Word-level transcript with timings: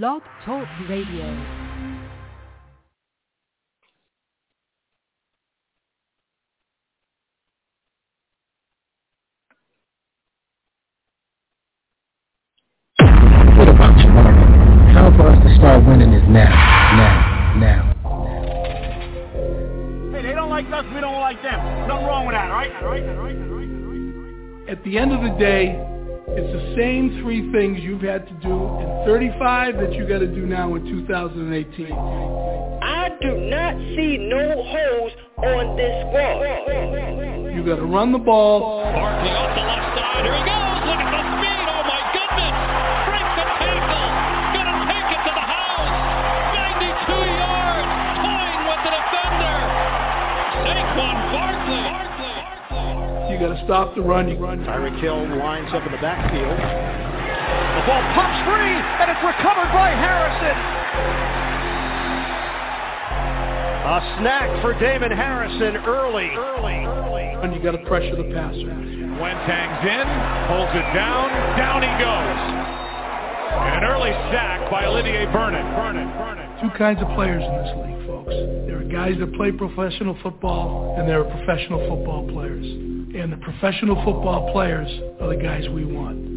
Blog 0.00 0.22
Talk 0.46 0.66
Radio. 0.88 1.26
What 13.58 13.68
about 13.68 14.00
tomorrow? 14.00 14.32
Time 14.94 15.14
for 15.14 15.28
us 15.28 15.42
to 15.44 15.56
start 15.58 15.86
winning 15.86 16.14
is 16.14 16.22
now, 16.26 16.48
now, 16.96 17.54
now. 17.60 17.92
Hey, 20.10 20.22
they 20.22 20.32
don't 20.32 20.48
like 20.48 20.64
us, 20.72 20.86
we 20.94 21.02
don't 21.02 21.20
like 21.20 21.42
them. 21.42 21.86
Nothing 21.86 22.06
wrong 22.06 22.24
with 22.26 22.34
that, 22.34 22.50
all 22.50 22.56
right? 22.56 22.72
All 22.82 22.88
right, 22.88 23.02
all 23.02 23.16
right, 23.16 23.36
all 23.36 23.44
right, 23.44 23.68
all 23.68 24.62
right. 24.62 24.70
At 24.70 24.82
the 24.84 24.96
end 24.96 25.12
of 25.12 25.20
the 25.20 25.38
day, 25.38 25.91
it's 26.34 26.52
the 26.52 26.74
same 26.76 27.20
three 27.22 27.52
things 27.52 27.80
you've 27.82 28.02
had 28.02 28.26
to 28.26 28.34
do 28.34 28.52
in 28.52 29.04
35 29.06 29.76
that 29.76 29.92
you 29.92 30.08
got 30.08 30.20
to 30.20 30.26
do 30.26 30.46
now 30.46 30.74
in 30.74 30.84
2018. 30.84 31.92
I 31.92 33.08
do 33.20 33.36
not 33.36 33.76
see 33.96 34.16
no 34.16 34.64
holes 34.64 35.12
on 35.38 35.76
this 35.76 35.92
squad. 36.08 37.54
You 37.54 37.64
got 37.66 37.76
to 37.76 37.84
run 37.84 38.12
the 38.12 38.18
ball. 38.18 38.82
Barkley 38.82 39.30
off 39.30 39.54
the 39.54 39.62
left 39.62 39.98
side. 39.98 40.24
Here 40.24 40.36
he 40.36 40.44
goes. 40.44 40.71
Got 53.42 53.58
to 53.58 53.64
stop 53.66 53.94
the 53.98 54.02
run. 54.02 54.30
You 54.30 54.38
run. 54.38 54.62
Tyreek 54.62 54.94
Hill 55.02 55.18
lines 55.34 55.66
up 55.74 55.82
in 55.82 55.90
the 55.90 55.98
backfield. 55.98 56.46
The 56.46 57.82
ball 57.90 58.02
pops 58.14 58.38
free, 58.46 58.70
and 59.02 59.10
it's 59.10 59.18
recovered 59.18 59.66
by 59.74 59.90
Harrison. 59.98 60.56
A 63.82 63.98
snack 64.22 64.46
for 64.62 64.78
Damon 64.78 65.10
Harrison 65.10 65.82
early. 65.82 66.30
Early. 66.38 66.86
Early. 66.86 67.26
And 67.42 67.50
you 67.50 67.58
got 67.58 67.74
to 67.74 67.82
pressure 67.90 68.14
the 68.14 68.30
passer. 68.30 68.70
Wentang's 69.18 69.82
in. 69.90 70.06
Holds 70.46 70.70
it 70.78 70.86
down. 70.94 71.34
Down 71.58 71.82
he 71.82 71.90
goes. 71.98 72.38
And 73.58 73.82
an 73.82 73.84
early 73.90 74.14
sack 74.30 74.70
by 74.70 74.86
Olivier 74.86 75.26
Vernon. 75.34 75.66
Burnett. 75.74 76.06
Burnett. 76.14 76.62
Two 76.62 76.70
kinds 76.78 77.02
of 77.02 77.08
players 77.18 77.42
in 77.42 77.54
this 77.58 77.74
league, 77.82 78.06
folks. 78.06 78.30
There 78.70 78.78
are 78.78 78.86
guys 78.86 79.18
that 79.18 79.34
play 79.34 79.50
professional 79.50 80.16
football, 80.22 80.94
and 80.96 81.08
there 81.08 81.26
are 81.26 81.30
professional 81.42 81.82
football 81.90 82.22
players. 82.30 82.92
And 83.14 83.30
the 83.30 83.36
professional 83.36 83.96
football 83.96 84.50
players 84.52 84.88
are 85.20 85.28
the 85.28 85.42
guys 85.42 85.68
we 85.68 85.84
want. 85.84 86.32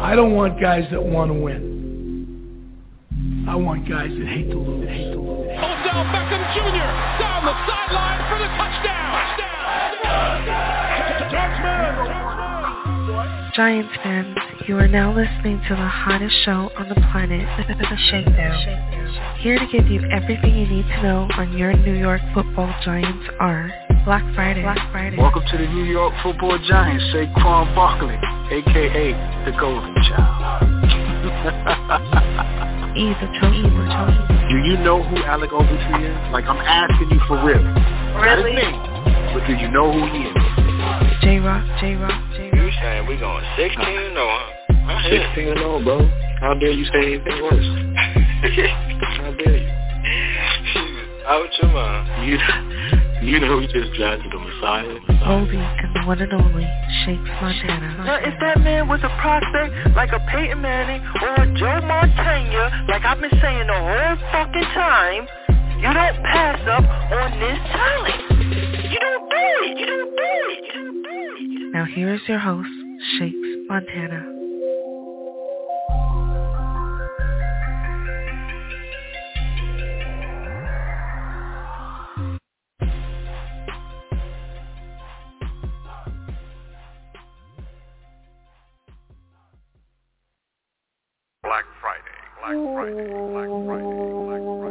I 0.00 0.14
don't 0.14 0.34
want 0.34 0.60
guys 0.60 0.84
that 0.90 1.02
want 1.02 1.30
to 1.30 1.34
win. 1.34 1.70
I 3.48 3.56
want 3.56 3.88
guys 3.88 4.10
that 4.10 4.26
hate 4.28 4.50
to 4.50 4.58
lose. 4.58 4.88
Hate 4.88 5.12
to 5.12 5.18
lose. 5.20 5.48
Odell 5.48 6.04
Beckham 6.12 6.44
Jr. 6.52 6.88
down 7.18 7.44
the 7.46 7.56
sideline 7.66 8.20
for 8.28 8.38
the 8.38 8.48
touchdown. 8.56 9.00
Giants 13.54 13.92
fans, 14.02 14.36
you 14.68 14.76
are 14.78 14.88
now 14.88 15.14
listening 15.14 15.60
to 15.68 15.74
the 15.74 15.88
hottest 15.88 16.34
show 16.44 16.70
on 16.76 16.88
the 16.88 16.94
planet, 17.10 17.46
The 17.66 17.96
Shakedown. 18.10 19.36
Here 19.40 19.58
to 19.58 19.66
give 19.72 19.88
you 19.88 20.02
everything 20.12 20.54
you 20.54 20.66
need 20.66 20.86
to 20.86 21.02
know 21.02 21.28
on 21.36 21.56
your 21.56 21.72
New 21.72 21.94
York 21.94 22.20
football 22.34 22.72
Giants 22.84 23.26
are 23.40 23.70
Black 24.04 24.24
Friday. 24.34 24.62
Black 24.62 24.80
Friday. 24.90 25.16
Welcome 25.18 25.42
to 25.50 25.58
the 25.58 25.66
New 25.68 25.84
York 25.84 26.14
Football 26.22 26.58
Giants, 26.66 27.04
Saquon 27.14 27.74
Barkley, 27.74 28.16
aka 28.50 29.12
the 29.44 29.52
Golden 29.60 29.94
Child. 30.08 30.64
Easy 32.96 33.26
Chosen. 33.38 33.70
do 34.48 34.56
you 34.66 34.76
know 34.82 35.02
who 35.02 35.16
Alec 35.24 35.50
Ogletree 35.50 36.04
is? 36.08 36.32
Like 36.32 36.44
I'm 36.46 36.56
asking 36.58 37.10
you 37.10 37.20
for 37.28 37.36
real. 37.44 37.62
Not 37.62 38.38
his 38.38 38.44
Really? 38.44 38.56
name, 38.56 38.80
but 39.34 39.46
do 39.46 39.52
you 39.54 39.68
know 39.70 39.92
who 39.92 40.00
he 40.10 40.24
is? 40.26 40.34
J-Rock, 41.22 41.64
J-Rock, 41.80 42.20
J-Rock. 42.36 42.54
You 42.56 42.70
saying 42.80 43.06
we 43.06 43.16
going 43.18 43.44
16 43.56 43.78
or 44.16 44.26
huh? 44.26 44.90
I 44.90 45.02
hear 45.08 45.22
16 45.36 45.48
and 45.48 45.58
0, 45.58 45.84
bro. 45.84 46.08
How 46.40 46.54
dare 46.54 46.72
you 46.72 46.84
say 46.86 47.14
anything 47.14 47.42
worse? 47.42 47.68
How 49.20 49.30
dare 49.36 49.56
you? 49.58 49.68
Out 51.28 51.48
your 51.62 51.70
mind. 51.70 52.26
You, 52.26 52.38
you 53.22 53.38
know 53.40 53.58
we 53.58 53.66
just 53.66 53.92
drafted 53.94 54.32
the 54.32 54.38
Messiah. 54.38 54.98
Goldie 55.24 55.56
and 55.56 55.94
the 55.94 56.06
one 56.06 56.20
and 56.20 56.32
only 56.32 56.64
Shakes 57.04 57.20
Montana. 57.40 58.04
Now, 58.04 58.16
if 58.16 58.34
that 58.40 58.60
man 58.60 58.88
was 58.88 59.00
a 59.02 59.12
prospect 59.20 59.96
like 59.96 60.12
a 60.12 60.20
Peyton 60.30 60.60
Manning 60.60 61.02
or 61.20 61.34
a 61.34 61.46
Joe 61.54 61.86
Montana, 61.86 62.86
like 62.88 63.04
I've 63.04 63.20
been 63.20 63.30
saying 63.40 63.66
the 63.66 63.76
whole 63.76 64.16
fucking 64.32 64.68
time, 64.72 65.26
you 65.78 65.92
don't 65.92 66.22
pass 66.24 66.60
up 66.68 66.84
on 66.84 67.30
this 67.40 67.58
talent. 67.72 68.20
You 68.90 68.98
don't 68.98 69.30
do 69.30 69.46
it. 69.68 69.78
You 69.78 69.86
don't 69.86 70.16
do 70.16 70.32
it. 70.48 70.64
You 70.64 70.72
don't 70.74 71.02
do 71.02 71.68
it. 71.68 71.72
Now 71.74 71.84
here 71.84 72.14
is 72.14 72.20
your 72.26 72.38
host, 72.38 72.68
Shakes 73.18 73.36
Montana. 73.68 74.39
Black 92.40 92.56
Friday. 92.74 93.08
Black 93.08 93.48
Friday. 93.48 93.84
Black 94.24 94.42
Friday. 94.60 94.69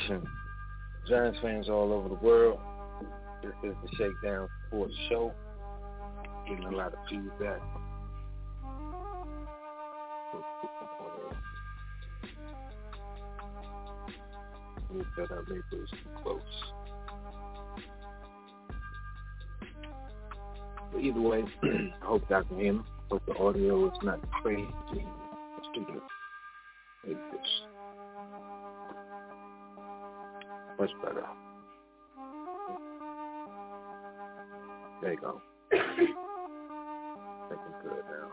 Nation, 0.00 0.26
Giants 1.08 1.38
fans 1.42 1.68
all 1.68 1.92
over 1.92 2.08
the 2.08 2.14
world. 2.14 2.58
This 3.42 3.52
is 3.64 3.74
the 3.82 3.88
Shakedown 3.96 4.48
Sports 4.68 4.94
Show. 5.08 5.32
Getting 6.48 6.64
a 6.64 6.70
lot 6.70 6.92
of 6.92 6.98
feedback. 7.08 7.60
That 15.16 15.30
up, 15.30 15.44
too 15.46 15.86
close. 16.22 16.40
But 20.92 21.00
either 21.00 21.20
way, 21.20 21.42
I 21.62 21.90
hope 22.02 22.22
hear 22.28 22.72
me. 22.72 22.80
Hope 23.10 23.22
the 23.26 23.34
audio 23.36 23.86
is 23.86 23.98
not 24.02 24.20
crazy. 24.42 24.66
Much 30.80 30.90
better. 31.02 31.26
There 35.02 35.12
you 35.12 35.20
go. 35.20 35.42
Looking 37.50 37.74
good 37.82 38.04
now. 38.10 38.28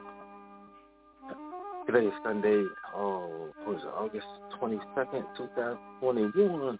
Today 1.85 2.05
is 2.07 2.13
Sunday, 2.23 2.63
oh, 2.95 3.49
what 3.65 3.75
is 3.75 3.83
it, 3.83 3.87
August 3.87 4.27
22nd, 4.61 5.25
2021. 5.35 6.79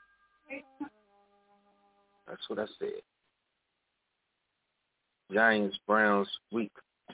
That's 2.28 2.42
what 2.48 2.60
I 2.60 2.66
said. 2.80 3.02
Giants 5.34 5.78
Browns 5.86 6.30
week 6.50 6.72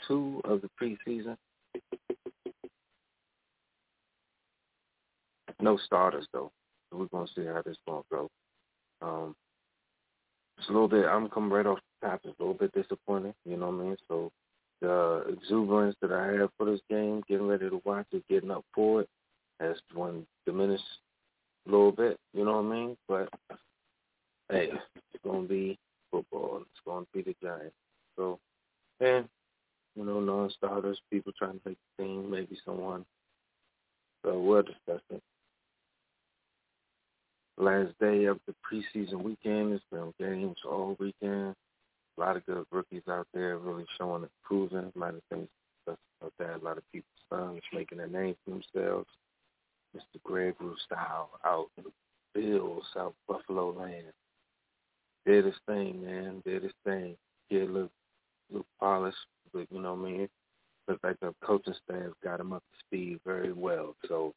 two 0.07 0.41
of 0.45 0.61
the 0.61 0.69
preseason. 0.79 1.37
No 5.59 5.77
starters 5.85 6.27
though. 6.33 6.51
We're 6.91 7.07
gonna 7.07 7.25
see 7.35 7.45
how 7.45 7.63
this 7.65 7.77
gonna 7.87 8.03
go. 8.11 8.29
Um 9.03 9.35
it's 10.57 10.69
a 10.69 10.71
little 10.71 10.87
bit 10.87 11.05
I'm 11.05 11.29
coming 11.29 11.49
right 11.49 11.65
off 11.65 11.79
the 12.01 12.07
top, 12.07 12.21
it's 12.23 12.39
a 12.39 12.41
little 12.41 12.57
bit 12.57 12.73
disappointing, 12.73 13.33
you 13.45 13.57
know 13.57 13.69
what 13.69 13.83
I 13.83 13.87
mean? 13.87 13.97
So 14.07 14.31
the 14.81 15.25
exuberance 15.29 15.95
that 16.01 16.11
I 16.11 16.33
have 16.39 16.49
for 16.57 16.65
this 16.65 16.81
game, 16.89 17.23
getting 17.27 17.47
ready 17.47 17.69
to 17.69 17.81
watch 17.85 18.07
it, 18.11 18.23
getting 18.29 18.51
up 18.51 18.65
for 18.73 19.01
it, 19.01 19.09
has 19.59 19.77
one 19.93 20.25
diminished 20.45 20.83
a 21.67 21.71
little 21.71 21.91
bit, 21.91 22.17
you 22.33 22.45
know 22.45 22.61
what 22.61 22.73
I 22.73 22.75
mean? 22.75 22.97
But 23.07 23.29
hey, 24.49 24.71
it's 25.13 25.23
gonna 25.23 25.47
be 25.47 25.77
football. 26.11 26.61
It's 26.61 26.81
gonna 26.85 27.05
be 27.13 27.21
the 27.21 27.35
Giants. 27.41 27.75
So, 28.15 28.39
and 28.99 29.27
you 29.95 30.05
know, 30.05 30.19
non-starters, 30.19 30.99
people 31.11 31.33
trying 31.37 31.59
to 31.59 31.69
take 31.69 31.77
the 31.97 32.03
team, 32.03 32.29
maybe 32.29 32.57
someone. 32.65 33.05
So 34.25 34.39
we'll 34.39 34.63
discuss 34.63 35.01
it. 35.11 35.21
Last 37.57 37.91
day 37.99 38.25
of 38.25 38.39
the 38.47 38.55
preseason 38.65 39.21
weekend. 39.21 39.73
It's 39.73 39.83
been 39.91 40.13
games 40.19 40.57
all 40.65 40.95
weekend. 40.99 41.55
A 42.17 42.19
lot 42.19 42.35
of 42.35 42.45
good 42.45 42.65
rookies 42.71 43.03
out 43.09 43.27
there, 43.33 43.57
really 43.57 43.85
showing 43.97 44.23
and 44.23 44.31
proving. 44.43 44.91
A 44.95 44.99
lot 44.99 45.13
of 45.13 45.21
things 45.29 45.47
about 45.87 46.33
that. 46.39 46.61
A 46.61 46.65
lot 46.65 46.77
of 46.77 46.83
people's 46.91 47.09
sons 47.29 47.61
making 47.71 47.99
a 47.99 48.07
name 48.07 48.35
for 48.43 48.51
themselves. 48.51 49.09
Mr. 49.95 50.21
Greg 50.23 50.55
style 50.85 51.29
out 51.45 51.67
in 51.77 51.83
the 51.83 51.91
Bills, 52.33 52.83
South 52.95 53.13
Buffalo 53.27 53.71
land. 53.71 54.13
Did 55.25 55.45
his 55.45 55.55
thing, 55.67 56.03
man. 56.03 56.41
Did 56.45 56.63
his 56.63 56.73
thing. 56.83 57.15
Kid 57.49 57.69
look 57.69 57.91
look 58.51 58.65
polished, 58.79 59.17
but 59.53 59.67
you 59.71 59.79
know 59.79 59.93
what 59.93 60.07
I 60.07 60.11
mean? 60.11 60.29
Looked 60.87 61.03
like 61.03 61.19
the 61.21 61.33
coaching 61.43 61.75
staff 61.85 62.11
got 62.23 62.39
him 62.39 62.53
up 62.53 62.63
to 62.71 62.79
speed 62.79 63.19
very 63.25 63.53
well. 63.53 63.95
So 64.07 64.33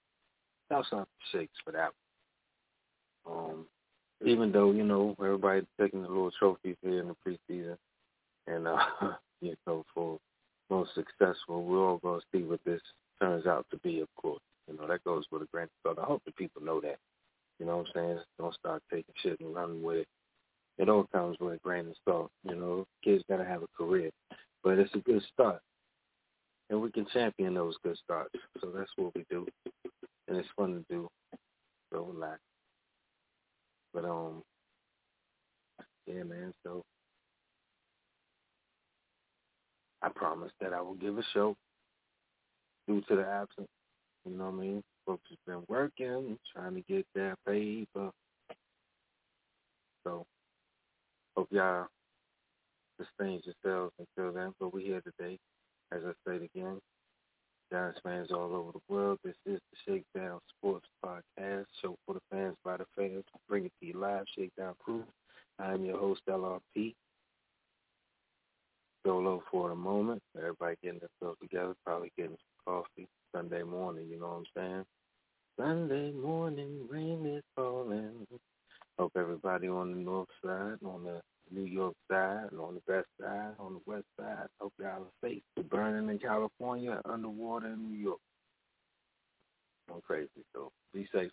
shouts 0.70 0.88
out 0.92 1.08
to 1.08 1.38
Shakes 1.38 1.56
for 1.64 1.72
that. 1.72 1.92
Um, 3.28 3.66
even 4.24 4.52
though, 4.52 4.72
you 4.72 4.84
know, 4.84 5.14
everybody 5.20 5.66
taking 5.80 6.02
the 6.02 6.08
little 6.08 6.30
trophies 6.38 6.76
here 6.82 7.00
in 7.00 7.08
the 7.08 7.16
preseason 7.26 7.76
and 8.46 8.66
uh 8.66 8.78
you 9.40 9.54
know, 9.66 9.84
for 9.94 10.18
most 10.70 10.90
successful, 10.94 11.64
we're 11.64 11.86
all 11.86 11.98
gonna 11.98 12.20
see 12.32 12.42
what 12.42 12.60
this 12.64 12.80
turns 13.20 13.46
out 13.46 13.66
to 13.70 13.78
be, 13.78 14.00
of 14.00 14.08
course. 14.16 14.40
You 14.68 14.76
know, 14.76 14.86
that 14.86 15.04
goes 15.04 15.24
with 15.30 15.42
a 15.42 15.58
of 15.58 15.68
salt. 15.84 15.98
I 16.00 16.04
hope 16.04 16.22
the 16.24 16.32
people 16.32 16.62
know 16.62 16.80
that. 16.80 16.96
You 17.58 17.66
know 17.66 17.78
what 17.78 17.86
I'm 17.88 17.92
saying? 17.94 18.20
Don't 18.38 18.54
start 18.54 18.82
taking 18.90 19.14
shit 19.22 19.38
and 19.40 19.54
running 19.54 19.82
with 19.82 19.98
it 19.98 20.08
it 20.78 20.88
all 20.88 21.06
comes 21.12 21.36
with 21.40 21.54
a 21.54 21.58
grain 21.58 21.88
of 21.88 21.96
salt. 22.04 22.30
You 22.44 22.54
know, 22.54 22.86
kids 23.02 23.24
got 23.28 23.38
to 23.38 23.44
have 23.44 23.62
a 23.62 23.68
career, 23.76 24.10
but 24.62 24.78
it's 24.78 24.94
a 24.94 24.98
good 24.98 25.22
start, 25.32 25.60
and 26.68 26.80
we 26.80 26.90
can 26.90 27.06
champion 27.12 27.54
those 27.54 27.76
good 27.82 27.96
starts. 28.02 28.34
So 28.60 28.70
that's 28.76 28.90
what 28.96 29.14
we 29.14 29.24
do, 29.30 29.46
and 30.28 30.36
it's 30.36 30.48
fun 30.56 30.84
to 30.90 30.94
do. 30.94 31.08
So 31.92 32.02
relax. 32.02 32.40
But 33.96 34.04
um, 34.04 34.42
yeah, 36.06 36.22
man. 36.24 36.54
So 36.64 36.84
I 40.02 40.10
promised 40.10 40.54
that 40.60 40.74
I 40.74 40.82
will 40.82 40.96
give 40.96 41.18
a 41.18 41.22
show 41.34 41.56
due 42.86 43.02
to 43.08 43.16
the 43.16 43.26
absence. 43.26 43.68
You 44.26 44.36
know 44.36 44.50
what 44.50 44.54
I 44.54 44.56
mean? 44.60 44.84
Folks 45.06 45.24
have 45.30 45.38
been 45.46 45.64
working, 45.68 46.38
trying 46.54 46.74
to 46.74 46.82
get 46.82 47.06
their 47.14 47.36
paper. 47.46 48.10
So 50.04 50.26
Hope 51.36 51.48
y'all 51.50 51.86
sustain 52.98 53.42
yourselves 53.44 53.92
until 53.98 54.32
then. 54.32 54.54
But 54.58 54.74
we're 54.74 54.80
here 54.80 55.02
today, 55.02 55.38
as 55.92 56.00
I 56.06 56.12
said 56.26 56.42
again. 56.42 56.80
Giants 57.72 57.98
fans 58.04 58.28
all 58.30 58.54
over 58.54 58.70
the 58.72 58.94
world. 58.94 59.18
This 59.24 59.34
is 59.44 59.58
the 59.58 59.76
Shakedown 60.14 60.38
Sports 60.56 60.86
Podcast, 61.04 61.64
show 61.82 61.96
for 62.06 62.14
the 62.14 62.20
fans 62.30 62.54
by 62.64 62.76
the 62.76 62.84
fans. 62.96 63.24
Bring 63.48 63.64
it 63.64 63.72
to 63.80 63.86
you 63.86 63.98
live, 63.98 64.24
Shakedown 64.36 64.74
Crew. 64.78 65.04
I'm 65.58 65.84
your 65.84 65.98
host, 65.98 66.20
LRP. 66.28 66.94
Solo 69.04 69.42
for 69.50 69.72
a 69.72 69.76
moment. 69.76 70.22
Everybody 70.36 70.76
getting 70.82 71.00
themselves 71.00 71.38
together, 71.40 71.74
probably 71.84 72.12
getting 72.16 72.36
some 72.36 72.74
coffee. 72.74 73.08
Sunday 73.34 73.64
morning, 73.64 74.06
you 74.10 74.20
know 74.20 74.28
what 74.28 74.36
I'm 74.36 74.44
saying? 74.56 74.84
Sunday 75.58 76.12
morning, 76.12 76.86
rain 76.88 77.26
is 77.26 77.42
falling. 77.56 78.26
Hope 78.96 79.12
everybody 79.16 79.68
on 79.68 79.90
the 79.90 79.98
north 79.98 80.28
side, 80.44 80.78
on 80.84 81.04
the 81.04 81.20
New 81.50 81.64
York 81.64 81.94
side, 82.10 82.48
on 82.58 82.74
the 82.74 82.92
west 82.92 83.06
side, 83.20 83.52
on 83.58 83.74
the 83.74 83.80
west 83.86 84.06
side. 84.18 84.46
Hope 84.60 84.72
y'all 84.78 85.02
are 85.02 85.28
safe. 85.28 85.42
Burning 85.70 86.10
in 86.10 86.18
California, 86.18 87.00
underwater 87.04 87.68
in 87.68 87.90
New 87.90 87.96
York. 87.96 88.18
I'm 89.92 90.00
crazy, 90.00 90.28
so 90.54 90.72
be 90.92 91.08
safe. 91.14 91.30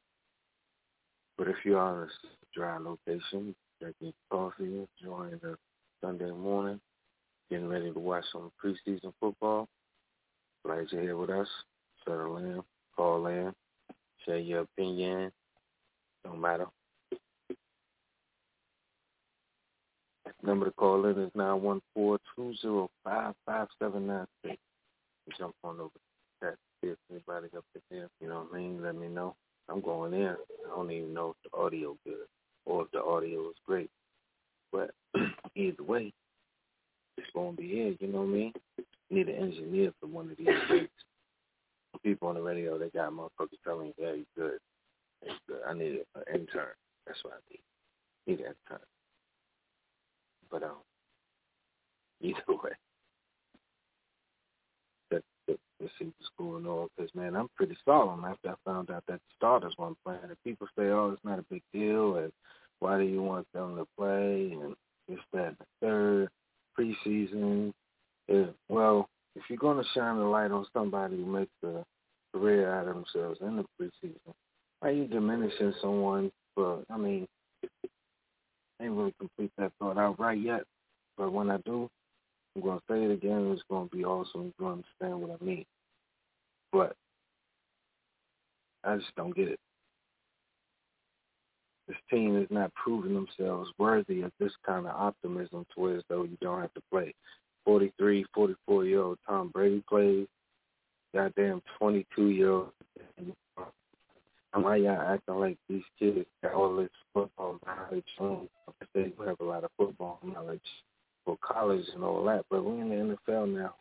But 1.38 1.48
if 1.48 1.56
you're 1.66 1.80
on 1.80 2.04
a 2.04 2.08
dry 2.54 2.78
location, 2.78 3.56
drinking 3.82 4.14
coffee, 4.32 4.86
enjoying 5.02 5.40
the 5.42 5.58
Sunday 6.02 6.32
morning, 6.32 6.80
getting 7.50 7.68
ready 7.68 7.92
to 7.92 8.00
watch 8.00 8.26
some 8.32 8.52
preseason 8.64 9.14
football, 9.20 9.68
glad 10.64 10.86
you're 10.92 11.02
here 11.02 11.18
with 11.18 11.32
us. 11.32 11.48
Settle 12.06 12.38
in, 12.38 12.62
call 12.96 13.26
in, 13.28 13.52
share 14.26 14.38
your 14.38 14.62
opinion. 14.62 15.32
Don't 16.24 16.40
matter. 16.40 16.68
Number 20.46 20.66
to 20.66 20.72
call 20.72 21.06
in 21.06 21.18
is 21.18 21.32
nine 21.36 21.62
one 21.62 21.82
four 21.94 22.20
two 22.36 22.54
zero 22.62 22.90
five 23.04 23.34
five 23.46 23.68
seven 23.80 24.08
nine 24.08 24.28
six. 24.46 24.58
Jump 25.38 25.56
on 25.64 25.80
over 25.80 25.92
that. 26.42 26.56
See 26.82 26.90
if 26.90 26.98
anybody 27.10 27.48
up 27.56 27.64
there. 27.90 28.10
You 28.20 28.28
know 28.28 28.46
what 28.50 28.58
I 28.58 28.62
mean? 28.62 28.84
Let 28.84 28.96
me 28.96 29.08
know. 29.08 29.36
I'm 29.70 29.80
going 29.80 30.14
in. 30.14 30.36
I 30.66 30.76
don't 30.76 30.92
even 30.92 31.14
know 31.14 31.30
if 31.30 31.52
the 31.52 31.58
audio 31.58 31.96
good 32.06 32.28
or 32.66 32.82
if 32.84 32.92
the 32.92 33.02
audio 33.02 33.48
is 33.50 33.56
great. 33.66 33.90
But 34.74 34.92
either 35.56 35.84
way, 35.84 36.12
it's 37.18 37.28
gonna 37.34 37.54
be 37.54 37.70
here. 37.70 37.96
You 38.00 38.08
know 38.08 38.20
what 38.20 38.30
I 38.30 38.32
mean? 38.32 38.54
Need 39.10 39.30
an 39.30 39.36
engineer 39.36 39.94
for 40.02 40.08
one 40.08 40.30
of 40.30 40.38
these 40.38 40.48
things. 40.68 40.90
People 42.04 42.28
on 42.28 42.36
the 42.36 42.42
radio, 42.42 42.78
they 42.78 42.90
got 42.90 43.14
motherfuckers 43.14 43.62
telling 43.64 43.88
me, 43.88 43.94
"Yeah, 43.98 44.16
good. 44.36 44.60
It's 45.22 45.40
good." 45.48 45.62
I 45.66 45.74
need 45.74 46.02
an 46.16 46.24
intern. 46.34 46.74
That's 47.08 47.24
what 47.24 47.36
I 47.36 47.38
need. 47.50 47.62
Need 48.28 48.46
an 48.46 48.54
intern. 48.68 48.86
But 50.54 50.62
um, 50.62 50.76
either 52.22 52.40
way, 52.48 52.70
that 55.10 55.24
see 55.48 56.06
what's 56.06 56.30
going 56.38 56.68
on. 56.68 56.88
Because 56.96 57.14
man, 57.16 57.36
I'm 57.36 57.50
pretty 57.58 57.76
solemn 57.84 58.24
after 58.24 58.52
I 58.52 58.54
found 58.64 58.92
out 58.92 59.04
that 59.08 59.16
the 59.16 59.36
starters 59.36 59.74
weren't 59.80 59.98
playing. 60.06 60.20
And 60.24 60.38
people 60.46 60.68
say, 60.78 60.86
"Oh, 60.90 61.10
it's 61.12 61.26
not 61.26 61.40
a 61.40 61.46
big 61.50 61.64
deal," 61.74 62.18
and 62.18 62.32
why 62.80 63.00
do 63.00 63.04
you 63.04 63.24
want 63.24 63.48
them 63.54 63.78
to 63.78 63.88
play? 63.98 64.56
And 64.62 64.76
this, 65.10 65.18
that, 65.34 65.56
third 65.82 66.30
preseason. 66.80 67.74
If, 68.28 68.50
well, 68.70 69.10
if 69.36 69.42
you're 69.50 69.58
going 69.58 69.84
to 69.84 69.90
shine 69.96 70.18
the 70.18 70.24
light 70.24 70.52
on 70.52 70.68
somebody 70.72 71.18
who 71.18 71.26
makes 71.26 71.52
a 71.64 71.84
career 72.32 72.72
out 72.74 72.88
of 72.88 72.94
themselves 72.94 73.40
in 73.42 73.58
the 73.58 73.66
preseason, 73.82 74.34
why 74.80 74.90
are 74.90 74.92
you 74.92 75.08
diminishing 75.08 75.74
someone 75.82 76.32
for? 76.54 76.84
I 76.92 76.98
mean, 76.98 77.28
I 78.80 78.86
ain't 78.86 78.94
really 78.94 79.14
complete 79.20 79.52
that 79.58 79.72
thought 79.80 79.98
out 79.98 80.20
right 80.20 80.40
yet, 80.40 80.64
but 81.18 81.32
when 81.32 81.50
I 81.50 81.58
do, 81.66 81.90
I'm 82.56 82.62
going 82.62 82.80
to 82.80 82.84
say 82.90 83.04
it 83.04 83.12
again. 83.12 83.52
It's 83.52 83.64
going 83.70 83.90
to 83.90 83.96
be 83.96 84.06
awesome. 84.06 84.54
To 84.60 84.68
understand 84.68 85.22
what 85.22 85.40
I 85.40 85.44
mean. 85.44 85.66
But 86.72 86.96
I 88.84 88.98
just 88.98 89.16
don't 89.16 89.36
get 89.36 89.48
it. 89.48 89.60
This 91.88 91.98
team 92.10 92.42
is 92.42 92.48
not 92.50 92.74
proving 92.76 93.14
themselves 93.14 93.70
worthy 93.78 94.22
of 94.22 94.32
this 94.40 94.54
kind 94.66 94.88
of 94.88 94.96
optimism 94.96 95.66
to 95.76 95.90
as 95.92 96.04
though 96.10 96.24
you 96.24 96.38
don't 96.42 96.62
have 96.62 96.74
to 96.76 96.82
play. 96.92 97.14
43, 97.66 98.26
44 98.34 98.86
year 98.86 99.02
old 99.02 99.18
Tom 99.28 99.50
Brady 99.50 99.84
plays. 99.90 100.28
Goddamn 101.14 101.62
22 101.80 102.30
old. 104.54 104.64
Why 104.66 104.76
y'all 104.78 105.02
acting 105.02 105.36
like 105.36 105.58
these 105.70 105.84
kids 106.00 106.26
got 106.42 106.54
all 106.54 106.76
this 106.76 106.90
football 107.14 107.60
knowledge? 107.66 108.06
Um, 108.20 108.50
they 108.94 109.12
have 109.26 109.40
a 109.40 109.44
lot 109.44 109.64
of 109.64 109.72
football 109.78 110.20
knowledge 110.24 110.62
for 111.26 111.38
college 111.42 111.86
and 111.94 112.04
all 112.04 112.24
that, 112.26 112.46
but 112.50 112.64
we're 112.64 112.82
in 112.82 112.90
the 112.90 113.18
NFL 113.28 113.54
now. 113.54 113.76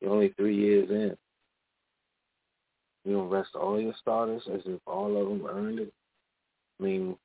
You're 0.00 0.10
only 0.10 0.34
three 0.36 0.56
years 0.56 0.90
in. 0.90 1.16
You 3.04 3.16
don't 3.16 3.30
rest 3.30 3.50
all 3.54 3.80
your 3.80 3.94
starters 4.00 4.42
as 4.52 4.60
if 4.66 4.80
all 4.86 5.20
of 5.20 5.28
them 5.28 5.48
earned 5.48 5.78
it. 5.80 5.92
I 6.78 6.82
mean, 6.82 7.16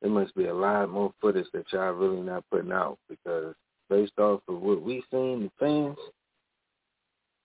there 0.00 0.10
must 0.10 0.34
be 0.34 0.46
a 0.46 0.54
lot 0.54 0.90
more 0.90 1.12
footage 1.20 1.46
that 1.52 1.72
y'all 1.72 1.92
really 1.92 2.20
not 2.20 2.44
putting 2.50 2.72
out 2.72 2.98
because 3.08 3.54
based 3.90 4.18
off 4.18 4.40
of 4.48 4.60
what 4.60 4.82
we 4.82 5.02
seen, 5.10 5.42
the 5.42 5.50
fans, 5.58 5.98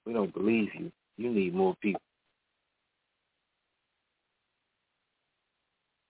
we 0.05 0.13
don't 0.13 0.33
believe 0.33 0.69
you. 0.77 0.91
You 1.17 1.29
need 1.29 1.53
more 1.53 1.75
people. 1.81 2.01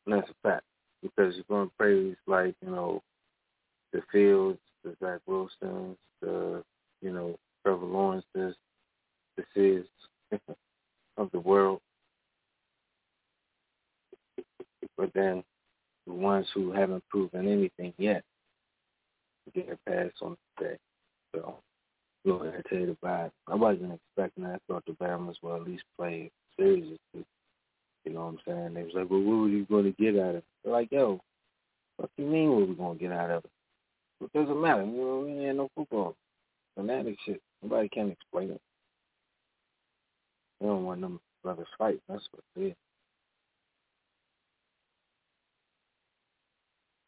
And 0.05 0.15
that's 0.15 0.29
a 0.29 0.47
fact 0.47 0.63
because 1.01 1.35
you're 1.35 1.45
going 1.49 1.69
to 1.69 1.75
praise 1.77 2.15
like 2.27 2.55
you 2.61 2.71
know 2.71 3.01
the 3.91 4.01
Fields, 4.11 4.59
the 4.83 4.95
Zach 4.99 5.19
Wilsons, 5.27 5.97
the 6.21 6.63
you 7.01 7.11
know 7.11 7.37
Trevor 7.63 7.85
Lawrence's, 7.85 8.55
the 9.37 9.43
Sis 9.53 10.39
of 11.17 11.29
the 11.31 11.39
world, 11.39 11.79
but 14.97 15.11
then 15.13 15.43
the 16.05 16.13
ones 16.13 16.47
who 16.53 16.71
haven't 16.71 17.03
proven 17.09 17.47
anything 17.47 17.93
yet 17.97 18.23
get 19.53 19.69
a 19.69 19.89
pass 19.89 20.11
on 20.21 20.35
the 20.57 20.65
day. 20.65 20.77
So 21.35 21.59
and 22.25 22.63
tell 22.69 22.79
you 22.79 22.97
about 23.01 23.27
it. 23.27 23.31
I 23.47 23.55
wasn't 23.55 23.93
expecting 23.93 24.45
that. 24.45 24.55
I 24.55 24.73
thought 24.73 24.85
the 24.85 24.93
Bama's 24.93 25.37
will 25.41 25.55
at 25.55 25.63
least 25.63 25.83
play 25.97 26.31
seriously. 26.57 26.97
You 28.05 28.13
know 28.13 28.25
what 28.25 28.33
I'm 28.33 28.39
saying? 28.45 28.73
They 28.73 28.83
was 28.83 28.93
like, 28.95 29.09
well, 29.09 29.21
what 29.21 29.37
were 29.37 29.47
you 29.47 29.65
going 29.65 29.85
to 29.85 29.91
get 29.91 30.19
out 30.21 30.29
of 30.29 30.35
it? 30.37 30.43
They're 30.63 30.73
like, 30.73 30.91
yo, 30.91 31.21
what 31.97 32.09
do 32.17 32.23
you 32.23 32.29
mean 32.29 32.51
what 32.51 32.67
we 32.67 32.75
going 32.75 32.97
to 32.97 33.03
get 33.03 33.13
out 33.13 33.31
of 33.31 33.45
it? 33.45 33.51
It 34.21 34.33
doesn't 34.33 34.61
matter. 34.61 34.83
You 34.83 34.91
know, 34.91 35.25
we 35.25 35.45
ain't 35.45 35.57
no 35.57 35.69
football. 35.75 36.15
Fanatic 36.75 37.17
shit. 37.25 37.41
Nobody 37.61 37.89
can 37.89 38.11
explain 38.11 38.51
it. 38.51 38.61
They 40.59 40.67
don't 40.67 40.85
want 40.85 41.01
them 41.01 41.19
brothers 41.43 41.67
fight. 41.77 41.99
That's 42.09 42.23
what 42.31 42.43
it 42.55 42.67
is. 42.69 42.75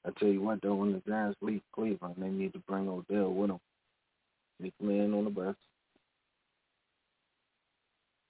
I 0.05 0.11
tell 0.19 0.29
you 0.29 0.41
what, 0.41 0.61
though, 0.61 0.75
when 0.75 0.93
the 0.93 1.01
Giants 1.07 1.37
leave 1.41 1.61
Cleveland, 1.73 2.15
they 2.19 2.27
need 2.27 2.53
to 2.53 2.59
bring 2.67 2.87
Odell 2.87 3.33
with 3.33 3.49
them. 3.49 3.59
Sneak 4.59 4.73
man 4.79 5.13
on 5.13 5.23
the 5.25 5.29
bus. 5.31 5.55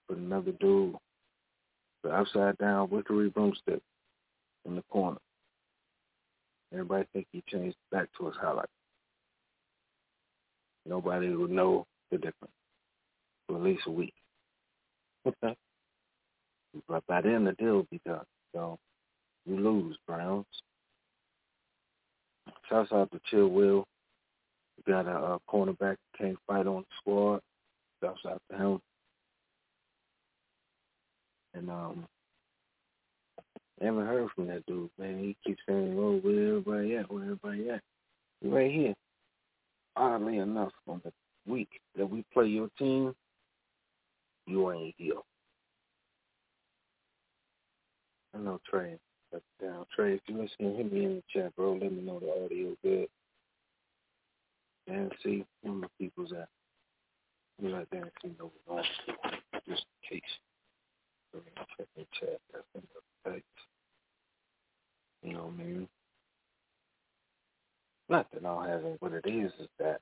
Put 0.08 0.18
another 0.18 0.52
dude, 0.54 0.96
the 2.06 2.12
upside 2.12 2.58
down 2.60 2.88
Wickery 2.90 3.34
broomstick 3.34 3.82
in 4.66 4.76
the 4.76 4.84
corner. 4.92 5.18
Everybody 6.72 7.08
think 7.14 7.28
he 7.32 7.44
changed 7.50 7.78
back 7.92 8.10
to 8.18 8.28
his 8.28 8.36
highlight. 8.40 8.70
Nobody 10.86 11.36
would 11.36 11.50
know 11.50 11.86
the 12.12 12.18
difference 12.18 12.54
for 13.48 13.56
at 13.56 13.64
least 13.64 13.84
a 13.88 13.92
week. 13.92 14.14
but 15.42 17.08
by 17.08 17.22
then 17.22 17.44
the 17.44 17.54
deal 17.54 17.74
will 17.74 17.88
be 17.90 18.02
done. 18.06 18.26
So 18.54 18.78
you 19.48 19.58
lose, 19.58 19.98
Browns. 20.06 20.46
Shouts 22.70 22.92
out 22.92 23.12
to 23.12 23.20
Chill 23.32 23.48
Will. 23.48 23.86
We 24.78 24.94
got 24.94 25.08
a, 25.08 25.34
a 25.34 25.40
cornerback 25.50 25.96
can't 26.18 26.38
fight 26.46 26.68
on 26.68 26.82
the 26.82 26.96
squad. 27.00 27.42
Shouts 28.04 28.22
out 28.28 28.42
to 28.52 28.58
him. 28.58 28.80
And 31.56 31.70
um 31.70 32.06
I 33.82 33.86
haven't 33.86 34.06
heard 34.06 34.30
from 34.34 34.48
that 34.48 34.66
dude, 34.68 34.90
man. 34.98 35.20
He 35.20 35.36
keeps 35.46 35.62
saying, 35.68 35.96
Oh, 35.98 36.20
where 36.22 36.50
everybody 36.50 36.96
at? 36.98 37.12
Where 37.12 37.24
everybody 37.24 37.70
at? 37.70 37.82
Right 38.44 38.72
here. 38.72 38.94
Oddly 39.98 40.38
enough, 40.38 40.72
on 40.88 41.02
the 41.04 41.12
week 41.52 41.70
that 41.96 42.10
we 42.10 42.24
play 42.34 42.48
your 42.48 42.70
team, 42.78 43.14
you 44.46 44.72
ain't 44.72 44.96
here. 44.98 45.16
I 48.36 48.40
know 48.40 48.60
Trey. 48.70 48.98
But 49.32 49.42
down. 49.62 49.86
Trey, 49.96 50.16
if 50.16 50.22
you're 50.28 50.42
listening, 50.42 50.76
hit 50.76 50.92
me 50.92 51.06
in 51.06 51.16
the 51.16 51.24
chat, 51.34 51.56
bro. 51.56 51.74
Let 51.74 51.92
me 51.92 52.02
know 52.02 52.20
the 52.20 52.46
audio 52.46 52.76
good. 52.84 53.08
And 54.88 55.12
see 55.24 55.46
where 55.62 55.74
my 55.74 55.88
people's 56.00 56.32
at. 56.34 56.48
Let 57.60 57.72
me 57.72 57.74
let 57.74 57.90
Dan 57.90 58.12
see 58.22 58.32
what's 58.66 58.88
just 59.68 59.86
in 60.12 60.20
case. 60.20 60.30
You 65.24 65.34
know 65.34 65.46
what 65.46 65.54
I 65.54 65.64
mean? 65.64 65.88
Not 68.10 68.28
that 68.32 68.46
I 68.46 68.48
don't 68.48 68.68
have 68.68 68.86
it. 68.86 68.98
What 69.00 69.14
it 69.14 69.26
is 69.28 69.52
is 69.60 69.68
that 69.80 70.00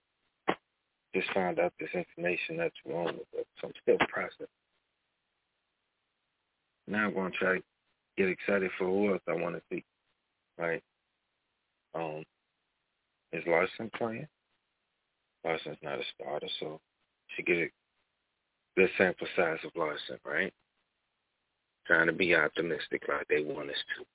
just 1.15 1.31
found 1.33 1.59
out 1.59 1.73
this 1.79 1.89
information 1.93 2.57
that's 2.57 2.75
wrong 2.85 3.05
with 3.07 3.27
it. 3.33 3.47
So 3.61 3.67
I'm 3.67 3.73
still 3.81 3.97
processing. 4.09 4.47
Now 6.87 7.07
I'm 7.07 7.13
going 7.13 7.31
to 7.31 7.37
try 7.37 7.55
to 7.57 7.63
get 8.17 8.27
excited 8.29 8.69
for 8.77 8.85
who 8.85 9.13
else 9.13 9.21
I 9.27 9.33
want 9.33 9.55
to 9.55 9.61
see. 9.71 9.83
Right? 10.57 10.81
Um, 11.95 12.23
is 13.31 13.43
Larson 13.47 13.89
playing? 13.97 14.27
Larson's 15.45 15.77
not 15.81 15.99
a 15.99 16.03
starter, 16.15 16.47
so 16.59 16.79
she 17.35 17.43
get 17.43 17.57
a 17.57 17.69
good 18.77 18.89
sample 18.97 19.27
size 19.35 19.57
of 19.63 19.71
Larson, 19.75 20.17
right? 20.25 20.53
Trying 21.85 22.07
to 22.07 22.13
be 22.13 22.35
optimistic 22.35 23.03
like 23.09 23.27
they 23.27 23.43
want 23.43 23.69
us 23.69 23.75
to. 23.97 24.05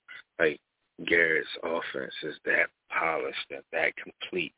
Like 0.42 0.60
Garrett's 1.06 1.48
offense 1.62 2.14
is 2.22 2.36
that 2.44 2.68
polished 2.90 3.38
and 3.50 3.62
that 3.72 3.92
complete. 3.96 4.54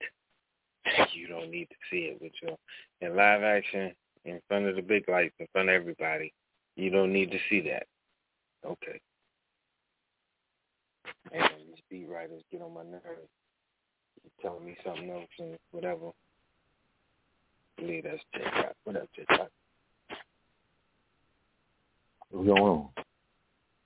You 1.13 1.29
don't 1.29 1.51
need 1.51 1.69
to 1.69 1.77
see 1.91 2.11
it 2.11 2.23
with 2.23 2.33
your 2.43 2.57
in 3.03 3.15
live 3.15 3.43
action 3.43 3.93
in 4.25 4.41
front 4.49 4.67
of 4.67 4.77
the 4.77 4.83
big 4.83 5.09
lights, 5.09 5.35
in 5.39 5.47
front 5.53 5.69
of 5.69 5.75
everybody. 5.75 6.33
You 6.77 6.91
don't 6.91 7.13
need 7.13 7.31
to 7.31 7.39
see 7.49 7.61
that. 7.63 7.87
Okay. 8.65 9.01
And 11.33 11.43
these 11.67 11.83
beat 11.91 12.09
writers 12.09 12.43
get 12.51 12.63
on 12.63 12.75
my 12.75 12.83
nerves. 12.83 13.29
You 14.25 14.31
telling 14.41 14.65
me 14.65 14.77
something 14.85 15.11
else 15.11 15.29
and 15.39 15.59
whatever. 15.71 16.11
Believe 17.77 18.05
that's 18.05 18.23
TikTok. 18.35 18.75
What 18.85 18.97
up, 18.97 19.09
TikTok? 19.15 19.49
What's 22.31 22.47
going 22.47 22.63
on? 22.63 22.89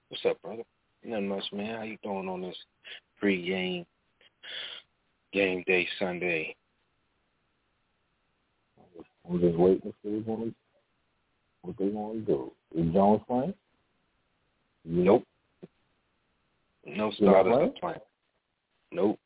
What's 0.09 0.25
up, 0.27 0.41
brother? 0.43 0.63
Nothing 1.03 1.29
much, 1.29 1.45
man. 1.53 1.77
How 1.77 1.83
you 1.83 1.97
doing 2.03 2.29
on 2.29 2.43
this 2.43 2.57
pre-game 3.19 3.87
game 5.33 5.65
day 5.67 5.89
Sunday? 5.99 6.55
I'm 9.29 9.41
just 9.41 9.57
waiting 9.57 9.81
to 9.81 9.95
see 10.03 10.23
what 10.27 10.41
they 10.41 10.53
what 11.63 11.79
they 11.79 11.89
want 11.89 12.27
to 12.27 12.33
do. 12.33 12.53
Is 12.75 12.93
Jones 12.93 13.23
playing? 13.27 13.55
Nope. 14.85 15.25
No 16.85 17.11
starters 17.13 17.55
are 17.55 17.81
playing. 17.81 18.01
Nope. 18.93 19.19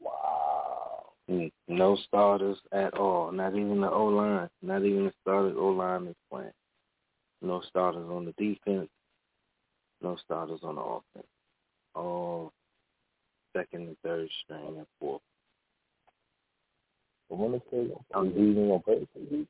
Wow. 0.00 1.12
Mm, 1.30 1.52
no 1.68 1.96
starters 2.08 2.58
at 2.72 2.94
all. 2.94 3.30
Not 3.30 3.54
even 3.54 3.80
the 3.80 3.90
O 3.90 4.06
line. 4.06 4.50
Not 4.62 4.82
even 4.84 5.04
the 5.04 5.12
started 5.22 5.56
O 5.56 5.68
line 5.68 6.08
is 6.08 6.16
playing. 6.28 6.50
No 7.42 7.60
starters 7.68 8.08
on 8.08 8.24
the 8.24 8.32
defense. 8.32 8.88
No 10.00 10.16
starters 10.24 10.60
on 10.62 10.76
the 10.76 10.80
offense. 10.80 11.26
All 11.94 12.52
second 13.52 13.88
and 13.88 13.96
third 14.04 14.28
string 14.44 14.76
and 14.78 14.86
fourth. 14.98 15.20
I 17.30 17.34
want 17.34 17.54
to 17.54 17.62
say 17.70 17.92
I'm 18.14 18.28
even 18.30 18.68
gonna 18.68 19.46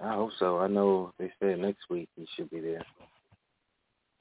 I 0.00 0.14
hope 0.14 0.30
so. 0.38 0.58
I 0.58 0.68
know 0.68 1.12
they 1.18 1.30
said 1.40 1.58
next 1.58 1.90
week 1.90 2.08
he 2.16 2.26
should 2.36 2.50
be 2.50 2.60
there. 2.60 2.84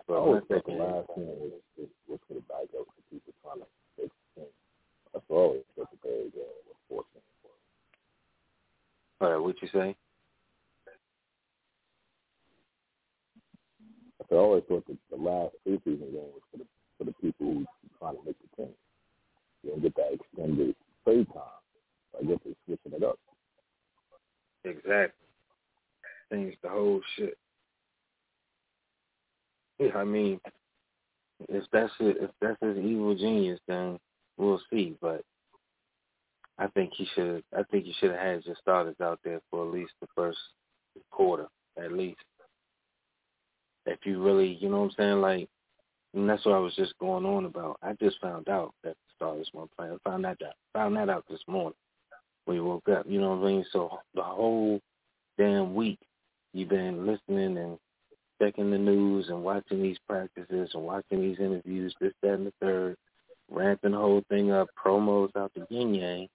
But 0.07 0.15
I 0.15 0.17
always 0.17 0.43
thought 0.48 0.65
the 0.65 0.72
last 0.72 1.07
thing 1.15 1.27
was, 1.27 1.51
was, 1.77 1.88
was 2.07 2.19
for 2.27 2.34
the 2.34 2.41
backup 2.41 2.69
because 2.72 3.03
people 3.12 3.34
trying 3.43 3.60
to 3.60 3.65
fix 3.96 4.10
the 4.36 4.41
team. 4.41 4.51
That's 5.13 5.25
what 5.27 5.38
always 5.38 5.62
thought 5.75 5.91
the 5.91 5.98
third 6.03 6.34
game 6.34 6.43
was 6.89 7.05
for. 9.19 9.25
All 9.25 9.31
right, 9.31 9.41
what 9.41 9.62
you 9.62 9.67
say? 9.74 9.96
I 14.31 14.36
always 14.36 14.63
thought 14.67 14.86
that 14.88 14.98
the 15.10 15.17
last 15.17 15.55
preseason 15.65 16.12
game 16.12 16.31
was 16.34 16.41
for 16.51 16.57
the 16.57 16.65
for 16.98 17.03
the 17.05 17.13
people 17.13 17.46
who 17.46 17.65
trying 18.00 18.17
to 18.17 18.25
make 18.25 18.36
the 18.39 18.63
team. 18.63 18.74
You 19.63 19.72
don't 19.72 19.81
get 19.81 19.96
that 19.96 20.13
extended 20.13 20.75
play 21.03 21.25
time. 21.25 21.43
I 22.19 22.25
guess 22.25 22.39
they're 22.43 22.53
switching 22.65 23.00
it 23.00 23.03
up. 23.03 23.19
Exactly. 24.63 25.27
Changed 26.31 26.57
the 26.62 26.69
whole 26.69 27.01
shit. 27.15 27.38
Yeah, 29.79 29.96
I 29.96 30.03
mean, 30.03 30.39
if 31.48 31.63
that's 31.72 31.93
it, 32.00 32.17
if 32.19 32.31
that's 32.41 32.57
his 32.62 32.77
evil 32.77 33.15
genius, 33.15 33.60
then 33.67 34.00
we'll 34.38 34.62
see. 34.72 34.96
But 35.01 35.24
I 36.57 36.67
think 36.67 36.91
he 36.96 37.07
should. 37.13 37.43
I 37.55 37.63
think 37.63 37.86
he 37.86 37.93
should 38.00 38.12
have 38.12 38.19
had 38.19 38.46
your 38.46 38.55
starters 38.60 38.96
out 39.01 39.19
there 39.24 39.39
for 39.50 39.67
at 39.67 39.74
least 39.74 39.91
the 40.01 40.07
first 40.15 40.39
quarter, 41.12 41.48
at 41.77 41.91
least. 41.91 42.19
If 43.88 44.00
you 44.06 44.22
really, 44.22 44.58
you 44.60 44.70
know 44.70 44.82
what 44.82 44.86
I'm 44.86 44.96
saying, 44.98 45.22
like, 45.22 45.50
and 46.13 46.29
that's 46.29 46.46
what 46.46 46.56
I 46.56 46.60
was 46.60 46.75
just 46.75 46.98
going 47.00 47.25
on 47.25 47.46
about. 47.46 47.77
I 47.82 47.94
just 47.94 48.20
found 48.22 48.50
out 48.50 48.74
that 48.84 48.96
the 48.96 49.13
starters 49.15 49.50
weren't 49.53 49.72
playing. 49.77 49.94
I 49.94 50.10
found 50.10 50.24
that 50.25 50.38
out. 50.46 50.53
Found 50.74 50.96
that 50.96 51.10
out 51.10 51.25
this 51.29 51.41
morning 51.48 51.74
when 52.46 52.58
you 52.58 52.63
woke 52.63 52.89
up. 52.89 53.06
You 53.08 53.20
know 53.20 53.36
what 53.36 53.48
I 53.48 53.51
mean? 53.51 53.65
So 53.72 54.00
the 54.13 54.24
whole 54.24 54.79
damn 55.38 55.75
week 55.75 56.00
you've 56.53 56.70
been 56.70 57.06
listening 57.06 57.58
and 57.58 57.77
checking 58.41 58.72
the 58.72 58.77
news 58.77 59.29
and 59.29 59.44
watching 59.44 59.82
these 59.82 59.98
practices 60.08 60.70
and 60.74 60.84
watching 60.84 61.22
these 61.22 61.39
interviews, 61.39 61.94
this, 62.00 62.13
that, 62.22 62.34
and 62.34 62.48
the 62.48 62.53
third, 62.62 62.98
ramping 63.50 63.91
the 63.91 63.98
whole 63.98 64.24
thing 64.29 64.51
up, 64.51 64.67
promos 64.84 65.36
out 65.36 65.51
the 65.56 65.65
yin 65.70 65.94
yang, 65.94 66.27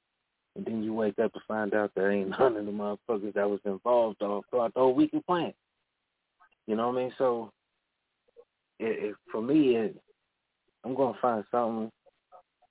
and 0.57 0.65
then 0.65 0.83
you 0.83 0.93
wake 0.93 1.19
up 1.19 1.33
to 1.33 1.41
find 1.47 1.75
out 1.75 1.91
there 1.95 2.11
ain't 2.11 2.31
none 2.39 2.57
of 2.57 2.67
the 2.67 2.73
motherfuckers 2.73 3.35
that 3.35 3.49
was 3.49 3.61
involved 3.65 4.23
all 4.23 4.45
throughout 4.51 4.75
the 4.75 4.81
whole 4.81 4.95
week 4.95 5.13
of 5.15 5.27
playing. 5.27 5.55
You 6.67 6.77
know 6.77 6.89
what 6.89 6.99
I 6.99 7.03
mean? 7.03 7.13
So, 7.19 7.51
it, 8.79 9.11
it, 9.11 9.17
for 9.31 9.43
me, 9.43 9.77
it, 9.77 9.97
I'm 10.85 10.95
gonna 10.95 11.19
find 11.21 11.45
something 11.51 11.91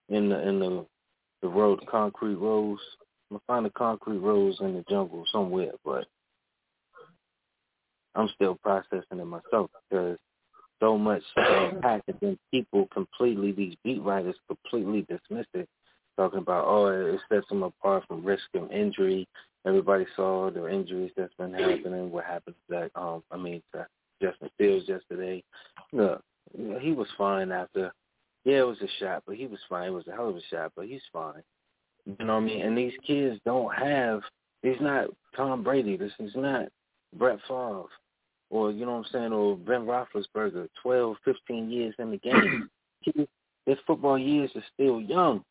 in 0.09 0.29
the 0.29 0.47
in 0.47 0.59
the 0.59 0.85
the 1.41 1.47
road, 1.47 1.85
concrete 1.89 2.35
roads. 2.35 2.81
I'm 3.29 3.37
gonna 3.37 3.43
find 3.47 3.65
the 3.65 3.71
concrete 3.71 4.19
roads 4.19 4.57
in 4.61 4.73
the 4.73 4.83
jungle 4.89 5.23
somewhere, 5.31 5.71
but 5.85 6.05
I'm 8.15 8.29
still 8.35 8.57
processing 8.61 9.19
it 9.19 9.25
myself 9.25 9.71
because 9.89 10.17
so 10.81 10.97
much 10.97 11.21
impact 11.37 12.09
and 12.21 12.37
people 12.51 12.87
completely, 12.93 13.51
these 13.51 13.75
beat 13.83 14.01
writers 14.01 14.35
completely 14.47 15.05
dismiss 15.07 15.45
it, 15.53 15.69
talking 16.21 16.39
about, 16.39 16.65
oh, 16.67 16.87
it 16.87 17.19
sets 17.29 17.47
them 17.49 17.63
apart 17.63 18.03
from 18.07 18.23
risk 18.23 18.43
of 18.55 18.71
injury. 18.71 19.27
Everybody 19.65 20.05
saw 20.15 20.49
the 20.49 20.67
injuries 20.67 21.11
that's 21.15 21.33
been 21.35 21.53
happening. 21.53 22.11
What 22.11 22.25
happened 22.25 22.55
to 22.67 22.75
that? 22.75 22.99
Um, 22.99 23.23
I 23.31 23.37
mean, 23.37 23.61
to 23.73 23.87
Justin 24.21 24.49
Fields 24.57 24.87
yesterday. 24.87 25.43
Look, 25.93 26.23
he 26.79 26.91
was 26.91 27.07
fine 27.17 27.51
after. 27.51 27.91
Yeah, 28.43 28.59
it 28.59 28.67
was 28.67 28.81
a 28.81 28.87
shot, 28.99 29.23
but 29.27 29.35
he 29.35 29.45
was 29.45 29.59
fine. 29.69 29.89
It 29.89 29.93
was 29.93 30.07
a 30.07 30.11
hell 30.11 30.29
of 30.29 30.35
a 30.35 30.41
shot, 30.49 30.71
but 30.75 30.87
he's 30.87 31.01
fine. 31.13 31.43
You 32.05 32.25
know 32.25 32.35
what 32.35 32.43
I 32.43 32.45
mean? 32.45 32.61
And 32.61 32.77
these 32.77 32.93
kids 33.05 33.39
don't 33.45 33.73
have. 33.75 34.21
He's 34.63 34.81
not 34.81 35.09
Tom 35.35 35.63
Brady. 35.63 35.95
This 35.95 36.11
is 36.19 36.31
not 36.35 36.67
Brett 37.15 37.37
Favre 37.47 37.85
or 38.51 38.69
you 38.69 38.85
know 38.85 38.97
what 38.97 39.05
I'm 39.05 39.11
saying, 39.11 39.33
or 39.33 39.55
Ben 39.55 39.85
Roethlisberger, 39.85 40.67
12, 40.83 41.15
15 41.25 41.71
years 41.71 41.95
in 41.97 42.11
the 42.11 42.17
game. 42.17 42.69
His 43.65 43.77
football 43.87 44.19
years 44.19 44.51
are 44.55 44.63
still 44.73 44.99
young. 44.99 45.43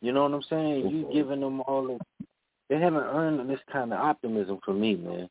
You 0.00 0.12
know 0.12 0.22
what 0.22 0.32
I'm 0.32 0.42
saying? 0.48 0.88
You 0.88 1.08
giving 1.12 1.40
them 1.40 1.60
all 1.62 1.82
the, 1.86 2.26
they 2.68 2.78
haven't 2.78 3.02
earned 3.02 3.48
this 3.50 3.60
kind 3.70 3.92
of 3.92 4.00
optimism 4.00 4.58
from 4.64 4.80
me, 4.80 4.96
man. 4.96 5.28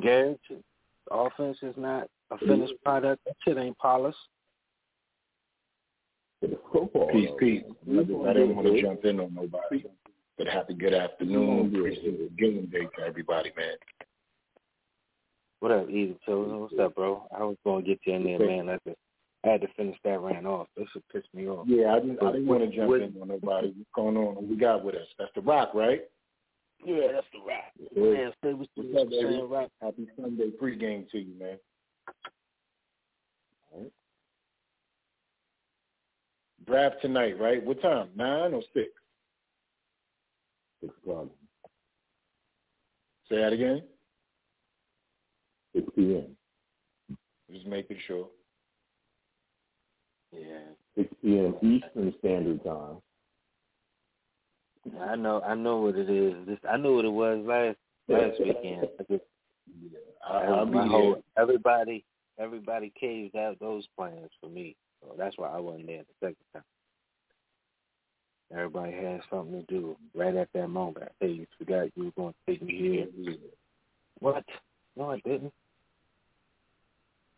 Garrett, 0.00 0.40
the 0.48 1.14
offense 1.14 1.58
is 1.62 1.74
not 1.76 2.08
a 2.30 2.38
finished 2.38 2.74
product. 2.84 3.24
That 3.24 3.36
shit 3.44 3.56
ain't 3.56 3.78
polished. 3.78 4.18
Peace, 6.42 7.30
peace. 7.38 7.62
I 7.88 8.32
didn't 8.32 8.56
want 8.56 8.66
to 8.66 8.82
jump 8.82 9.04
in 9.04 9.20
on 9.20 9.34
nobody, 9.34 9.84
but 10.36 10.46
happy 10.46 10.74
good 10.74 10.92
afternoon, 10.92 11.70
preseason 11.70 12.36
game 12.36 12.68
day 12.70 12.86
to 12.98 13.06
everybody, 13.06 13.50
man. 13.56 13.76
What 15.60 15.72
up, 15.72 15.88
Easy 15.88 16.16
Chosen? 16.26 16.60
What's 16.60 16.74
up, 16.78 16.94
bro? 16.96 17.26
I 17.34 17.44
was 17.44 17.56
gonna 17.64 17.80
get 17.82 18.00
you 18.04 18.14
in 18.14 18.24
there, 18.24 18.38
man. 18.38 18.68
I 18.68 18.78
just 18.86 18.98
I 19.44 19.48
had 19.50 19.60
to 19.60 19.68
finish 19.76 19.96
that 20.04 20.20
ran 20.20 20.46
off. 20.46 20.68
This 20.76 20.88
would 20.94 21.06
piss 21.12 21.22
me 21.34 21.46
off. 21.48 21.66
Yeah, 21.68 21.94
I 21.94 22.00
didn't. 22.00 22.22
I 22.22 22.32
didn't 22.32 22.46
want 22.46 22.62
to 22.62 22.76
jump 22.76 22.94
in 22.94 23.20
on 23.20 23.28
nobody. 23.28 23.68
What's 23.68 23.90
going 23.94 24.16
on? 24.16 24.48
We 24.48 24.56
got 24.56 24.84
with 24.84 24.94
us? 24.94 25.06
That's 25.18 25.30
the 25.34 25.42
Rock, 25.42 25.74
right? 25.74 26.02
Yeah, 26.84 27.08
that's 27.12 27.26
the 27.32 27.40
Rock. 27.46 27.64
Yeah. 27.94 28.02
Man, 28.02 28.32
say 28.42 28.52
what's 28.54 28.70
What's 28.74 29.02
up, 29.02 29.10
baby? 29.10 29.42
Rock. 29.42 29.70
Happy 29.82 30.08
Sunday 30.18 30.50
pregame 30.60 31.10
to 31.10 31.18
you, 31.18 31.38
man. 31.38 31.58
All 33.72 33.82
right. 33.82 33.92
Draft 36.66 36.96
tonight, 37.02 37.38
right? 37.38 37.62
What 37.62 37.82
time? 37.82 38.08
Nine 38.16 38.54
or 38.54 38.62
six? 38.72 38.88
Six 40.80 40.94
o'clock. 41.02 41.26
Say 43.28 43.36
that 43.36 43.52
again. 43.52 43.82
6 45.74 45.86
p.m. 45.96 46.36
Just 47.50 47.66
making 47.66 47.98
sure. 48.06 48.28
Yeah. 50.38 50.58
6 50.96 51.14
p.m. 51.22 51.54
Eastern 51.62 52.14
Standard 52.20 52.64
Time. 52.64 52.96
I 55.00 55.16
know, 55.16 55.40
I 55.40 55.54
know 55.54 55.78
what 55.78 55.96
it 55.96 56.10
is. 56.10 56.34
This, 56.46 56.58
I 56.68 56.76
knew 56.76 56.96
what 56.96 57.04
it 57.04 57.08
was 57.08 57.42
last 57.46 57.78
last 58.08 58.38
weekend. 58.38 58.86
I 59.00 59.02
just, 59.10 59.24
yeah, 59.90 59.98
I, 60.28 60.64
my 60.64 60.84
be 60.84 60.90
whole, 60.90 61.14
there. 61.14 61.42
everybody, 61.42 62.04
everybody 62.38 62.92
caved 62.98 63.34
out 63.34 63.58
those 63.60 63.86
plans 63.96 64.30
for 64.40 64.50
me, 64.50 64.76
so 65.00 65.14
that's 65.16 65.38
why 65.38 65.48
I 65.48 65.58
wasn't 65.58 65.86
there 65.86 66.02
the 66.02 66.26
second 66.26 66.36
time. 66.52 66.64
Everybody 68.52 68.92
had 68.92 69.20
something 69.30 69.64
to 69.64 69.66
do 69.72 69.96
right 70.14 70.36
at 70.36 70.48
that 70.52 70.68
moment. 70.68 71.10
Hey, 71.18 71.28
you 71.28 71.46
forgot 71.58 71.88
you 71.96 72.04
were 72.04 72.10
going 72.16 72.34
to 72.34 72.52
take 72.52 72.62
me 72.62 73.08
here. 73.16 73.36
What? 74.20 74.44
No, 74.96 75.10
I 75.10 75.20
didn't. 75.24 75.52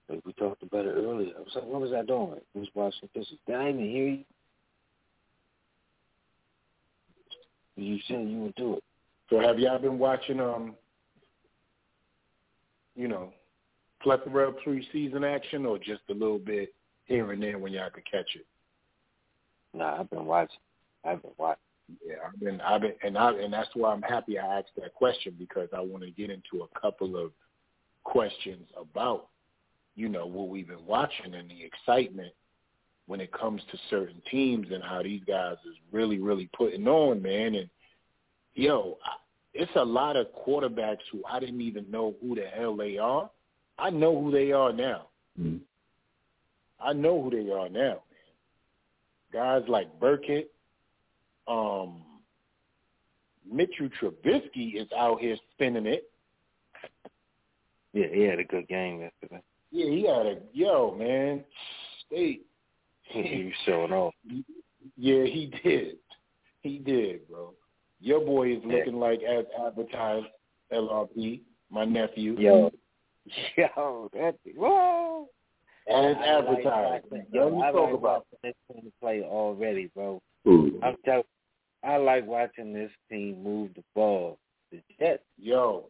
Like 0.09 0.25
we 0.25 0.33
talked 0.35 0.63
about 0.63 0.87
it 0.87 0.95
earlier. 0.97 1.33
I 1.37 1.41
was 1.41 1.53
like, 1.55 1.65
what 1.65 1.81
was 1.81 1.93
I 1.93 2.03
doing? 2.03 2.41
I 2.55 2.59
was 2.59 2.69
watching 2.75 3.09
this. 3.15 3.27
Did 3.47 3.57
I 3.57 3.71
even 3.71 3.81
hear 3.81 4.09
you? 4.09 4.25
You 7.77 7.99
said 8.09 8.29
you 8.29 8.39
would 8.39 8.55
do 8.55 8.77
it. 8.77 8.85
So 9.29 9.41
have 9.41 9.59
y'all 9.59 9.79
been 9.79 9.99
watching 9.99 10.41
um 10.41 10.75
you 12.95 13.09
know, 13.09 13.33
plethora 14.03 14.49
of 14.49 14.57
preseason 14.67 15.23
action 15.25 15.67
or 15.67 15.79
just 15.79 16.01
a 16.09 16.15
little 16.15 16.39
bit 16.39 16.73
here 17.05 17.31
and 17.33 17.43
there 17.43 17.59
when 17.59 17.73
y'all 17.73 17.91
could 17.91 18.11
catch 18.11 18.35
it? 18.35 18.47
Nah, 19.75 20.01
I've 20.01 20.11
been 20.11 20.25
watching. 20.25 20.57
I've 21.05 21.23
been 21.23 21.33
watching. 21.37 21.61
Yeah, 22.05 22.17
I've 22.27 22.41
been 22.41 22.61
I've 22.61 22.81
been 22.81 22.95
and 23.05 23.17
I 23.17 23.33
and 23.33 23.53
that's 23.53 23.69
why 23.75 23.93
I'm 23.93 24.03
happy 24.03 24.39
I 24.39 24.59
asked 24.59 24.71
that 24.77 24.95
question 24.95 25.35
because 25.39 25.69
I 25.77 25.81
want 25.81 26.03
to 26.03 26.11
get 26.11 26.31
into 26.31 26.65
a 26.65 26.81
couple 26.81 27.17
of 27.17 27.31
questions 28.03 28.67
about, 28.81 29.29
you 29.97 30.09
know, 30.09 30.27
what 30.27 30.49
we've 30.49 30.69
been 30.69 30.87
watching 30.87 31.35
and 31.35 31.51
the 31.51 31.65
excitement 31.65 32.33
when 33.07 33.21
it 33.21 33.33
comes 33.33 33.63
to 33.71 33.79
certain 33.89 34.21
teams 34.31 34.67
and 34.73 34.83
how 34.83 35.03
these 35.03 35.23
guys 35.27 35.57
is 35.67 35.75
really, 35.91 36.19
really 36.19 36.49
putting 36.57 36.87
on, 36.87 37.23
man. 37.23 37.55
And 37.55 37.71
yo, 38.55 38.99
it's 39.55 39.73
a 39.77 39.85
lot 39.85 40.17
of 40.17 40.27
quarterbacks 40.47 40.99
who 41.11 41.23
I 41.29 41.41
didn't 41.41 41.63
even 41.63 41.91
know 41.91 42.15
who 42.21 42.35
the 42.35 42.47
hell 42.55 42.77
they 42.77 42.99
are. 42.99 43.31
I 43.79 43.91
know 43.91 44.21
who 44.21 44.31
they 44.31 44.53
are 44.53 44.73
now. 44.73 45.09
Mm. 45.41 45.61
I 46.81 46.93
know 46.93 47.23
who 47.23 47.31
they 47.31 47.51
are 47.51 47.69
now, 47.69 48.03
man. 48.11 48.23
Guys 49.33 49.63
like 49.69 49.99
Burkett, 49.99 50.53
um, 51.49 52.03
Mitchell 53.51 53.89
Trubisky 54.01 54.81
is 54.81 54.89
out 54.97 55.21
here 55.21 55.37
spinning 55.53 55.87
it. 55.87 56.11
Yeah, 57.93 58.09
he 58.13 58.23
had 58.23 58.41
a 58.41 58.45
good 58.45 58.69
game 58.69 59.01
yesterday. 59.01 59.43
Yeah, 59.71 59.91
he 59.91 60.07
had 60.07 60.27
a 60.27 60.39
yo 60.53 60.95
man. 60.99 61.45
They 62.11 62.41
he 63.09 63.45
was 63.45 63.53
showing 63.65 63.93
off. 63.93 64.15
Yeah, 64.97 65.25
he 65.25 65.53
did. 65.63 65.97
He 66.63 66.79
did, 66.79 67.29
bro. 67.29 67.55
Your 68.01 68.21
boy 68.21 68.53
is 68.53 68.63
Yeah. 68.65 68.77
looking 68.77 68.99
like 68.99 69.23
as 69.23 69.45
advertised. 69.59 70.27
LRP, 70.73 71.43
my 71.71 71.85
nephew. 71.85 72.37
Yo, 72.39 72.73
yo, 73.57 74.11
that 74.13 74.35
whoa. 74.57 75.29
As 75.89 76.17
I 76.17 76.27
advertised. 76.27 77.05
Yo, 77.33 77.49
yo, 77.49 77.61
I 77.61 77.71
talk 77.71 77.91
like 77.91 77.95
about. 77.95 78.27
this 78.43 78.55
team 78.73 78.93
play 79.01 79.23
already, 79.23 79.89
bro. 79.95 80.21
Ooh. 80.49 80.81
I'm 80.83 80.97
telling. 81.05 81.23
I 81.85 81.99
like 81.99 82.27
watching 82.27 82.73
this 82.73 82.91
team 83.09 83.45
move 83.45 83.71
the 83.77 83.85
ball. 83.95 84.39
The 84.73 84.83
Jets, 84.99 85.23
Yo, 85.39 85.89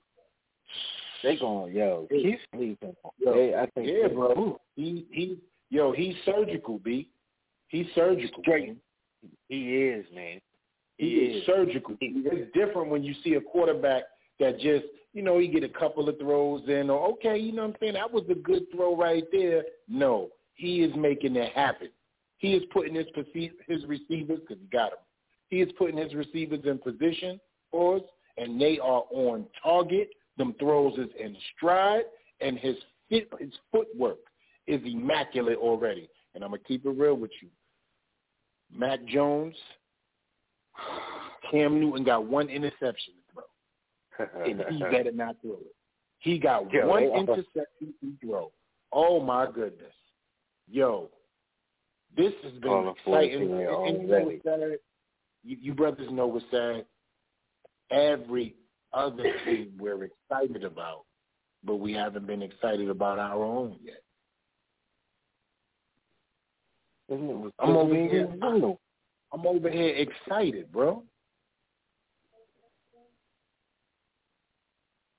they 1.26 1.36
going 1.36 1.74
yo. 1.74 2.06
Keep 2.10 2.38
sleeping. 2.54 2.96
Yo, 3.18 3.34
They, 3.34 3.54
I 3.54 3.66
think 3.74 3.88
yeah, 3.88 4.08
bro. 4.08 4.60
He 4.76 5.06
he 5.10 5.38
yo, 5.70 5.92
he's 5.92 6.14
surgical, 6.24 6.78
B. 6.78 7.08
He's 7.68 7.86
surgical. 7.94 8.42
Straight. 8.42 8.68
man. 8.68 8.76
He 9.48 9.76
is, 9.76 10.04
man. 10.14 10.40
He, 10.98 11.06
is, 11.06 11.46
surgical. 11.46 11.96
It's 12.00 12.52
different 12.54 12.90
when 12.90 13.02
you 13.02 13.14
see 13.22 13.34
a 13.34 13.40
quarterback 13.40 14.04
that 14.40 14.58
just, 14.58 14.84
you 15.12 15.22
know, 15.22 15.38
he 15.38 15.48
get 15.48 15.64
a 15.64 15.68
couple 15.68 16.08
of 16.08 16.18
throws 16.18 16.62
in, 16.68 16.88
or 16.88 17.08
okay, 17.10 17.36
you 17.36 17.52
know 17.52 17.62
what 17.62 17.74
I'm 17.74 17.76
saying, 17.80 17.94
that 17.94 18.10
was 18.10 18.24
a 18.30 18.34
good 18.34 18.64
throw 18.74 18.96
right 18.96 19.24
there. 19.32 19.64
No, 19.88 20.28
he 20.54 20.82
is 20.82 20.94
making 20.96 21.36
it 21.36 21.52
happen. 21.52 21.88
He 22.38 22.54
is 22.54 22.62
putting 22.72 22.94
his 22.94 23.06
his 23.66 23.84
receivers 23.86 24.40
because 24.40 24.62
he 24.62 24.68
got 24.70 24.90
them. 24.90 25.00
He 25.48 25.60
is 25.60 25.70
putting 25.78 25.96
his 25.96 26.14
receivers 26.14 26.60
in 26.64 26.78
position 26.78 27.40
for 27.70 27.96
us, 27.96 28.02
and 28.36 28.60
they 28.60 28.78
are 28.78 29.04
on 29.10 29.46
target. 29.62 30.10
Them 30.36 30.54
throws 30.58 30.94
is 30.98 31.08
in 31.18 31.36
stride, 31.56 32.04
and 32.40 32.58
his 32.58 32.76
fit, 33.08 33.28
his 33.38 33.52
footwork 33.72 34.18
is 34.66 34.80
immaculate 34.84 35.58
already. 35.58 36.08
And 36.34 36.44
I'm 36.44 36.50
gonna 36.50 36.62
keep 36.66 36.84
it 36.84 36.90
real 36.90 37.14
with 37.14 37.30
you. 37.40 37.48
Mac 38.72 39.04
Jones, 39.06 39.54
Cam 41.50 41.80
Newton 41.80 42.04
got 42.04 42.26
one 42.26 42.48
interception 42.48 43.14
to 43.14 43.32
throw, 43.32 44.44
and 44.44 44.62
he 44.70 44.80
better 44.80 45.12
not 45.12 45.36
throw 45.40 45.52
it. 45.52 45.74
He 46.18 46.38
got 46.38 46.72
Yeah, 46.72 46.86
one 46.86 47.04
are. 47.04 47.18
interception 47.18 47.94
to 48.00 48.12
throw. 48.20 48.50
Oh 48.92 49.20
my 49.20 49.46
goodness, 49.50 49.94
yo, 50.68 51.08
this 52.16 52.32
has 52.42 52.52
been 52.54 52.72
it 52.72 52.96
exciting. 52.98 53.52
And 53.52 54.02
you 54.02 54.08
know 54.08 54.20
what's 54.20 54.42
sad? 54.42 54.78
You, 55.44 55.56
you 55.60 55.74
brothers 55.74 56.10
know 56.10 56.26
what's 56.26 56.44
sad. 56.50 56.84
Every 57.90 58.56
other 58.96 59.32
team 59.44 59.72
we're 59.78 60.04
excited 60.04 60.64
about, 60.64 61.04
but 61.62 61.76
we 61.76 61.92
haven't 61.92 62.26
been 62.26 62.42
excited 62.42 62.88
about 62.88 63.18
our 63.18 63.44
own 63.44 63.78
yet. 63.82 64.02
Isn't 67.08 67.46
it- 67.46 67.54
I'm 67.58 67.76
over 67.76 67.94
here. 67.94 68.28
I'm 69.32 69.46
over 69.46 69.70
here 69.70 69.94
excited, 69.96 70.72
bro. 70.72 71.04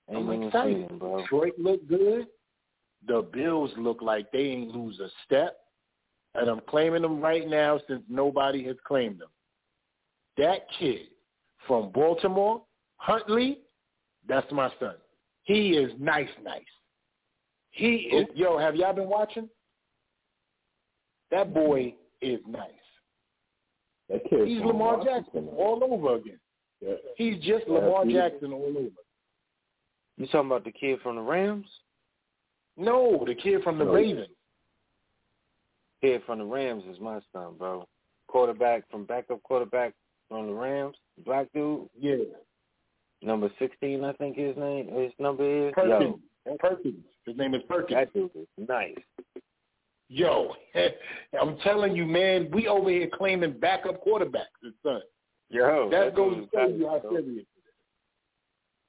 I'm 0.10 0.44
excited. 0.44 1.00
bro. 1.00 1.22
Detroit 1.22 1.54
look 1.58 1.86
good. 1.88 2.28
The 3.06 3.22
Bills 3.22 3.72
look 3.78 4.02
like 4.02 4.32
they 4.32 4.40
ain't 4.40 4.76
lose 4.76 5.00
a 5.00 5.10
step. 5.26 5.60
And 6.34 6.50
I'm 6.50 6.62
claiming 6.62 7.02
them 7.02 7.22
right 7.22 7.48
now 7.48 7.80
since 7.88 8.04
nobody 8.10 8.64
has 8.66 8.78
claimed 8.86 9.20
them. 9.20 9.30
That 10.38 10.70
kid 10.80 11.08
from 11.68 11.92
Baltimore, 11.92 12.64
Huntley, 12.98 13.60
that's 14.28 14.52
my 14.52 14.70
son. 14.80 14.96
He 15.44 15.70
is 15.72 15.92
nice, 16.00 16.30
nice. 16.44 16.62
He 17.72 18.10
is, 18.12 18.26
oh. 18.30 18.34
yo, 18.36 18.58
have 18.58 18.76
y'all 18.76 18.94
been 18.94 19.10
watching? 19.10 19.50
That 21.32 21.54
boy 21.54 21.94
is 22.22 22.40
nice. 22.48 22.70
That 24.10 24.22
kid 24.30 24.48
He's 24.48 24.62
Lamar 24.62 24.98
Washington, 24.98 25.24
Jackson 25.24 25.48
all 25.58 25.84
over 25.84 26.16
again. 26.16 26.40
Yeah. 26.82 26.94
He's 27.18 27.36
just 27.44 27.66
Yeah, 27.68 27.74
Lamar 27.74 28.06
he- 28.06 28.14
Jackson 28.14 28.54
all 28.54 28.74
over. 28.78 28.90
You 30.18 30.26
talking 30.28 30.48
about 30.48 30.64
the 30.64 30.72
kid 30.72 31.00
from 31.04 31.16
the 31.18 31.22
Rams? 31.22 31.68
No, 32.78 33.24
the 33.26 33.36
kid 33.36 33.62
from 33.64 33.78
the 33.78 33.86
No. 33.86 33.94
Ravens. 33.94 34.30
Kid 36.02 36.22
from 36.26 36.40
the 36.40 36.46
Rams 36.46 36.84
is 36.90 37.00
my 37.00 37.20
son, 37.34 37.56
bro. 37.58 37.88
Quarterback 38.28 38.90
from 38.90 39.06
backup 39.06 39.42
quarterback 39.44 39.94
from 40.30 40.48
the 40.48 40.54
Rams, 40.54 40.96
black 41.26 41.48
dude, 41.54 41.90
Yeah. 41.98 42.18
Number 43.22 43.50
sixteen, 43.60 44.04
I 44.04 44.14
think 44.14 44.38
his 44.38 44.56
name, 44.58 44.90
his 44.94 45.12
number 45.20 45.68
is. 45.68 45.74
Perkins. 45.74 46.20
Yo, 46.46 46.58
Perkins. 46.60 47.04
His 47.26 47.38
name 47.38 47.54
is 47.54 47.62
Perkins. 47.68 48.00
that 48.00 48.14
dude 48.14 48.32
is 48.36 48.68
nice. 48.68 48.96
Yo, 50.10 50.54
I'm 51.42 51.58
telling 51.60 51.96
you, 51.96 52.06
man, 52.06 52.50
we 52.52 52.68
over 52.68 52.90
here 52.90 53.10
claiming 53.14 53.60
backup 53.60 54.06
quarterbacks, 54.06 54.56
his 54.64 54.74
son. 54.84 55.02
Yo, 55.50 55.90
that 55.92 56.16
goes 56.16 56.36
to 56.36 56.48
show 56.54 56.68
you 56.68 56.88
how 56.88 57.02
serious. 57.10 57.46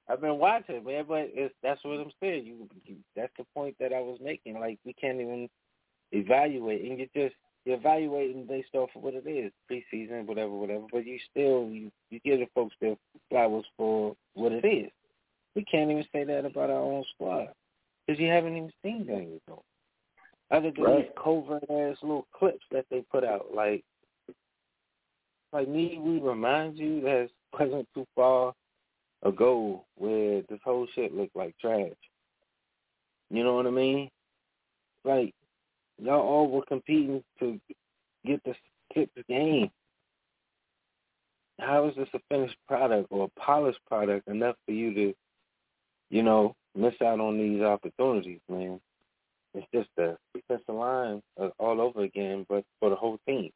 I've 0.08 0.20
been 0.20 0.38
watching, 0.38 0.82
man, 0.84 1.04
but 1.06 1.28
it's 1.34 1.54
that's 1.62 1.84
what 1.84 2.00
I'm 2.00 2.10
saying. 2.20 2.46
You, 2.46 2.68
you 2.84 2.96
that's 3.14 3.32
the 3.36 3.44
point 3.54 3.76
that 3.78 3.92
I 3.92 4.00
was 4.00 4.18
making. 4.22 4.58
Like 4.58 4.78
we 4.84 4.94
can't 4.94 5.20
even 5.20 5.48
evaluate, 6.12 6.82
and 6.82 6.98
you 6.98 7.08
just 7.14 7.34
you're 7.68 7.76
evaluating 7.76 8.46
based 8.46 8.74
off 8.74 8.88
of 8.96 9.02
what 9.02 9.12
it 9.12 9.26
is, 9.26 9.52
preseason, 9.70 10.24
whatever, 10.26 10.52
whatever. 10.52 10.84
But 10.90 11.06
you 11.06 11.18
still 11.30 11.68
you 11.68 11.90
you 12.08 12.18
give 12.24 12.38
the 12.40 12.46
folks 12.54 12.74
their 12.80 12.96
flowers 13.28 13.66
for 13.76 14.16
what 14.34 14.52
it 14.52 14.64
is. 14.64 14.90
We 15.54 15.64
can't 15.64 15.90
even 15.90 16.04
say 16.10 16.24
that 16.24 16.46
about 16.46 16.70
our 16.70 16.80
own 16.80 17.04
squad 17.14 17.48
because 18.06 18.18
you 18.18 18.28
haven't 18.28 18.56
even 18.56 18.72
seen 18.82 19.06
Daniel 19.06 19.38
Jones. 19.46 19.60
Other 20.50 20.70
than 20.70 20.82
Right. 20.82 21.04
these 21.04 21.12
covert 21.22 21.64
ass 21.64 21.98
little 22.02 22.26
clips 22.32 22.64
that 22.70 22.86
they 22.90 23.02
put 23.12 23.22
out, 23.22 23.54
like 23.54 23.84
like 25.52 25.68
need 25.68 26.00
we 26.00 26.20
remind 26.20 26.78
you 26.78 27.02
that 27.02 27.16
it 27.24 27.32
wasn't 27.52 27.88
too 27.94 28.06
far 28.14 28.54
ago 29.24 29.84
where 29.96 30.40
this 30.48 30.60
whole 30.64 30.86
shit 30.94 31.14
looked 31.14 31.36
like 31.36 31.54
trash. 31.58 31.92
You 33.28 33.44
know 33.44 33.56
what 33.56 33.66
I 33.66 33.70
mean? 33.70 34.08
Like 35.04 35.34
y'all 35.98 36.20
all 36.20 36.48
were 36.48 36.64
competing 36.66 37.22
to 37.40 37.60
get 38.24 38.42
the 38.44 38.54
get 38.94 39.10
the 39.16 39.22
game. 39.24 39.70
How 41.60 41.88
is 41.88 41.96
this 41.96 42.08
a 42.14 42.20
finished 42.28 42.56
product 42.68 43.08
or 43.10 43.24
a 43.24 43.40
polished 43.40 43.80
product 43.86 44.28
enough 44.28 44.54
for 44.64 44.72
you 44.72 44.94
to, 44.94 45.14
you 46.10 46.22
know, 46.22 46.54
miss 46.76 46.94
out 47.02 47.20
on 47.20 47.36
these 47.36 47.62
opportunities, 47.62 48.40
man? 48.48 48.80
It's 49.54 49.66
just 49.74 49.88
the 49.96 50.16
defensive 50.34 50.74
line 50.74 51.20
all 51.58 51.80
over 51.80 52.02
again, 52.02 52.46
but 52.48 52.64
for 52.78 52.90
the 52.90 52.96
whole 52.96 53.18
team. 53.26 53.50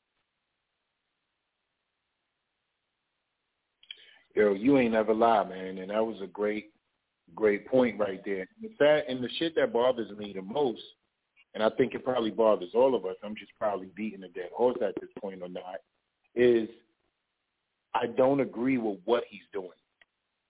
Yo, 4.35 4.55
you 4.55 4.78
ain't 4.78 4.92
never 4.92 5.14
lie, 5.14 5.44
man, 5.44 5.78
and 5.78 5.90
that 5.90 6.05
was 6.05 6.16
a 6.22 6.26
great, 6.26 6.70
great 7.35 7.68
point 7.68 8.00
right 8.00 8.22
there. 8.24 8.48
In 8.62 8.70
fact, 8.78 9.09
and 9.09 9.22
the 9.22 9.28
shit 9.38 9.55
that 9.57 9.72
bothers 9.72 10.11
me 10.16 10.33
the 10.35 10.42
most, 10.42 10.81
and 11.55 11.62
I 11.62 11.71
think 11.71 11.95
it 11.95 12.05
probably 12.05 12.31
bothers 12.31 12.71
all 12.75 12.95
of 12.95 13.05
us. 13.05 13.17
I'm 13.23 13.37
just 13.37 13.53
probably 13.59 13.88
beating 13.95 14.25
a 14.25 14.29
dead 14.29 14.51
horse 14.55 14.79
at 14.83 14.95
this 15.01 15.11
point 15.21 15.43
or 15.43 15.49
not. 15.49 15.81
Is 16.35 16.69
I 17.95 18.07
don't 18.07 18.41
agree 18.41 18.79
with 18.79 18.99
what 19.05 19.25
he's 19.29 19.43
doing. 19.53 19.69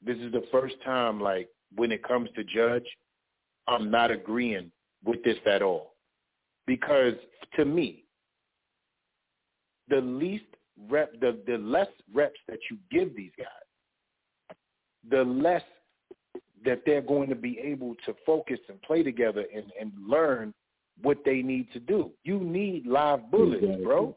This 0.05 0.17
is 0.19 0.33
the 0.33 0.45
first 0.53 0.77
time, 0.85 1.21
like 1.21 1.49
when 1.75 1.91
it 1.93 2.03
comes 2.07 2.29
to 2.37 2.45
Judge, 2.45 2.87
I'm 3.67 3.91
not 3.91 4.11
agreeing 4.11 4.71
with 5.05 5.23
this 5.25 5.39
at 5.47 5.63
all, 5.63 5.95
because 6.67 7.15
to 7.57 7.65
me, 7.65 8.05
the 9.89 10.01
least 10.01 10.45
rep, 10.89 11.13
the 11.21 11.39
the 11.47 11.59
less 11.59 11.89
reps 12.13 12.39
that 12.49 12.59
you 12.71 12.79
give 12.91 13.17
these 13.17 13.33
guys 13.37 13.47
the 15.11 15.25
less 15.25 15.63
that 16.65 16.83
they're 16.87 17.03
going 17.03 17.29
to 17.29 17.35
be 17.35 17.59
able 17.59 17.95
to 18.07 18.15
focus 18.25 18.59
and 18.69 18.81
play 18.83 19.03
together 19.03 19.45
and, 19.55 19.65
and 19.81 19.93
learn 20.07 20.55
what 21.01 21.19
they 21.25 21.43
need 21.43 21.73
to 21.73 21.81
do. 21.81 22.11
You 22.25 22.41
need 22.41 22.87
live 22.87 23.31
bullets, 23.31 23.65
bro. 23.83 24.17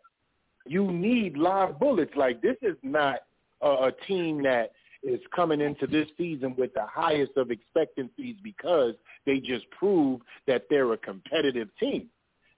You 0.65 0.91
need 0.91 1.37
live 1.37 1.79
bullets. 1.79 2.11
Like 2.15 2.41
this 2.41 2.57
is 2.61 2.75
not 2.83 3.19
a, 3.61 3.69
a 3.69 3.91
team 4.07 4.43
that 4.43 4.71
is 5.03 5.19
coming 5.35 5.61
into 5.61 5.87
this 5.87 6.07
season 6.17 6.55
with 6.57 6.73
the 6.73 6.85
highest 6.85 7.33
of 7.37 7.51
expectancies 7.51 8.35
because 8.43 8.95
they 9.25 9.39
just 9.39 9.69
proved 9.71 10.23
that 10.47 10.63
they're 10.69 10.93
a 10.93 10.97
competitive 10.97 11.69
team. 11.79 12.09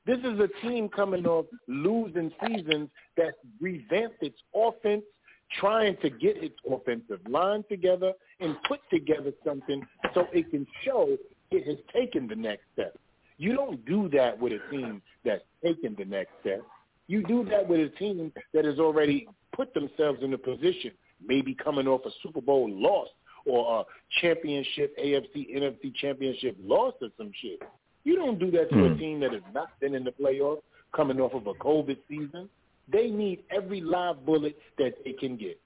This 0.06 0.20
is 0.20 0.40
a 0.40 0.48
team 0.66 0.88
coming 0.88 1.26
off 1.26 1.46
losing 1.68 2.32
seasons 2.46 2.90
that 3.18 3.34
revamped 3.60 4.24
its 4.24 4.38
offense, 4.56 5.04
trying 5.60 5.98
to 5.98 6.10
get 6.10 6.42
its 6.42 6.56
offensive 6.72 7.20
line 7.30 7.66
together 7.68 8.14
and 8.40 8.56
put 8.68 8.80
together 8.90 9.34
something 9.46 9.86
so 10.14 10.26
it 10.32 10.50
can 10.50 10.66
show 10.86 11.18
it 11.52 11.68
has 11.68 11.78
taken 11.94 12.28
the 12.28 12.36
next 12.36 12.64
step. 12.74 12.98
You 13.38 13.54
don't 13.56 13.86
do 13.86 14.10
that 14.10 14.40
with 14.40 14.54
a 14.54 14.72
team 14.72 15.02
that's 15.24 15.44
taken 15.64 15.96
the 15.98 16.06
next 16.06 16.32
step. 16.42 16.62
You 17.08 17.24
do 17.24 17.46
that 17.46 17.68
with 17.68 17.80
a 17.80 17.90
team 17.98 18.34
that 18.54 18.66
has 18.66 18.80
already 18.80 19.28
put 19.56 19.74
themselves 19.74 20.20
in 20.24 20.34
a 20.34 20.38
position, 20.38 20.92
maybe 21.26 21.54
coming 21.56 21.88
off 21.88 22.02
a 22.06 22.10
Super 22.24 22.42
Bowl 22.42 22.70
loss 22.70 23.08
or 23.46 23.82
a 23.82 23.84
championship, 24.22 24.98
AFC, 24.98 25.56
NFC 25.56 25.96
championship 25.96 26.58
loss 26.62 26.94
or 27.02 27.10
some 27.18 27.32
shit. 27.42 27.62
You 28.04 28.16
don't 28.16 28.40
do 28.40 28.52
that 28.52 28.70
to 28.72 28.86
a 28.86 28.90
Hmm. 28.90 28.98
team 29.00 29.20
that 29.22 29.34
has 29.34 29.44
not 29.54 29.80
been 29.80 29.96
in 29.96 30.04
the 30.04 30.12
playoffs, 30.12 30.62
coming 30.94 31.20
off 31.20 31.34
of 31.34 31.48
a 31.48 31.54
COVID 31.54 31.98
season. 32.08 32.50
They 32.88 33.10
need 33.10 33.44
every 33.52 33.82
live 33.82 34.26
bullet 34.26 34.58
that 34.78 35.04
they 35.04 35.14
can 35.14 35.38
get. 35.38 35.60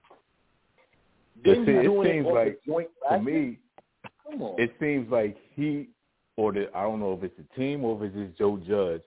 Then 1.43 1.65
you 1.65 2.01
it 2.01 2.05
seems 2.05 2.27
like 2.27 2.63
to 3.09 3.19
me, 3.19 3.59
Come 4.23 4.41
on. 4.41 4.59
it 4.59 4.71
seems 4.79 5.09
like 5.11 5.37
he 5.55 5.87
or 6.41 6.51
the 6.51 6.75
I 6.75 6.81
don't 6.83 6.99
know 6.99 7.13
if 7.13 7.23
it's 7.23 7.37
the 7.37 7.55
team 7.55 7.83
or 7.85 7.95
if 8.03 8.11
it's 8.11 8.27
just 8.27 8.37
Joe 8.39 8.57
Judge. 8.67 9.01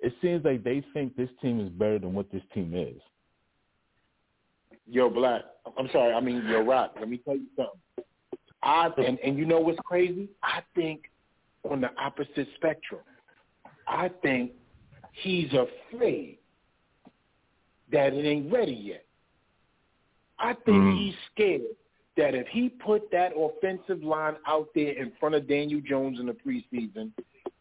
It 0.00 0.12
seems 0.20 0.44
like 0.44 0.62
they 0.64 0.84
think 0.92 1.16
this 1.16 1.28
team 1.40 1.60
is 1.60 1.68
better 1.70 1.98
than 1.98 2.14
what 2.14 2.30
this 2.32 2.42
team 2.52 2.74
is. 2.74 3.00
Yo, 4.86 5.08
Black. 5.08 5.42
I'm 5.78 5.88
sorry. 5.92 6.12
I 6.14 6.20
mean, 6.20 6.44
Yo, 6.46 6.62
Rock. 6.62 6.94
Let 6.98 7.08
me 7.08 7.18
tell 7.18 7.36
you 7.36 7.46
something. 7.56 8.04
I 8.62 8.88
and 9.06 9.18
and 9.20 9.38
you 9.38 9.44
know 9.44 9.60
what's 9.60 9.78
crazy? 9.84 10.28
I 10.42 10.62
think 10.74 11.04
on 11.70 11.80
the 11.80 11.90
opposite 12.00 12.48
spectrum. 12.56 13.00
I 13.86 14.10
think 14.22 14.52
he's 15.12 15.50
afraid 15.52 16.38
that 17.92 18.12
it 18.12 18.26
ain't 18.26 18.52
ready 18.52 18.72
yet. 18.72 19.04
I 20.38 20.54
think 20.54 20.76
Mm. 20.76 20.96
he's 20.96 21.14
scared 21.32 21.62
that 22.18 22.34
if 22.34 22.46
he 22.48 22.68
put 22.68 23.10
that 23.10 23.32
offensive 23.36 24.02
line 24.02 24.36
out 24.46 24.68
there 24.74 24.92
in 24.92 25.12
front 25.18 25.34
of 25.34 25.48
Daniel 25.48 25.80
Jones 25.80 26.20
in 26.20 26.26
the 26.26 26.32
preseason, 26.32 27.10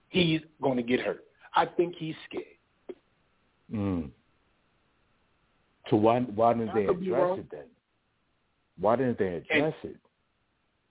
he's 0.09 0.41
going 0.61 0.77
to 0.77 0.83
get 0.83 0.99
hurt. 0.99 1.23
I 1.55 1.65
think 1.65 1.95
he's 1.95 2.15
scared. 2.29 2.45
Mm. 3.73 4.09
So 5.89 5.95
why 5.95 6.19
why 6.19 6.53
didn't 6.53 6.75
they 6.75 6.85
address 6.85 7.39
it 7.39 7.51
then? 7.51 7.65
Why 8.79 8.97
didn't 8.97 9.17
they 9.17 9.35
address 9.35 9.73
it? 9.83 9.95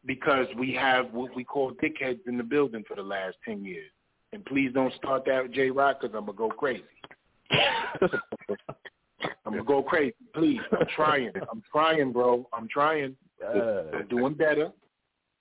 because 0.06 0.46
we 0.56 0.72
have 0.72 1.12
what 1.12 1.34
we 1.34 1.44
call 1.44 1.72
dickheads 1.72 2.20
in 2.26 2.38
the 2.38 2.44
building 2.44 2.84
for 2.86 2.94
the 2.94 3.02
last 3.02 3.36
10 3.44 3.64
years. 3.64 3.90
And 4.32 4.44
please 4.44 4.70
don't 4.72 4.94
start 4.94 5.24
that 5.26 5.44
with 5.44 5.52
J 5.52 5.70
Rock 5.70 6.00
because 6.00 6.14
I'm 6.16 6.26
gonna 6.26 6.36
go 6.36 6.48
crazy. 6.48 6.84
I'm 7.50 8.10
gonna 9.44 9.64
go 9.64 9.82
crazy. 9.82 10.14
Please, 10.34 10.60
I'm 10.72 10.86
trying. 10.94 11.32
I'm 11.50 11.62
trying, 11.70 12.12
bro. 12.12 12.48
I'm 12.52 12.68
trying. 12.68 13.16
Uh, 13.44 13.82
I'm 13.96 14.06
doing 14.08 14.34
better. 14.34 14.70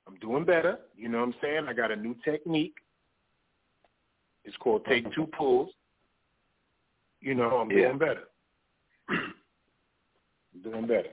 I'm 0.07 0.15
doing 0.17 0.45
better. 0.45 0.79
You 0.95 1.09
know 1.09 1.19
what 1.19 1.27
I'm 1.29 1.35
saying? 1.41 1.65
I 1.67 1.73
got 1.73 1.91
a 1.91 1.95
new 1.95 2.15
technique. 2.23 2.75
It's 4.43 4.55
called 4.57 4.85
take 4.85 5.11
two 5.13 5.27
pulls. 5.37 5.69
You 7.21 7.33
know, 7.35 7.57
I'm 7.57 7.71
Yeah. 7.71 7.87
doing 7.87 7.97
better. 7.97 8.23
I'm 9.09 9.33
doing 10.63 10.87
better. 10.87 11.09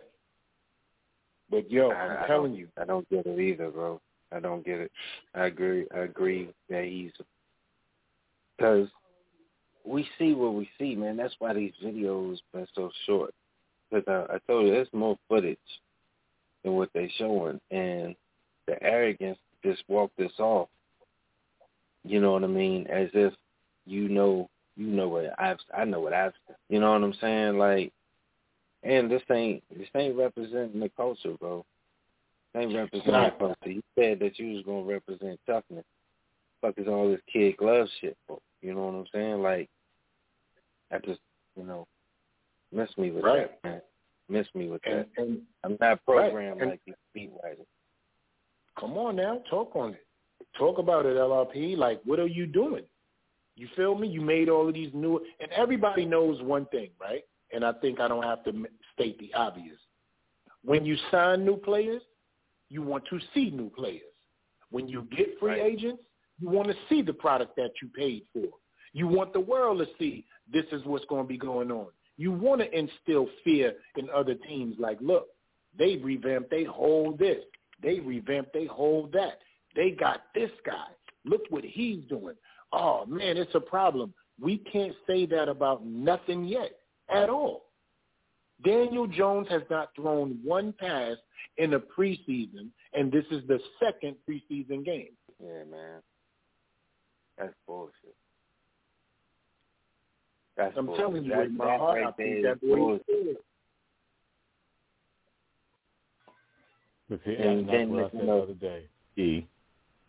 But 1.51 1.71
yo, 1.71 1.91
I, 1.91 1.95
I'm 1.95 2.25
I 2.25 2.27
telling 2.27 2.53
don't- 2.53 2.59
you, 2.61 2.69
I 2.79 2.85
don't 2.85 3.09
get 3.09 3.27
it 3.27 3.39
either, 3.39 3.71
bro. 3.71 4.01
I 4.35 4.41
don't 4.41 4.65
get 4.65 4.81
it. 4.81 4.91
I 5.35 5.47
agree. 5.47 5.87
I 5.95 6.01
agree 6.01 6.49
that 6.71 6.85
he's 6.85 7.13
because 8.57 8.89
we 9.85 10.07
see 10.19 10.33
what 10.33 10.55
we 10.55 10.69
see, 10.79 10.95
man. 10.95 11.17
That's 11.17 11.35
why 11.39 11.53
these 11.53 11.73
videos 11.85 12.39
been 12.53 12.67
so 12.75 12.91
short. 13.07 13.35
Because 13.91 14.05
I, 14.09 14.35
I 14.37 14.39
told 14.47 14.67
you, 14.67 14.73
there's 14.73 14.89
more 14.93 15.19
footage 15.29 15.59
than 16.65 16.75
what 16.75 16.91
they 16.95 17.11
showing, 17.19 17.61
and 17.71 18.15
the 18.67 18.83
arrogance 18.83 19.39
just 19.65 19.83
walk 19.89 20.11
this 20.17 20.33
off. 20.39 20.69
You 22.05 22.21
know 22.21 22.33
what 22.33 22.45
I 22.45 22.49
mean? 22.49 22.87
As 22.89 23.09
if 23.15 23.33
you 23.87 24.09
know, 24.09 24.49
you 24.77 24.87
know 24.87 25.09
what 25.09 25.35
I've, 25.39 25.59
I 25.77 25.85
know 25.85 26.01
what 26.01 26.13
I've. 26.13 26.33
You 26.69 26.81
know 26.81 26.93
what 26.93 27.03
I'm 27.03 27.15
saying? 27.21 27.59
Like, 27.59 27.93
and 28.83 29.11
this 29.11 29.23
ain't 29.31 29.63
this 29.77 29.89
ain't 29.97 30.17
representing 30.17 30.81
the 30.81 30.91
culture, 30.97 31.35
bro. 31.39 31.65
This 32.55 32.63
ain't 32.63 32.75
representing 32.75 33.13
the 33.13 33.31
culture. 33.39 33.71
You 33.71 33.83
said 33.99 34.19
that 34.21 34.39
you 34.39 34.55
was 34.55 34.65
gonna 34.65 34.83
represent 34.83 35.39
toughness. 35.47 35.85
Fuck 36.61 36.75
is 36.79 36.89
all 36.89 37.11
this 37.11 37.21
kid 37.33 37.57
glove 37.57 37.89
shit 38.01 38.17
for? 38.27 38.39
You 38.63 38.75
know 38.75 38.87
what 38.87 38.95
I'm 38.95 39.07
saying? 39.13 39.43
Like, 39.43 39.69
I 40.93 40.99
just, 40.99 41.21
you 41.57 41.65
know, 41.65 41.87
miss 42.73 42.89
me 42.97 43.11
with 43.11 43.25
Right. 43.25 43.51
that, 43.63 43.69
man. 43.69 43.83
Miss 44.33 44.47
me 44.55 44.69
with 44.69 44.81
that. 44.83 45.09
and 45.19 45.43
I'm 45.63 45.77
not 45.81 46.03
programmed 46.05 46.61
and- 46.63 46.71
like 46.71 46.81
these 46.87 46.95
beat 47.13 47.31
writers. 47.43 47.67
come 48.77 48.97
on 48.97 49.17
now, 49.17 49.39
talk 49.51 49.77
on 49.77 49.93
it. 49.95 50.07
Talk 50.55 50.79
about 50.79 51.05
it, 51.07 51.17
LRP. 51.17 51.77
Like, 51.77 52.01
what 52.05 52.19
are 52.19 52.27
you 52.27 52.47
doing? 52.47 52.85
You 53.55 53.69
feel 53.77 53.95
me? 53.95 54.09
You 54.09 54.23
made 54.23 54.49
all 54.49 54.67
of 54.67 54.73
these 54.75 54.93
new, 54.95 55.19
and 55.41 55.53
everybody 55.53 56.07
knows 56.07 56.41
one 56.43 56.65
thing, 56.67 56.91
right? 56.99 57.23
And 57.53 57.65
I 57.65 57.73
think 57.73 58.01
I 58.01 58.09
don't 58.09 58.23
have 58.23 58.43
to 58.45 58.67
state 58.95 59.19
the 59.19 59.33
obvious. 59.35 59.79
When 60.65 60.87
you 60.87 60.97
sign 61.11 61.45
new 61.45 61.57
players, 61.59 62.03
you 62.71 62.81
want 62.81 63.05
to 63.07 63.21
see 63.35 63.51
new 63.51 63.69
players. 63.69 64.11
When 64.71 64.89
you 64.89 65.03
get 65.03 65.39
free 65.39 65.61
Right. 65.61 65.73
agents, 65.73 66.03
you 66.39 66.49
want 66.49 66.69
to 66.69 66.77
see 66.89 67.03
the 67.03 67.13
product 67.13 67.55
that 67.57 67.73
you 67.83 67.89
paid 67.89 68.27
for. 68.33 68.49
You 68.95 69.07
want 69.07 69.35
the 69.35 69.41
world 69.41 69.79
to 69.79 69.95
see 69.99 70.25
this 70.47 70.65
is 70.73 70.83
what's 70.87 71.05
going 71.05 71.25
to 71.25 71.29
be 71.29 71.37
going 71.37 71.71
on. 71.71 71.93
You 72.23 72.31
want 72.31 72.61
to 72.61 72.79
instill 72.79 73.29
fear 73.43 73.75
in 73.97 74.09
other 74.15 74.35
teams. 74.35 74.77
Like, 74.79 74.97
look, 75.01 75.27
they 75.77 75.97
revamped 75.97 76.53
they 76.53 76.63
hold 76.63 77.19
this. 77.19 77.43
They 77.83 77.99
revamped 77.99 78.53
they 78.53 78.67
hold 78.67 79.11
that. 79.11 79.41
They 79.75 79.91
got 79.91 80.21
this 80.33 80.53
guy. 80.65 80.87
Look 81.25 81.41
what 81.51 81.65
he's 81.65 82.05
doing. 82.09 82.37
Oh 82.73 83.05
man, 83.07 83.37
it's 83.37 83.57
a 83.57 83.61
problem. 83.61 84.15
We 84.41 84.59
can't 84.59 84.95
say 85.05 85.27
that 85.27 85.49
about 85.49 85.85
nothing 85.85 86.45
yet 86.45 86.71
at 87.13 87.29
all. 87.29 87.65
Daniel 88.65 89.09
Jones 89.09 89.49
has 89.51 89.63
not 89.69 89.91
thrown 89.97 90.39
one 90.45 90.73
pass 90.79 91.17
in 91.57 91.73
the 91.73 91.83
preseason, 91.99 92.69
and 92.95 93.11
this 93.11 93.25
is 93.33 93.43
the 93.49 93.59
second 93.83 94.15
preseason 94.31 94.85
game. 94.85 95.17
Yeah, 95.43 95.65
man. 95.69 96.01
That's 97.37 97.55
bullshit. 97.67 98.15
That's 100.57 100.75
I'm 100.77 100.87
bullshit. 100.87 101.01
telling 101.05 101.25
you, 101.25 101.31
that, 101.31 101.41
in 101.47 101.57
my 101.57 101.67
that 101.67 101.81
heart, 101.81 101.99
right 102.03 102.09
I 102.09 102.13
think 102.13 102.37
is 102.39 102.45
that's 102.45 102.61
what 102.63 102.79
bullshit. 102.79 103.05
he 103.09 103.25
said. 103.27 103.37
If 107.11 107.21
he, 107.25 107.35
And 107.35 107.69
and 107.69 107.69
that's 107.69 107.91
what 107.91 108.05
I 108.05 108.11
said 108.11 108.27
the 108.29 108.33
other 108.33 108.55
day. 108.55 108.85
E. 109.17 109.47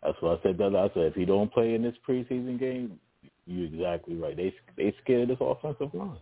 That's 0.02 0.18
what 0.22 0.40
I 0.40 0.44
said 0.44 0.58
the 0.58 0.66
other. 0.66 0.78
I 0.80 0.88
said 0.94 1.04
if 1.04 1.16
he 1.16 1.26
don't 1.26 1.52
play 1.52 1.76
in 1.76 1.82
this 1.82 1.96
preseason 2.08 2.60
game, 2.60 3.00
you're 3.46 3.66
exactly 3.68 4.16
right. 4.16 4.36
They 4.38 4.54
they 4.78 4.94
scared 5.04 5.30
this 5.30 5.38
offensive 5.42 5.94
line. 5.94 6.18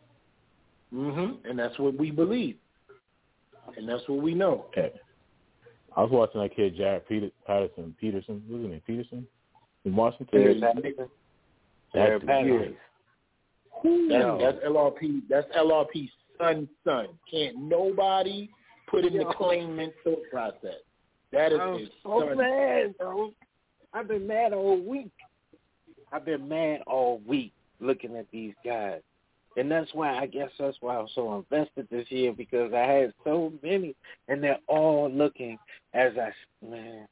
Mm-hmm. 0.94 1.48
And 1.50 1.58
that's 1.58 1.78
what 1.80 1.98
we 1.98 2.12
believe. 2.12 2.58
And 3.78 3.88
that's 3.88 4.08
what 4.08 4.22
we 4.22 4.34
know. 4.34 4.66
Okay. 4.70 4.92
I 5.96 6.02
was 6.02 6.12
watching 6.12 6.42
that 6.42 6.56
kid 6.56 6.76
Jared 6.76 7.08
Peter, 7.08 7.30
Patterson. 7.46 7.96
Peterson, 8.00 8.42
what's 8.48 8.64
his 8.64 8.72
name? 8.72 8.82
Peterson 8.88 9.28
in 9.86 9.96
Washington. 9.96 10.40
Jaret 10.40 10.62
Patterson? 10.62 11.08
Jared 11.94 12.22
That 12.24 12.28
Patterson. 12.28 12.76
That's, 14.40 14.56
that's 14.58 14.66
LRP. 14.66 15.22
That's 15.30 15.48
LRP's 15.56 16.12
son, 16.38 16.68
son. 16.84 17.08
Can't 17.30 17.58
nobody 17.58 18.50
put 18.88 19.06
in 19.06 19.14
the 19.14 19.24
Yo. 19.24 19.32
claimant 19.34 19.94
thought 20.04 20.22
process. 20.32 20.80
That 21.32 21.52
is 21.52 21.60
I'm 21.62 21.90
so 22.04 22.28
son. 22.28 22.38
mad, 22.38 22.98
bro. 22.98 23.32
I've 23.94 24.08
been 24.08 24.28
mad 24.28 24.54
all 24.54 24.80
week. 24.82 25.12
I've 26.12 26.26
been 26.26 26.48
mad 26.48 26.82
all 26.88 27.22
week 27.26 27.54
looking 27.80 28.16
at 28.16 28.26
these 28.32 28.54
guys. 28.64 29.02
And 29.58 29.70
that's 29.70 29.94
why 29.94 30.18
I 30.18 30.28
guess 30.28 30.50
that's 30.58 30.78
why 30.80 30.98
I'm 30.98 31.08
so 31.14 31.36
invested 31.38 31.88
this 31.92 32.10
year 32.10 32.32
because 32.32 32.72
I 32.74 32.84
had 32.84 33.14
so 33.26 33.52
many 33.62 33.96
and 34.30 34.42
they're 34.42 34.60
all 34.68 35.12
looking 35.12 35.58
as 35.94 36.14
I 36.18 36.32
man. 36.66 37.08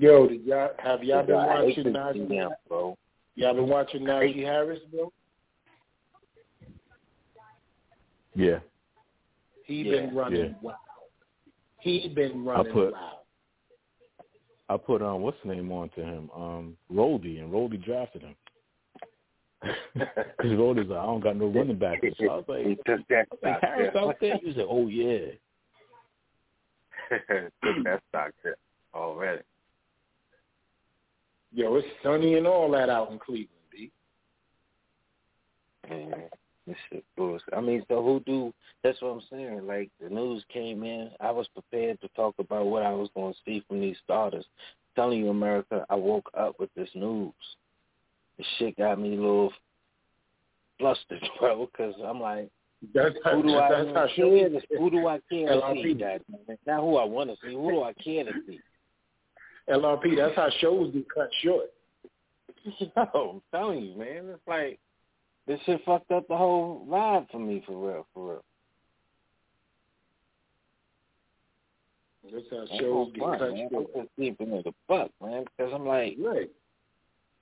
Yo, 0.00 0.26
did 0.26 0.42
y'all 0.46 0.70
have 0.78 1.04
y'all 1.04 1.26
been 1.26 1.36
watching 1.36 1.84
to 1.84 1.90
Najee? 1.90 2.26
see 2.28 2.54
bro. 2.66 2.96
Y'all 3.34 3.52
been 3.54 3.68
watching 3.68 4.00
Najee 4.00 4.42
Harris, 4.42 4.80
bro? 4.90 5.12
Yeah. 8.34 8.60
He 9.66 9.82
Yeah. 9.82 9.90
been 10.06 10.14
running 10.14 10.40
Yeah. 10.52 10.58
wild. 10.62 10.78
He 11.80 12.08
been 12.08 12.46
running 12.46 12.72
put- 12.72 12.92
wild. 12.94 13.18
I 14.70 14.76
put 14.78 15.02
um 15.02 15.20
what's 15.20 15.36
the 15.42 15.54
name 15.54 15.70
on 15.70 15.90
to 15.90 16.02
him? 16.02 16.30
Um 16.30 16.78
Roldy 16.90 17.40
and 17.40 17.52
Roldy 17.52 17.76
drafted 17.84 18.22
him. 18.22 18.36
Because 19.92 20.52
Roldy's 20.52 20.88
like, 20.88 20.98
I 20.98 21.04
don't 21.04 21.20
got 21.20 21.36
no 21.36 21.48
running 21.48 21.76
back. 21.78 22.00
So 22.16 22.30
I 22.30 22.36
was 22.36 22.44
he 22.64 22.68
like, 22.70 22.84
took 22.86 23.06
that 23.08 23.28
like 23.42 23.60
Harris 23.60 23.92
tip. 23.92 23.96
out 24.02 24.16
there? 24.18 24.38
He 24.38 24.46
was 24.46 24.56
like, 24.56 24.66
Oh 24.66 24.86
yeah. 24.86 25.32
took 27.62 27.84
that 27.84 28.02
stock 28.08 28.32
tip 28.42 28.58
already. 28.94 29.42
Yo, 31.52 31.74
it's 31.76 31.86
sunny 32.02 32.34
and 32.36 32.46
all 32.46 32.70
that 32.70 32.88
out 32.88 33.10
in 33.10 33.18
Cleveland, 33.18 33.48
B. 33.72 33.90
Man, 35.88 36.14
this 36.66 36.76
shit 36.88 37.04
bullshit. 37.16 37.52
I 37.56 37.60
mean, 37.60 37.84
so 37.88 38.02
who 38.02 38.20
do? 38.24 38.54
That's 38.84 39.00
what 39.02 39.08
I'm 39.10 39.22
saying. 39.30 39.66
Like 39.66 39.90
the 40.00 40.08
news 40.08 40.44
came 40.52 40.84
in, 40.84 41.10
I 41.20 41.30
was 41.32 41.48
prepared 41.48 42.00
to 42.02 42.08
talk 42.14 42.36
about 42.38 42.66
what 42.66 42.82
I 42.84 42.92
was 42.92 43.08
going 43.14 43.32
to 43.34 43.38
see 43.44 43.64
from 43.66 43.80
these 43.80 43.96
starters. 44.04 44.46
telling 44.94 45.18
you, 45.18 45.30
America, 45.30 45.84
I 45.90 45.96
woke 45.96 46.30
up 46.38 46.54
with 46.60 46.70
this 46.76 46.88
news. 46.94 47.32
This 48.38 48.46
shit 48.58 48.76
got 48.76 49.00
me 49.00 49.16
a 49.16 49.20
little 49.20 49.52
flustered, 50.78 51.22
bro, 51.40 51.66
because 51.66 51.94
I'm 52.04 52.20
like, 52.20 52.48
That's 52.94 53.16
how, 53.24 53.34
who 53.36 53.42
do 53.42 53.56
I 53.56 53.68
that's 53.70 53.82
even 53.82 53.94
how 53.94 54.06
care? 54.06 54.14
Shorty- 54.16 54.66
To, 54.70 54.78
who 54.78 54.90
do 54.90 55.06
I 55.08 55.20
care 55.28 55.48
to 55.48 55.72
see? 55.82 55.94
That 55.94 56.22
not 56.66 56.80
who 56.80 56.96
I 56.96 57.04
want 57.04 57.30
to 57.30 57.36
see. 57.44 57.54
Who 57.54 57.70
do 57.72 57.82
I 57.82 57.92
care 57.94 58.24
to 58.24 58.32
see? 58.46 58.60
LRP, 59.70 60.16
that's 60.16 60.36
how 60.36 60.48
shows 60.60 60.92
get 60.92 61.06
cut 61.12 61.30
short. 61.42 61.66
Yo, 62.78 62.90
I'm 63.14 63.42
telling 63.52 63.84
you, 63.84 63.96
man, 63.98 64.28
it's 64.28 64.42
like 64.46 64.78
this 65.46 65.60
shit 65.64 65.80
fucked 65.84 66.10
up 66.10 66.26
the 66.28 66.36
whole 66.36 66.86
vibe 66.88 67.30
for 67.30 67.38
me, 67.38 67.62
for 67.66 67.72
real, 67.72 68.06
for 68.12 68.30
real. 68.32 68.44
That's 72.32 72.44
how 72.50 72.66
Ain't 72.70 72.80
shows 72.80 73.08
get 73.14 73.20
fun, 73.20 73.38
cut 73.38 73.50
man. 73.52 73.68
short. 73.70 73.86
I'm 73.96 74.02
just 74.02 74.16
keeping 74.18 74.52
it 74.52 74.66
a 74.66 74.72
buck, 74.88 75.10
man, 75.22 75.44
because 75.56 75.72
I'm 75.74 75.86
like, 75.86 76.16
Right. 76.18 76.50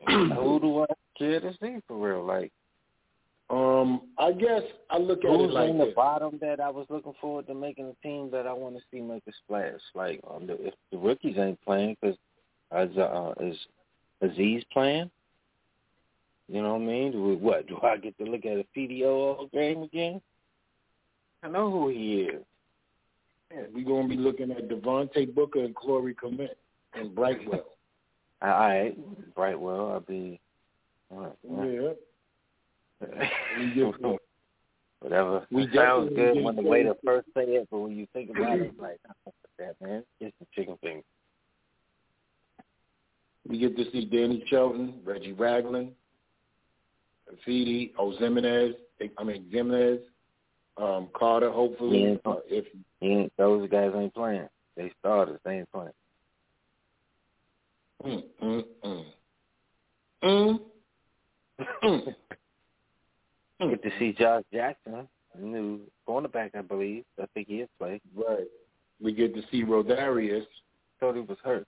who 0.06 0.60
do 0.60 0.82
I 0.82 0.86
care 1.18 1.40
to 1.40 1.52
see 1.60 1.78
for 1.88 1.96
real? 1.96 2.24
Like, 2.24 2.52
Um, 3.50 4.02
I 4.18 4.32
guess 4.32 4.62
I 4.90 4.98
look 4.98 5.24
at 5.24 5.30
who's 5.30 5.50
it 5.50 5.54
like 5.54 5.70
on 5.70 5.78
the 5.78 5.86
this. 5.86 5.94
bottom 5.94 6.38
that 6.42 6.60
I 6.60 6.68
was 6.68 6.86
looking 6.90 7.14
forward 7.18 7.46
to 7.46 7.54
making 7.54 7.86
a 7.86 8.06
team 8.06 8.30
that 8.30 8.46
I 8.46 8.52
want 8.52 8.76
to 8.76 8.82
see 8.90 9.00
make 9.00 9.22
a 9.26 9.32
splash? 9.44 9.80
Like, 9.94 10.20
um, 10.30 10.46
the, 10.46 10.54
if 10.66 10.74
the 10.92 10.98
rookies 10.98 11.38
ain't 11.38 11.60
playing, 11.64 11.96
because 12.00 12.16
is, 12.76 12.98
uh, 12.98 13.32
is 13.40 13.56
Azeez 14.22 14.64
playing? 14.70 15.10
You 16.48 16.62
know 16.62 16.74
what 16.74 16.82
I 16.82 16.84
mean? 16.84 17.12
Do 17.12 17.22
we, 17.22 17.36
what 17.36 17.66
do 17.68 17.78
I 17.82 17.96
get 17.96 18.18
to 18.18 18.24
look 18.24 18.44
at 18.44 18.58
a 18.58 18.66
PDO 18.76 19.06
all 19.06 19.48
game 19.52 19.82
again? 19.82 20.20
I 21.42 21.48
know 21.48 21.70
who 21.70 21.88
he 21.88 22.22
is. 22.22 22.42
Yeah, 23.50 23.62
we're 23.72 23.84
gonna 23.84 24.08
be 24.08 24.16
looking 24.16 24.50
at 24.50 24.68
Devontae 24.68 25.34
Booker 25.34 25.64
and 25.64 25.74
Corey 25.74 26.14
Clement 26.14 26.50
and 26.94 27.14
Brightwell. 27.14 27.64
All 28.42 28.48
right, 28.50 29.34
Brightwell, 29.34 29.90
I'll 29.90 30.00
be. 30.00 30.38
All 31.10 31.20
right, 31.20 31.72
yeah. 31.72 31.90
Whatever. 35.00 35.46
We 35.50 35.62
it 35.64 35.70
sounds 35.74 36.10
good 36.14 36.42
when 36.42 36.56
the 36.56 36.62
way 36.62 36.82
to 36.82 36.96
first 37.04 37.28
say 37.34 37.42
it, 37.42 37.68
but 37.70 37.78
when 37.78 37.96
you 37.96 38.06
think 38.12 38.30
about 38.30 38.58
it, 38.58 38.62
it's 38.62 38.80
like, 38.80 38.98
with 39.24 39.34
that, 39.58 39.76
man. 39.80 40.02
it's 40.20 40.36
some 40.38 40.46
chicken 40.54 40.76
fingers. 40.82 41.04
We 43.48 43.58
get 43.58 43.76
to 43.76 43.90
see 43.92 44.04
Danny 44.04 44.44
Shelton, 44.48 44.94
Reggie 45.04 45.32
Ragland, 45.32 45.92
Fidi, 47.46 47.94
Ozimenez, 47.94 48.74
I 49.16 49.24
mean 49.24 49.46
Jimenez, 49.50 50.00
um, 50.76 51.08
Carter. 51.14 51.50
Hopefully, 51.50 52.18
uh, 52.24 52.34
if 52.48 52.66
those 53.38 53.68
guys 53.70 53.92
ain't 53.94 54.14
playing, 54.14 54.48
they 54.76 54.92
starters. 54.98 55.38
They 55.44 55.58
ain't 55.58 55.72
playing. 55.72 55.92
Mm, 58.04 58.22
mm, 58.42 58.64
mm. 58.84 59.04
Mm. 60.22 60.60
Mm. 61.84 62.14
Get 63.60 63.82
to 63.82 63.90
see 63.98 64.12
Josh 64.12 64.44
Jackson, 64.52 65.08
new 65.38 65.80
cornerback, 66.08 66.54
I 66.54 66.62
believe. 66.62 67.04
I 67.20 67.26
think 67.34 67.48
he'll 67.48 67.66
play. 67.78 68.00
Right. 68.14 68.46
We 69.02 69.12
get 69.12 69.34
to 69.34 69.42
see 69.50 69.64
Rodarius. 69.64 70.46
Thought 71.00 71.16
he 71.16 71.20
was 71.22 71.38
hurt. 71.42 71.66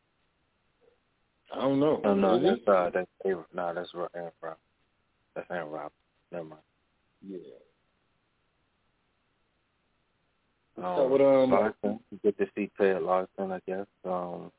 I 1.52 1.60
don't 1.62 1.80
know. 1.80 2.00
Oh, 2.04 2.14
no, 2.14 2.36
Is 2.36 2.42
that's 2.44 2.60
he? 2.64 2.70
uh, 2.70 2.90
that's 2.90 3.10
no, 3.52 3.74
that's 3.74 3.90
Aaron 4.14 4.30
Rob. 4.40 4.56
That's 5.34 5.50
Aaron 5.50 5.70
Rob. 5.70 5.90
Never 6.30 6.44
mind. 6.44 6.62
Yeah. 7.28 7.38
Um, 10.78 10.96
So 10.96 11.08
what, 11.08 11.20
um, 11.20 11.50
Larsen, 11.50 12.00
get 12.22 12.38
to 12.38 12.46
see 12.54 12.70
Ted 12.80 13.02
Larsen, 13.02 13.50
I 13.52 13.60
guess. 13.66 13.86
Um, 14.04 14.52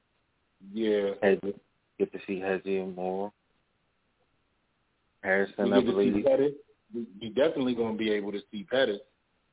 Yeah. 0.73 1.11
Hedgie, 1.23 1.57
get 1.97 2.11
to 2.11 2.19
see 2.27 2.39
Hedgie 2.39 2.83
and 2.83 2.93
Moore. 2.95 3.31
Harrison, 5.23 5.71
I 5.71 5.79
believe. 5.81 6.25
We, 6.93 7.29
definitely 7.29 7.75
going 7.75 7.93
to 7.93 7.97
be 7.97 8.11
able 8.11 8.31
to 8.31 8.41
see 8.51 8.63
Pettis 8.63 8.99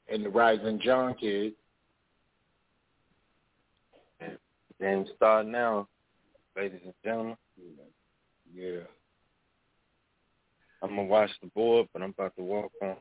and 0.08 0.24
the 0.24 0.28
Rysen 0.28 0.80
John 0.80 1.14
kid. 1.14 1.52
Game 4.80 5.06
start 5.16 5.46
now, 5.46 5.88
ladies 6.56 6.80
and 6.84 6.94
gentlemen. 7.04 7.36
Yeah. 8.54 8.80
I'm 10.82 10.90
gonna 10.90 11.04
watch 11.04 11.30
the 11.42 11.48
board, 11.48 11.88
but 11.92 12.02
I'm 12.02 12.10
about 12.10 12.36
to 12.36 12.42
walk 12.42 12.70
on 12.80 12.96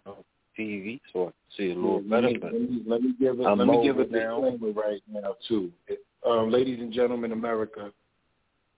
TV 0.58 1.00
so 1.14 1.22
I 1.22 1.26
can 1.26 1.34
see 1.56 1.72
a 1.72 1.76
little 1.76 2.02
better. 2.02 2.30
Let, 2.30 2.54
me, 2.54 2.82
let 2.88 3.02
me 3.02 3.14
give 3.20 3.40
it. 3.40 3.46
I'm 3.46 3.60
let 3.60 3.68
me 3.68 3.84
give 3.84 4.00
a 4.00 4.06
disclaimer 4.06 4.72
right 4.72 5.02
now 5.08 5.36
too. 5.48 5.72
Um, 6.26 6.50
ladies 6.50 6.80
and 6.80 6.92
gentlemen, 6.92 7.32
America, 7.32 7.92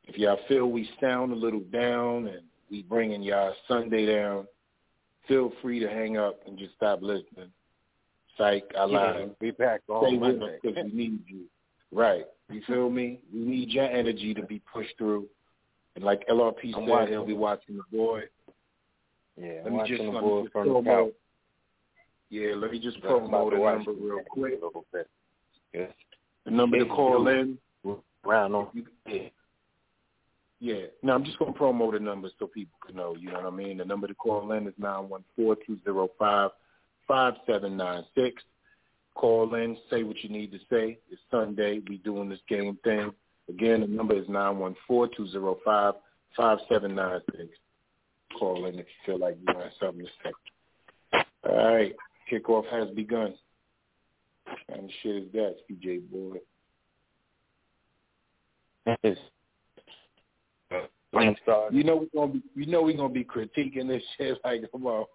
if 0.05 0.17
y'all 0.17 0.39
feel 0.47 0.67
we 0.67 0.89
sound 0.99 1.31
a 1.31 1.35
little 1.35 1.61
down 1.71 2.27
and 2.27 2.41
we 2.69 2.83
bringing 2.83 3.23
y'all 3.23 3.53
Sunday 3.67 4.05
down, 4.05 4.45
feel 5.29 5.53
free 5.61 5.79
to 5.79 5.87
hang 5.87 6.17
up 6.17 6.39
and 6.45 6.57
just 6.59 6.73
stop 6.75 7.01
listening. 7.01 7.51
Psych, 8.37 8.65
I 8.77 8.85
yeah, 8.85 8.97
lied. 8.97 9.39
be 9.39 9.51
back 9.51 9.81
Stay 9.85 9.93
on 9.93 10.19
with 10.19 10.41
us 10.41 10.49
because 10.61 10.83
we 10.85 10.91
need 10.91 11.19
you. 11.27 11.43
Right. 11.91 12.25
You 12.49 12.61
feel 12.67 12.89
me? 12.89 13.19
We 13.33 13.39
need 13.39 13.69
your 13.69 13.85
energy 13.85 14.33
to 14.33 14.43
be 14.45 14.61
pushed 14.73 14.97
through. 14.97 15.27
And 15.95 16.03
like 16.03 16.27
LRP 16.27 16.73
I'm 16.75 16.81
said, 16.81 16.87
watching. 16.89 17.13
he'll 17.13 17.25
be 17.25 17.33
watching 17.33 17.77
the 17.77 17.97
boy. 17.97 18.21
Yeah, 19.39 19.61
Let 19.63 19.73
me 19.73 19.79
just 19.87 20.01
the 20.01 20.09
let 20.09 20.23
me 20.23 20.41
just 20.43 20.51
from 20.51 20.67
the 20.67 20.73
promote. 20.73 20.85
couch. 20.85 21.13
Yeah, 22.29 22.53
let 22.55 22.71
me 22.71 22.79
just 22.79 22.97
I'm 22.97 23.01
promote 23.03 23.51
to 23.53 23.57
the 23.57 23.63
number 23.63 23.91
real 23.93 24.19
quick. 24.29 24.53
a 24.61 24.65
little 24.65 24.85
bit. 24.91 25.07
Yes. 25.73 25.91
The 26.45 26.51
number 26.51 26.77
to 26.79 26.85
Yeah, 26.85 26.93
call 26.93 27.27
in. 27.27 27.57
Round 28.25 28.55
on. 28.55 28.67
Yeah. 29.07 29.29
Yeah. 30.59 30.87
No, 31.03 31.13
I'm 31.13 31.23
just 31.23 31.39
gonna 31.39 31.53
promo 31.53 31.91
the 31.91 31.99
number 31.99 32.29
so 32.37 32.47
people 32.47 32.77
can 32.85 32.95
know, 32.95 33.15
you 33.15 33.31
know 33.31 33.41
what 33.41 33.53
I 33.53 33.55
mean? 33.55 33.77
The 33.77 33.85
number 33.85 34.07
to 34.07 34.15
call 34.15 34.51
in 34.51 34.67
is 34.67 34.73
nine 34.77 35.07
one 35.07 35.23
four 35.35 35.55
two 35.65 35.77
zero 35.83 36.09
five 36.19 36.51
five 37.07 37.35
seven 37.47 37.77
nine 37.77 38.03
six. 38.15 38.43
Call 39.15 39.53
in, 39.55 39.77
say 39.89 40.03
what 40.03 40.21
you 40.23 40.29
need 40.29 40.51
to 40.51 40.59
say. 40.69 40.97
It's 41.09 41.21
Sunday, 41.31 41.81
we 41.87 41.97
doing 41.97 42.29
this 42.29 42.39
game 42.47 42.77
thing. 42.83 43.11
Again, 43.47 43.81
the 43.81 43.87
number 43.87 44.15
is 44.15 44.27
nine 44.29 44.59
one 44.59 44.75
four 44.87 45.07
two 45.07 45.27
zero 45.29 45.57
five 45.63 45.95
five 46.35 46.59
seven 46.67 46.93
nine 46.93 47.21
six. 47.31 47.49
Call 48.37 48.65
in 48.65 48.75
if 48.75 48.85
you 48.85 49.13
feel 49.13 49.19
like 49.19 49.37
you 49.41 49.53
have 49.57 49.71
something 49.79 50.05
to 50.05 50.11
say. 50.23 51.23
All 51.49 51.73
right. 51.73 51.95
Kickoff 52.31 52.65
has 52.69 52.89
begun. 52.95 53.33
And 54.69 54.91
shit 55.01 55.15
is 55.15 55.31
that, 55.33 55.55
CJ 55.69 56.09
boy? 56.11 56.37
Yes. 59.03 59.17
Start. 61.43 61.73
You 61.73 61.83
know 61.83 61.95
we're 61.95 62.19
gonna 62.19 62.33
be 62.33 62.41
you 62.55 62.65
know 62.67 62.83
we're 62.83 62.95
gonna 62.95 63.09
be 63.13 63.23
critiquing 63.23 63.87
this 63.87 64.03
shit 64.17 64.37
like 64.43 64.61
a 64.73 64.77
motherfucker. 64.77 65.05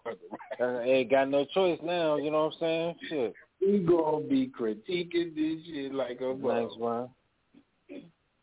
I 0.60 0.82
ain't 0.82 1.10
got 1.10 1.28
no 1.30 1.44
choice 1.46 1.78
now. 1.84 2.16
You 2.16 2.30
know 2.30 2.46
what 2.46 2.54
I'm 2.54 2.60
saying? 2.60 2.94
Shit. 3.08 3.34
We 3.60 3.78
gonna 3.78 4.26
be 4.26 4.48
critiquing 4.58 5.34
this 5.34 5.64
shit 5.66 5.94
like 5.94 6.20
a 6.20 6.24
Next 6.34 6.42
motherfucker. 6.42 6.78
one. 6.78 7.08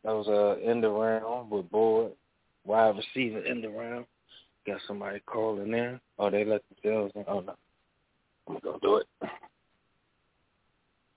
That 0.03 0.13
was 0.13 0.27
a 0.27 0.65
end 0.67 0.85
around 0.85 1.49
with 1.49 1.69
board. 1.69 2.13
Wide 2.65 2.95
receiver 2.95 3.43
end 3.43 3.65
around. 3.65 4.05
Got 4.65 4.79
somebody 4.87 5.19
calling 5.25 5.73
in. 5.73 5.99
Oh, 6.19 6.29
they 6.29 6.45
let 6.45 6.61
themselves 6.81 7.11
in. 7.15 7.25
Oh 7.27 7.41
no. 7.41 7.55
I'm 8.47 8.57
gonna 8.57 8.59
go 8.61 8.79
do 8.81 8.95
it. 8.97 9.07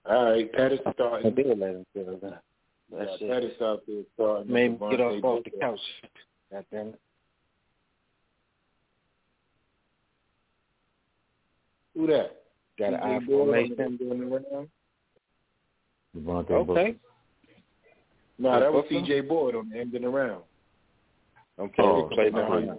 All 0.06 0.32
right, 0.32 0.50
I 0.58 0.92
starting. 0.92 1.34
did 1.34 1.58
let 1.58 1.84
themselves 1.94 2.22
in. 2.22 2.34
That 2.96 3.08
Yeah, 3.10 3.16
shit 3.18 3.28
Pettis 3.30 3.62
out 3.62 3.82
there 3.86 4.02
starting. 4.14 4.52
made 4.52 4.80
me 4.80 4.90
get 4.90 5.00
Devontae 5.00 5.18
off 5.18 5.24
off 5.24 5.44
the 5.44 5.50
couch. 5.60 5.80
God 6.52 6.64
damn 6.70 6.88
it. 6.88 7.00
Who 11.94 12.06
that? 12.08 12.42
Got 12.78 12.94
an 12.94 13.00
CJ 13.00 13.02
eye 13.02 13.18
Boyd 13.20 13.26
formation. 13.28 13.98
Devontae 16.16 16.50
Okay. 16.50 16.64
Booker. 16.64 16.94
No, 18.38 18.60
that 18.60 18.72
was 18.72 18.84
Booker? 18.84 19.04
C.J. 19.04 19.20
Board 19.22 19.54
on 19.54 19.68
the 19.70 19.78
ending 19.78 20.04
around. 20.04 20.42
Okay, 21.58 21.82
Oh, 21.82 22.08
play 22.12 22.30
Know 22.30 22.42
how 22.44 22.60
behind. 22.60 22.78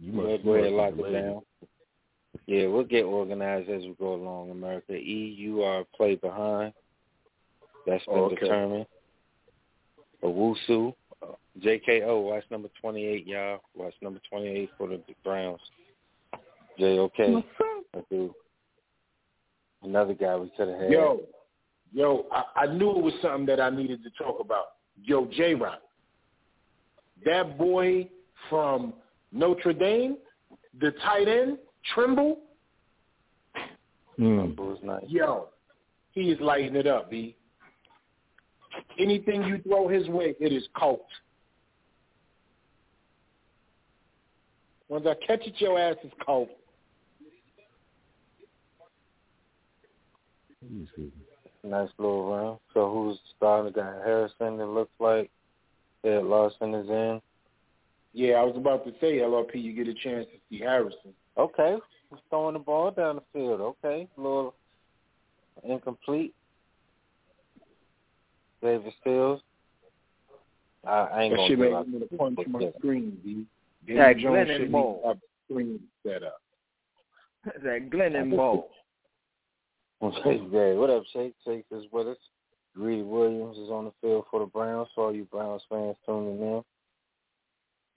you 0.00 0.12
work. 0.12 0.26
Must 0.30 0.44
go 0.44 0.52
ahead 0.54 0.66
and 0.68 0.76
lock 0.76 0.94
it 0.98 1.12
down. 1.12 1.42
Yeah, 2.46 2.66
we'll 2.68 2.84
get 2.84 3.04
organized 3.04 3.68
as 3.68 3.82
we 3.82 3.94
go 3.98 4.14
along, 4.14 4.50
America. 4.50 4.94
E, 4.94 5.34
you 5.38 5.62
are 5.62 5.84
play 5.94 6.14
behind. 6.16 6.72
That's 7.86 8.04
been 8.06 8.14
Okay. 8.14 8.36
determined. 8.36 8.86
Owusu, 10.22 10.94
uh, 11.22 11.26
JKO, 11.58 12.22
watch 12.22 12.44
number 12.50 12.68
28, 12.80 13.26
y'all. 13.26 13.60
Watch 13.74 13.94
number 14.00 14.20
28 14.28 14.70
for 14.78 14.88
the 14.88 15.00
Browns. 15.24 15.60
JOK, 16.78 17.44
I 17.94 18.00
do. 18.08 18.34
Another 19.82 20.14
guy 20.14 20.36
we 20.36 20.50
could 20.56 20.68
have 20.68 20.78
had. 20.78 20.90
Yo, 20.90 21.20
yo, 21.92 22.26
I, 22.30 22.44
I 22.62 22.66
knew 22.66 22.90
it 22.90 23.02
was 23.02 23.14
something 23.20 23.46
that 23.46 23.60
I 23.60 23.68
needed 23.68 24.02
to 24.04 24.10
talk 24.10 24.38
about. 24.40 24.74
Yo, 25.02 25.26
J 25.26 25.54
Rock. 25.54 25.82
That 27.24 27.58
boy 27.58 28.08
from 28.48 28.94
Notre 29.32 29.72
Dame, 29.72 30.16
the 30.80 30.92
tight 31.04 31.28
end, 31.28 31.58
Tremble, 31.94 32.38
Mm. 34.18 35.00
yo, 35.08 35.48
he 36.12 36.30
is 36.30 36.38
lighting 36.40 36.76
it 36.76 36.86
up, 36.86 37.10
B. 37.10 37.34
Anything 38.98 39.44
you 39.44 39.58
throw 39.62 39.88
his 39.88 40.08
way, 40.08 40.34
it 40.38 40.52
is 40.52 40.64
caught. 40.74 41.00
Once 44.88 45.06
I 45.06 45.14
catch 45.26 45.46
it, 45.46 45.54
your 45.58 45.78
ass 45.78 45.96
is 46.04 46.12
caught. 46.24 46.50
Nice 51.64 51.88
little 51.98 52.30
round. 52.30 52.58
So 52.74 52.92
who's 52.92 53.18
starting? 53.36 53.72
Got 53.72 54.04
Harrison, 54.04 54.60
it 54.60 54.66
looks 54.66 54.92
like. 54.98 55.30
Ed 56.04 56.24
Larsen 56.24 56.74
is 56.74 56.88
in. 56.88 57.20
Yeah, 58.12 58.34
I 58.34 58.42
was 58.42 58.56
about 58.56 58.84
to 58.84 58.92
say, 59.00 59.18
LRP, 59.18 59.54
you 59.54 59.72
get 59.72 59.88
a 59.88 59.94
chance 59.94 60.26
to 60.26 60.38
see 60.50 60.60
Harrison. 60.62 61.14
Okay. 61.38 61.76
He's 62.10 62.18
throwing 62.28 62.54
the 62.54 62.58
ball 62.58 62.90
down 62.90 63.16
the 63.16 63.22
field. 63.32 63.60
Okay. 63.60 64.08
A 64.18 64.20
little 64.20 64.54
incomplete. 65.64 66.34
David 68.62 68.92
Sills. 69.04 69.40
I, 70.86 70.90
I 70.90 71.22
ain't 71.22 71.32
That 71.32 71.36
gonna 71.36 71.48
shit 71.48 71.58
made 71.58 71.72
up. 71.72 71.86
me 71.86 71.98
want 71.98 72.10
to 72.10 72.16
punch 72.16 72.48
my 72.48 72.72
screen, 72.78 73.18
B. 73.24 73.44
That 73.88 73.94
Daniel 74.14 74.34
Jones 74.34 74.48
Glennon 74.48 74.52
shouldn't 74.54 74.72
Ball. 74.72 74.96
even 74.98 75.08
have 75.08 75.16
a 75.16 75.52
screen 75.52 75.80
set 76.06 76.22
up. 76.22 76.40
that 77.62 77.90
Glennon 77.90 78.36
Ball. 78.36 78.68
yeah, 80.02 80.72
what 80.74 80.90
up, 80.90 81.04
Shake? 81.12 81.34
Shake 81.44 81.64
is 81.70 81.84
with 81.92 82.08
us. 82.08 82.16
Greedy 82.74 83.02
Williams 83.02 83.58
is 83.58 83.68
on 83.70 83.84
the 83.84 83.92
field 84.00 84.24
for 84.30 84.40
the 84.40 84.46
Browns. 84.46 84.88
So 84.94 85.02
all 85.02 85.14
you 85.14 85.24
Browns 85.24 85.62
fans 85.68 85.96
tuning 86.06 86.40
in. 86.40 86.62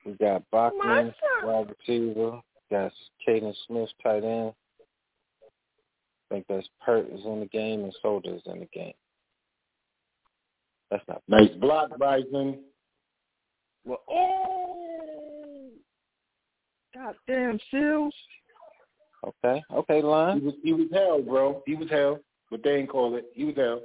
We 0.05 0.13
got 0.13 0.43
Bachman, 0.51 1.13
wide 1.43 1.74
receiver. 1.88 2.41
Got 2.70 2.91
Kaden 3.28 3.53
Smith, 3.66 3.89
tight 4.03 4.24
end. 4.24 4.53
I 6.30 6.36
think 6.36 6.45
that's 6.47 6.68
Pert 6.84 7.07
is 7.11 7.26
in 7.26 7.39
the 7.39 7.45
game 7.47 7.84
and 7.84 7.95
Soda 8.01 8.36
is 8.36 8.41
in 8.45 8.59
the 8.59 8.68
game. 8.74 8.93
That's 10.92 11.04
not 11.08 11.22
Nice 11.28 11.50
block, 11.60 11.98
Bison. 11.98 12.60
Well, 13.86 14.02
oh, 14.10 15.70
goddamn 16.94 17.60
Seals. 17.72 18.14
Okay. 19.26 19.62
Okay, 19.74 19.98
He 19.98 20.02
line. 20.04 20.44
was 20.46 20.54
he 20.64 20.74
was 20.74 20.88
hell, 20.94 21.22
bro. 21.22 21.64
He 21.66 21.76
was 21.76 21.90
hell, 21.90 22.20
but 22.52 22.62
they 22.64 22.76
ain't 22.78 22.90
call 22.90 23.16
it. 23.16 23.26
He 23.34 23.44
was 23.46 23.56
hell. 23.56 23.82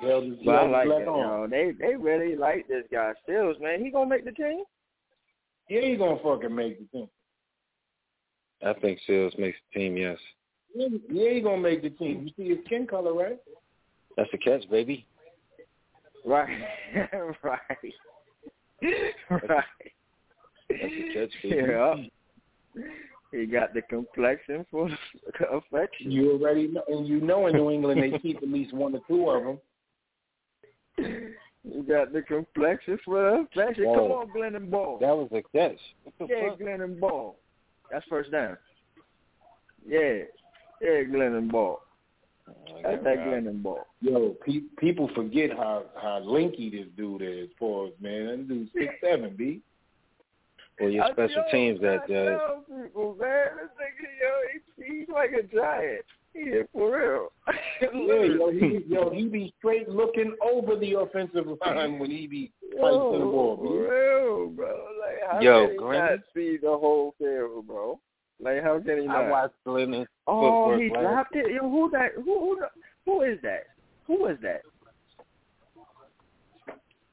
Held 0.00 0.24
his, 0.24 0.38
But 0.44 0.54
I 0.54 0.58
held 0.58 0.66
his 0.68 0.72
like 0.72 0.88
left 0.88 1.00
it. 1.02 1.04
You 1.04 1.12
know, 1.12 1.46
they 1.50 1.72
they 1.78 1.96
really 1.96 2.36
like 2.36 2.66
this 2.68 2.84
guy 2.92 3.12
Sills, 3.26 3.56
man. 3.60 3.84
He 3.84 3.90
gonna 3.90 4.10
make 4.10 4.24
the 4.24 4.32
team. 4.32 4.64
Yeah, 5.68 5.82
he 5.82 5.96
gonna 5.96 6.18
fucking 6.22 6.54
make 6.54 6.78
the 6.78 6.98
team. 6.98 7.08
I 8.64 8.72
think 8.74 8.98
Sills 9.06 9.34
makes 9.38 9.58
the 9.72 9.78
team. 9.80 9.96
Yes, 9.96 10.18
Yeah, 10.74 10.88
yeah, 11.10 11.30
he 11.34 11.40
gonna 11.40 11.62
make 11.62 11.82
the 11.82 11.90
team. 11.90 12.22
You 12.24 12.32
see 12.36 12.50
his 12.56 12.64
skin 12.66 12.86
color, 12.86 13.12
right? 13.14 13.38
that's 14.16 14.30
the 14.32 14.38
catch, 14.38 14.68
baby. 14.70 15.06
Right, 16.24 16.48
right, 17.12 17.36
right. 17.42 17.68
That's 18.80 18.92
the 20.68 21.10
catch, 21.14 21.30
baby. 21.42 21.56
Yeah. 21.68 21.94
He 23.32 23.46
got 23.46 23.74
the 23.74 23.82
complexion 23.82 24.64
for 24.70 24.88
affection. 25.52 26.10
You 26.10 26.32
already 26.32 26.68
know, 26.68 26.82
and 26.88 27.06
you 27.06 27.20
know 27.20 27.46
in 27.46 27.56
New 27.56 27.70
England 27.70 28.02
they 28.02 28.18
keep 28.18 28.38
at 28.38 28.48
least 28.48 28.72
one 28.72 28.94
or 28.94 29.00
two 29.06 29.28
of 29.28 29.44
them. 29.44 29.58
You 31.64 31.82
got 31.82 32.12
the 32.12 32.22
complexion 32.22 32.98
for 33.04 33.40
affection. 33.40 33.84
Come 33.84 33.94
Whoa. 33.94 34.20
on, 34.20 34.32
Glenn 34.32 34.54
and 34.54 34.70
Ball. 34.70 34.98
That 35.00 35.14
was 35.14 35.28
a 35.32 35.42
catch. 35.56 35.78
Yeah, 36.20 36.48
fuck? 36.48 36.58
Glenn 36.58 36.80
and 36.80 36.98
Ball. 36.98 37.36
That's 37.90 38.06
first 38.08 38.30
down. 38.30 38.56
Yeah, 39.86 40.22
yeah, 40.80 41.02
Glenn 41.04 41.34
and 41.34 41.50
Ball. 41.52 41.80
That's 42.82 43.04
that 43.04 43.24
Glenn 43.24 43.46
and 43.46 43.66
Yo, 44.00 44.36
pe- 44.44 44.60
people 44.78 45.10
forget 45.14 45.50
how 45.50 45.84
how 45.96 46.20
linky 46.24 46.70
this 46.70 46.86
dude 46.96 47.22
is. 47.22 47.48
For 47.58 47.86
us, 47.86 47.92
man, 48.00 48.26
that 48.26 48.48
dude's 48.48 48.70
six 48.72 48.94
seven, 49.02 49.34
b. 49.36 49.60
Well, 50.80 50.90
your 50.90 51.06
special 51.12 51.42
know, 51.42 51.50
teams 51.50 51.80
that 51.80 52.02
I 52.08 52.14
uh, 52.14 52.60
people, 52.84 53.16
man, 53.20 53.48
this 53.56 53.70
nigga, 53.74 54.06
yo, 54.20 54.84
he, 54.86 54.98
he's 54.98 55.08
like 55.08 55.30
a 55.32 55.42
giant. 55.42 56.04
He 56.32 56.40
is 56.40 56.66
for 56.72 56.96
real. 56.96 57.28
Yeah, 57.80 58.24
yo, 58.24 58.50
he 58.50 58.80
yo 58.88 59.10
he 59.10 59.28
be 59.28 59.54
straight 59.58 59.88
looking 59.88 60.34
over 60.42 60.76
the 60.76 60.94
offensive 60.94 61.46
line 61.64 61.98
when 61.98 62.10
he 62.10 62.26
be 62.26 62.52
fighting 62.80 62.98
for 62.98 63.18
the 63.18 63.24
ball. 63.24 63.56
for 63.56 63.82
real, 63.82 64.48
bro. 64.48 64.66
Like, 64.66 65.30
how 65.30 65.40
Yo, 65.40 65.66
can 65.66 65.76
he 65.76 65.98
not 65.98 66.18
see 66.34 66.58
the 66.60 66.68
whole 66.68 67.14
field, 67.18 67.66
bro? 67.66 68.00
Like, 68.40 68.62
how 68.62 68.78
can 68.80 69.00
he 69.00 69.06
not? 69.06 69.24
I 69.24 69.30
watched 69.30 69.54
Glenn's 69.64 70.06
oh, 70.26 70.40
footwork 70.70 70.80
he 70.80 70.90
last 70.90 71.02
dropped 71.02 71.36
it. 71.36 71.52
Yo, 71.52 71.68
who 71.68 71.90
that? 71.90 72.10
Who 72.14 72.22
who 72.24 72.58
who 73.04 73.22
is 73.22 73.38
that? 73.42 73.64
Who 74.06 74.26
is 74.26 74.38
that? 74.42 74.62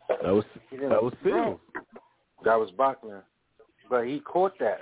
That 0.07 0.31
was 0.33 0.45
that 0.71 1.03
was 1.03 1.13
Sills. 1.23 1.59
That 2.43 2.59
was 2.59 2.69
Bachman. 2.77 3.21
But 3.89 4.05
he 4.05 4.19
caught 4.19 4.57
that. 4.59 4.79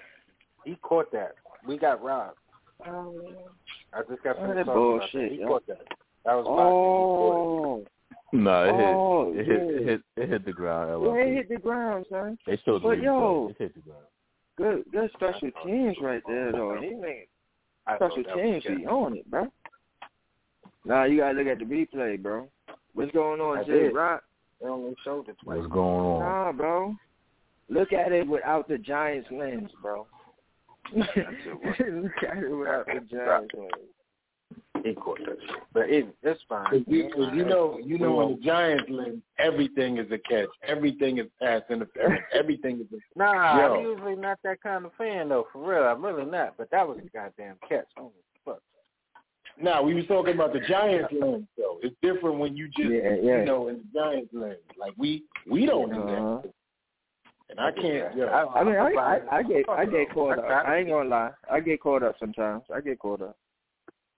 He 0.66 0.76
caught 0.82 1.12
that. 1.14 1.36
We 1.68 1.78
got 1.78 2.04
robbed. 2.04 2.38
Oh. 2.86 3.14
I 3.94 4.02
just 4.10 4.24
got 4.24 4.36
Oh, 4.38 4.48
finished 4.48 4.56
that 4.56 4.66
talking 4.66 4.66
about 4.66 4.66
that. 4.66 4.74
bullshit, 5.14 5.32
He 5.32 5.38
yo. 5.39 5.48
caught 5.48 5.68
that. 5.68 5.82
That 6.26 6.36
was 6.36 6.46
Bachman. 6.46 6.66
He 6.91 7.14
caught 7.24 7.80
it. 7.80 7.88
Oh, 7.88 7.88
No, 8.34 8.64
it 8.64 8.76
hit, 8.76 8.96
Oh, 8.96 9.34
it 9.34 9.46
hit, 9.46 9.82
it 9.82 9.88
hit, 9.88 10.02
it 10.18 10.30
hit 10.30 10.46
the 10.46 10.52
ground. 10.52 11.06
yeah, 11.06 11.14
it 11.24 11.34
hit 11.36 11.50
the 11.50 11.58
ground, 11.58 12.06
son. 12.10 12.38
They 12.46 12.58
showed 12.66 12.82
the 12.84 12.88
But 12.88 12.98
replay. 12.98 13.04
yo, 13.04 13.48
It 13.52 13.56
hit 13.60 13.74
the 13.76 13.82
ground. 13.82 14.04
Good 14.58 14.84
good 14.91 15.10
special 15.14 15.49
teams 15.66 15.97
right 16.01 16.22
there, 16.28 16.51
though. 16.51 16.78
He 16.82 16.95
made 16.95 17.28
special 17.95 18.24
teams 18.36 18.64
catch. 18.64 18.78
be 18.78 18.86
on 18.86 19.18
it, 19.18 19.30
bro. 19.30 19.47
Nah, 20.86 21.06
you 21.06 21.18
gotta 21.20 21.38
look 21.38 21.47
at 21.47 21.60
the 21.60 21.66
replay, 21.66 22.22
bro. 22.22 22.47
What's 22.93 23.12
going 23.12 23.41
on, 23.41 23.60
I 23.60 23.64
Jay 23.64 23.72
did. 23.72 23.95
Rock? 23.95 24.24
They 24.62 24.68
only 24.68 24.95
showed 25.04 25.28
it 25.30 25.36
twice. 25.43 25.58
What's 25.58 25.72
going 25.72 26.06
on? 26.06 26.20
Nah, 26.20 26.51
bro. 26.51 26.95
Look 27.70 27.93
at 27.93 28.12
it 28.12 28.28
without 28.28 28.68
the 28.68 28.78
Giants 28.78 29.30
lens, 29.32 29.70
bro. 29.82 30.06
look 30.95 31.08
at 31.18 32.38
it 32.38 32.56
without 32.56 32.86
the 32.86 33.01
Giants 33.10 33.54
lens. 33.58 33.72
But 35.74 35.90
it, 35.90 36.14
it's 36.24 36.42
fine. 36.50 36.66
Cause 36.66 36.82
you, 36.88 37.10
'cause 37.14 37.30
you 37.34 37.46
know, 37.46 37.80
you 37.84 37.98
know, 37.98 38.22
in 38.22 38.36
the 38.36 38.42
Giants 38.42 38.90
lens, 38.90 39.22
everything 39.40 39.98
is 39.98 40.12
a 40.12 40.18
catch. 40.18 40.50
Everything 40.68 41.18
is 41.20 41.28
pass 41.42 41.62
interference. 41.70 42.22
Everything 42.34 42.80
is. 42.82 42.88
A, 42.94 43.18
Nah, 43.18 43.60
Yo. 43.60 43.74
I'm 43.76 43.82
usually 43.90 44.16
not 44.16 44.40
that 44.44 44.62
kind 44.62 44.86
of 44.86 44.92
fan 44.98 45.30
though, 45.30 45.48
for 45.52 45.68
real. 45.68 45.84
I'm 45.84 46.04
really 46.04 46.26
not. 46.30 46.56
But 46.58 46.70
that 46.72 46.88
was 46.88 46.98
a 47.00 47.10
goddamn 47.18 47.56
catch. 47.68 47.88
Holy 47.96 48.12
fuck. 48.44 48.60
now 49.62 49.82
we 49.82 49.94
was 49.94 50.06
talking 50.08 50.34
about 50.36 50.54
the 50.54 50.60
Giants 50.62 51.14
lens, 51.14 51.48
though. 51.58 51.80
It's 51.82 51.96
different 52.02 52.40
when 52.40 52.56
you 52.58 52.68
just, 52.68 52.90
Yeah, 52.90 53.16
yeah. 53.22 53.40
you 53.40 53.46
know, 53.46 53.68
in 53.70 53.78
the 53.78 54.00
Giants 54.00 54.30
lens. 54.34 54.58
Like 54.78 54.94
we, 54.98 55.24
we 55.50 55.66
don't 55.66 55.90
do 55.94 56.02
Uh-huh. 56.02 56.42
that. 56.44 56.54
And 57.50 57.60
I 57.60 57.72
can't. 57.72 58.16
Yo, 58.18 58.28
I 58.28 58.64
mean, 58.64 58.76
I 58.78 58.94
I, 58.94 59.38
I 59.38 59.44
get 59.44 59.70
I 59.70 59.86
get 59.86 60.12
caught 60.14 60.40
up. 60.40 60.46
I 60.68 60.78
ain't 60.78 60.90
gonna 60.90 61.08
lie. 61.10 61.32
I 61.52 61.60
get 61.60 61.82
caught 61.82 62.02
up 62.02 62.16
sometimes. 62.20 62.64
I 62.74 62.82
get 62.82 62.98
caught 63.00 63.22
up. 63.22 63.38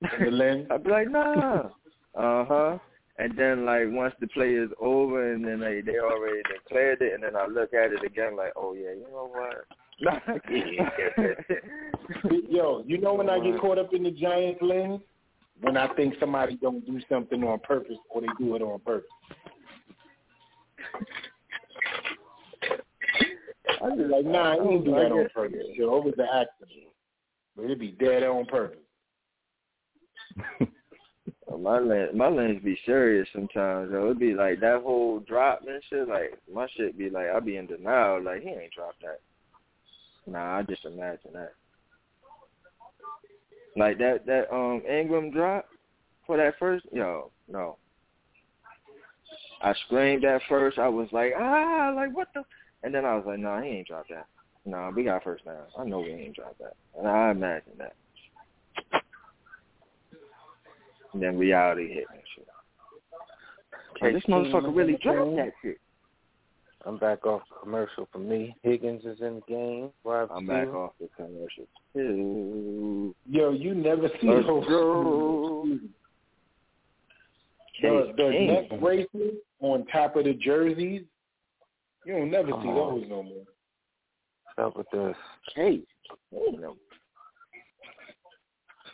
In 0.01 0.25
the 0.25 0.31
lens. 0.31 0.67
I'd 0.71 0.83
be 0.83 0.89
like, 0.89 1.09
nah. 1.09 1.69
Uh 2.15 2.45
huh. 2.45 2.77
And 3.17 3.37
then 3.37 3.65
like 3.65 3.83
once 3.87 4.13
the 4.19 4.27
play 4.27 4.55
is 4.55 4.69
over 4.79 5.33
and 5.33 5.45
then 5.45 5.59
they 5.59 5.81
they 5.81 5.99
already 5.99 6.41
declared 6.53 7.01
it 7.01 7.13
and 7.13 7.23
then 7.23 7.35
I 7.35 7.47
look 7.47 7.73
at 7.73 7.91
it 7.93 8.03
again 8.03 8.35
like, 8.35 8.51
oh 8.55 8.73
yeah, 8.73 8.91
you 8.91 9.07
know 9.09 9.29
what? 9.31 9.65
Yo, 12.49 12.83
you 12.85 12.97
know 12.97 13.13
when 13.13 13.29
I 13.29 13.39
get 13.39 13.57
caught 13.61 13.77
up 13.77 13.93
in 13.93 14.03
the 14.03 14.11
Giants 14.11 14.61
lens? 14.61 14.99
When 15.61 15.77
I 15.77 15.87
think 15.95 16.15
somebody 16.19 16.57
don't 16.61 16.85
do 16.85 16.99
something 17.07 17.41
on 17.45 17.59
purpose 17.59 17.95
or 18.09 18.19
they 18.19 18.27
do 18.37 18.57
it 18.57 18.61
on 18.61 18.81
purpose. 18.81 19.07
I 23.81 23.95
be 23.95 24.03
like, 24.03 24.25
nah, 24.25 24.53
I 24.53 24.57
didn't 24.57 24.83
do 24.83 24.91
that 24.91 25.11
on 25.11 25.27
purpose. 25.33 25.65
Yo, 25.75 25.97
it 25.97 26.03
was 26.03 26.13
an 26.17 26.25
accident. 26.25 26.87
But 27.55 27.65
it'd 27.65 27.79
be 27.79 27.91
dead 27.91 28.23
on 28.23 28.45
purpose. 28.45 28.79
my 31.59 31.79
lens, 31.79 32.11
my 32.13 32.27
lens 32.27 32.61
be 32.63 32.77
serious 32.85 33.27
sometimes. 33.33 33.91
Though 33.91 34.11
it 34.11 34.19
be 34.19 34.33
like 34.33 34.59
that 34.61 34.81
whole 34.81 35.19
drop 35.19 35.61
and 35.67 35.81
shit. 35.89 36.07
Like 36.07 36.37
my 36.51 36.67
shit 36.75 36.97
be 36.97 37.09
like 37.09 37.27
I 37.33 37.39
be 37.39 37.57
in 37.57 37.67
denial. 37.67 38.21
Like 38.23 38.41
he 38.41 38.49
ain't 38.49 38.73
dropped 38.73 39.01
that. 39.01 39.19
Nah, 40.27 40.57
I 40.57 40.63
just 40.63 40.85
imagine 40.85 41.31
that. 41.33 41.53
Like 43.77 43.97
that 43.99 44.25
that 44.25 44.53
um 44.53 44.81
Engram 44.89 45.33
drop 45.33 45.65
for 46.25 46.37
that 46.37 46.55
first 46.59 46.85
yo 46.91 47.31
no. 47.47 47.77
I 49.61 49.73
screamed 49.85 50.25
at 50.25 50.41
first. 50.49 50.77
I 50.77 50.87
was 50.87 51.07
like 51.11 51.33
ah 51.37 51.93
like 51.95 52.15
what 52.15 52.29
the, 52.33 52.43
and 52.83 52.93
then 52.93 53.05
I 53.05 53.15
was 53.15 53.25
like 53.25 53.39
no 53.39 53.55
nah, 53.55 53.61
he 53.61 53.69
ain't 53.69 53.87
dropped 53.87 54.09
that. 54.09 54.27
No, 54.65 54.77
nah, 54.77 54.89
we 54.89 55.03
got 55.03 55.23
first 55.23 55.45
down. 55.45 55.57
I 55.77 55.83
know 55.83 55.99
we 55.99 56.11
ain't 56.11 56.35
dropped 56.35 56.59
that. 56.59 56.75
And 56.97 57.07
I 57.07 57.29
imagine 57.29 57.73
that. 57.77 57.93
And 61.15 61.23
then 61.23 61.37
reality 61.37 61.87
hit 61.93 62.03
and 62.11 62.19
shit. 62.35 62.45
Hey, 64.01 64.11
this 64.11 64.23
motherfucker 64.25 64.75
really 64.75 64.97
dropped 65.01 65.37
that 65.37 65.53
shit. 65.61 65.79
I'm 66.85 66.97
back 66.97 67.25
off 67.25 67.41
commercial 67.63 68.09
for 68.11 68.17
me. 68.19 68.53
Higgins 68.63 69.05
is 69.05 69.21
in 69.21 69.35
the 69.35 69.41
game. 69.47 69.91
Wide 70.03 70.27
I'm 70.29 70.45
back 70.45 70.67
off 70.67 70.91
the 70.99 71.07
commercial 71.15 71.67
too. 71.93 73.15
Yo, 73.29 73.51
you 73.53 73.73
never 73.73 74.09
see 74.21 74.27
Let's 74.27 74.45
those. 74.45 74.65
go. 74.67 75.67
The, 77.81 77.89
Case 77.89 78.13
the 78.15 78.29
neck 78.69 78.79
braces 78.79 79.35
on 79.59 79.85
top 79.87 80.15
of 80.15 80.23
the 80.23 80.33
jerseys, 80.33 81.01
you 82.05 82.13
don't 82.13 82.31
never 82.31 82.51
Come 82.51 82.61
see 82.61 82.69
on. 82.69 82.99
those 83.01 83.09
no 83.09 83.21
more. 83.21 83.43
What's 84.55 84.59
up 84.59 84.77
with 84.77 84.87
this? 84.93 85.15
Case. 85.53 85.81
Damn. 86.31 86.75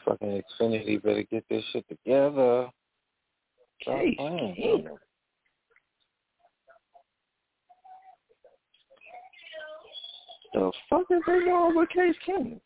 Fucking 0.05 0.41
Xfinity 0.59 1.01
better 1.01 1.23
get 1.23 1.45
this 1.49 1.63
shit 1.71 1.85
together. 1.87 2.69
Stop 3.81 3.99
Case 3.99 4.15
playing, 4.17 4.55
King. 4.55 4.87
The 10.53 10.71
fuck 10.89 11.03
is 11.09 11.21
they 11.25 11.39
going 11.45 11.75
with 11.75 11.89
Case 11.89 12.15
Keenum? 12.27 12.59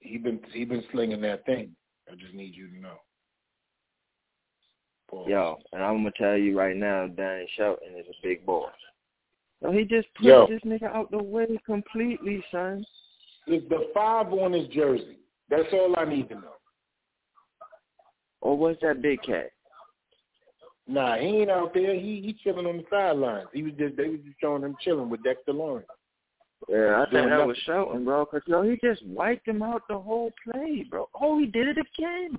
He 0.00 0.18
been 0.18 0.40
he 0.52 0.64
been 0.64 0.84
slinging 0.92 1.20
that 1.22 1.44
thing. 1.46 1.74
I 2.10 2.14
just 2.14 2.34
need 2.34 2.54
you 2.54 2.68
to 2.68 2.80
know. 2.80 2.96
Pause. 5.08 5.28
Yo, 5.28 5.56
and 5.72 5.82
I'm 5.82 5.98
gonna 5.98 6.12
tell 6.16 6.36
you 6.36 6.58
right 6.58 6.76
now, 6.76 7.06
Danny 7.06 7.48
Shelton 7.56 7.94
is 7.98 8.06
a 8.08 8.26
big 8.26 8.44
boss. 8.44 8.72
So 9.62 9.72
he 9.72 9.84
just 9.84 10.06
pushed 10.14 10.26
Yo. 10.26 10.46
this 10.46 10.60
nigga 10.64 10.94
out 10.94 11.10
the 11.10 11.22
way 11.22 11.46
completely, 11.64 12.44
son. 12.52 12.84
It's 13.46 13.68
the 13.68 13.88
five 13.94 14.32
on 14.32 14.52
his 14.52 14.68
jersey. 14.68 15.18
That's 15.48 15.68
all 15.72 15.94
I 15.96 16.04
need 16.04 16.28
to 16.30 16.34
know. 16.34 16.54
Or 18.40 18.56
what's 18.56 18.80
that 18.82 19.02
big 19.02 19.22
cat? 19.22 19.50
Nah, 20.88 21.16
he 21.16 21.26
ain't 21.26 21.50
out 21.50 21.74
there. 21.74 21.94
He 21.94 22.20
he 22.24 22.36
chilling 22.42 22.66
on 22.66 22.78
the 22.78 22.84
sidelines. 22.90 23.48
He 23.52 23.62
was 23.62 23.72
just 23.78 23.96
they 23.96 24.08
was 24.08 24.20
just 24.24 24.38
showing 24.40 24.62
him 24.62 24.76
chilling 24.80 25.10
with 25.10 25.22
Dexter 25.22 25.52
Lawrence. 25.52 25.88
Yeah, 26.68 27.04
I 27.06 27.10
think 27.10 27.28
that 27.28 27.46
was. 27.46 27.56
Shelton, 27.64 28.04
bro. 28.04 28.26
Cause 28.26 28.42
yo, 28.46 28.62
he 28.62 28.78
just 28.82 29.04
wiped 29.06 29.46
him 29.46 29.62
out 29.62 29.82
the 29.88 29.98
whole 29.98 30.32
play, 30.44 30.84
bro. 30.88 31.08
Oh, 31.20 31.38
he 31.38 31.46
did 31.46 31.68
it 31.68 31.76
again. 31.78 32.38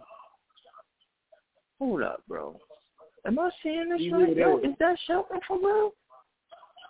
Hold 1.80 2.04
up, 2.04 2.24
bro. 2.28 2.60
Am 3.26 3.38
I 3.38 3.50
seeing 3.62 3.90
this 3.90 4.00
He 4.00 4.12
right? 4.12 4.30
really 4.30 4.40
Yo, 4.40 4.58
is. 4.60 4.66
is 4.66 4.76
that 4.80 4.98
Shelton 5.06 5.40
for 5.48 5.58
real? 5.60 5.92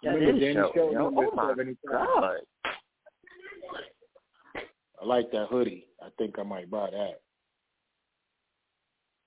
That 0.03 0.18
is 0.18 0.53
Shelton 0.53 0.91
yo. 0.91 1.11
Oh 1.15 1.32
my 1.36 1.53
god. 1.89 2.38
I 5.01 5.05
like 5.05 5.31
that 5.31 5.47
hoodie. 5.49 5.85
I 6.01 6.07
think 6.17 6.39
I 6.39 6.43
might 6.43 6.69
buy 6.69 6.89
that. 6.91 7.21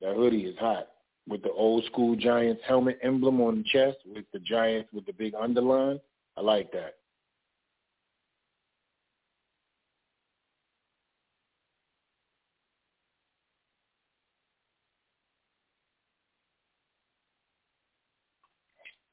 That 0.01 0.17
hoodie 0.17 0.43
is 0.45 0.59
hot 0.59 0.89
with 1.29 1.43
the 1.43 1.53
old 1.53 1.85
school 1.85 2.17
Giants 2.17 2.63
helmet 2.67 2.99
emblem 3.03 3.41
on 3.41 3.59
the 3.59 3.65
chest 3.65 3.99
with 4.07 4.25
the 4.33 4.41
Giants 4.41 4.89
with 4.93 5.07
the 5.07 5.13
big 5.13 5.35
underline. 5.35 6.01
I 6.37 6.41
like 6.41 6.73
that. 6.73 6.95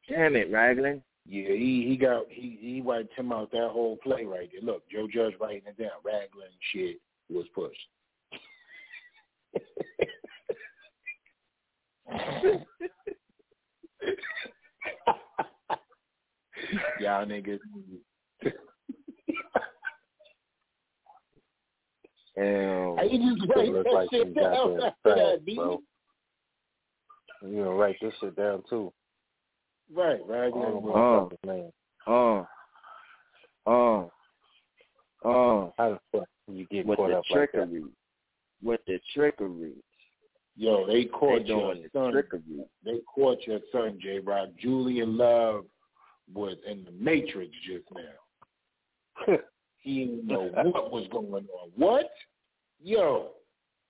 Damn 0.08 0.38
it, 0.38 0.50
Ragland. 0.52 1.02
Yeah, 1.30 1.50
he 1.50 1.86
he 1.88 1.98
got 1.98 2.24
he 2.30 2.58
he 2.62 2.82
wiped 2.82 3.14
him 3.14 3.34
out 3.34 3.52
that 3.52 3.70
whole 3.72 3.98
play 3.98 4.24
right 4.24 4.50
there. 4.52 4.62
Look, 4.62 4.90
Joe 4.90 5.08
Judge 5.14 5.34
writing 5.42 5.64
it 5.68 5.78
down. 5.78 5.90
Ragland 6.04 6.54
shit 6.72 7.02
was 7.30 7.46
pushed. 7.54 7.76
Y'all 17.02 17.26
niggas. 17.26 17.60
Damn. 22.36 22.96
How 22.98 23.04
you 23.04 23.36
just 23.36 23.50
write 23.54 23.74
that 23.74 23.94
like 23.94 24.10
shit 24.12 24.34
down 24.36 24.82
after 24.82 24.94
that, 25.04 25.56
bro. 25.56 25.82
You 27.42 27.64
gonna 27.64 27.72
write 27.72 27.98
this 28.02 28.14
shit 28.22 28.36
down 28.36 28.64
too. 28.70 28.94
Right, 29.94 30.20
right. 30.28 30.52
All 30.52 30.64
uh-huh. 30.64 30.80
was- 30.80 31.32
the 31.42 31.48
motherfuckers, 31.48 31.62
man. 31.64 31.72
Oh. 32.08 32.48
Oh. 33.66 34.12
Oh. 35.24 35.74
How 35.78 35.90
the 35.90 36.00
fuck 36.20 36.28
you 36.48 36.66
get 36.72 36.86
With 36.86 36.98
caught 36.98 37.10
the 37.10 37.18
up 37.18 37.26
like 37.30 37.52
trickery. 37.52 37.84
With 38.64 38.82
the 38.88 39.00
trickery. 39.14 39.74
Yo, 40.56 40.88
they 40.88 41.06
caught 41.06 41.44
They 41.44 41.50
your 41.50 41.76
son. 41.94 42.12
trickery. 42.12 42.42
They 42.84 43.00
caught 43.14 43.46
your 43.46 43.60
son, 43.72 44.00
J. 44.02 44.20
Rock. 44.20 44.50
Julian 44.60 45.18
Love 45.18 45.66
was 46.34 46.56
in 46.66 46.84
the 46.84 46.92
Matrix 46.92 47.52
just 47.66 47.86
now. 47.94 49.38
he 49.82 50.06
didn't 50.06 50.28
know 50.28 50.50
what 50.72 50.92
was 50.92 51.08
going 51.12 51.46
on. 51.46 51.72
What? 51.76 52.10
Yo, 52.80 53.32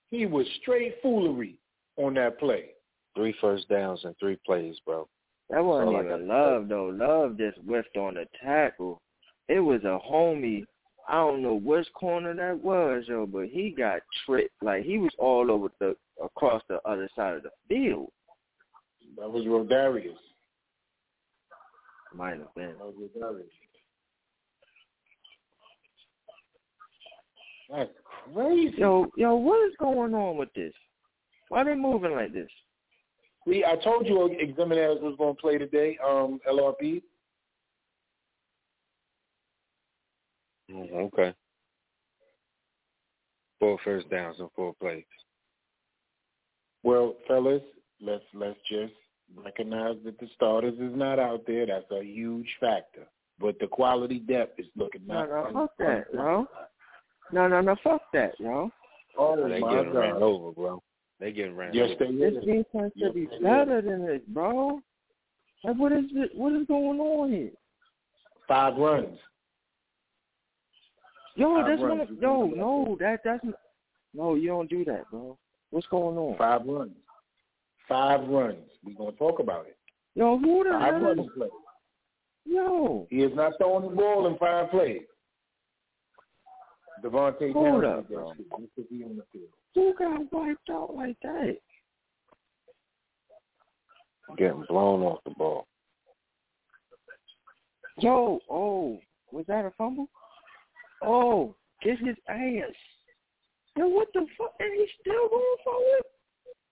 he 0.09 0.25
was 0.25 0.45
straight 0.61 0.95
foolery 1.01 1.59
on 1.97 2.15
that 2.15 2.39
play. 2.39 2.71
Three 3.15 3.33
first 3.39 3.67
downs 3.69 4.01
and 4.03 4.15
three 4.19 4.37
plays, 4.45 4.75
bro. 4.85 5.07
That 5.49 5.63
wasn't 5.63 5.89
all 5.89 5.97
I 5.97 6.03
even 6.03 6.27
love 6.27 6.67
though. 6.67 6.87
Love 6.87 7.37
just 7.37 7.57
whiffed 7.59 7.95
on 7.97 8.15
the 8.15 8.25
tackle. 8.43 9.01
It 9.47 9.59
was 9.59 9.81
a 9.83 9.99
homie. 10.09 10.65
I 11.07 11.13
don't 11.13 11.41
know 11.41 11.55
which 11.55 11.87
corner 11.93 12.33
that 12.33 12.61
was, 12.61 13.05
yo, 13.07 13.25
but 13.25 13.47
he 13.47 13.69
got 13.69 14.01
tripped. 14.25 14.61
Like 14.61 14.83
he 14.83 14.97
was 14.97 15.13
all 15.17 15.49
over 15.49 15.69
the 15.79 15.95
across 16.23 16.61
the 16.67 16.81
other 16.85 17.09
side 17.15 17.35
of 17.35 17.43
the 17.43 17.49
field. 17.69 18.09
That 19.17 19.31
was 19.31 19.45
Rodarius. 19.45 20.15
Might 22.13 22.39
have 22.39 22.53
been. 22.55 22.73
That 22.77 22.85
was 22.85 23.09
Rodarius. 23.15 23.45
That's 27.69 27.89
crazy. 28.33 28.77
Yo, 28.77 29.07
yo, 29.15 29.35
what 29.35 29.65
is 29.67 29.75
going 29.79 30.13
on 30.13 30.37
with 30.37 30.53
this? 30.53 30.73
Why 31.49 31.61
are 31.61 31.65
they 31.65 31.75
moving 31.75 32.11
like 32.11 32.33
this? 32.33 32.49
See, 33.47 33.63
I 33.65 33.75
told 33.77 34.07
you 34.07 34.25
Examiners 34.25 34.99
was 35.01 35.15
going 35.17 35.35
to 35.35 35.41
play 35.41 35.57
today, 35.57 35.97
um, 36.05 36.39
LRP. 36.49 37.01
Mm, 40.71 40.91
Okay. 40.93 41.33
Four 43.59 43.79
first 43.83 44.07
downs 44.11 44.35
and 44.39 44.49
four 44.55 44.75
plays. 44.79 45.03
Well, 46.83 47.15
fellas, 47.27 47.63
let's 47.99 48.23
let's 48.35 48.59
just 48.69 48.93
recognize 49.35 49.95
that 50.05 50.19
the 50.19 50.27
starters 50.35 50.75
is 50.75 50.95
not 50.95 51.17
out 51.17 51.41
there. 51.47 51.65
That's 51.65 51.89
a 51.91 52.03
huge 52.03 52.47
factor. 52.59 53.07
But 53.39 53.57
the 53.59 53.65
quality 53.67 54.19
depth 54.19 54.59
is 54.59 54.67
looking 54.75 55.01
No, 55.07 55.25
not. 55.25 55.53
no, 55.53 55.61
fuck 55.61 55.71
that, 55.79 56.05
yo. 56.13 56.47
No, 57.31 57.47
no, 57.47 57.61
no, 57.61 57.75
fuck 57.83 58.01
that, 58.13 58.33
yo. 58.39 58.69
Oh 59.17 59.49
they 59.49 59.59
my 59.59 59.73
getting 59.75 59.93
ran 59.93 60.13
God! 60.13 60.21
over, 60.21 60.51
bro. 60.51 60.83
They 61.19 61.31
getting 61.31 61.55
ran 61.55 61.73
Yes, 61.73 61.89
they 61.99 62.11
This 62.11 62.33
is. 62.33 62.45
defense 62.45 62.93
Yes, 62.95 63.07
should 63.07 63.13
be 63.15 63.25
they 63.25 63.35
is. 63.35 63.41
better 63.41 63.81
than 63.81 64.05
this, 64.05 64.21
bro. 64.27 64.81
Like, 65.63 65.77
what 65.77 65.91
is 65.91 66.05
it? 66.11 66.35
What 66.35 66.53
is 66.53 66.67
going 66.67 66.99
on 66.99 67.31
here? 67.31 67.51
Five 68.47 68.77
runs. 68.77 69.17
Yo, 71.35 71.55
Five 71.55 71.65
that's 71.67 71.81
runs. 71.81 71.99
one. 71.99 72.01
Of, 72.01 72.21
yo, 72.21 72.45
no, 72.47 72.97
that 72.99 73.21
that's 73.23 73.43
n- 73.43 73.53
no. 74.13 74.35
You 74.35 74.47
don't 74.49 74.69
do 74.69 74.85
that, 74.85 75.09
bro. 75.09 75.37
What's 75.71 75.87
going 75.87 76.17
on? 76.17 76.37
Five 76.37 76.61
runs. 76.65 76.91
Five 77.89 78.27
runs. 78.27 78.69
We're 78.83 78.95
gonna 78.95 79.11
talk 79.13 79.39
about 79.39 79.65
it. 79.67 79.77
Yo, 80.15 80.37
who 80.37 80.63
the 80.63 80.69
Five 80.71 80.93
hell? 80.93 81.01
runs 81.03 81.19
Is, 81.21 81.31
play. 81.35 81.47
yo, 82.45 83.07
He 83.09 83.17
is 83.23 83.35
not 83.35 83.53
throwing 83.57 83.89
the 83.89 83.95
ball 83.95 84.27
in 84.27 84.37
five 84.37 84.69
plays. 84.69 85.01
Devontae 87.03 87.53
Hold 87.53 87.83
Downs 87.83 87.99
up, 87.99 88.09
bro. 88.09 88.33
shit. 88.35 88.47
Just 88.77 88.89
be 88.89 89.03
on 89.03 89.17
the 89.17 89.23
field. 89.31 89.49
Who 89.77 89.93
got 89.93 90.33
wiped 90.33 90.69
out 90.71 90.95
like 90.95 91.17
that? 91.21 91.55
Getting 94.35 94.65
blown 94.67 95.03
off 95.03 95.19
the 95.23 95.29
ball. 95.37 95.67
Yo, 97.99 98.39
oh, 98.49 98.97
was 99.31 99.45
that 99.47 99.65
a 99.65 99.71
fumble? 99.77 100.09
Oh, 101.03 101.55
get 101.83 101.99
his 101.99 102.15
ass. 102.27 102.73
Yo, 103.77 103.87
what 103.87 104.07
the 104.15 104.25
fuck? 104.35 104.53
And 104.59 104.79
he's 104.79 104.89
still 104.99 105.29
going 105.29 105.57
forward? 105.63 106.03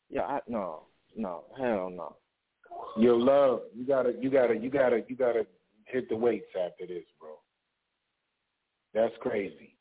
Yeah, 0.09 0.23
I, 0.23 0.39
no, 0.47 0.87
no, 1.15 1.43
hell 1.59 1.91
no. 1.91 2.15
Yo, 2.97 3.15
love, 3.15 3.61
you 3.75 3.85
gotta, 3.85 4.13
you 4.19 4.31
gotta, 4.31 4.55
you 4.55 4.71
gotta, 4.71 5.03
you 5.07 5.15
gotta 5.15 5.45
hit 5.85 6.09
the 6.09 6.15
weights 6.15 6.49
after 6.59 6.87
this, 6.87 7.05
bro. 7.19 7.35
That's 8.95 9.13
crazy. 9.21 9.74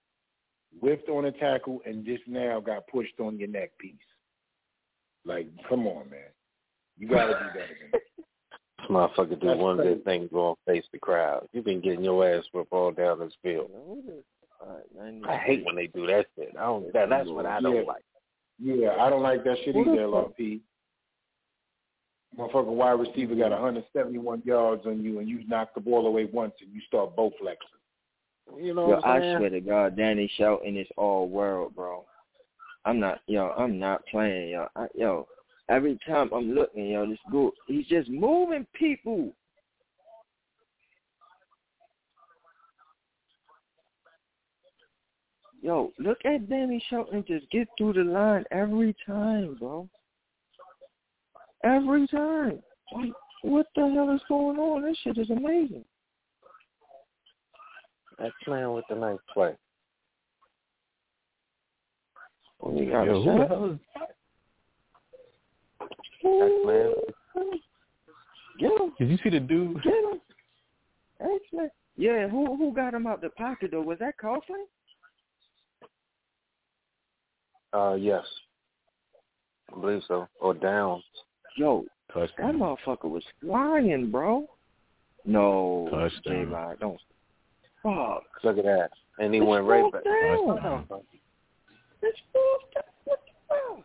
Whiffed 0.80 1.08
on 1.08 1.24
a 1.26 1.32
tackle 1.32 1.80
and 1.86 2.04
just 2.04 2.22
now 2.26 2.60
got 2.60 2.86
pushed 2.88 3.18
on 3.20 3.38
your 3.38 3.48
neck 3.48 3.70
piece. 3.78 3.94
Like, 5.24 5.46
come 5.68 5.86
on, 5.86 6.10
man. 6.10 6.20
You 6.98 7.08
gotta 7.08 7.32
do 7.32 7.58
better 7.58 7.76
than 7.80 7.90
that. 7.92 8.00
This 8.80 8.90
motherfucker 8.90 9.40
do 9.40 9.46
That's 9.46 9.58
one 9.58 9.76
crazy. 9.78 9.94
good 9.94 10.04
thing, 10.04 10.28
go 10.30 10.48
and 10.48 10.56
face 10.76 10.84
the 10.92 10.98
crowd. 10.98 11.48
You've 11.54 11.64
been 11.64 11.80
getting 11.80 12.04
your 12.04 12.28
ass 12.28 12.44
whipped 12.52 12.70
all 12.70 12.90
down 12.92 13.18
this 13.18 13.32
field. 13.42 13.70
I 15.26 15.36
hate 15.38 15.64
when 15.64 15.74
they 15.76 15.86
do 15.86 16.06
that 16.06 16.26
shit. 16.36 16.54
I 16.58 16.64
don't. 16.64 16.92
That, 16.92 17.08
that's 17.08 17.30
what 17.30 17.46
I 17.46 17.60
don't 17.62 17.76
Yeah. 17.76 17.82
like. 17.82 18.04
Yeah, 18.58 18.96
I 19.00 19.08
don't 19.08 19.22
like 19.22 19.42
that 19.44 19.56
shit 19.64 19.74
either, 19.74 19.84
fuck- 19.84 20.36
LRP. 20.36 20.60
Motherfucking 22.38 22.66
wide 22.66 22.92
receiver 23.00 23.34
got 23.36 23.52
171 23.52 24.42
yards 24.44 24.84
on 24.86 25.02
you, 25.02 25.18
and 25.20 25.28
you 25.30 25.46
knock 25.48 25.72
the 25.74 25.80
ball 25.80 26.06
away 26.06 26.26
once, 26.26 26.52
and 26.60 26.70
you 26.72 26.80
start 26.86 27.16
bow 27.16 27.30
flexing. 27.40 27.68
You 28.57 28.74
know 28.74 28.90
Yo, 28.90 29.01
I 29.03 29.36
swear 29.36 29.51
to 29.51 29.61
God, 29.61 29.97
Danny 29.97 30.30
Shelton 30.36 30.76
is 30.76 30.86
all 30.97 31.28
world, 31.28 31.74
bro. 31.74 32.05
I'm 32.84 33.01
not, 33.01 33.20
yo, 33.26 33.51
I'm 33.57 33.78
not 33.78 34.07
playing, 34.07 34.51
yo. 34.51 34.68
I, 34.76 34.86
yo, 34.95 35.26
every 35.68 35.99
time 36.07 36.30
I'm 36.32 36.55
looking, 36.55 36.88
yo, 36.88 37.07
this 37.09 37.18
dude, 37.32 37.53
he's 37.66 37.86
just 37.86 38.09
moving 38.11 38.66
people. 38.74 39.32
Yo, 45.62 45.92
look 45.99 46.18
at 46.26 46.49
Danny 46.51 46.84
Shelton 46.90 47.24
just 47.26 47.51
get 47.51 47.66
through 47.78 47.95
the 47.95 48.05
line 48.05 48.45
every 48.51 48.95
time, 49.07 49.57
bro. 49.59 49.88
Every 51.64 52.07
time. 52.09 52.62
Like, 52.95 53.12
what 53.40 53.66
the 53.74 53.90
hell 53.95 54.14
is 54.14 54.20
going 54.28 54.59
on? 54.59 54.82
This 54.82 54.99
shit 55.03 55.16
is 55.16 55.30
amazing. 55.30 55.86
That's 58.18 58.34
playing 58.44 58.72
with 58.72 58.84
the 58.88 58.96
nice 58.96 59.18
play. 59.32 59.54
Oh, 62.62 62.78
you 62.78 62.90
got 62.90 63.04
Yo, 63.04 63.22
who 63.22 63.38
the 63.38 63.38
sack? 63.38 63.48
hell 63.48 63.70
is 63.70 63.78
That's 66.22 66.54
man. 66.66 66.92
Get 68.58 68.70
him. 68.70 68.92
Did 68.98 69.10
you 69.10 69.18
see 69.22 69.30
the 69.30 69.40
dude? 69.40 69.82
Get 69.82 69.92
him. 69.92 70.20
Excellent. 71.20 71.72
Yeah, 71.96 72.28
who 72.28 72.56
who 72.56 72.72
got 72.72 72.94
him 72.94 73.06
out 73.06 73.20
the 73.20 73.30
pocket 73.30 73.70
though? 73.72 73.82
Was 73.82 73.98
that 73.98 74.14
Coughlin? 74.22 74.64
Uh, 77.72 77.94
yes. 77.94 78.24
I 79.74 79.80
believe 79.80 80.02
so. 80.06 80.28
Or 80.40 80.54
Downs. 80.54 81.02
Yo, 81.56 81.84
that 82.14 82.30
motherfucker 82.38 83.10
was 83.10 83.22
flying, 83.40 84.10
bro. 84.10 84.46
No, 85.24 85.88
Touchdown. 85.90 86.46
J-Rod, 86.46 86.80
don't. 86.80 87.00
Fuck. 87.85 88.24
Look 88.43 88.59
at 88.59 88.64
that. 88.64 88.91
And 89.18 89.32
he 89.32 89.39
It's 89.39 89.47
went 89.47 89.64
right 89.66 89.93
back. 89.93 90.03
down. 90.03 90.14
It's 92.03 92.20
down. 92.32 92.45
What 93.05 93.20
the 93.20 93.45
fuck? 93.49 93.85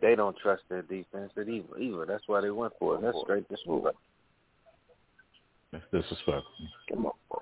They 0.00 0.14
don't 0.14 0.36
trust 0.38 0.62
their 0.70 0.82
defense 0.82 1.30
at 1.36 1.48
either. 1.48 1.78
Either. 1.78 2.06
That's 2.06 2.22
why 2.26 2.40
they 2.40 2.50
went 2.50 2.72
for 2.78 2.94
it. 2.94 3.02
That's 3.02 3.18
straight 3.22 3.46
disrespect. 3.48 3.96
That's 5.72 5.84
disrespectful. 5.92 6.42
Come 6.88 7.06
on, 7.06 7.12
bro. 7.28 7.40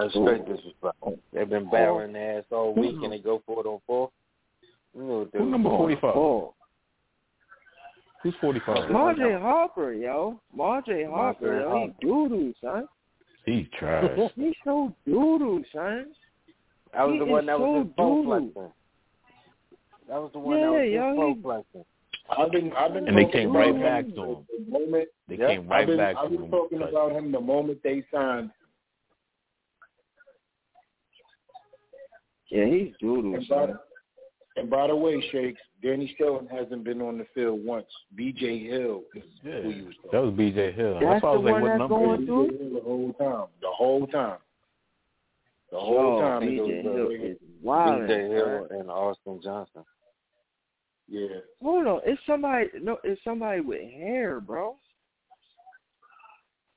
That's 0.00 0.12
straight 0.14 0.46
disrespect. 0.46 0.96
They've 1.34 1.50
been 1.50 1.66
barreling 1.66 2.14
their 2.14 2.38
ass 2.38 2.44
all 2.50 2.72
week 2.74 2.96
and 3.02 3.12
they 3.12 3.18
go 3.18 3.42
for 3.44 3.60
it 3.60 3.66
on 3.66 3.80
fourth. 3.86 4.10
You 4.94 5.28
Who 5.32 5.50
number 5.50 5.68
forty 5.68 5.96
five? 5.96 6.16
Oh, 6.16 6.54
Who's 8.22 8.34
forty 8.40 8.60
five? 8.64 8.88
Marjay 8.90 9.40
Harper, 9.40 9.92
yo. 9.92 10.40
Marjay 10.56 11.08
Harper, 11.10 11.60
yo. 11.60 11.68
Harper. 11.70 11.92
He 12.00 12.06
doo-doo, 12.06 12.54
son. 12.60 12.86
He's 13.44 13.66
trash. 13.78 14.16
He's 14.36 14.54
so 14.64 14.94
doo-doo, 15.04 15.64
son. 15.72 16.06
That 16.94 17.04
was 17.08 17.14
He 17.14 17.18
the 17.18 17.24
one 17.24 17.46
that 17.46 17.58
was 17.58 17.66
so 17.66 17.84
his 17.84 17.92
bone 17.96 18.22
doo-doo. 18.24 18.52
flexing. 18.52 18.72
That 20.08 20.20
was 20.22 20.30
the 20.32 20.38
one 20.38 20.58
Yeah, 20.58 20.66
that 20.66 20.72
was 20.72 20.90
yo, 21.16 21.26
his 21.28 21.36
he- 21.36 21.42
flexing. 21.42 21.84
I've 22.38 22.52
been, 22.52 22.72
I've 22.74 22.92
been 22.94 23.08
And 23.08 23.18
they 23.18 23.24
came 23.24 23.52
right 23.54 23.74
him 23.74 23.80
back 23.82 24.04
to 24.04 24.22
him. 24.22 24.46
The 24.64 24.70
moment, 24.70 25.08
They 25.28 25.36
Yep. 25.36 25.48
came 25.48 25.68
right 25.68 25.80
I've 25.80 25.86
been, 25.88 25.96
back 25.96 26.16
I've 26.16 26.30
to 26.30 26.38
been 26.38 26.50
talking 26.50 26.78
But 26.78 26.88
about 26.90 27.12
him 27.12 27.32
the 27.32 27.40
moment 27.40 27.78
they 27.82 28.04
signed. 28.12 28.50
Yeah, 32.48 32.66
he's 32.66 32.92
doo-doo, 33.00 33.34
And 33.34 33.48
by, 33.48 33.56
son. 33.66 33.78
And 34.56 34.68
by 34.68 34.86
the 34.86 34.96
way, 34.96 35.20
Shakes, 35.32 35.60
Danny 35.82 36.14
Shelton 36.18 36.46
hasn't 36.48 36.84
been 36.84 37.00
on 37.00 37.18
the 37.18 37.26
field 37.34 37.64
once. 37.64 37.86
B.J. 38.14 38.66
Hill 38.66 39.02
is 39.14 39.22
yeah, 39.42 39.62
who 39.62 39.70
you 39.70 39.84
was 39.86 39.94
talking 39.96 40.10
that 40.12 40.22
was 40.22 40.34
B.J. 40.34 40.72
Hill. 40.72 40.94
That's 40.94 41.04
That's 41.04 41.22
why 41.22 41.30
I 41.30 41.32
was 41.32 41.44
the 41.44 41.50
like, 41.50 41.52
one 41.52 41.62
what 41.62 41.68
that's 41.68 41.78
number? 41.78 41.94
going 41.94 42.20
is 42.20 42.26
through? 42.26 42.70
The 42.74 42.80
whole 42.80 43.12
time. 43.14 43.46
The 43.60 43.70
whole 43.70 44.06
time. 44.06 44.38
The 45.70 45.78
whole 45.80 46.18
Yo, 46.18 46.20
time. 46.20 46.42
it 46.42 46.46
B.J. 46.46 46.60
was, 46.60 46.86
uh, 46.86 46.92
Hill 46.92 47.10
is 47.30 47.36
wild. 47.62 48.00
B.J. 48.08 48.28
Hill 48.28 48.66
and 48.70 48.90
Austin 48.90 49.40
Johnson. 49.42 49.84
Yeah. 51.08 51.26
Hold 51.62 51.86
on, 51.86 52.00
it's 52.04 52.20
somebody. 52.26 52.68
No, 52.80 52.98
it's 53.04 53.22
somebody 53.24 53.60
with 53.60 53.82
hair, 53.82 54.40
bro. 54.40 54.76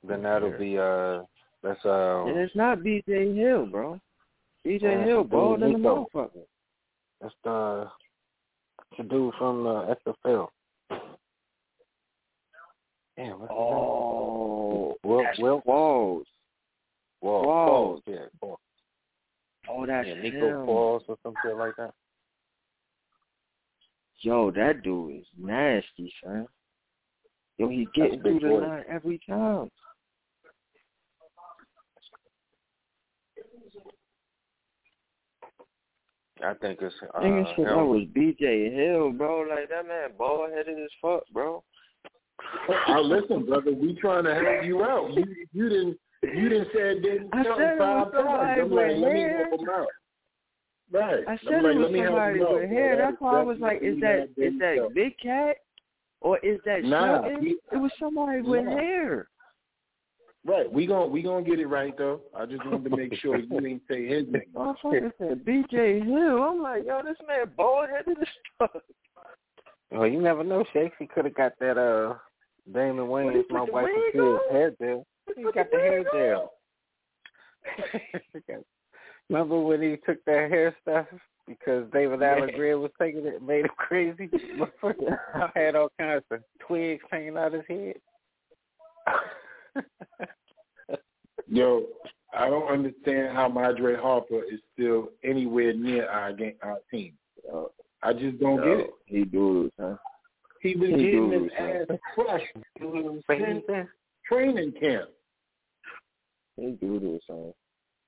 Then 0.08 0.24
that'll 0.24 0.58
be 0.58 0.78
uh 0.78 1.24
that's 1.64 1.84
uh 1.86 2.26
And 2.26 2.38
it's 2.38 2.56
not 2.56 2.84
B.J. 2.84 3.36
Hill, 3.36 3.66
bro. 3.66 4.00
B.J. 4.64 4.86
Yeah, 4.86 5.06
Hill 5.06 5.24
dude, 5.24 5.32
bald 5.32 5.64
in 5.64 5.74
the 5.74 5.80
motherfucker. 5.80 6.46
That's 7.22 7.34
the 7.44 7.90
the 8.98 9.04
dude 9.04 9.34
from 9.38 9.66
uh, 9.68 9.94
XFL. 10.06 10.48
Damn, 13.18 13.40
what's 13.40 13.52
Oh? 13.52 14.96
Will 15.04 15.26
Will 15.40 15.62
Qualls. 15.62 16.24
Wall 17.22 17.46
Qualls. 17.46 17.46
Qualls, 17.70 18.02
yeah, 18.08 18.26
Qualls. 18.42 18.58
Oh, 19.70 19.86
that's 19.86 20.08
Yeah, 20.08 20.16
Nico 20.16 20.38
him. 20.38 20.68
Qualls 20.68 21.02
or 21.08 21.18
some 21.24 21.34
shit 21.44 21.56
like 21.56 21.76
that. 21.78 21.94
Yo, 24.20 24.52
that 24.52 24.84
dude 24.84 25.22
is 25.22 25.26
nasty, 25.38 26.12
son. 26.24 26.48
Yo, 27.58 27.70
he 27.70 27.88
getting 27.96 28.22
through 28.22 28.40
the 28.40 28.48
boy. 28.48 28.68
line 28.68 28.84
every 28.90 29.20
time. 29.28 29.70
I 36.44 36.54
think 36.56 36.80
it's 36.82 36.94
uh, 37.14 37.20
Nigga 37.22 37.56
shit, 37.56 37.66
that 37.66 37.76
was 37.78 38.04
B.J. 38.14 38.70
Hill, 38.76 39.12
bro. 39.12 39.42
Like 39.50 39.70
that 39.70 39.88
man, 39.88 40.10
bald 40.18 40.52
headed 40.52 40.78
as 40.80 40.90
fuck, 41.02 41.24
bro. 41.32 41.64
I 42.88 43.00
listen, 43.00 43.46
brother. 43.46 43.72
We 43.74 43.98
trying 44.02 44.26
to 44.26 44.34
help 44.36 44.66
you 44.66 44.84
out. 44.84 45.14
You 45.14 45.26
you 45.54 45.70
didn't 45.70 45.98
you 46.24 46.50
didn't 46.50 46.68
say 46.74 47.00
Danny 47.00 47.30
I 47.34 47.44
Shelton 47.44 47.64
said 47.64 47.76
it 47.76 47.80
was 47.80 47.80
five 47.80 48.12
times. 48.12 48.26
somebody 48.26 48.62
I'm 48.62 48.70
with 48.70 48.80
like, 48.80 48.98
let 49.04 49.14
me 49.14 49.20
hair. 49.22 49.48
help 49.50 49.62
him 49.62 49.70
out. 49.70 49.88
Right. 50.92 51.24
I 51.28 51.38
said 51.46 51.64
like, 51.64 51.76
it 51.76 51.78
was 51.78 51.84
let 51.84 51.92
me 51.92 52.00
help 52.00 52.10
somebody 52.12 52.40
with 52.40 52.70
hair. 52.70 52.98
That 52.98 53.04
That's 53.12 53.22
why 53.22 53.40
I 53.40 53.44
was 53.44 53.58
like, 53.60 53.80
is 53.82 54.00
that 54.02 54.28
definitely 54.36 54.60
that 54.60 54.94
Big 54.94 55.18
Cat 55.20 55.56
or 56.22 56.38
is 56.40 56.60
that 56.66 56.84
Nah, 56.84 57.30
he- 57.40 57.58
It 57.72 57.78
was 57.78 57.92
somebody 58.00 58.42
with 58.42 58.66
Nah. 58.66 58.72
hair. 58.78 59.28
Right. 60.46 60.72
We 60.72 60.86
gon' 60.86 61.12
we 61.12 61.24
gonna 61.24 61.44
get 61.44 61.60
it 61.60 61.66
right 61.66 61.98
though. 61.98 62.22
I 62.38 62.46
just 62.46 62.64
wanted 62.66 62.90
to 62.90 62.96
make 62.96 63.16
sure 63.16 63.38
you 63.38 63.48
didn't 63.48 63.82
say 63.90 64.06
his 64.08 64.26
name. 64.30 64.44
Motherfucker 64.56 65.12
said 65.18 65.44
B.J. 65.44 66.02
Hill. 66.02 66.44
I'm 66.44 66.62
like, 66.62 66.86
yo, 66.86 67.02
this 67.04 67.18
man 67.28 67.52
bald 67.58 67.90
headed 67.90 68.18
as 68.22 68.28
fuck. 68.60 68.84
Well, 69.92 70.08
you 70.08 70.22
never 70.22 70.44
know, 70.44 70.64
Shakes. 70.72 70.96
He 71.00 71.08
could 71.08 71.26
have 71.26 71.34
got 71.34 71.54
that 71.60 71.80
uh 71.80 72.16
Damon 72.72 73.08
What, 73.08 73.34
he 73.34 73.44
my 73.50 73.66
the 73.66 73.72
wife 73.72 73.86
wig 73.86 74.16
is 74.16 74.22
on? 74.22 74.40
hair 74.52 74.72
gel. 74.80 75.06
He 75.36 75.44
got 75.44 75.72
the 75.72 75.78
hair 75.78 76.04
gel. 76.14 76.52
Remember 79.30 79.60
when 79.60 79.82
he 79.82 79.98
took 80.06 80.24
that 80.26 80.52
hair 80.52 80.76
stuff 80.84 81.08
because 81.48 81.86
David 81.92 82.22
Alan 82.22 82.52
Grier 82.56 82.78
was 82.78 82.92
taking 83.02 83.26
it, 83.26 83.42
made 83.42 83.66
him 83.66 83.72
crazy. 83.78 84.30
I 85.34 85.50
had 85.56 85.76
all 85.76 85.92
kinds 86.00 86.24
of 86.30 86.42
twigs 86.60 87.04
hanging 87.10 87.38
out 87.38 87.54
his 87.54 87.64
head. 87.68 87.96
Yo, 91.48 91.84
I 92.38 92.50
don't 92.50 92.68
understand 92.68 93.36
how 93.36 93.48
Madre 93.48 93.96
Harper 93.96 94.44
is 94.44 94.60
still 94.74 95.10
anywhere 95.24 95.74
near 95.74 96.10
our 96.10 96.34
game, 96.34 96.56
our 96.64 96.80
team. 96.92 97.14
Yo, 97.44 97.72
I 98.02 98.14
just 98.14 98.40
don't 98.40 98.58
yo, 98.58 98.78
get 98.78 98.86
it. 98.86 98.94
He 99.06 99.26
doodles, 99.26 99.72
huh? 99.80 99.96
He 100.62 100.76
was 100.76 100.90
He 100.90 100.96
getting 100.96 101.32
his 101.32 101.42
doodles, 101.42 101.52
man. 101.60 101.86
ass 101.90 101.98
crushed 102.14 102.46
since 103.30 103.88
training 104.28 104.74
camp. 104.80 105.10
He 106.58 106.72
doodles, 106.72 107.22
son. 107.28 107.54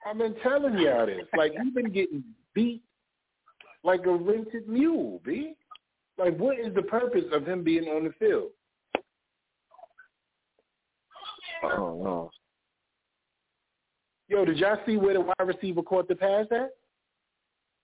I've 0.05 0.17
been 0.17 0.35
telling 0.41 0.77
y'all 0.77 1.05
this. 1.05 1.25
Like 1.37 1.53
you've 1.61 1.75
been 1.75 1.91
getting 1.91 2.23
beat 2.53 2.81
like 3.83 4.05
a 4.05 4.15
rented 4.15 4.67
mule, 4.67 5.21
B. 5.23 5.53
Like 6.17 6.37
what 6.37 6.59
is 6.59 6.73
the 6.73 6.83
purpose 6.83 7.25
of 7.31 7.45
him 7.45 7.63
being 7.63 7.85
on 7.85 8.05
the 8.05 8.13
field? 8.19 8.49
Oh 11.63 12.01
no. 12.03 12.31
Yo, 14.29 14.45
did 14.45 14.57
y'all 14.57 14.77
see 14.85 14.97
where 14.97 15.13
the 15.13 15.21
wide 15.21 15.35
receiver 15.45 15.81
caught 15.81 16.07
the 16.07 16.15
pass 16.15 16.45
at? 16.51 16.71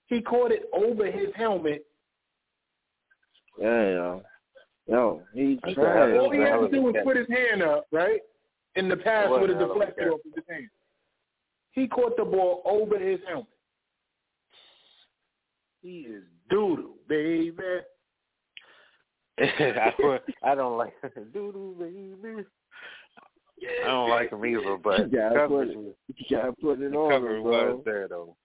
He 0.08 0.22
caught 0.22 0.52
it 0.52 0.64
over 0.74 1.10
his 1.10 1.30
helmet. 1.36 1.86
Yeah, 3.58 3.84
yo. 3.84 4.24
Yo, 4.88 5.22
he 5.34 5.60
a- 5.64 6.20
All 6.20 6.30
he 6.32 6.40
had 6.40 6.60
to 6.60 6.70
do 6.70 6.82
was 6.82 6.96
put 7.04 7.16
his 7.16 7.28
hand 7.30 7.64
up, 7.64 7.88
right? 7.92 8.20
And 8.76 8.92
the 8.92 8.98
pass 8.98 9.30
would 9.30 9.50
a 9.50 9.54
have 9.54 9.62
hell 9.62 9.72
of 9.72 9.78
a 9.78 9.80
deflected 9.80 10.08
off 10.10 10.20
of 10.26 10.34
his 10.36 10.44
hand. 10.50 10.70
He 11.72 11.88
caught 11.88 12.18
the 12.18 12.26
ball 12.26 12.62
over 12.66 13.00
his 13.00 13.20
helmet. 13.28 13.48
He 15.82 16.00
is 16.02 16.24
doodle, 16.50 16.96
baby. 17.08 17.54
I, 19.40 19.94
I 20.44 20.56
don't 20.56 20.78
like 20.78 20.94
doo 21.34 21.76
baby. 21.80 22.46
I 23.84 23.88
don't 23.88 24.10
like 24.10 24.32
him 24.32 24.46
either, 24.46 24.78
but 24.78 25.00
You 25.12 25.18
gotta 25.18 25.48
put 25.48 25.68
it- 25.70 25.78
You 25.78 25.96
gotta 26.32 26.54
put 26.54 26.82
it 26.82 26.96
on 26.96 27.10
coverage 27.12 27.38
him, 27.38 27.44
was 27.44 27.82
there 27.86 28.08
though. 28.08 28.36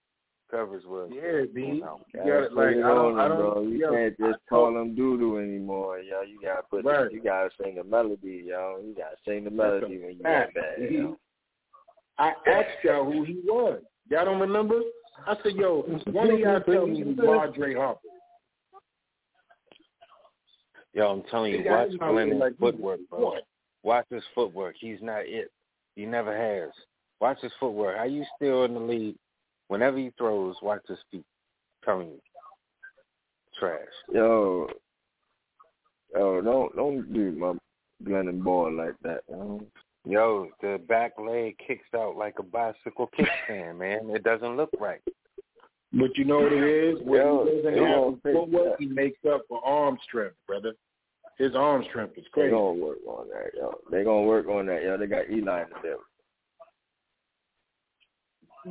Coverage 0.51 0.85
was 0.87 1.11
Yeah, 1.15 1.21
there. 1.21 1.47
B. 1.47 1.61
You 1.61 1.67
You 1.75 1.81
know. 1.81 2.01
got 2.15 2.27
Gotta 2.27 2.43
it. 2.45 2.49
put 2.49 2.57
Like 2.57 2.77
it 2.77 2.85
I 2.85 2.89
don't, 2.89 3.13
on 3.13 3.19
I 3.21 3.25
him, 3.27 3.31
don't. 3.33 3.53
bro. 3.53 3.63
You 3.63 3.79
yo, 3.79 3.91
can't 3.93 4.19
just 4.19 4.35
I 4.35 4.49
call 4.49 4.73
told- 4.73 4.77
him 4.77 4.97
doodoo 4.97 5.43
anymore, 5.43 5.99
yo. 6.01 6.23
You 6.23 6.41
gotta 6.41 6.63
put 6.71 6.85
Right. 6.85 7.13
you 7.13 7.21
gotta 7.21 7.51
sing 7.63 7.75
the 7.75 7.85
melody, 7.85 8.45
yo. 8.47 8.79
You 8.83 8.95
gotta 8.95 9.17
sing 9.27 9.45
the 9.45 9.51
melody 9.51 9.99
when 9.99 10.09
you 10.11 10.15
get 10.15 10.23
that 10.23 10.55
bad, 10.55 10.79
He- 10.89 10.97
yo. 10.99 11.19
I 12.19 12.35
asked 12.47 12.83
y'all 12.85 13.05
who 13.05 13.23
he 13.25 13.41
was. 13.45 13.83
Y'all 14.11 14.25
don't 14.25 14.41
remember? 14.41 14.81
I 15.27 15.37
said, 15.43 15.53
yo, 15.55 15.83
one 16.13 16.31
of 16.31 16.39
y'all 16.39 16.61
tell 16.61 16.87
me 16.87 17.01
who 17.03 17.15
Madre 17.15 17.75
Harper. 17.75 18.01
Yo, 20.95 21.07
I'm 21.11 21.23
telling 21.25 21.53
you, 21.53 21.71
watch 21.71 21.89
is 21.91 22.01
not 22.01 22.13
Glennon's 22.13 22.41
like- 22.41 22.57
footwork, 22.59 23.01
bro. 23.11 23.21
What? 23.21 23.43
Watch 23.89 24.05
his 24.11 24.23
footwork. 24.35 24.75
He's 24.79 24.99
not 25.01 25.23
it. 25.25 25.51
He 25.97 26.05
never 26.05 26.37
has. 26.37 26.71
Watch 27.23 27.39
his 27.41 27.53
footwork. 27.59 27.97
How 27.97 28.05
you 28.05 28.23
still 28.37 28.67
in 28.67 28.75
the 28.75 28.81
lead? 28.81 29.15
Whenever 29.69 29.97
he 29.97 30.13
throws, 30.19 30.57
watch 30.61 30.83
his 30.87 30.99
feet. 31.11 31.25
telling 31.83 32.09
you. 32.09 32.21
Trash. 33.59 33.79
Yo, 34.13 34.69
yo, 36.15 36.43
don't 36.43 36.77
don't 36.77 37.15
do 37.15 37.33
my 37.33 37.55
Glennon 38.05 38.45
ball 38.45 38.71
like 38.71 38.93
that, 39.05 39.23
yo. 39.27 39.63
Yo, 40.05 40.49
the 40.61 40.79
back 40.87 41.13
leg 41.19 41.57
kicks 41.67 41.89
out 41.97 42.15
like 42.15 42.35
a 42.39 42.43
bicycle 42.43 43.09
kickstand, 43.19 43.79
man. 43.79 44.11
It 44.15 44.23
doesn't 44.23 44.59
look 44.59 44.71
right. 44.79 45.01
But 45.95 46.15
you 46.19 46.27
know 46.27 46.41
what 46.41 46.53
it 46.53 46.63
is? 46.63 46.99
When 47.03 47.21
Yo, 47.23 47.47
he 47.47 47.57
doesn't 47.57 47.73
they 47.73 47.81
have 47.81 47.97
gonna 48.01 48.17
the 48.23 48.33
footwork, 48.35 48.79
he 48.79 48.85
makes 48.85 49.19
up 49.33 49.45
for 49.49 49.65
arm 49.65 49.97
strength, 50.05 50.37
brother. 50.47 50.75
His 51.39 51.55
arm 51.55 51.85
strength 51.89 52.19
is 52.19 52.25
crazy. 52.33 52.49
They 52.49 52.57
gonna 52.57 52.73
work 52.73 52.99
on 53.07 53.29
that, 53.29 53.55
yo. 53.57 53.79
They 53.93 54.03
gonna 54.03 54.23
work 54.27 54.49
on 54.49 54.67
that, 54.67 54.83
yo. 54.83 54.99
They 54.99 55.07
got 55.07 55.31
Eli 55.31 55.63
in 55.63 55.69
the 55.71 55.77
building. 55.83 56.03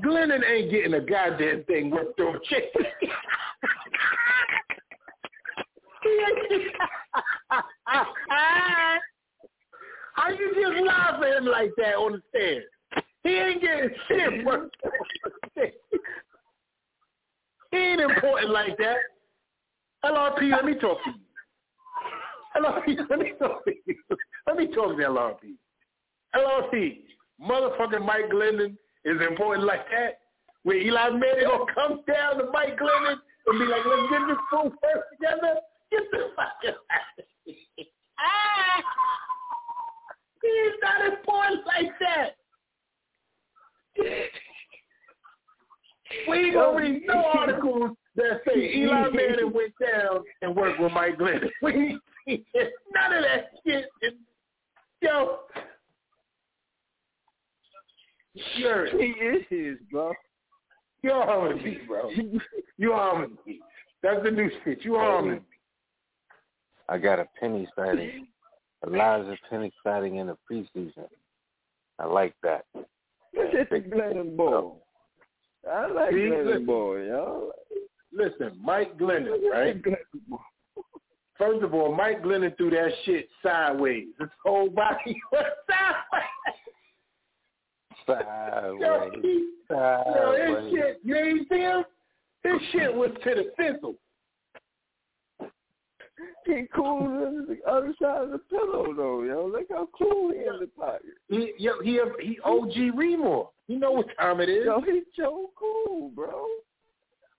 Glennon 0.03 0.43
ain't 0.45 0.70
getting 0.70 0.93
a 0.95 0.99
goddamn 0.99 1.63
thing 1.63 1.89
worth 1.89 2.13
throwing 2.18 2.39
chick. 2.43 2.65
How 10.13 10.30
you 10.30 10.53
just 10.53 10.86
laugh 10.86 11.24
at 11.24 11.38
him 11.38 11.45
like 11.45 11.72
that 11.78 11.95
on 11.95 12.11
the 12.13 12.22
stand? 12.30 12.63
He 13.24 13.30
ain't 13.30 13.61
getting 13.61 13.89
shit 14.07 14.45
worth 14.45 14.70
throwing 14.82 15.72
He 17.72 17.78
ain't 17.78 18.01
important 18.01 18.51
like 18.51 18.78
that. 18.78 18.97
LRP, 20.03 20.51
let 20.51 20.65
me 20.65 20.76
talk 20.76 21.01
to 21.05 21.11
you. 21.11 21.26
LRP, 22.57 22.97
let 23.09 23.19
me 23.19 23.33
talk 23.39 23.63
to 23.65 23.71
you. 23.85 23.95
Let 24.47 24.57
me 24.57 24.67
talk 24.67 24.97
to 24.97 25.03
LRP. 25.03 25.55
LRP, 26.35 26.99
motherfucking 27.41 28.05
Mike 28.05 28.29
Glennon 28.31 28.75
is 29.05 29.21
important 29.27 29.65
like 29.65 29.89
that? 29.91 30.19
Where 30.63 30.77
Eli 30.77 31.09
Manning 31.11 31.45
gonna 31.45 31.65
come 31.73 32.01
down 32.07 32.37
to 32.39 32.51
Mike 32.51 32.77
Glennon 32.77 33.17
and 33.47 33.59
be 33.59 33.65
like, 33.65 33.85
let's 33.85 34.11
get 34.11 34.27
this 34.27 34.37
full 34.49 34.71
first 34.81 35.05
together. 35.13 35.55
Get 35.91 36.01
the 36.11 36.29
fuck 36.35 36.51
out 36.67 36.75
of 36.97 37.25
here. 37.45 37.85
Ah! 38.19 38.83
He's 40.41 40.73
not 40.81 41.13
important 41.13 41.65
like 41.65 41.91
that. 41.99 42.31
We 46.29 46.51
don't 46.51 46.75
read 46.75 47.01
no 47.05 47.25
articles 47.33 47.91
that 48.15 48.41
say 48.45 48.59
Eli 48.75 49.09
Manning 49.09 49.53
went 49.53 49.73
down 49.79 50.23
and 50.41 50.55
worked 50.55 50.79
with 50.79 50.91
Mike 50.91 51.17
Glennon. 51.17 51.49
We 51.61 51.99
none 52.28 53.13
of 53.13 53.23
that 53.23 53.51
shit. 53.65 53.86
Yo, 55.01 55.39
sure. 58.57 58.88
He 58.97 59.55
is, 59.55 59.78
bro. 59.91 60.13
You're 61.03 61.25
harming 61.25 61.63
me, 61.63 61.80
bro. 61.88 62.09
You're 62.78 62.95
harming 62.95 63.38
me. 63.45 63.59
That's 64.03 64.23
the 64.23 64.32
new 64.32 64.49
shit. 64.63 64.84
You 64.84 64.95
harming 64.95 65.36
me. 65.36 65.41
I 66.89 66.97
got 66.97 67.19
a 67.19 67.28
penny 67.39 67.67
sighting. 67.75 68.28
Elijhaa 68.86 69.38
Penny 69.49 69.71
sighting 69.84 70.17
in 70.17 70.28
the 70.28 70.38
preseason. 70.49 71.07
I 71.99 72.05
like 72.05 72.36
that. 72.43 72.65
A 72.75 73.80
Glennon 73.80 74.38
boy. 74.38 74.71
I 75.69 75.88
like 75.88 76.13
Glennon 76.13 76.65
boy, 76.65 77.07
yo. 77.07 77.51
Listen, 78.13 78.57
Mike 78.63 78.97
Glennon, 78.97 79.49
right? 79.51 79.82
First 81.38 81.63
of 81.63 81.73
all, 81.73 81.93
Mike 81.93 82.23
Glennon 82.23 82.55
threw 82.57 82.69
that 82.71 82.89
shit 83.05 83.29
sideways. 83.43 84.07
His 84.19 84.29
whole 84.43 84.69
body 84.69 85.19
was 85.31 85.45
sideways. 85.69 86.23
Yo, 88.07 88.15
Sideways. 88.15 88.79
yo, 88.79 89.11
his 89.21 89.41
Sideways. 89.67 90.73
shit, 90.73 90.99
you 91.03 91.15
ain't 91.17 91.49
see 91.49 91.57
him? 91.57 91.83
His 92.43 92.53
shit 92.71 92.93
was 92.93 93.09
to 93.23 93.35
the 93.35 93.51
fizzle. 93.57 93.95
He 96.45 96.63
cool 96.73 96.85
on 97.03 97.45
the 97.47 97.57
other 97.69 97.93
side 98.01 98.23
of 98.23 98.31
the 98.31 98.38
pillow 98.49 98.93
though, 98.95 99.23
yo. 99.23 99.47
Look 99.47 99.67
how 99.69 99.89
cool 99.97 100.31
he 100.31 100.38
in 100.39 100.59
the 100.61 100.67
pocket. 100.77 101.01
He, 101.27 101.51
yo, 101.59 101.81
he, 101.83 101.99
he 102.21 102.39
OG 102.45 102.95
Remore. 102.95 103.49
You 103.67 103.77
know 103.79 103.91
what 103.91 104.07
time 104.17 104.39
it 104.39 104.47
is. 104.47 104.65
Yo, 104.65 104.79
he 104.81 105.01
so 105.19 105.49
cool, 105.59 106.09
bro. 106.15 106.45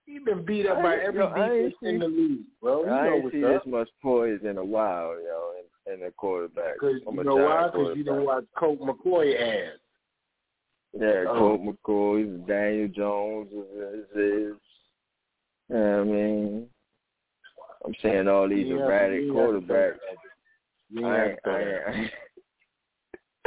He 0.09 0.19
been 0.19 0.43
beat 0.45 0.67
up 0.67 0.83
by 0.83 0.97
every 0.97 1.21
yo, 1.21 1.29
defense 1.29 1.75
in 1.83 1.99
the 1.99 2.09
league, 2.09 2.41
bro. 2.63 2.85
You 2.85 2.91
I 2.91 3.07
know 3.09 3.15
ain't 3.17 3.25
what's 3.25 3.35
see 3.37 3.45
up. 3.45 3.63
this 3.65 3.71
much 3.71 3.89
poise 4.03 4.41
in 4.43 4.57
a 4.57 4.65
while, 4.65 5.15
yo, 5.21 5.53
in, 5.87 5.93
in 5.95 6.01
the 6.01 6.11
quarterback. 6.17 6.79
Cause 6.81 6.95
I'm 7.07 7.17
you 7.17 7.25
know 7.25 7.37
why? 7.37 7.67
Because 7.71 7.97
you 7.97 8.05
don't 8.05 8.25
watch 8.25 8.45
Colt 8.57 8.81
McCoy 8.81 9.35
ass. 9.39 9.79
Yeah, 10.99 11.25
Oh. 11.29 11.59
Colt 11.59 11.61
McCoy, 11.63 12.47
Daniel 12.47 12.89
Jones 12.89 13.49
is, 13.53 13.59
is, 13.59 14.05
is 14.17 14.57
you 15.69 15.77
know 15.77 15.99
what 15.99 16.01
I 16.01 16.05
mean? 16.05 16.67
I'm 17.85 17.95
saying 18.03 18.29
all 18.29 18.49
these 18.49 18.71
have- 18.71 18.79
erratic 18.81 19.21
you 19.23 19.39
ain't 19.39 19.53
have 19.53 19.61
to 19.61 19.67
throw 19.67 19.77
quarterbacks. 19.77 19.99
You 20.91 21.07
I 21.07 21.25
ain't 21.25 21.31
have 21.31 21.43
to 21.43 21.51
I 21.51 21.53
throw 21.53 21.65
that. 21.65 21.89
I 21.89 21.93
ain't, 22.01 22.11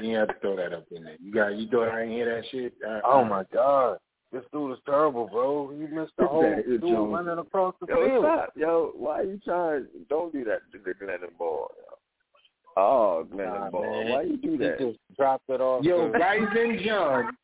You 0.03 0.15
have 0.17 0.27
to 0.29 0.33
throw 0.41 0.55
that 0.57 0.73
up 0.73 0.85
in 0.95 1.03
there. 1.03 1.15
You 1.21 1.31
got 1.33 1.55
you 1.55 1.67
thought 1.69 1.89
I 1.89 2.01
ain't 2.03 2.11
hear 2.11 2.35
that 2.35 2.49
shit? 2.51 2.73
Uh, 2.87 3.01
Oh 3.03 3.23
my 3.25 3.43
God. 3.53 3.97
This 4.31 4.43
dude 4.53 4.71
is 4.71 4.77
terrible, 4.85 5.27
bro. 5.27 5.71
You 5.71 5.87
missed 5.89 6.13
the 6.17 6.25
whole 6.25 6.41
Daniel 6.43 6.63
dude 6.63 6.81
Jones. 6.81 7.13
running 7.13 7.37
across 7.39 7.75
the 7.81 7.87
Yo, 7.87 8.07
field. 8.07 8.23
stop, 8.25 8.49
yo. 8.55 8.91
Why 8.95 9.19
are 9.19 9.23
you 9.23 9.39
trying? 9.43 9.87
Don't 10.09 10.31
do 10.31 10.45
that 10.45 10.59
to 10.71 10.77
the 10.79 10.91
Glennon 10.93 11.37
ball. 11.37 11.69
Yo. 11.77 12.81
Oh, 12.81 13.27
Glennon 13.29 13.59
Nah, 13.59 13.69
ball. 13.71 13.81
man. 13.81 14.09
Why 14.11 14.21
you 14.21 14.37
do 14.37 14.57
that? 14.57 14.77
He 14.79 14.85
that? 14.85 14.91
just 14.93 14.99
dropped 15.17 15.49
it 15.49 15.59
off. 15.59 15.83
Yo, 15.83 16.09
to- 16.11 16.17
Rysen 16.17 16.85
John, 16.85 17.35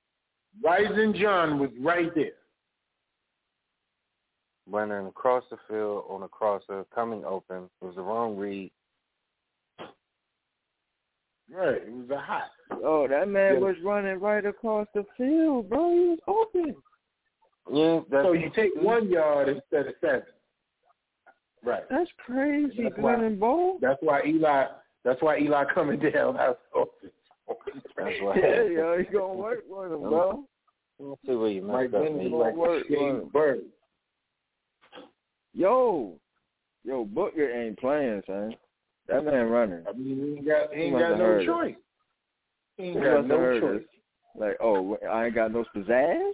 Rysen 0.63 1.13
John 1.19 1.59
was 1.59 1.71
right 1.81 2.13
there. 2.15 2.31
running 4.69 5.07
across 5.07 5.43
the 5.49 5.57
field 5.69 6.03
on 6.09 6.23
a 6.23 6.27
crosser, 6.27 6.79
uh, 6.81 6.83
coming 6.93 7.23
open. 7.25 7.69
It 7.81 7.85
was 7.85 7.95
the 7.95 8.01
wrong 8.01 8.35
read. 8.35 8.71
Right, 11.49 11.75
it 11.75 11.91
was 11.91 12.09
a 12.09 12.19
hot. 12.19 12.49
Oh, 12.83 13.07
that 13.07 13.29
man 13.29 13.55
Yeah. 13.55 13.59
was 13.59 13.75
running 13.83 14.19
right 14.19 14.45
across 14.45 14.87
the 14.93 15.05
field, 15.17 15.69
bro. 15.69 15.91
He 15.93 15.99
was 16.09 16.19
open. 16.27 16.75
Yeah, 17.71 18.01
that's, 18.09 18.25
So 18.25 18.33
you 18.33 18.49
take 18.55 18.71
one 18.75 19.09
yard 19.09 19.49
instead 19.49 19.87
of 19.87 19.93
seven. 20.01 20.23
Right. 21.63 21.83
That's 21.89 22.09
crazy, 22.17 22.83
That's 22.83 22.97
why- 22.97 23.15
Glennon 23.15 23.39
ball. 23.39 23.77
That's 23.81 24.01
why 24.01 24.23
Eli. 24.25 24.67
That's 25.03 25.21
why 25.21 25.37
Eli 25.39 25.63
coming 25.73 25.99
down. 25.99 26.37
out 26.39 26.59
open. 26.75 27.11
that's 27.95 28.21
why. 28.21 28.35
Yeah, 28.35 28.63
yo, 28.63 28.97
he 28.97 29.03
gonna 29.05 29.33
work 29.33 29.63
with 29.67 29.91
him, 29.91 30.01
bro. 30.01 30.43
Let's 30.99 31.21
see 31.25 31.35
where 31.35 31.49
you 31.49 31.61
Mike 31.61 31.91
messed 31.91 31.95
up, 31.95 32.01
Glennon 32.11 32.17
man. 32.17 32.31
like 32.31 32.55
work, 32.55 32.83
a 32.89 32.91
man. 32.93 33.29
bird. 33.31 33.61
Yo, 35.53 36.13
yo, 36.83 37.05
Booker 37.05 37.49
ain't 37.49 37.79
playing, 37.79 38.21
son. 38.27 38.55
That 39.07 39.23
man 39.25 39.47
running. 39.49 39.83
I 39.87 39.93
mean, 39.97 40.17
he 40.17 40.37
ain't 40.37 40.45
got 40.47 40.69
he 40.73 40.77
He 40.77 40.81
ain't 40.83 40.93
must 40.93 41.01
got 41.03 41.17
no 41.17 41.23
heard 41.25 41.41
it. 41.41 41.45
choice. 41.45 41.75
He 42.77 42.83
ain't 42.83 42.97
He 42.97 43.03
got 43.03 43.25
no 43.27 43.59
choice. 43.59 43.81
it. 43.81 43.89
Like, 44.39 44.57
oh, 44.61 44.97
I 45.09 45.25
ain't 45.25 45.35
got 45.35 45.51
no 45.51 45.65
pizzazz. 45.75 46.31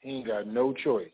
He 0.00 0.10
ain't 0.10 0.26
got 0.26 0.46
no 0.46 0.72
choice. 0.72 1.10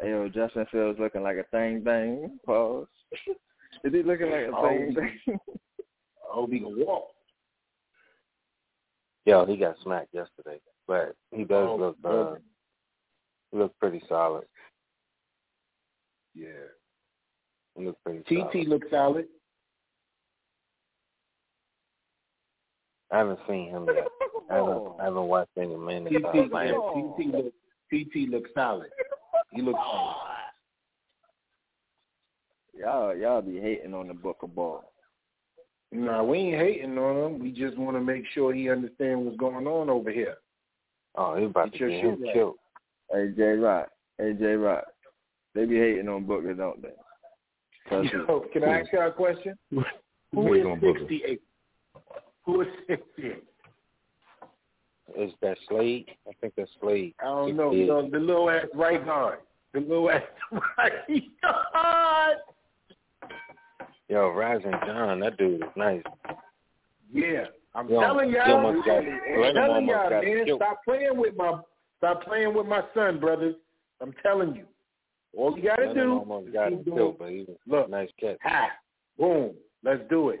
Hey, 0.00 0.08
yo, 0.10 0.28
Justin 0.28 0.66
Fields 0.72 0.98
looking 0.98 1.22
like 1.22 1.36
a 1.36 1.44
thing 1.56 1.80
bang. 1.82 2.38
Pause. 2.44 2.86
Is 3.84 3.92
he 3.92 4.02
looking 4.02 4.30
like 4.30 4.48
a 4.48 4.52
Oh, 4.56 4.68
thing 4.68 4.88
he- 4.88 4.94
bang? 4.94 5.18
I 5.28 5.38
hope 6.22 6.50
he 6.50 6.58
can 6.58 6.76
walk. 6.84 7.10
Yo, 9.24 9.46
he 9.46 9.56
got 9.56 9.76
smacked 9.82 10.12
yesterday, 10.12 10.60
but 10.86 11.14
he 11.30 11.44
does 11.44 11.68
Oh, 11.70 11.76
look 11.76 11.96
uh, 12.04 12.08
brother. 12.08 12.40
he 13.52 13.58
looks 13.58 13.74
pretty 13.80 14.02
solid. 14.08 14.44
Yeah. 16.34 16.48
He 17.76 17.86
looks 17.86 17.98
pretty 18.04 18.20
TT 18.20 18.52
solid. 18.52 18.68
looks 18.68 18.86
solid. 18.90 19.26
I 23.10 23.18
haven't 23.18 23.38
seen 23.48 23.68
him 23.70 23.86
yet. 23.86 24.06
I 24.50 24.56
haven't, 24.56 24.82
I 25.00 25.04
haven't 25.04 25.26
watched 25.26 25.50
any 25.56 25.76
minutes 25.76 26.14
TT, 26.16 26.38
of 26.38 26.50
Miami. 26.50 26.72
yeah, 26.72 27.02
TT 27.16 27.34
look 27.34 27.52
TT 27.92 28.30
looks 28.30 28.50
solid. 28.54 28.90
He 29.50 29.62
looks 29.62 29.78
solid. 29.90 30.16
Y'all, 32.76 33.16
y'all 33.16 33.42
be 33.42 33.60
hating 33.60 33.94
on 33.94 34.08
the 34.08 34.14
Booker 34.14 34.48
ball. 34.48 34.92
Nah, 35.92 36.24
we 36.24 36.38
ain't 36.38 36.60
hating 36.60 36.98
on 36.98 37.34
him. 37.34 37.38
We 37.38 37.52
just 37.52 37.78
want 37.78 37.96
to 37.96 38.00
make 38.00 38.24
sure 38.34 38.52
he 38.52 38.68
understands 38.68 39.24
what's 39.24 39.36
going 39.36 39.66
on 39.66 39.88
over 39.88 40.10
here. 40.10 40.36
Oh, 41.14 41.36
he 41.36 41.44
about 41.44 41.70
Get 41.70 41.78
to 41.78 41.88
get 41.88 41.94
shit 42.00 42.04
him 42.04 42.22
right. 42.22 42.34
killed. 42.34 42.56
Hey, 43.12 43.32
J. 43.36 43.42
Rock. 43.42 43.88
Hey, 44.18 44.32
J. 44.32 44.44
Rock. 44.54 44.84
They 45.54 45.64
be 45.66 45.76
hating 45.76 46.08
on 46.08 46.24
Booker, 46.24 46.54
don't 46.54 46.82
they? 46.82 46.88
Yo, 47.90 48.40
can 48.52 48.64
I 48.64 48.80
ask 48.80 48.92
y'all 48.92 49.08
a 49.08 49.12
question? 49.12 49.56
Who 50.32 50.54
is 50.54 50.64
68? 50.80 51.40
Who 52.46 52.60
is 52.62 52.68
68? 52.88 53.44
Is 55.18 55.30
that 55.42 55.56
Slade? 55.68 56.08
I 56.26 56.32
think 56.40 56.54
that's 56.56 56.70
Slade. 56.80 57.14
I 57.20 57.24
don't 57.26 57.56
know. 57.56 57.72
Yeah. 57.72 57.86
No, 57.86 58.08
the 58.10 58.18
little 58.18 58.50
ass 58.50 58.66
right 58.74 59.04
guard. 59.04 59.40
The 59.74 59.80
little 59.80 60.10
ass 60.10 60.22
right 60.78 60.92
guard. 61.42 62.36
Yo, 64.08 64.18
Rysen 64.30 64.86
John, 64.86 65.20
that 65.20 65.36
dude 65.36 65.62
is 65.62 65.68
nice. 65.76 66.02
Yeah, 67.12 67.44
I'm 67.74 67.88
Yo, 67.88 68.00
telling 68.00 68.30
y'all. 68.30 68.66
almost 68.66 68.86
got- 68.86 68.98
I'm 69.04 69.54
telling 69.54 69.86
y'all, 69.86 70.10
man. 70.10 70.46
Stop 70.56 70.84
playing 70.84 71.16
with 71.16 71.36
my. 71.36 71.60
Stop 71.98 72.22
playing 72.24 72.54
with 72.54 72.66
my 72.66 72.82
son, 72.92 73.18
brothers. 73.20 73.54
I'm 74.00 74.12
telling 74.22 74.54
you. 74.56 74.64
All 75.36 75.56
you 75.56 75.62
gotta 75.64 75.92
do 75.94 76.18
almost 76.18 76.52
got 76.52 76.70
keep 76.70 76.78
him 76.78 76.84
doing. 76.84 77.16
but 77.18 77.28
he 77.30 77.44
was 77.48 77.56
Look. 77.66 77.90
nice 77.90 78.08
catch. 78.20 78.38
Ha! 78.42 78.68
Boom. 79.18 79.54
Let's 79.82 80.02
do 80.08 80.30
it. 80.30 80.40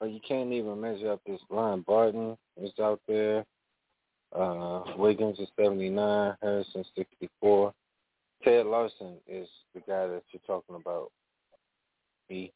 But 0.00 0.10
you 0.12 0.20
can't 0.26 0.52
even 0.52 0.80
measure 0.80 1.12
up 1.12 1.20
this 1.26 1.40
line. 1.50 1.82
Barton 1.86 2.36
is 2.60 2.70
out 2.80 3.00
there. 3.08 3.44
Uh, 4.34 4.82
Wiggins 4.96 5.38
is 5.38 5.48
79. 5.58 6.34
Harrison 6.40 6.84
64. 6.96 7.72
Ted 8.44 8.66
Larsen 8.66 9.14
is 9.26 9.48
the 9.74 9.80
guy 9.80 10.06
that 10.06 10.22
you're 10.30 10.40
talking 10.46 10.76
about. 10.76 11.10
He, 12.28 12.52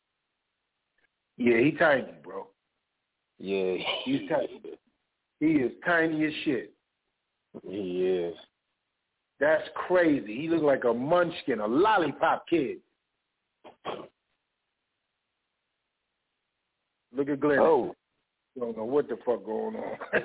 Yeah, 1.37 1.59
he 1.59 1.73
tiny, 1.73 2.13
bro. 2.23 2.47
yeah, 3.39 3.75
He's 4.05 4.29
tiny. 4.29 4.61
He 5.43 5.55
is 5.55 5.73
tiny 5.85 6.25
as 6.25 6.33
shit. 6.45 6.73
he 7.69 8.07
is. 8.07 8.37
That's 9.41 9.69
crazy. 9.89 10.41
He 10.41 10.49
look 10.49 10.63
like 10.63 10.85
a 10.85 10.95
munchkin, 10.95 11.59
a 11.59 11.67
lollipop 11.67 12.49
kid. 12.49 12.77
Look 17.13 17.29
at 17.29 17.41
Glenn. 17.41 17.59
Oh, 17.59 17.93
Don't 18.57 18.77
know 18.77 18.85
what 18.85 19.09
the 19.09 19.17
fuck 19.27 19.45
going 19.45 19.75
on. 19.75 19.99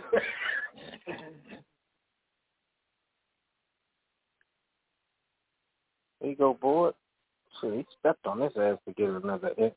there 6.21 6.29
you 6.29 6.35
go, 6.35 6.53
board. 6.53 6.93
So 7.59 7.71
he 7.71 7.87
stepped 7.99 8.27
on 8.27 8.39
his 8.39 8.51
ass 8.55 8.77
to 8.87 8.93
get 8.93 9.09
another 9.09 9.49
inch. 9.57 9.73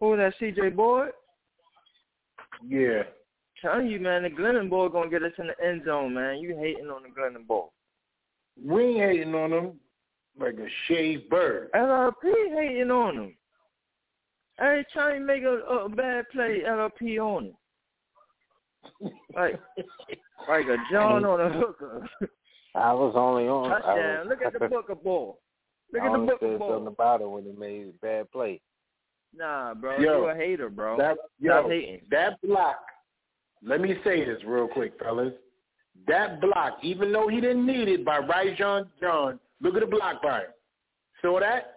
Who 0.00 0.16
that 0.16 0.34
CJ 0.40 0.76
Board? 0.76 1.10
Yeah. 2.66 3.02
Telling 3.62 3.86
you, 3.88 3.98
man, 4.00 4.22
the 4.22 4.28
Glennon 4.30 4.68
boy 4.68 4.88
gonna 4.88 5.08
get 5.10 5.22
us 5.22 5.32
in 5.38 5.46
the 5.46 5.66
end 5.66 5.82
zone, 5.86 6.14
man. 6.14 6.38
You 6.38 6.56
hating 6.56 6.86
on 6.88 7.02
the 7.02 7.08
Glennon 7.08 7.46
boy. 7.46 7.66
We 8.62 8.84
ain't 8.84 9.10
hating 9.12 9.34
on 9.34 9.52
him 9.52 9.80
like 10.38 10.54
a 10.54 10.66
shaved 10.86 11.28
bird. 11.30 11.70
LRP 11.74 12.32
hating 12.54 12.90
on 12.90 13.16
him. 13.16 13.36
Every 14.58 14.86
trying 14.92 15.20
to 15.20 15.26
make 15.26 15.42
a, 15.42 15.58
a 15.58 15.88
bad 15.88 16.26
play, 16.32 16.62
LRP 16.66 17.18
on 17.18 17.46
him. 17.46 19.12
Like, 19.34 19.60
like 20.48 20.66
a 20.66 20.76
John 20.90 21.24
on 21.24 21.40
a 21.40 21.50
hooker. 21.52 22.08
I 22.74 22.92
was 22.92 23.14
only 23.16 23.48
on. 23.48 23.72
I 23.72 23.80
Touchdown. 23.80 23.96
was, 23.96 24.26
Look 24.28 24.42
at 24.42 24.52
the 24.58 24.68
Booker 24.68 24.94
ball. 24.94 25.40
Look 25.92 26.02
I 26.02 26.06
at 26.06 26.12
the 26.12 26.18
only 26.18 26.26
Booker 26.28 26.46
said 26.52 26.58
ball. 26.58 26.70
something 26.72 26.86
about 26.88 27.20
it 27.20 27.28
when 27.30 27.44
he 27.44 27.52
made 27.52 27.88
a 27.88 27.92
bad 28.02 28.30
play. 28.30 28.60
Nah, 29.36 29.74
bro. 29.74 29.98
Yo, 29.98 30.22
you 30.22 30.28
a 30.28 30.34
hater, 30.34 30.70
bro. 30.70 30.96
That, 30.96 31.16
Stop 31.16 31.30
yo, 31.38 31.68
hating. 31.68 32.00
that 32.10 32.40
block. 32.42 32.78
Let 33.62 33.80
me 33.80 33.96
say 34.04 34.24
this 34.24 34.42
real 34.46 34.68
quick, 34.68 34.94
fellas. 34.98 35.32
That 36.08 36.40
block, 36.40 36.78
even 36.82 37.12
though 37.12 37.28
he 37.28 37.40
didn't 37.40 37.66
need 37.66 37.88
it 37.88 38.04
by 38.04 38.20
Rysen 38.20 38.56
John, 38.56 38.90
John, 39.00 39.40
look 39.60 39.74
at 39.74 39.80
the 39.80 39.86
block 39.86 40.22
by 40.22 40.40
him. 40.40 40.46
Saw 41.22 41.40
that? 41.40 41.72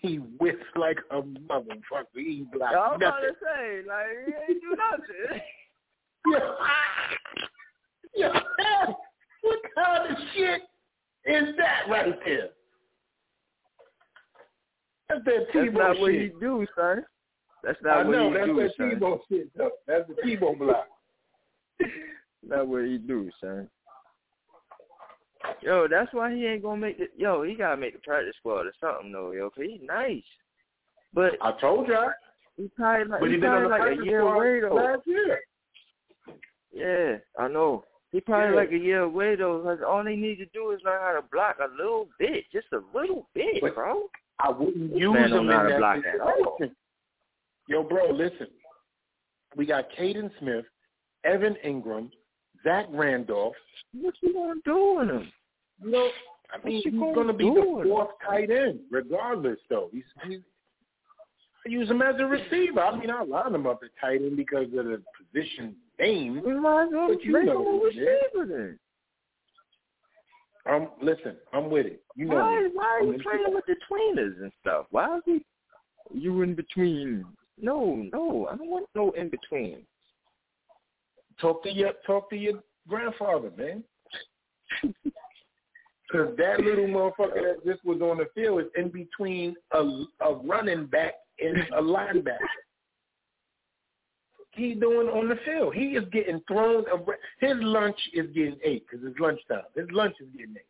He 0.00 0.16
whiffs 0.16 0.58
like 0.76 0.98
a 1.10 1.22
motherfucker. 1.22 2.04
He 2.16 2.44
blocked 2.52 2.74
I 2.74 2.88
was 2.88 2.96
about 2.96 3.22
nothing. 3.22 3.28
to 3.30 3.34
say, 3.42 3.88
like, 3.88 4.06
he 4.26 4.52
ain't 4.52 4.60
do 4.60 4.76
nothing. 4.76 5.40
Yeah. 8.16 8.32
Yeah. 8.32 8.40
What 9.42 9.58
kind 9.74 10.10
of 10.10 10.16
shit 10.34 10.62
is 11.26 11.54
that 11.58 11.82
right 11.90 12.18
there? 12.24 12.48
That's 15.08 15.24
that 15.24 15.46
That's 15.52 15.72
not 15.72 15.98
what 16.00 16.12
he 16.12 16.30
do, 16.40 16.66
son. 16.76 17.04
That's 17.62 17.78
I 17.84 17.88
not 18.02 18.06
what 18.06 18.12
know, 18.12 18.28
he 18.30 18.34
that's 18.34 18.46
do, 18.46 18.56
that 18.56 18.70
son. 18.76 18.90
Tebow 18.90 19.18
shit. 19.30 19.48
That's 19.86 20.08
the 20.08 20.14
Tebow 20.24 20.58
block. 20.58 20.86
Not 22.46 22.68
what 22.68 22.84
he 22.84 22.98
do, 22.98 23.30
son. 23.40 23.68
Yo, 25.62 25.86
that's 25.88 26.12
why 26.12 26.34
he 26.34 26.46
ain't 26.46 26.62
gonna 26.62 26.80
make 26.80 26.98
the 26.98 27.06
Yo, 27.16 27.42
he 27.42 27.54
gotta 27.54 27.76
make 27.76 27.94
the 27.94 28.00
practice 28.00 28.34
squad 28.38 28.66
or 28.66 28.72
something, 28.80 29.12
though, 29.12 29.32
yo. 29.32 29.50
Cause 29.50 29.64
he's 29.66 29.80
nice, 29.82 30.22
but 31.12 31.32
I 31.42 31.52
told 31.60 31.88
you. 31.88 31.98
he 32.56 32.68
probably 32.76 33.06
like 33.06 33.20
But 33.20 33.26
he 33.28 33.34
he 33.34 33.40
been 33.40 33.50
on 33.50 33.62
the 33.64 33.68
like 33.68 33.98
a 33.98 34.04
year 34.04 34.20
away 34.20 34.60
though. 34.60 34.74
last 34.74 35.02
year. 35.06 35.40
Yeah, 36.72 37.16
I 37.38 37.48
know. 37.48 37.84
He 38.12 38.20
probably 38.20 38.50
Yeah. 38.50 38.56
like 38.60 38.72
a 38.72 38.78
year 38.78 39.00
away 39.00 39.36
though, 39.36 39.58
because 39.58 39.80
all 39.86 40.02
they 40.04 40.16
need 40.16 40.36
to 40.36 40.46
do 40.46 40.70
is 40.72 40.80
learn 40.84 41.00
how 41.00 41.12
to 41.18 41.22
block 41.30 41.58
a 41.60 41.68
little 41.76 42.08
bit, 42.18 42.44
just 42.52 42.66
a 42.72 42.80
little 42.96 43.28
bit, 43.34 43.60
But 43.60 43.74
bro. 43.74 44.08
I 44.40 44.50
wouldn't 44.50 44.96
use 44.96 45.16
him 45.16 45.16
in 45.16 45.46
know 45.46 45.52
how 45.52 45.62
to 45.62 45.68
that 45.68 46.02
situation. 46.02 46.76
Yo, 47.68 47.82
bro, 47.82 48.10
listen. 48.10 48.48
We 49.56 49.66
got 49.66 49.86
Kaden 49.98 50.30
Smith, 50.40 50.64
Evan 51.24 51.56
Engram, 51.64 52.10
Zach 52.64 52.86
Randolph. 52.90 53.54
What 53.92 54.14
you 54.20 54.34
gonna 54.34 54.60
do 54.64 54.96
with 54.98 55.10
him? 55.10 55.32
You 55.82 55.90
know, 55.90 56.08
I 56.52 56.66
mean, 56.66 56.82
he's 56.84 56.92
gonna 56.92 57.14
going 57.14 57.26
to 57.28 57.32
be 57.32 57.44
the 57.44 57.82
fourth 57.84 58.10
tight 58.26 58.50
end, 58.50 58.80
regardless, 58.90 59.58
though. 59.68 59.88
He's, 59.92 60.04
he's 60.26 60.40
I 61.66 61.70
use 61.70 61.88
him 61.88 62.02
as 62.02 62.16
a 62.18 62.26
receiver. 62.26 62.80
I 62.80 62.98
mean, 62.98 63.10
I 63.10 63.22
line 63.22 63.54
him 63.54 63.66
up 63.66 63.80
at 63.82 63.90
tight 64.00 64.20
end 64.20 64.36
because 64.36 64.66
of 64.66 64.84
the 64.84 65.02
position 65.18 65.74
name. 65.98 66.42
We 66.44 66.54
might 66.54 66.84
as 66.84 66.88
well 66.92 67.08
But 67.08 67.24
you 67.24 67.32
know 67.32 67.40
him 67.40 67.48
a 67.48 67.60
what 67.60 67.94
it 67.94 67.98
is. 67.98 68.06
receiver 68.34 68.46
then. 68.46 68.78
Um, 70.70 70.88
listen, 71.02 71.36
I'm 71.52 71.70
with 71.70 71.86
it. 71.86 72.02
You 72.16 72.26
know, 72.26 72.36
why 72.36 72.62
me. 72.62 72.70
why 72.72 72.84
are 72.84 73.00
I'm 73.00 73.12
you 73.12 73.22
playing 73.22 73.46
it. 73.48 73.54
with 73.54 73.64
the 73.66 73.76
tweeners 73.90 74.40
and 74.42 74.52
stuff? 74.60 74.86
Why 74.90 75.16
is 75.16 75.22
he 75.26 75.44
you 76.12 76.42
in 76.42 76.54
between? 76.54 77.24
No, 77.60 78.06
no, 78.12 78.48
I 78.50 78.56
don't 78.56 78.70
want 78.70 78.86
no 78.94 79.10
in 79.12 79.28
between. 79.28 79.78
Talk 81.40 81.62
to 81.64 81.70
your 81.70 81.92
talk 82.06 82.30
to 82.30 82.36
your 82.36 82.60
grandfather, 82.88 83.50
man. 83.56 83.84
Because 86.14 86.36
that 86.36 86.60
little 86.60 86.86
motherfucker 86.86 87.42
that 87.42 87.64
just 87.64 87.84
was 87.84 88.00
on 88.00 88.18
the 88.18 88.26
field 88.34 88.60
is 88.60 88.66
in 88.76 88.88
between 88.88 89.56
a, 89.72 89.78
a 90.20 90.34
running 90.44 90.86
back 90.86 91.14
and 91.40 91.56
a 91.74 91.82
linebacker. 91.82 92.38
He 94.56 94.74
doing 94.74 95.08
on 95.08 95.28
the 95.28 95.36
field. 95.44 95.74
He 95.74 95.96
is 95.96 96.04
getting 96.12 96.40
thrown. 96.46 96.84
Around. 96.88 97.18
His 97.40 97.56
lunch 97.58 97.98
is 98.12 98.26
getting 98.34 98.58
ate 98.64 98.86
because 98.88 99.04
it's 99.06 99.18
lunchtime. 99.18 99.64
His 99.74 99.86
lunch 99.90 100.14
is 100.20 100.28
getting 100.36 100.54
ate. 100.56 100.66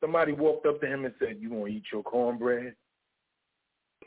Somebody 0.00 0.32
walked 0.32 0.66
up 0.66 0.80
to 0.80 0.86
him 0.86 1.04
and 1.04 1.14
said, 1.18 1.38
"You 1.40 1.50
want 1.50 1.70
to 1.70 1.78
eat 1.78 1.84
your 1.92 2.02
cornbread?" 2.02 2.74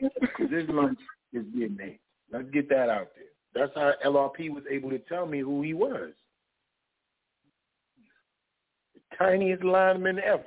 Because 0.00 0.50
his 0.50 0.68
lunch 0.68 0.98
is 1.32 1.44
getting 1.46 1.78
ate. 1.82 2.00
Let's 2.30 2.50
get 2.50 2.68
that 2.68 2.88
out 2.88 3.08
there. 3.16 3.28
That's 3.54 3.74
how 3.74 3.92
LRP 4.04 4.50
was 4.50 4.62
able 4.70 4.90
to 4.90 4.98
tell 5.00 5.26
me 5.26 5.40
who 5.40 5.62
he 5.62 5.74
was. 5.74 6.12
The 8.94 9.16
tiniest 9.16 9.64
lineman 9.64 10.20
ever. 10.20 10.44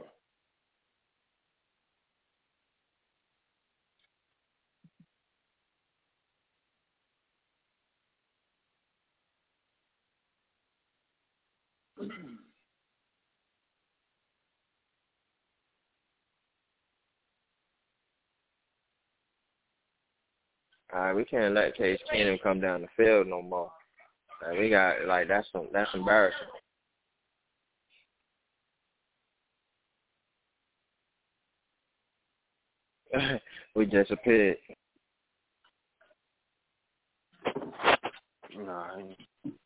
All 20.93 21.01
right, 21.01 21.15
we 21.15 21.25
can't 21.25 21.55
let 21.55 21.75
Case 21.77 21.99
Keenum 22.13 22.41
come 22.43 22.61
down 22.61 22.81
the 22.81 22.87
field 22.97 23.27
no 23.27 23.41
more. 23.41 23.71
Like, 24.47 24.59
we 24.59 24.69
got 24.69 25.05
like 25.07 25.27
that's 25.27 25.47
that's 25.73 25.89
embarrassing. 25.93 26.39
we 33.75 33.85
disappeared. 33.85 34.57
Nah, 38.57 38.83
I 38.95 38.99
ain't 38.99 39.17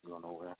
going 0.06 0.22
nowhere. 0.22 0.56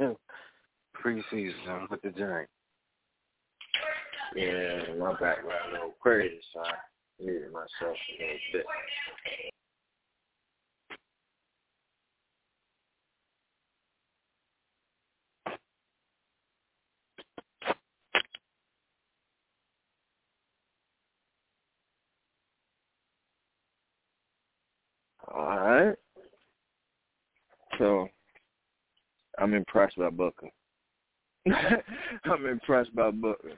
Yeah. 0.00 0.12
Preseason 1.06 1.88
with 1.88 2.02
the 2.02 2.10
Giants. 2.10 2.50
Yeah, 4.34 4.82
my 4.98 5.12
background 5.12 5.68
a 5.68 5.72
little 5.72 5.94
crazy, 6.00 6.40
so 6.52 6.60
I 6.60 6.72
muted 7.22 7.52
myself 7.52 7.70
a 7.80 8.22
little 8.24 8.38
bit. 8.52 8.66
All 25.32 25.56
right. 25.56 25.96
So, 27.78 28.08
I'm 29.38 29.54
impressed 29.54 29.98
by 29.98 30.10
Booker. 30.10 30.48
I'm 32.24 32.46
impressed 32.46 32.94
by 32.94 33.10
Booker. 33.10 33.52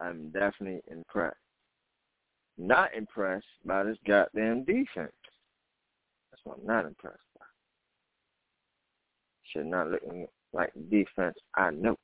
I'm 0.00 0.30
definitely 0.30 0.80
impressed. 0.90 1.36
Not 2.58 2.94
impressed 2.94 3.46
by 3.64 3.84
this 3.84 3.98
goddamn 4.06 4.64
defense. 4.64 5.12
That's 6.30 6.42
what 6.44 6.58
I'm 6.60 6.66
not 6.66 6.86
impressed 6.86 7.18
by. 7.38 7.44
Should 9.52 9.66
not 9.66 9.90
look 9.90 10.02
like 10.52 10.72
defense 10.90 11.36
I 11.54 11.70
know. 11.70 11.96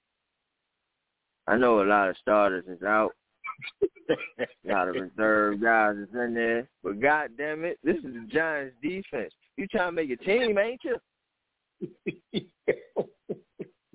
I 1.46 1.56
know 1.56 1.82
a 1.82 1.84
lot 1.84 2.10
of 2.10 2.16
starters 2.20 2.64
is 2.68 2.82
out. 2.82 3.12
a 3.82 4.16
lot 4.64 4.88
of 4.88 4.94
reserve 4.94 5.62
guys 5.62 5.96
is 5.96 6.08
in 6.14 6.34
there. 6.34 6.68
But 6.82 7.00
god 7.00 7.30
damn 7.38 7.64
it, 7.64 7.78
this 7.82 7.96
is 7.96 8.02
the 8.02 8.26
Giants 8.30 8.76
defense. 8.82 9.32
You 9.56 9.66
trying 9.66 9.88
to 9.88 9.92
make 9.92 10.10
a 10.10 10.16
team, 10.16 10.58
ain't 10.58 10.82
you? 10.84 10.98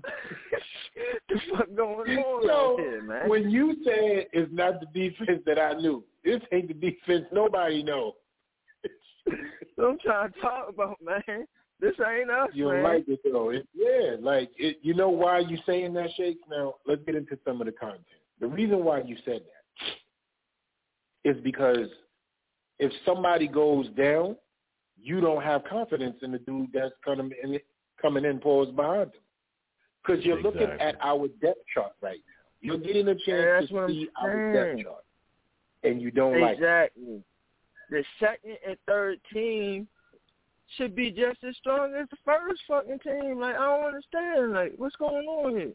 the 1.30 1.40
fuck 1.52 1.68
going 1.76 2.18
on 2.18 2.44
So, 2.48 2.74
out 2.74 2.80
here, 2.80 3.02
man? 3.04 3.30
when 3.30 3.50
you 3.50 3.76
said 3.84 4.28
it's 4.34 4.52
not 4.54 4.80
the 4.80 4.88
defense 4.94 5.42
that 5.46 5.60
I 5.60 5.74
knew, 5.74 6.04
this 6.24 6.42
ain't 6.52 6.68
the 6.68 6.74
defense 6.74 7.26
nobody 7.32 7.84
know. 7.84 8.14
I'm 9.78 9.98
trying 10.04 10.32
to 10.34 10.40
talk 10.42 10.70
about, 10.70 10.98
man. 11.04 11.48
This 11.80 11.94
ain't 12.08 12.30
us, 12.30 12.50
You 12.54 12.68
man. 12.70 12.76
don't 12.76 12.84
like 12.94 13.06
it 13.08 13.20
though. 13.32 13.50
It, 13.50 13.68
yeah, 13.74 14.16
like 14.20 14.52
it, 14.58 14.78
you 14.82 14.94
know 14.94 15.10
why 15.10 15.40
you 15.40 15.58
saying 15.66 15.94
that, 15.94 16.10
Shakes? 16.16 16.42
Now 16.50 16.76
let's 16.86 17.02
get 17.06 17.16
into 17.16 17.38
some 17.46 17.62
of 17.62 17.66
the 17.68 17.74
content. 17.74 18.04
The 18.40 18.48
reason 18.48 18.84
why 18.84 19.02
you 19.02 19.16
said 19.26 19.42
that 19.42 21.30
is 21.30 21.42
because 21.44 21.88
if 22.80 22.92
somebody 23.06 23.48
goes 23.48 23.88
down, 23.98 24.36
you 25.02 25.20
don't 25.22 25.44
have 25.44 25.64
confidence 25.66 26.18
in 26.22 26.32
the 26.32 26.40
dude 26.40 26.70
that's 26.74 26.94
coming 27.04 27.32
in, 27.44 27.60
coming 28.02 28.26
in 28.26 28.40
pause 28.40 28.70
behind 28.76 29.04
him. 29.14 29.22
Because 30.06 30.24
you're 30.26 30.42
looking 30.42 30.70
at 30.80 30.96
our 31.02 31.28
depth 31.42 31.62
chart 31.74 31.94
right 32.02 32.20
now. 32.28 32.34
You're 32.62 32.78
getting 32.78 33.08
a 33.08 33.16
chance 33.16 33.26
Yeah, 33.28 33.62
to 33.68 33.74
what 33.74 33.84
I'm 33.84 33.90
see 33.90 34.08
our 34.22 34.54
depth 34.54 34.84
chart, 34.84 35.04
and 35.84 36.02
you 36.02 36.12
don't 36.12 36.40
like 36.40 36.56
exactly. 36.58 37.22
The 37.90 38.04
second 38.20 38.58
and 38.68 38.78
third 38.88 39.20
team 39.32 39.88
should 40.78 40.96
be 40.96 41.12
just 41.12 41.44
as 41.48 41.56
strong 41.58 41.94
as 41.96 42.08
the 42.10 42.18
first 42.26 42.62
fucking 42.68 43.00
team. 43.00 43.40
Like 43.40 43.56
I 43.56 43.66
don't 43.66 43.86
understand. 43.86 44.54
Like 44.54 44.74
what's 44.78 44.96
going 44.96 45.26
on 45.28 45.56
here? 45.58 45.74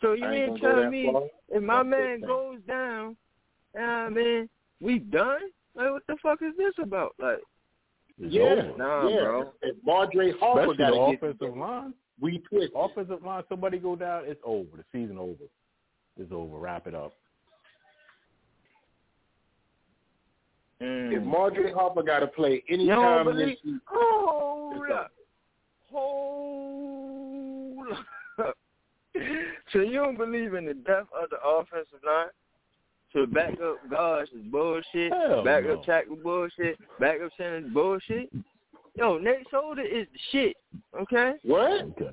So 0.00 0.12
you 0.12 0.24
ain't 0.24 0.32
mean 0.32 0.46
gonna 0.48 0.60
go 0.60 0.74
telling 0.74 0.90
me 0.90 1.10
far. 1.12 1.22
if 1.48 1.62
my 1.62 1.76
That's 1.78 1.88
man 1.88 2.20
goes 2.20 2.58
down, 2.66 3.16
I 3.78 4.08
mean, 4.08 4.48
we 4.80 4.98
done? 4.98 5.40
Like 5.74 5.90
what 5.90 6.02
the 6.06 6.16
fuck 6.22 6.40
is 6.42 6.54
this 6.56 6.74
about? 6.82 7.14
Like 7.18 7.38
It's 8.20 8.34
yeah, 8.34 8.42
over. 8.42 8.74
Nah, 8.76 9.08
yeah. 9.08 9.20
bro. 9.20 9.52
If 9.62 9.76
Madre 9.84 10.32
Harper 10.38 10.74
got 10.74 10.90
the 10.90 10.96
to 10.96 11.16
get 11.16 11.30
offensive 11.30 11.56
line. 11.56 11.94
We 12.20 12.38
twist. 12.38 12.72
Offensive 12.74 13.22
line, 13.24 13.42
somebody 13.48 13.78
go 13.78 13.94
down, 13.96 14.24
it's 14.26 14.40
over. 14.44 14.76
The 14.76 14.84
season 14.92 15.18
over. 15.18 15.44
It's 16.18 16.32
over. 16.32 16.58
Wrap 16.58 16.86
it 16.86 16.94
up. 16.94 17.12
Mm. 20.82 21.16
If 21.16 21.22
Marjorie 21.24 21.72
Harper 21.72 22.02
got 22.02 22.20
to 22.20 22.26
play 22.28 22.62
any 22.68 22.84
You 22.84 22.90
don't 22.90 23.02
time 23.02 23.26
this 23.26 23.34
believe- 23.34 23.58
season, 23.62 23.80
Hold 23.86 24.90
up. 24.92 25.10
Hold 25.90 27.88
up. 28.38 28.56
so 29.72 29.78
you 29.80 29.94
don't 29.94 30.16
believe 30.16 30.54
in 30.54 30.66
the 30.66 30.74
depth 30.74 31.08
of 31.20 31.30
the 31.30 31.38
offensive 31.44 31.98
line? 32.06 32.28
So 33.12 33.26
back 33.26 33.54
up 33.60 33.78
guards 33.90 34.30
is 34.32 34.42
bullshit. 34.52 35.12
Hell 35.12 35.42
back 35.42 35.64
no. 35.64 35.74
up 35.74 35.84
tackle 35.84 36.16
bullshit. 36.16 36.78
Back 37.00 37.22
up 37.24 37.32
center 37.36 37.56
is 37.58 37.64
bullshit. 37.72 38.30
Yo, 38.98 39.18
Nate 39.18 39.46
Solder 39.50 39.82
is 39.82 40.06
the 40.12 40.18
shit. 40.32 40.56
Okay? 41.00 41.34
what? 41.44 41.82
Okay. 41.82 42.10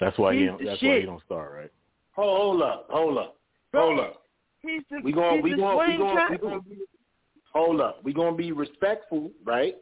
That's 0.00 0.18
why 0.18 0.34
he 0.34 0.40
He's 0.40 0.48
don't, 0.48 0.58
the 0.58 0.64
that's 0.66 0.82
why 0.82 1.00
he 1.00 1.06
don't 1.06 1.24
start, 1.24 1.52
right? 1.54 1.70
Hold, 2.12 2.60
hold 2.60 2.62
up, 2.62 2.86
hold 2.90 3.18
up, 3.18 3.36
hold 3.72 4.00
up. 4.00 4.22
He's 4.60 4.82
the 4.90 5.00
We 5.04 5.12
going 5.12 5.36
he's 5.36 5.44
we 5.44 5.50
the 5.50 5.56
going 5.56 5.90
we 5.90 5.96
going 5.96 6.30
we 6.30 6.38
going 6.38 6.60
hold 7.52 7.80
up. 7.80 8.00
We 8.02 8.12
going 8.12 8.32
to 8.32 8.36
be 8.36 8.50
respectful, 8.52 9.30
right, 9.44 9.76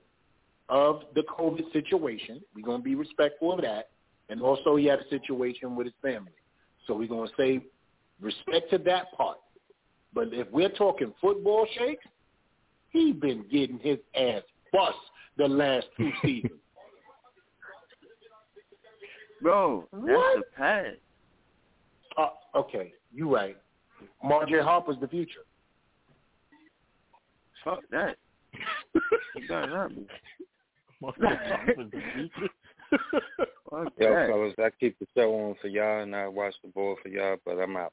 of 0.69 1.03
the 1.15 1.23
COVID 1.23 1.73
situation. 1.73 2.43
We 2.55 2.63
going 2.63 2.81
to 2.81 2.85
be 2.85 2.95
respectful 2.95 3.55
of 3.55 3.63
that, 3.63 3.89
and 4.29 4.43
also 4.43 4.77
he 4.77 4.87
had 4.87 4.99
a 4.99 5.09
situation 5.09 5.75
with 5.77 5.87
his 5.87 5.95
family. 6.03 6.33
So 6.87 6.95
we're 6.95 7.09
going 7.09 7.29
to 7.29 7.35
say 7.37 7.61
respect 8.21 8.71
to 8.71 8.79
that 8.79 9.13
part. 9.17 9.39
But 10.15 10.29
if 10.33 10.51
we're 10.51 10.69
talking 10.69 11.15
football 11.21 11.67
shakes, 11.79 12.05
he 12.91 13.13
been 13.13 13.45
getting 13.51 13.79
his 13.79 13.99
ass 14.15 14.43
bust 14.73 14.99
the 15.37 15.49
last 15.49 15.87
two 15.97 16.11
seasons. 16.23 16.53
Bro, 19.41 19.89
that's 19.93 20.05
What? 20.05 20.37
the 20.37 20.43
pass. 20.57 20.95
Uh, 22.17 22.29
okay, 22.59 22.93
you 23.13 23.35
right. 23.35 23.57
Marjorie 24.23 24.63
Harper's 24.63 24.97
the 25.01 25.09
future. 25.09 25.41
Fuck 27.65 27.81
that. 27.91 28.17
You 28.95 29.49
got 29.49 29.69
that. 29.69 29.91
Fuck 31.01 31.17
Fuck 33.71 33.93
Yo, 33.99 34.15
that. 34.15 34.29
fellas, 34.29 34.55
I 34.59 34.71
keep 34.79 34.99
the 34.99 35.07
show 35.17 35.35
on 35.35 35.57
for 35.61 35.69
y'all 35.69 36.03
and 36.03 36.15
I 36.15 36.29
watch 36.29 36.55
the 36.63 36.69
ball 36.69 36.97
for 37.03 37.09
y'all, 37.09 37.37
but 37.45 37.53
I'm 37.53 37.77
out. 37.77 37.93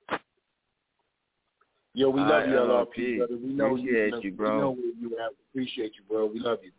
Yo, 1.94 2.10
we 2.10 2.22
love 2.22 2.48
you, 2.48 2.56
ILP. 2.56 2.98
LRP. 2.98 3.42
We 3.42 3.54
know 3.54 3.76
Appreciate 3.76 4.14
you, 4.24 4.32
you, 4.32 4.36
We 4.38 4.46
know 4.46 4.72
where 4.72 4.94
you 5.00 5.18
at. 5.20 5.32
Appreciate 5.52 5.94
you, 5.96 6.04
bro. 6.08 6.26
We 6.28 6.40
love 6.40 6.60
you. 6.64 6.72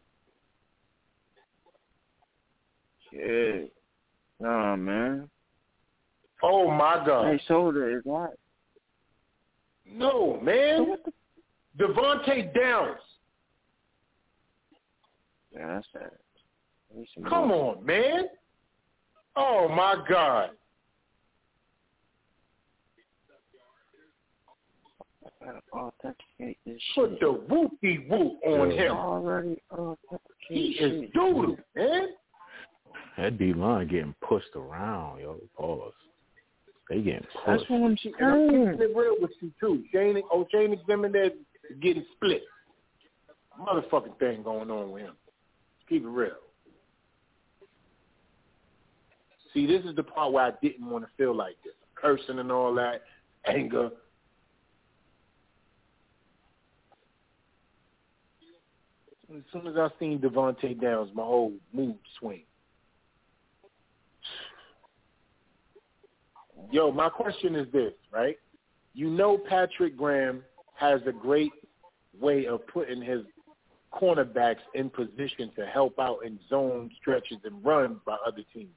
Yeah. 3.12 3.66
Nah, 4.40 4.76
man. 4.76 5.28
Oh 6.42 6.70
my 6.70 7.02
God. 7.04 7.26
Hey, 7.32 7.40
Solder 7.46 7.98
is 7.98 8.04
hot. 8.08 8.30
No, 9.86 10.38
man. 10.40 10.96
Devontae 11.78 12.54
Downs. 12.54 12.98
Yeah, 15.52 15.66
that's 15.74 15.86
that. 15.94 16.12
Need 16.94 17.08
Come 17.28 17.48
more. 17.48 17.76
on, 17.76 17.84
man. 17.84 18.24
Oh 19.36 19.68
my 19.68 19.96
God. 20.08 20.50
I 25.24 25.44
gotta 25.44 25.61
authenticate 25.72 26.58
this 26.66 26.80
Put 26.94 27.20
the 27.20 27.26
whoopie 27.48 28.08
whoop 28.08 28.38
on 28.44 28.70
Yeah. 28.70 28.82
him. 28.82 28.96
Already 28.96 29.62
He 30.48 30.70
is 30.78 31.11
doodle, 31.12 31.56
man. 31.74 32.16
That 33.16 33.38
D 33.38 33.52
line 33.52 33.88
getting 33.88 34.14
pushed 34.26 34.54
around, 34.54 35.20
yo. 35.20 35.38
Pause. 35.56 35.92
They 36.88 36.96
getting 37.00 37.26
That's 37.46 37.61
pushed. 37.61 37.70
what 37.70 37.76
I'm 37.76 37.84
And 37.84 37.94
I'm 37.94 38.48
saying. 38.50 38.72
keeping 38.72 38.90
it 38.90 38.96
real 38.96 39.14
with 39.20 39.30
you 39.40 39.52
too. 39.61 39.84
Shane, 39.92 40.22
oh, 40.32 40.46
Shane 40.50 40.76
Ximendez 40.88 41.32
is 41.70 41.76
getting 41.80 42.04
split. 42.16 42.42
Motherfucking 43.61 44.18
thing 44.18 44.42
going 44.42 44.70
on 44.70 44.90
with 44.90 45.02
him. 45.02 45.14
Keep 45.88 46.04
it 46.04 46.08
real. 46.08 46.30
See, 49.52 49.66
this 49.66 49.84
is 49.84 49.94
the 49.96 50.02
part 50.02 50.32
where 50.32 50.44
I 50.46 50.52
didn't 50.62 50.88
want 50.88 51.04
to 51.04 51.11
feel 51.16 51.34
like 51.34 51.56
this. 51.64 51.74
Cursing 51.94 52.38
and 52.38 52.50
all 52.50 52.74
that, 52.76 53.02
anger. 53.46 53.90
As 59.34 59.42
soon 59.52 59.66
as 59.66 59.76
I 59.76 59.88
seen 60.00 60.18
Devontae 60.18 60.80
Downs, 60.80 61.11
my 61.14 61.22
whole 61.22 61.52
mood 61.72 61.96
swing. 62.18 62.42
Yo, 66.72 66.92
my 66.92 67.08
question 67.08 67.56
is 67.56 67.66
this, 67.72 67.92
right? 68.12 68.36
You 68.94 69.10
know 69.10 69.36
Patrick 69.36 69.96
Graham 69.96 70.42
has 70.74 71.00
a 71.04 71.12
great 71.12 71.52
way 72.20 72.46
of 72.46 72.64
putting 72.68 73.02
his 73.02 73.22
cornerbacks 73.92 74.60
in 74.74 74.88
position 74.88 75.50
to 75.56 75.66
help 75.66 75.98
out 75.98 76.18
in 76.24 76.38
zone 76.48 76.90
stretches 77.00 77.38
and 77.44 77.64
runs 77.64 77.98
by 78.06 78.16
other 78.24 78.42
teams. 78.54 78.70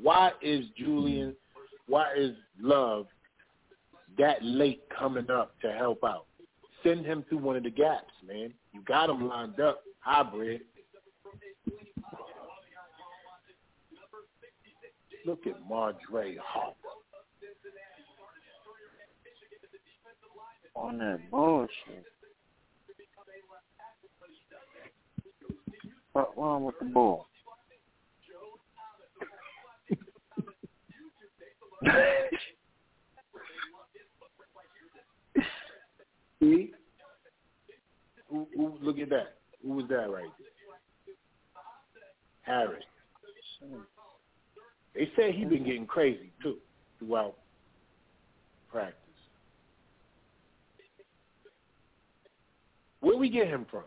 Why 0.00 0.32
is 0.42 0.66
Julian, 0.76 1.34
why 1.86 2.12
is 2.16 2.32
Love 2.60 3.06
that 4.18 4.38
late 4.42 4.82
coming 4.96 5.30
up 5.30 5.58
to 5.62 5.72
help 5.72 6.04
out? 6.04 6.26
Send 6.82 7.06
him 7.06 7.24
through 7.28 7.38
one 7.38 7.56
of 7.56 7.62
the 7.62 7.70
gaps, 7.70 8.12
man. 8.26 8.52
You 8.72 8.82
got 8.82 9.08
him 9.08 9.26
lined 9.26 9.58
up, 9.58 9.82
hybrid. 10.00 10.62
Look 15.24 15.46
at 15.46 15.60
Madre 15.68 16.36
Harper. 16.42 16.81
On 20.92 20.98
that 20.98 21.30
bullshit. 21.30 22.04
What 26.12 26.36
wrong 26.36 26.64
with 26.64 26.74
the 26.78 26.84
ball? 26.84 27.26
See? 36.40 36.72
Who, 38.28 38.46
who, 38.54 38.76
look 38.82 38.98
at 38.98 39.08
that. 39.08 39.38
Who 39.62 39.70
was 39.70 39.86
that 39.88 40.10
right 40.10 40.26
there? 40.38 40.48
Harris. 42.42 42.84
They 44.94 45.10
say 45.16 45.32
he 45.32 45.46
been 45.46 45.64
getting 45.64 45.86
crazy 45.86 46.30
too 46.42 46.58
throughout 46.98 47.38
practice. 48.70 48.98
Where 53.02 53.16
we 53.16 53.21
get 53.32 53.48
him 53.48 53.66
from? 53.70 53.84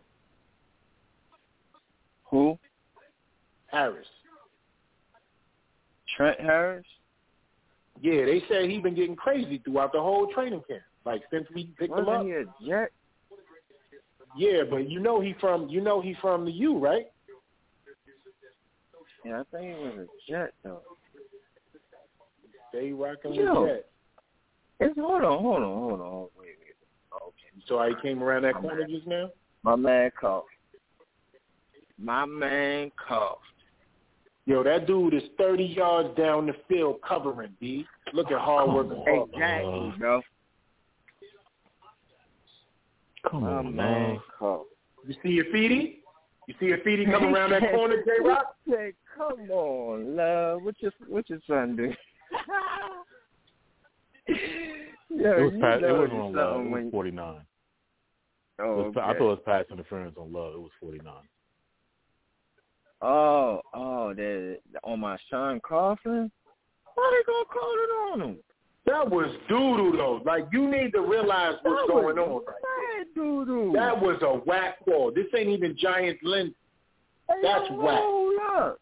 Who? 2.31 2.57
Harris. 3.67 4.07
Trent 6.15 6.39
Harris? 6.39 6.85
Yeah, 8.01 8.25
they 8.25 8.43
said 8.49 8.69
he's 8.69 8.81
been 8.81 8.95
getting 8.95 9.15
crazy 9.15 9.61
throughout 9.63 9.93
the 9.93 10.01
whole 10.01 10.27
training 10.33 10.61
camp. 10.67 10.81
Like 11.05 11.21
since 11.31 11.45
we 11.53 11.71
picked 11.77 11.93
him 11.93 11.99
up. 11.99 12.07
Wasn't 12.07 12.27
he 12.27 12.33
a 12.33 12.45
jet? 12.67 12.91
Yeah, 14.37 14.63
but 14.69 14.89
you 14.89 14.99
know 14.99 15.21
he 15.21 15.33
from 15.39 15.69
you 15.69 15.81
know 15.81 16.01
he 16.01 16.15
from 16.21 16.45
the 16.45 16.51
U, 16.51 16.77
right? 16.77 17.05
Yeah, 19.23 19.41
I 19.41 19.57
think 19.57 19.77
he 19.77 19.83
was 19.83 20.07
a 20.07 20.31
jet 20.31 20.53
though. 20.63 20.81
They 22.73 22.91
rocking 22.91 23.33
Yo. 23.33 23.61
with 23.61 23.69
that. 23.69 23.85
It's, 24.81 24.99
hold 24.99 25.23
on, 25.23 25.41
hold 25.41 25.63
on, 25.63 25.77
hold 25.77 26.01
on. 26.01 26.27
Wait, 26.37 26.57
wait. 26.59 26.64
Okay. 27.65 27.73
You 27.73 27.77
saw 27.77 27.83
how 27.83 27.89
he 27.89 27.95
came 28.07 28.23
around 28.23 28.43
that 28.43 28.55
corner 28.55 28.85
just 28.87 29.07
now? 29.07 29.29
My 29.63 29.75
man 29.75 30.11
coughed. 30.19 30.47
My 31.97 32.25
man 32.25 32.91
coughed. 33.07 33.41
Yo, 34.45 34.61
that 34.63 34.85
dude 34.85 35.13
is 35.15 35.23
30 35.39 35.63
yards 35.63 36.15
down 36.17 36.45
the 36.45 36.53
field 36.69 36.97
covering, 37.07 37.51
B. 37.59 37.85
Look 38.13 38.31
at 38.31 38.39
hard 38.39 38.71
work 38.71 38.87
and 38.91 38.97
hard 39.07 39.29
Exactly, 39.33 39.87
uh-huh. 39.87 39.97
bro. 39.97 40.21
Come 43.29 43.41
My 43.41 43.49
on, 43.57 43.75
man 43.75 44.01
man. 44.09 44.19
coughed. 44.37 44.65
You 45.07 45.15
see 45.23 45.29
your 45.29 45.45
feety? 45.45 45.97
You 46.47 46.53
see 46.59 46.71
a 46.71 46.77
feedy 46.77 47.09
come 47.11 47.33
around 47.33 47.49
that 47.51 47.61
corner, 47.73 48.03
J 48.05 48.11
Rock? 48.23 48.55
Say, 48.69 48.93
come 49.17 49.49
on, 49.49 50.15
love. 50.15 50.61
What 50.61 50.75
your 50.79 50.91
what 51.07 51.27
your 51.27 51.39
son 51.47 51.75
do? 51.75 51.91
Yo, 54.27 55.31
it 55.37 55.41
was 55.43 55.53
you 55.53 55.59
pass, 55.61 55.79
it 55.81 55.91
wasn't 55.91 56.13
on 56.13 56.33
love. 56.33 56.61
It 56.65 56.69
when- 56.69 56.83
was 56.85 56.91
forty 56.91 57.11
nine. 57.11 57.41
Oh, 58.59 58.63
I 58.63 58.67
okay. 58.85 58.93
thought 58.93 59.15
it 59.15 59.21
was 59.21 59.39
oh, 59.41 59.45
pass 59.45 59.65
interference 59.71 60.15
on 60.17 60.31
love. 60.31 60.53
It 60.53 60.59
was 60.59 60.71
forty 60.79 60.99
nine. 60.99 61.27
Oh, 63.01 63.61
oh, 63.73 64.13
that 64.13 64.59
on 64.83 64.99
my 64.99 65.17
son 65.29 65.59
Coughlin. 65.59 66.31
Why 66.95 67.11
they 67.11 67.31
gonna 67.31 67.45
call 67.51 67.73
it 67.73 68.13
on 68.13 68.21
him? 68.21 68.37
That 68.85 69.09
was 69.09 69.29
doo 69.49 69.77
doo 69.77 69.97
though. 69.97 70.21
Like 70.25 70.45
you 70.51 70.69
need 70.69 70.91
to 70.93 71.01
realize 71.01 71.55
what's 71.63 71.87
That 71.87 71.93
was 71.93 72.15
going 72.15 72.19
on. 72.19 72.41
Bad 72.45 73.07
doo 73.15 73.45
doo. 73.45 73.71
That 73.75 73.99
was 73.99 74.17
a 74.21 74.37
whack 74.47 74.83
call. 74.85 75.11
This 75.11 75.25
ain't 75.35 75.49
even 75.49 75.75
Giants 75.77 76.21
Lynn. 76.23 76.53
That's 77.41 77.69
whack. 77.71 77.99
Hold 77.99 78.33
up. 78.55 78.79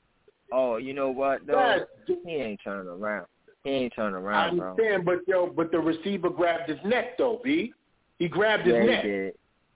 Oh, 0.51 0.77
you 0.77 0.93
know 0.93 1.09
what 1.09 1.47
though? 1.47 1.53
That's, 1.53 2.19
He 2.25 2.31
ain't 2.33 2.59
turning 2.63 2.89
around. 2.89 3.25
He 3.63 3.69
ain't 3.71 3.93
turning 3.95 4.17
I 4.17 4.19
around, 4.19 4.57
bro. 4.57 4.71
understand, 4.71 5.05
but 5.05 5.19
yo, 5.25 5.47
but 5.47 5.71
the 5.71 5.79
receiver 5.79 6.29
grabbed 6.29 6.69
his 6.69 6.79
neck 6.83 7.17
though, 7.17 7.39
B. 7.43 7.73
He 8.19 8.27
grabbed 8.27 8.67
his 8.67 8.75
yeah, 8.75 8.83
neck. 8.83 9.03
he 9.03 9.09
did. 9.09 9.33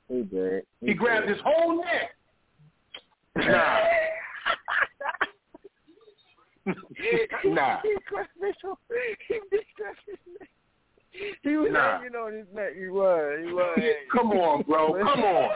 He 0.10 0.22
did. 0.24 0.64
He, 0.82 0.94
grabbed 0.94 1.28
his 1.30 1.38
whole 1.44 1.78
neck. 1.78 2.12
Nah. 3.36 3.80
nah. 7.46 7.82
he 7.84 7.96
grabbed 8.08 8.30
his 8.42 8.56
whole. 8.64 8.78
He 9.28 9.34
did 9.52 9.66
grab 9.76 9.96
his 10.06 10.18
neck. 10.40 10.50
He 11.44 11.56
was 11.56 11.72
Nah. 11.72 12.00
hanging 12.00 12.16
on 12.16 12.34
his 12.34 12.46
neck. 12.54 12.76
He 12.78 12.88
was. 12.88 13.40
He 13.46 13.52
was. 13.54 13.80
Come 14.12 14.32
on, 14.32 14.62
bro. 14.64 14.94
Come 15.04 15.24
on. 15.24 15.50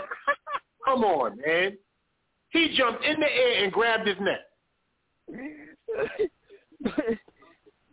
Come 0.85 1.03
on, 1.03 1.37
man. 1.45 1.77
He 2.49 2.75
jumped 2.77 3.03
in 3.05 3.19
the 3.19 3.25
air 3.31 3.63
and 3.63 3.71
grabbed 3.71 4.07
his 4.07 4.17
neck. 4.19 4.39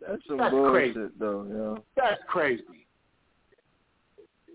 That's 0.07 0.25
some 0.27 0.37
That's 0.37 0.51
bullshit, 0.51 0.93
crazy. 0.93 1.09
though, 1.19 1.45
yo. 1.49 1.83
That's 1.95 2.21
crazy. 2.27 2.63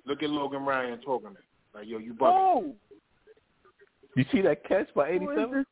Look 0.06 0.22
at 0.22 0.30
Logan 0.30 0.64
Ryan 0.64 1.00
talking 1.00 1.30
like, 1.74 1.86
yo, 1.86 1.98
you 1.98 2.14
bugging. 2.14 2.32
Oh, 2.32 2.74
You 4.16 4.24
see 4.30 4.40
that 4.42 4.64
catch 4.64 4.92
by 4.94 5.10
eighty 5.10 5.24
who 5.24 5.60
is? 5.60 5.66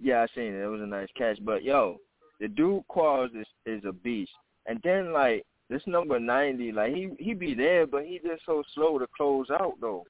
Yeah, 0.00 0.22
I 0.22 0.26
seen 0.34 0.54
it. 0.54 0.62
It 0.62 0.68
was 0.68 0.80
a 0.80 0.86
nice 0.86 1.08
catch, 1.16 1.38
but 1.44 1.64
yo, 1.64 1.96
the 2.40 2.48
dude 2.48 2.84
Qualls 2.88 3.34
is 3.34 3.46
is 3.66 3.82
a 3.84 3.92
beast. 3.92 4.30
And 4.66 4.80
then 4.84 5.12
like 5.12 5.44
this 5.70 5.82
number 5.86 6.20
ninety, 6.20 6.72
like 6.72 6.94
he 6.94 7.10
he 7.18 7.34
be 7.34 7.54
there, 7.54 7.86
but 7.86 8.04
he 8.04 8.20
just 8.24 8.44
so 8.46 8.62
slow 8.74 8.98
to 8.98 9.06
close 9.16 9.46
out 9.50 9.74
though. 9.80 10.04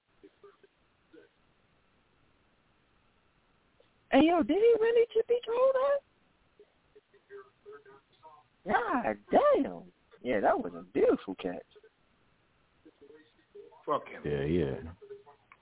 Hey 4.10 4.22
yo, 4.24 4.42
did 4.42 4.56
he 4.56 4.74
really 4.80 5.06
tippy 5.14 5.34
toe 5.46 5.72
that? 5.74 6.00
God 8.66 9.16
damn. 9.30 9.82
Yeah, 10.22 10.40
that 10.40 10.58
was 10.58 10.72
a 10.74 10.82
beautiful 10.92 11.34
catch. 11.36 11.62
Fuck 13.88 14.04
him. 14.08 14.20
Yeah, 14.24 14.42
yeah. 14.44 14.74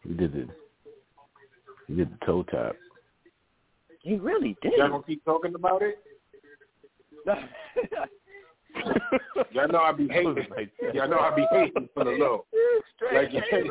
He 0.03 0.15
did 0.15 0.33
the 0.33 0.49
he 1.87 1.95
did 1.95 2.11
the 2.11 2.27
toe 2.27 2.43
tap. 2.51 2.75
He 4.03 4.17
really 4.17 4.57
did. 4.63 4.73
Y'all 4.77 4.89
gonna 4.89 5.03
keep 5.05 5.25
talking 5.25 5.55
about 5.55 5.83
it? 5.83 5.99
Y'all 9.53 9.69
know 9.69 9.79
I 9.81 9.93
be 9.93 10.09
hating. 10.09 10.37
Y'all 10.93 11.09
know 11.09 11.19
I 11.19 11.35
be 11.35 11.47
hating 11.51 11.89
for 11.95 12.05
the 12.05 12.11
low. 12.19 12.45
Like 13.15 13.33
you 13.33 13.41
said, 13.51 13.65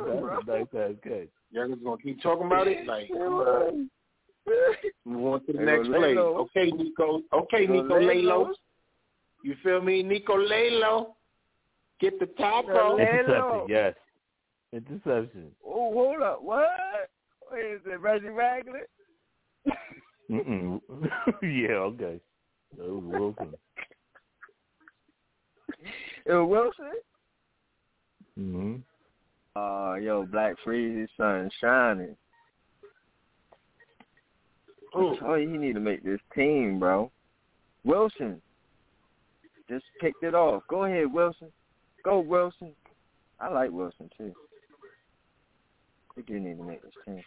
Nice 0.48 0.68
ass 0.78 0.96
catch. 1.04 1.28
y'all 1.52 1.68
just 1.70 1.84
gonna 1.84 1.98
keep 2.02 2.22
talking 2.22 2.46
about 2.48 2.68
it? 2.68 2.86
Like, 2.88 3.10
uh, 3.12 3.72
move 5.06 5.26
on 5.34 5.46
to 5.46 5.54
the 5.54 5.60
Hey, 5.60 5.66
next 5.66 5.90
well, 5.90 6.00
play. 6.00 6.18
Okay, 6.18 6.72
Niko. 6.72 7.22
Okay, 7.34 7.68
Well, 7.68 7.84
Niko 7.84 7.90
Lalo. 7.90 8.40
Lalo. 8.40 8.54
You 9.44 9.56
feel 9.64 9.82
me? 9.82 10.04
Niko 10.04 10.36
Lalo. 10.50 11.16
Get 12.00 12.20
the 12.20 12.26
tackle. 12.38 12.74
Lalo. 12.74 12.98
Interception, 12.98 13.66
yes. 13.70 13.94
Interception. 14.76 15.52
Oh, 15.66 15.94
hold 15.94 16.22
up. 16.22 16.44
What? 16.44 16.66
What 17.48 17.60
is 17.60 17.80
it, 17.86 18.02
Reggie 18.02 18.28
Ragland? 18.28 18.86
Yeah, 20.28 21.76
okay. 21.78 22.20
It 22.78 22.82
was 22.82 23.04
Wilson. 23.06 23.54
It 26.26 26.34
was 26.34 26.50
Wilson? 26.50 26.92
hmm 28.36 28.76
Oh, 29.56 29.94
yo, 29.96 30.26
Black 30.26 30.56
Freeze's 30.64 31.10
sun 31.16 31.50
shining. 31.62 32.16
Ooh. 34.98 35.16
Oh, 35.24 35.36
he 35.36 35.46
need 35.46 35.74
to 35.74 35.80
make 35.80 36.04
this 36.04 36.20
team, 36.34 36.80
bro. 36.80 37.12
Wilson. 37.84 38.42
Just 39.70 39.86
picked 40.02 40.24
it 40.24 40.34
off. 40.34 40.64
Go 40.68 40.86
ahead, 40.86 41.14
Wilson. 41.14 41.52
Go, 42.04 42.20
Wilson. 42.20 42.72
I 43.40 43.50
like 43.50 43.72
Wilson, 43.72 44.10
too. 44.18 44.34
They 46.16 46.22
do 46.22 46.40
need 46.40 46.58
to 46.58 46.64
make 46.64 46.82
this 46.82 46.92
team. 47.06 47.22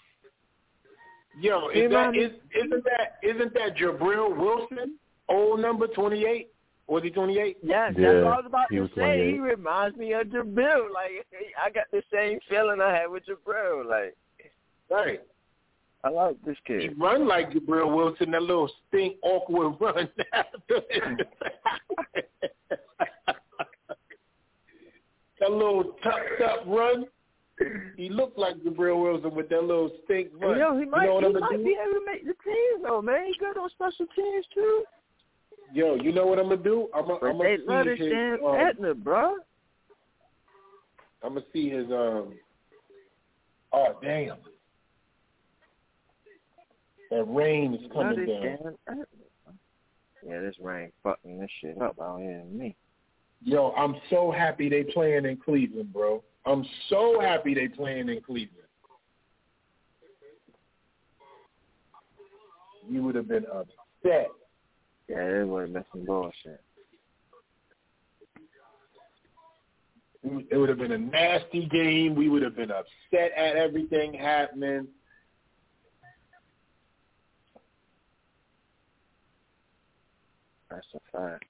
Yo, 1.41 1.69
is 1.69 1.91
that 1.91 2.07
Mommy. 2.07 2.19
is 2.19 2.33
isn't 2.57 2.85
that 2.85 3.19
isn't 3.23 3.55
that 3.55 3.77
Jabril 3.77 4.37
Wilson? 4.37 4.99
Old 5.29 5.61
number 5.61 5.87
twenty 5.89 6.25
eight? 6.25 6.51
Was 6.87 7.03
he 7.03 7.11
twenty 7.11 7.39
eight? 7.39 7.59
Yes, 7.63 7.93
Yeah, 7.99 8.13
that's 8.13 8.25
what 8.25 8.33
I 8.33 8.37
was 8.39 8.45
about 8.47 8.67
he 8.71 8.77
to 8.77 8.83
was 8.83 8.91
say. 8.97 9.33
He 9.33 9.39
reminds 9.39 9.97
me 9.99 10.15
of 10.15 10.27
Jabril. 10.29 10.91
Like 10.93 11.27
I 11.63 11.71
got 11.71 11.85
the 11.93 12.03
same 12.13 12.39
feeling 12.49 12.81
I 12.81 12.93
had 12.93 13.09
with 13.11 13.25
Jabril. 13.27 13.87
Like 13.89 14.17
Right. 14.91 15.21
I 16.05 16.09
like 16.11 16.37
this 16.47 16.57
kid. 16.65 16.81
He 16.83 16.89
kid. 16.89 16.99
run 16.99 17.29
like 17.29 17.51
Jabril 17.51 17.95
Wilson, 17.95 18.31
that 18.31 18.43
little 18.43 18.71
stink 18.89 19.17
awkward 19.23 19.75
run. 19.81 20.09
that 25.41 25.51
little 25.51 25.97
tucked 26.03 26.41
up 26.45 26.65
run. 26.67 27.05
He 27.97 28.09
looked 28.09 28.39
like 28.39 28.63
Gabriel 28.63 29.01
Wilson 29.01 29.35
with 29.35 29.49
that 29.49 29.63
little 29.63 29.91
stink 30.05 30.29
run. 30.41 30.59
Yo, 30.59 30.79
he 30.79 30.85
might, 30.85 31.03
you 31.03 31.09
know 31.09 31.15
what 31.15 31.25
he 31.25 31.29
I'm 31.31 31.41
might 31.41 31.65
be 31.65 31.77
able 31.83 31.95
to 31.95 32.07
make 32.07 32.25
the 32.25 32.35
team 32.45 32.83
though, 32.83 33.03
man. 33.03 33.27
He 33.27 33.39
good 33.39 33.59
on 33.59 33.69
special 33.71 34.07
teams 34.15 34.47
too. 34.55 34.85
Yo, 35.73 35.97
you 35.97 36.13
know 36.13 36.27
what 36.27 36.39
I'm 36.39 36.49
gonna 36.49 36.63
do? 36.63 36.89
I'm 36.95 37.07
gonna, 37.07 37.19
I'm 37.27 37.39
gonna 37.39 37.57
love 37.67 37.85
see 37.85 37.91
this 37.91 37.99
his. 38.01 38.13
damn 38.13 38.45
Um, 38.45 38.57
Etna, 38.57 38.95
bro. 38.95 39.35
I'm 41.23 41.35
gonna 41.35 41.45
see 41.53 41.71
his. 41.71 41.87
Um. 41.87 42.35
Oh 43.73 43.99
damn! 44.03 44.39
That 47.11 47.25
rain 47.25 47.75
is 47.75 47.93
coming 47.93 48.27
down. 48.27 48.77
damn 48.87 49.05
Yeah, 50.27 50.41
this 50.41 50.55
rain 50.61 50.93
fucking 51.03 51.39
this 51.39 51.51
shit 51.61 51.81
up 51.83 51.97
out 52.01 52.21
here 52.21 52.41
to 52.41 52.45
me. 52.47 52.77
Yo, 53.43 53.73
I'm 53.73 53.97
so 54.11 54.31
happy 54.31 54.69
they 54.69 54.85
playing 54.85 55.25
in 55.27 55.37
Cleveland, 55.37 55.93
bro. 55.93 56.23
I'm 56.49 56.65
so 56.89 57.21
happy 57.21 57.53
they 57.53 57.69
playing 57.69 58.09
in 58.09 58.23
Cleveland. 58.23 58.55
You 62.89 63.03
would 63.03 63.15
have 63.17 63.29
been 63.29 63.45
upset. 63.45 64.29
Yeah, 65.09 65.31
they 65.31 65.45
would 65.45 65.63
have 65.63 65.73
been 65.75 65.85
some 65.93 66.07
bullshit. 66.07 66.63
It 70.51 70.57
would 70.57 70.71
have 70.71 70.79
been 70.79 70.93
a 70.93 70.99
nasty 70.99 71.67
game. 71.67 72.15
We 72.15 72.31
would 72.31 72.43
have 72.43 72.57
been 72.57 72.71
upset 72.71 73.33
at 73.37 73.57
everything 73.57 74.15
happening. 74.15 74.89
That's 80.71 80.87
a 80.95 81.19
fact. 81.19 81.45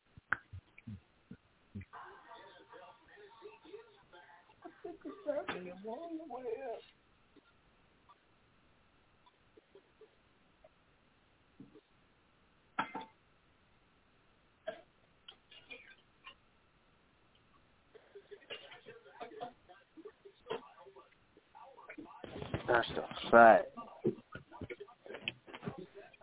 That's 22.67 22.89
a 22.91 23.31
fact. 23.31 23.67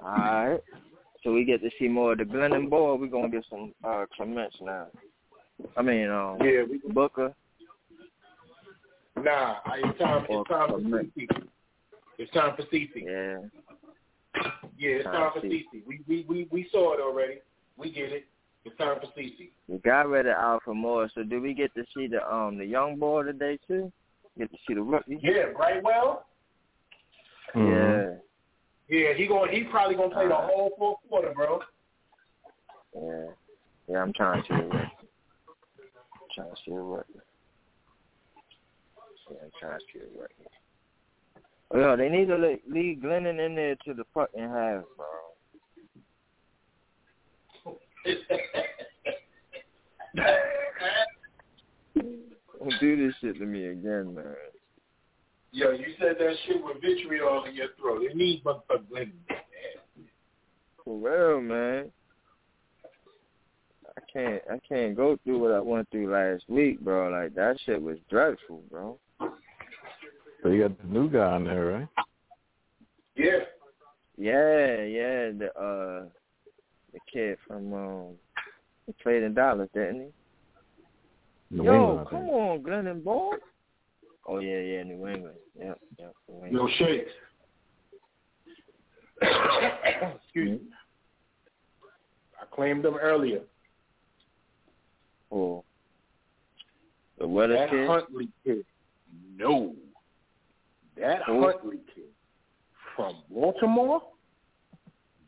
All 0.03 0.11
right. 0.11 0.59
So 1.23 1.33
we 1.33 1.43
get 1.43 1.61
to 1.61 1.69
see 1.79 1.87
more 1.87 2.11
of 2.11 2.19
the 2.19 2.23
Glennon 2.23 2.69
boy. 2.69 2.95
We're 2.95 3.07
gonna 3.07 3.29
get 3.29 3.45
some 3.49 3.73
uh 3.83 4.05
Clements 4.15 4.55
now. 4.61 4.87
I 5.75 5.81
mean, 5.81 6.09
um, 6.09 6.37
Yeah, 6.41 6.63
we, 6.69 6.79
Booker. 6.93 7.33
Nah. 9.25 9.55
It's 9.73 9.99
time. 9.99 10.25
It's 10.29 10.49
time 10.49 10.69
for 10.69 10.79
Clement. 10.79 11.11
CC. 11.17 11.27
It's 12.19 12.31
time 12.31 12.55
for 12.55 12.61
CC. 12.63 12.89
Yeah. 12.95 13.37
Yeah, 14.77 14.89
it's 14.91 15.05
time 15.05 15.31
for 15.33 15.41
CC. 15.41 15.65
We 15.87 16.01
we 16.07 16.25
we 16.29 16.47
we 16.51 16.69
saw 16.71 16.93
it 16.93 16.99
already. 16.99 17.39
We 17.75 17.91
get 17.91 18.11
it. 18.11 18.25
It's 18.65 18.77
time 18.77 18.97
for 19.01 19.07
CC. 19.19 19.49
We 19.67 19.79
got 19.79 20.07
rid 20.07 20.27
of 20.27 20.35
Alfred 20.35 20.77
Morris. 20.77 21.11
So 21.15 21.23
do 21.23 21.41
we 21.41 21.55
get 21.55 21.73
to 21.73 21.83
see 21.95 22.07
the 22.07 22.23
um 22.31 22.57
the 22.57 22.65
young 22.65 22.97
boy 22.97 23.23
today 23.23 23.57
too? 23.67 23.91
Get 24.37 24.51
to 24.51 24.57
see 24.67 24.75
the 24.75 24.81
rookie. 24.81 25.17
Yeah, 25.21 25.53
Brightwell. 25.55 26.25
Mm-hmm. 27.55 27.71
Yeah. 27.71 28.17
Yeah, 28.87 29.13
he 29.13 29.25
going 29.25 29.51
he 29.51 29.63
probably 29.63 29.95
gonna 29.95 30.13
play 30.13 30.27
the 30.27 30.35
whole 30.35 30.71
fourth 30.77 30.99
quarter, 31.09 31.33
bro. 31.33 31.61
Yeah, 32.95 33.25
yeah, 33.89 33.97
I'm 33.97 34.13
trying 34.13 34.43
to 34.43 34.47
see 34.47 34.53
it 34.53 34.69
work. 34.71 34.87
trying 36.35 36.49
to 36.51 36.55
see 36.63 36.71
it 36.71 36.75
I'm 39.29 39.51
trying 39.59 39.79
to 39.79 39.99
it 39.99 40.11
work. 40.17 40.31
Oh, 41.71 41.79
yo, 41.79 41.97
they 41.97 42.09
need 42.09 42.27
to 42.27 42.35
le- 42.35 42.57
leave 42.69 42.99
Glennon 42.99 43.43
in 43.43 43.55
there 43.55 43.75
to 43.85 43.93
the 43.93 44.03
fucking 44.13 44.41
half, 44.41 44.83
bro. 44.95 45.05
Don't 52.59 52.79
do 52.79 53.07
this 53.07 53.15
shit 53.19 53.37
to 53.39 53.45
me 53.45 53.67
again, 53.67 54.13
man. 54.13 54.35
Yo, 55.51 55.71
you 55.71 55.87
said 55.99 56.15
that 56.19 56.35
shit 56.45 56.63
with 56.63 56.81
vitriol 56.81 57.45
in 57.45 57.55
your 57.55 57.69
throat. 57.79 58.03
It 58.03 58.15
needs 58.15 58.43
motherfucker 58.43 58.85
Glennon. 58.91 59.11
For 60.83 60.97
real, 60.97 61.41
man. 61.41 61.91
I 63.97 64.01
can't 64.11 64.41
I 64.51 64.59
can't 64.67 64.95
go 64.95 65.17
through 65.23 65.39
what 65.39 65.51
I 65.51 65.59
went 65.59 65.89
through 65.89 66.11
last 66.11 66.43
week, 66.47 66.79
bro. 66.81 67.09
Like 67.09 67.33
that 67.35 67.57
shit 67.65 67.81
was 67.81 67.97
dreadful, 68.09 68.61
bro. 68.69 68.99
So 70.45 70.51
you 70.51 70.61
got 70.61 70.77
the 70.79 70.87
new 70.87 71.09
guy 71.09 71.25
on 71.25 71.43
there, 71.43 71.65
right? 71.65 71.87
Yeah. 73.15 73.39
Yeah, 74.15 74.83
yeah, 74.83 75.31
the 75.31 75.49
uh 75.59 76.07
the 76.93 76.99
kid 77.11 77.39
from 77.47 77.73
um 77.73 78.05
he 78.85 78.93
played 79.01 79.23
in 79.23 79.33
Dallas, 79.33 79.69
didn't 79.73 80.01
he? 81.49 81.57
New 81.57 81.63
Yo, 81.63 81.73
England, 81.73 82.07
come 82.11 82.21
think. 82.21 82.31
on, 82.31 82.59
Glennon 82.59 83.03
Ball. 83.03 83.33
Oh 84.27 84.37
yeah, 84.37 84.59
yeah, 84.59 84.83
New 84.83 85.07
England. 85.07 85.35
Yep, 85.59 85.79
yep. 85.97 86.13
New 86.29 86.35
Yo, 86.35 86.45
England. 86.45 86.73
Shakes. 86.77 87.11
Excuse 90.25 90.61
me. 90.61 90.67
I 92.39 92.55
claimed 92.55 92.85
them 92.85 92.97
earlier. 93.01 93.41
Oh. 95.31 95.63
The 97.17 97.27
weather 97.27 97.55
that 97.55 97.71
kid? 97.71 97.87
Huntley 97.87 98.29
kid. 98.45 98.63
No. 99.35 99.73
That? 100.99 101.21
Huntley 101.23 101.79
kid 101.93 102.05
from 102.95 103.17
Baltimore? 103.29 104.01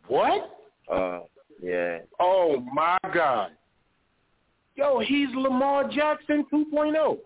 What? 0.07 0.57
Uh 0.91 1.19
yeah. 1.61 1.99
Oh 2.19 2.63
my 2.73 2.97
God. 3.13 3.51
Yo, 4.75 4.99
he's 4.99 5.27
Lamar 5.35 5.89
Jackson 5.89 6.45
oh. 6.53 6.65
2.0. 6.71 7.17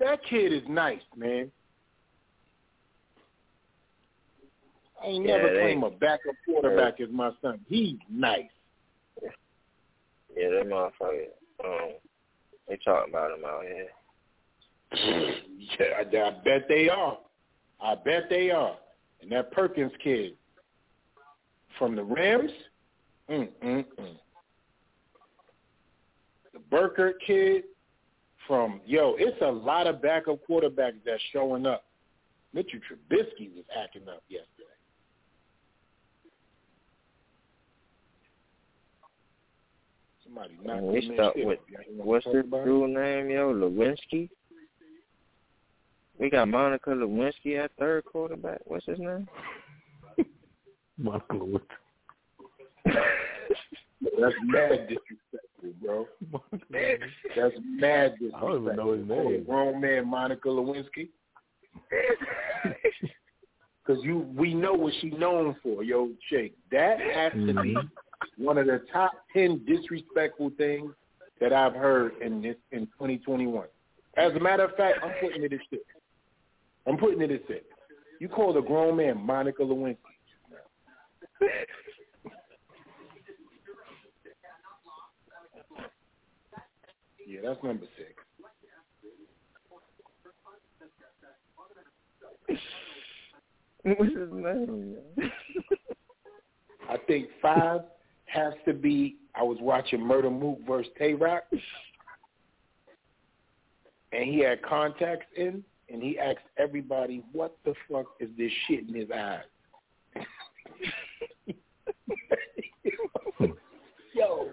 That 0.00 0.20
kid 0.28 0.52
is 0.52 0.62
nice, 0.68 1.00
man. 1.16 1.50
I 5.02 5.06
ain't 5.06 5.26
Yeah, 5.26 5.36
never 5.36 5.54
they- 5.54 5.60
claimed 5.60 5.84
a 5.84 5.90
backup 5.90 6.34
quarterback 6.44 7.00
as 7.00 7.10
my 7.10 7.30
son. 7.42 7.60
He's 7.68 7.96
nice. 8.10 8.44
Yeah, 9.22 10.50
that 10.50 10.66
motherfucker. 10.66 11.26
Um 11.64 11.92
they 12.68 12.76
talking 12.84 13.12
about 13.12 13.38
him 13.38 13.44
out 13.44 13.62
here. 13.62 13.88
Yeah, 14.92 15.86
I, 15.98 16.00
I 16.00 16.30
bet 16.44 16.68
they 16.68 16.88
are. 16.88 17.18
I 17.80 17.94
bet 17.94 18.24
they 18.30 18.50
are. 18.50 18.76
And 19.20 19.30
that 19.32 19.52
Perkins 19.52 19.92
kid 20.02 20.34
from 21.78 21.96
the 21.96 22.04
Rams, 22.04 22.50
mm, 23.30 23.48
mm, 23.62 23.84
mm. 23.98 24.16
the 26.52 26.58
Burkert 26.70 27.14
kid 27.26 27.64
from 28.46 28.80
yo, 28.86 29.14
it's 29.18 29.40
a 29.42 29.50
lot 29.50 29.86
of 29.86 30.00
backup 30.00 30.38
quarterbacks 30.48 31.00
that's 31.04 31.22
showing 31.32 31.66
up. 31.66 31.84
Mitchell 32.52 32.80
Trubisky 32.80 33.54
was 33.54 33.64
acting 33.76 34.08
up 34.08 34.22
yesterday. 34.28 34.64
Somebody 40.24 40.58
knocked 40.64 40.82
we 40.82 41.10
start 41.14 41.34
with 41.36 41.58
what's 41.96 42.24
talk 42.24 42.34
this 42.34 42.44
about 42.46 42.62
it? 42.62 42.64
dude 42.66 42.90
name, 42.90 43.30
yo? 43.30 43.52
Lewinsky. 43.52 44.30
We 46.18 46.30
got 46.30 46.48
Monica 46.48 46.90
Lewinsky 46.90 47.62
at 47.62 47.70
third 47.78 48.04
quarterback. 48.04 48.60
What's 48.64 48.86
his 48.86 48.98
name? 48.98 49.28
Michael 50.98 51.46
Wood. 51.46 51.62
That's 54.18 54.34
mad 54.44 54.88
disrespectful, 54.88 55.72
bro. 55.82 56.06
That's 56.70 57.54
mad 57.78 58.14
disrespectful. 58.18 58.30
I 58.34 58.40
don't 58.40 58.62
even 58.62 58.76
know 58.76 58.92
his 58.92 59.06
name. 59.06 59.44
Grown 59.44 59.80
man 59.80 60.08
Monica 60.08 60.48
Lewinsky. 60.48 61.08
Because 63.86 64.02
you, 64.02 64.26
we 64.36 64.52
know 64.52 64.72
what 64.72 64.92
she's 65.00 65.12
known 65.16 65.54
for, 65.62 65.84
yo, 65.84 66.10
Shake. 66.28 66.56
That 66.72 66.98
has 67.00 67.30
to 67.34 67.62
be 67.62 67.76
Mm-hmm. 67.76 68.44
one 68.44 68.58
of 68.58 68.66
the 68.66 68.80
top 68.92 69.12
ten 69.32 69.64
disrespectful 69.64 70.50
things 70.58 70.92
that 71.40 71.52
I've 71.52 71.74
heard 71.74 72.14
in 72.20 72.42
this 72.42 72.56
in 72.72 72.86
2021. 72.86 73.66
As 74.16 74.32
a 74.32 74.40
matter 74.40 74.64
of 74.64 74.74
fact, 74.74 74.98
I'm 75.04 75.12
putting 75.20 75.44
it 75.44 75.52
in 75.52 75.60
six. 75.70 75.82
I'm 76.86 76.96
putting 76.96 77.20
it 77.20 77.30
at 77.30 77.40
six. 77.46 77.64
You 78.20 78.28
called 78.28 78.56
a 78.56 78.62
grown 78.62 78.96
man 78.96 79.24
Monica 79.24 79.62
Lewinsky. 79.62 79.96
Yeah, 87.26 87.40
that's 87.44 87.62
number 87.62 87.86
six. 87.96 88.12
What's 93.82 94.14
his 94.14 94.30
name? 94.32 94.96
I 96.88 96.96
think 97.06 97.28
five 97.42 97.82
has 98.26 98.54
to 98.64 98.72
be. 98.72 99.16
I 99.34 99.42
was 99.42 99.58
watching 99.60 100.00
Murda 100.00 100.30
Mook 100.30 100.58
versus 100.66 100.90
Tay 100.98 101.14
Roc, 101.14 101.44
and 104.12 104.24
he 104.24 104.38
had 104.40 104.62
contacts 104.62 105.26
in, 105.36 105.62
and 105.88 106.02
he 106.02 106.18
asked 106.18 106.46
everybody, 106.58 107.22
"What 107.32 107.56
the 107.64 107.74
fuck 107.90 108.06
is 108.20 108.30
this 108.36 108.52
shit 108.66 108.88
in 108.88 108.94
his 108.94 109.10
eyes?" 109.10 109.44
Yo, 114.14 114.50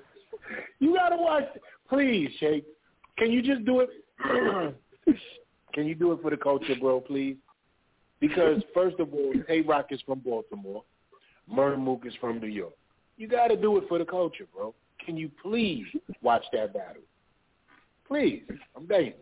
you 0.79 0.93
gotta 0.95 1.15
watch. 1.17 1.45
Please, 1.89 2.29
Shake. 2.39 2.65
Can 3.17 3.31
you 3.31 3.41
just 3.41 3.65
do 3.65 3.81
it? 3.81 3.89
Can 5.73 5.85
you 5.87 5.95
do 5.95 6.11
it 6.11 6.21
for 6.21 6.29
the 6.29 6.37
culture, 6.37 6.75
bro? 6.79 6.99
Please. 7.01 7.37
Because 8.19 8.61
first 8.73 8.99
of 8.99 9.13
all, 9.13 9.33
Tay 9.47 9.61
Roc 9.61 9.87
is 9.91 10.01
from 10.05 10.19
Baltimore. 10.19 10.83
Murda 11.51 11.77
Mook 11.77 12.05
is 12.05 12.13
from 12.21 12.39
New 12.39 12.47
York. 12.47 12.73
You 13.17 13.27
got 13.27 13.47
to 13.47 13.57
do 13.57 13.77
it 13.77 13.83
for 13.87 13.99
the 13.99 14.05
culture, 14.05 14.45
bro. 14.55 14.73
Can 15.05 15.17
you 15.17 15.29
please 15.41 15.85
watch 16.21 16.43
that 16.53 16.73
battle? 16.73 17.01
Please, 18.07 18.43
I'm 18.75 18.85
begging. 18.85 19.13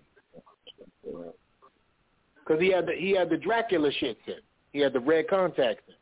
Because 2.51 2.63
he 2.63 2.71
had 2.73 2.85
the 2.85 2.91
he 2.97 3.11
had 3.11 3.29
the 3.29 3.37
Dracula 3.37 3.89
shit 3.97 4.17
in. 4.27 4.33
He 4.73 4.79
had 4.79 4.91
the 4.91 4.99
red 4.99 5.29
contacts 5.29 5.83
in. 5.87 5.93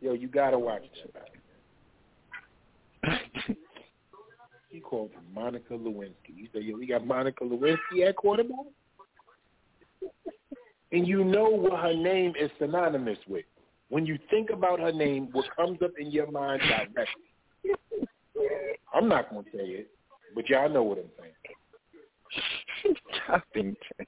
Yo, 0.00 0.12
you 0.14 0.26
gotta 0.26 0.58
watch 0.58 0.82
that 3.04 3.20
he 4.70 4.80
called 4.80 5.10
for 5.12 5.20
Monica 5.32 5.74
Lewinsky. 5.74 6.34
He 6.34 6.48
said, 6.52 6.64
"Yo, 6.64 6.76
we 6.76 6.86
got 6.88 7.06
Monica 7.06 7.44
Lewinsky 7.44 8.08
at 8.08 8.16
quarterback." 8.16 8.58
and 10.90 11.06
you 11.06 11.22
know 11.22 11.48
what 11.50 11.78
her 11.78 11.94
name 11.94 12.32
is 12.40 12.50
synonymous 12.58 13.18
with. 13.28 13.44
When 13.88 14.04
you 14.04 14.18
think 14.30 14.50
about 14.50 14.80
her 14.80 14.92
name, 14.92 15.28
what 15.30 15.44
comes 15.54 15.80
up 15.80 15.92
in 15.96 16.10
your 16.10 16.28
mind 16.30 16.60
directly. 16.62 17.22
I'm 18.92 19.08
not 19.08 19.30
to 19.30 19.44
say 19.52 19.64
it, 19.64 19.90
but 20.34 20.48
y'all 20.48 20.68
know 20.68 20.82
what 20.82 20.98
I'm 20.98 21.10
saying. 21.20 21.34
Toppington. 23.28 24.06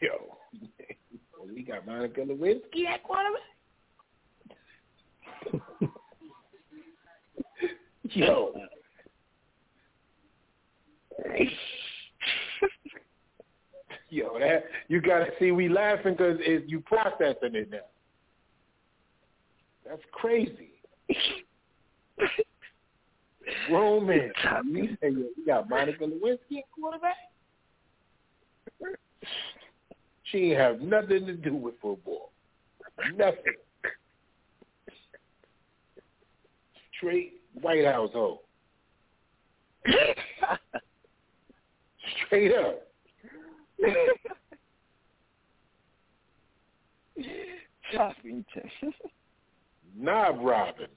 Yo, 0.00 0.36
we 1.54 1.62
got 1.62 1.86
Monica 1.86 2.20
Lewinsky 2.20 2.86
at 2.86 3.02
quarterback. 3.02 3.42
Yo. 8.10 8.54
Yo, 14.10 14.38
that 14.38 14.64
you 14.88 15.00
gotta 15.02 15.26
see. 15.38 15.52
We 15.52 15.68
laughing 15.68 16.14
because 16.14 16.38
you 16.66 16.80
processing 16.80 17.54
it 17.54 17.70
now. 17.70 17.78
That's 19.86 20.02
crazy. 20.12 20.70
Grown 23.68 24.06
man. 24.06 24.32
You 24.66 24.96
say 25.00 25.10
yo, 25.10 25.24
we 25.36 25.44
got 25.46 25.68
Monica 25.68 26.04
Lewinsky 26.04 26.58
at 26.58 26.64
quarterback. 26.78 27.16
She 30.24 30.38
ain't 30.38 30.58
have 30.58 30.80
nothing 30.80 31.26
to 31.26 31.34
do 31.34 31.54
with 31.54 31.74
football. 31.80 32.32
Nothing. 33.16 33.54
Straight 36.96 37.40
White 37.60 37.84
House 37.84 38.10
hoe. 38.12 38.40
Straight 42.26 42.52
up. 42.54 42.82
Shoppington. 47.94 48.44
Knob 49.96 50.38
Robin. 50.40 50.88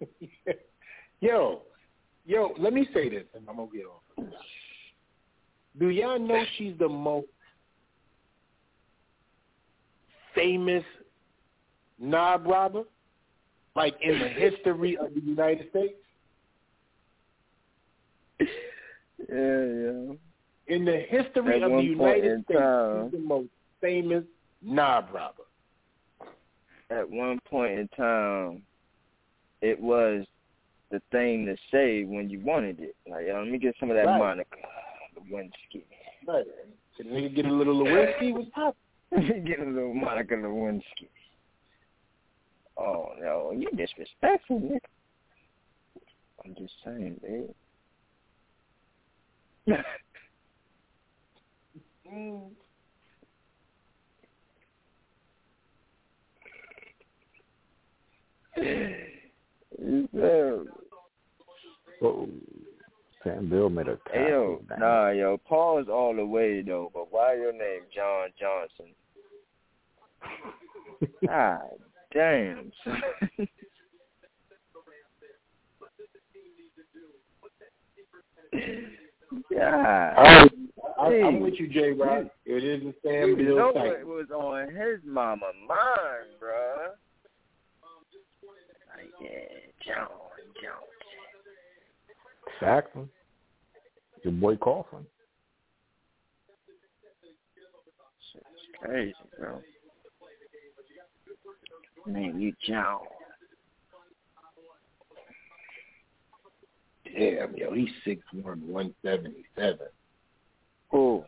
yo, 1.20 1.62
yo, 2.26 2.54
let 2.58 2.72
me 2.72 2.88
say 2.94 3.08
this, 3.08 3.24
and 3.34 3.44
I'm 3.48 3.56
gonna 3.56 3.68
get 3.72 3.84
off. 3.86 4.02
Of. 4.16 4.24
Do 5.78 5.90
y'all 5.90 6.18
know 6.18 6.42
she's 6.56 6.74
the 6.78 6.88
most 6.88 7.28
famous 10.34 10.84
knob 11.98 12.46
robber, 12.46 12.84
like 13.76 13.94
in 14.00 14.18
the 14.18 14.28
history 14.28 14.96
of 14.96 15.14
the 15.14 15.20
United 15.20 15.70
States? 15.70 15.94
Yeah, 19.28 19.34
yeah. 19.36 20.12
In 20.68 20.84
the 20.84 21.04
history 21.08 21.56
At 21.56 21.62
of 21.64 21.72
the 21.72 21.82
United 21.82 22.44
States, 22.44 22.60
time. 22.60 23.10
she's 23.10 23.20
the 23.20 23.26
most 23.26 23.48
famous 23.80 24.22
knob 24.62 25.08
robber. 25.12 25.42
At 26.90 27.10
one 27.10 27.40
point 27.50 27.80
in 27.80 27.88
time, 27.88 28.62
it 29.60 29.80
was 29.80 30.24
the 30.90 31.00
thing 31.10 31.46
to 31.46 31.56
say 31.70 32.04
when 32.04 32.30
you 32.30 32.40
wanted 32.40 32.80
it. 32.80 32.96
Like, 33.08 33.26
yo, 33.26 33.40
let 33.42 33.50
me 33.50 33.58
get 33.58 33.74
some 33.78 33.90
of 33.90 33.96
that 33.96 34.06
Right. 34.06 34.18
Monica 34.18 34.56
Lewinsky. 35.16 35.84
Right. 36.26 36.44
Can 36.96 37.06
nigga 37.06 37.34
get 37.34 37.46
a 37.46 37.52
little 37.52 37.74
Lewinsky? 37.74 38.32
What's 38.32 38.50
up? 38.56 38.76
get 39.10 39.60
a 39.60 39.64
little 39.64 39.94
Monica 39.94 40.34
Lewinsky. 40.34 41.08
Oh 42.76 43.12
no, 43.20 43.52
you 43.52 43.68
disrespectful, 43.76 44.60
nigga. 44.60 44.78
I'm 46.44 46.54
just 46.54 46.74
saying, 46.84 47.20
babe. 47.22 47.50
Mm. 52.10 52.50
Yo, 59.80 60.64
Whoa. 62.00 62.28
Sam 63.24 63.48
Beal 63.48 63.68
made 63.70 63.88
a 63.88 63.98
hey, 64.12 64.28
yo, 64.30 64.60
tackle. 64.68 64.86
nah, 64.86 65.10
yo, 65.10 65.38
pause 65.38 65.86
all 65.90 66.14
the 66.14 66.24
way 66.24 66.62
though. 66.62 66.90
But 66.92 67.12
why 67.12 67.34
your 67.34 67.52
name 67.52 67.82
John 67.94 68.28
Johnson? 68.38 68.94
God 71.26 71.60
damn. 72.12 72.72
son. 72.84 73.02
yeah. 79.50 80.14
I, 80.16 80.48
I, 80.98 81.10
Hey, 81.10 81.22
I'm 81.22 81.40
with 81.40 81.54
you, 81.58 81.68
J. 81.68 81.92
Rock. 81.92 82.24
It 82.44 82.64
is 82.64 82.82
a 82.82 82.94
Sam 83.04 83.30
you 83.30 83.36
Bill 83.36 83.56
know 83.56 83.72
type. 83.72 84.04
what 84.04 84.06
was 84.06 84.30
on 84.34 84.68
his 84.74 85.00
mama 85.04 85.46
mind, 85.66 86.30
bruh. 86.42 86.94
Like, 89.20 89.30
yeah, 89.30 89.94
John 89.94 90.08
Johnson. 90.62 90.88
Exactly. 92.60 93.08
Your 94.24 94.32
boy 94.32 94.56
Coughlin. 94.56 95.04
Shit's 98.32 98.46
crazy, 98.82 99.14
bro. 99.38 99.60
Man, 102.06 102.40
you 102.40 102.52
John. 102.66 103.00
Damn, 107.04 107.56
yo, 107.56 107.72
he's 107.72 107.88
six 108.04 108.22
one, 108.42 108.66
one 108.66 108.94
seventy 109.02 109.44
seven. 109.56 109.88
Who? 110.90 111.24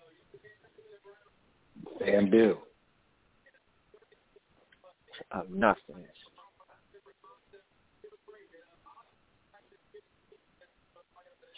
Sam 1.98 2.30
Beal. 2.30 2.58
Of 5.32 5.50
nothing. 5.50 6.04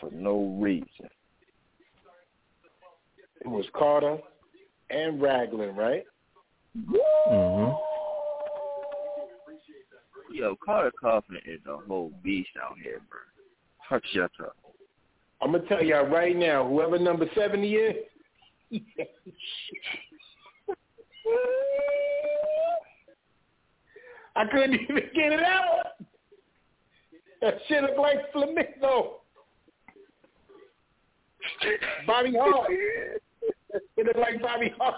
For 0.03 0.11
no 0.11 0.59
reason. 0.61 1.09
It 3.41 3.47
was 3.47 3.65
Carter 3.73 4.19
and 4.91 5.23
Raglan, 5.23 5.77
right? 5.77 6.03
Mm-hmm. 6.77 7.73
Yo, 10.35 10.57
Carter 10.65 10.91
Coughlin 11.01 11.39
is 11.47 11.61
a 11.69 11.77
whole 11.87 12.11
beast 12.25 12.49
out 12.61 12.75
here, 12.83 13.01
bro. 13.09 13.21
Fuck 13.89 14.03
shut 14.13 14.33
up. 14.41 14.57
I'm 15.41 15.53
gonna 15.53 15.65
tell 15.69 15.85
y'all 15.85 16.07
right 16.07 16.37
now, 16.37 16.67
whoever 16.67 16.99
number 16.99 17.27
seventy 17.37 17.75
is, 17.75 17.95
I 24.35 24.47
couldn't 24.51 24.81
even 24.81 24.97
get 25.15 25.33
it 25.33 25.45
out. 25.45 25.85
That 27.41 27.55
shit 27.69 27.83
look 27.85 27.99
like 27.99 28.33
flamingo. 28.33 29.22
Bobby 32.07 32.35
Hart. 32.39 32.71
That 33.73 33.83
shit 33.95 34.07
look 34.07 34.17
like 34.17 34.41
Bobby 34.43 34.73
Hart. 34.79 34.95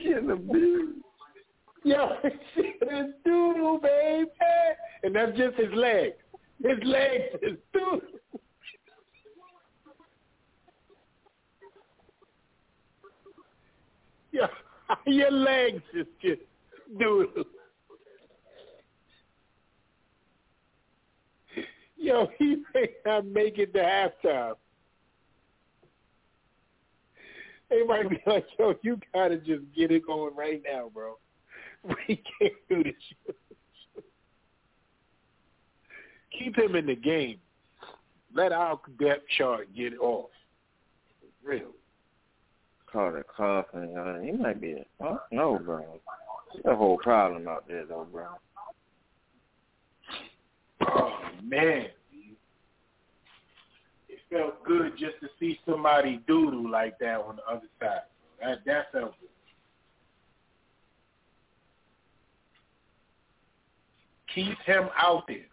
Getting 0.00 0.30
a 0.30 0.36
beard. 0.36 0.88
Yo, 1.84 2.08
it's 2.24 3.12
doodle, 3.24 3.78
baby. 3.78 4.28
And 5.02 5.14
that's 5.14 5.36
just 5.36 5.56
his 5.56 5.72
leg. 5.74 6.12
His 6.62 6.78
legs 6.82 7.24
is 7.42 7.56
doodle. 7.72 8.00
Yo, 14.32 14.46
your 15.06 15.30
legs 15.30 15.82
is 15.94 16.06
just 16.20 16.42
doodle. 16.98 17.44
Yo, 21.98 22.28
he 22.38 22.62
may 22.74 22.90
not 23.04 23.26
make 23.26 23.58
it 23.58 23.74
to 23.74 23.80
halftime. 23.80 24.54
They 27.68 27.82
might 27.82 28.08
be 28.08 28.18
like, 28.26 28.46
yo, 28.58 28.74
you 28.82 28.98
gotta 29.12 29.36
just 29.36 29.64
get 29.76 29.90
it 29.90 30.06
going 30.06 30.34
right 30.34 30.62
now, 30.64 30.90
bro. 30.92 31.18
We 32.08 32.22
can't 32.40 32.54
do 32.68 32.82
this. 32.82 33.34
Keep 36.36 36.58
him 36.58 36.74
in 36.74 36.86
the 36.86 36.96
game. 36.96 37.38
Let 38.34 38.52
our 38.52 38.80
depth 39.00 39.22
chart 39.36 39.68
get 39.74 39.94
off. 39.98 40.30
Real. 41.42 41.70
Carter 42.90 43.24
Coughlin, 43.38 43.96
uh, 43.96 44.20
he 44.20 44.32
might 44.32 44.60
be. 44.60 44.84
Oh, 45.00 45.20
no, 45.30 45.58
bro. 45.58 46.00
There's 46.52 46.74
a 46.74 46.76
whole 46.76 46.98
problem 46.98 47.46
out 47.48 47.66
there, 47.68 47.84
though, 47.86 48.06
bro. 48.10 48.26
Oh 50.94 51.18
man. 51.42 51.86
It 54.08 54.18
felt 54.30 54.62
good 54.64 54.92
just 54.92 55.20
to 55.20 55.28
see 55.38 55.58
somebody 55.68 56.22
doodle 56.26 56.70
like 56.70 56.98
that 56.98 57.20
on 57.20 57.36
the 57.36 57.42
other 57.50 57.66
side. 57.80 58.00
That 58.40 58.58
that 58.66 58.92
felt 58.92 59.14
good. 59.20 59.28
Keep 64.34 64.58
him 64.66 64.88
out 64.96 65.24
there. 65.26 65.46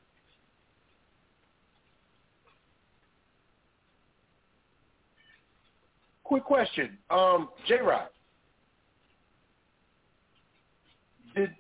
Quick 6.24 6.44
question. 6.44 6.98
Um, 7.10 7.50
J 7.68 7.80
Rod. 7.82 8.10
Did 11.36 11.52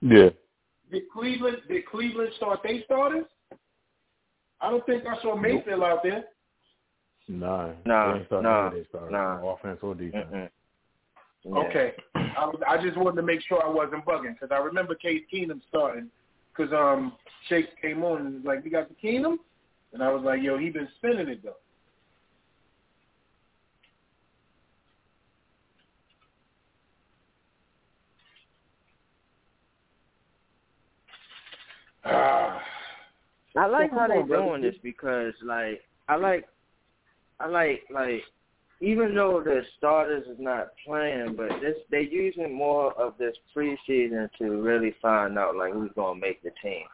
Yeah. 0.00 0.30
Did 0.90 1.02
Cleveland 1.12 1.58
did 1.68 1.86
Cleveland 1.86 2.30
start 2.36 2.60
they 2.62 2.82
starters? 2.84 3.24
I 4.60 4.70
don't 4.70 4.84
think 4.86 5.04
I 5.06 5.20
saw 5.22 5.36
Mayfield 5.36 5.82
out 5.82 6.02
there. 6.02 6.24
Nah. 7.28 7.72
Nah, 7.84 8.14
They 8.14 8.26
nah, 8.30 8.40
none 8.40 8.66
of 8.66 8.72
their 8.72 8.84
starters, 8.86 9.12
nah. 9.12 9.40
no 9.40 9.48
Offense 9.48 9.80
or 9.82 9.94
defense. 9.94 10.26
Mm-mm. 10.32 10.48
Yeah. 11.44 11.58
Okay, 11.58 11.92
I, 12.14 12.46
was- 12.46 12.62
I 12.66 12.82
just 12.82 12.96
wanted 12.96 13.16
to 13.16 13.22
make 13.22 13.40
sure 13.42 13.62
I 13.64 13.68
wasn't 13.68 14.04
bugging 14.04 14.34
because 14.34 14.48
I 14.50 14.58
remember 14.58 14.94
Case 14.94 15.22
Keenum 15.32 15.60
starting 15.68 16.08
because 16.56 16.72
um 16.72 17.12
Chase 17.48 17.66
came 17.80 18.02
on 18.02 18.26
and 18.26 18.34
was 18.36 18.44
like, 18.44 18.64
"We 18.64 18.70
got 18.70 18.88
the 18.88 18.94
Keenum," 18.94 19.36
and 19.92 20.02
I 20.02 20.10
was 20.10 20.22
like, 20.24 20.42
"Yo, 20.42 20.58
he 20.58 20.70
been 20.70 20.88
spinning 20.96 21.28
it 21.28 21.42
though." 21.42 21.56
I 32.06 33.66
like 33.66 33.90
how 33.90 33.98
come 33.98 34.08
they 34.10 34.16
on, 34.16 34.28
brother. 34.28 34.44
doing 34.44 34.62
this 34.62 34.74
because, 34.82 35.34
like, 35.44 35.82
I 36.08 36.16
like, 36.16 36.46
I 37.40 37.48
like, 37.48 37.82
like, 37.92 38.22
even 38.80 39.14
though 39.14 39.42
the 39.42 39.62
starters 39.78 40.26
is 40.26 40.36
not 40.38 40.68
playing, 40.84 41.34
but 41.36 41.48
this 41.60 41.76
they 41.90 42.02
using 42.02 42.54
more 42.54 42.92
of 43.00 43.14
this 43.18 43.34
preseason 43.56 44.28
to 44.38 44.62
really 44.62 44.94
find 45.00 45.38
out 45.38 45.56
like 45.56 45.72
who's 45.72 45.90
gonna 45.96 46.20
make 46.20 46.42
the 46.42 46.50
team. 46.62 46.84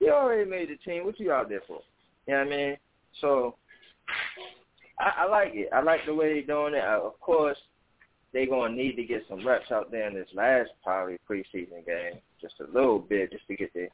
You 0.00 0.12
already 0.12 0.48
made 0.48 0.68
the 0.68 0.76
team. 0.76 1.04
What 1.04 1.18
you 1.18 1.32
out 1.32 1.48
there 1.48 1.62
for? 1.66 1.80
You 2.26 2.34
know 2.34 2.44
what 2.44 2.52
I 2.52 2.56
mean? 2.56 2.76
So 3.20 3.56
I, 4.98 5.24
I 5.24 5.28
like 5.28 5.52
it. 5.54 5.70
I 5.72 5.80
like 5.80 6.00
the 6.06 6.14
way 6.14 6.34
they're 6.34 6.42
doing 6.42 6.74
it. 6.74 6.84
I, 6.84 6.96
of 6.96 7.18
course, 7.20 7.58
they're 8.32 8.46
gonna 8.46 8.74
need 8.74 8.96
to 8.96 9.04
get 9.04 9.24
some 9.28 9.46
reps 9.46 9.70
out 9.70 9.90
there 9.90 10.08
in 10.08 10.14
this 10.14 10.28
last 10.34 10.70
probably 10.84 11.18
preseason 11.28 11.86
game, 11.86 12.20
just 12.40 12.54
a 12.60 12.70
little 12.70 12.98
bit, 12.98 13.32
just 13.32 13.46
to 13.48 13.56
get 13.56 13.72
the 13.72 13.88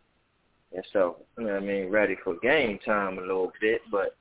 and 0.75 0.85
so 0.93 1.19
you 1.39 1.45
know 1.45 1.55
what 1.55 1.63
I 1.63 1.67
mean 1.67 1.91
ready 1.91 2.17
for 2.23 2.37
game 2.43 2.79
time 2.85 3.19
a 3.19 3.23
little 3.23 3.53
bit. 3.61 3.83
But 3.91 4.17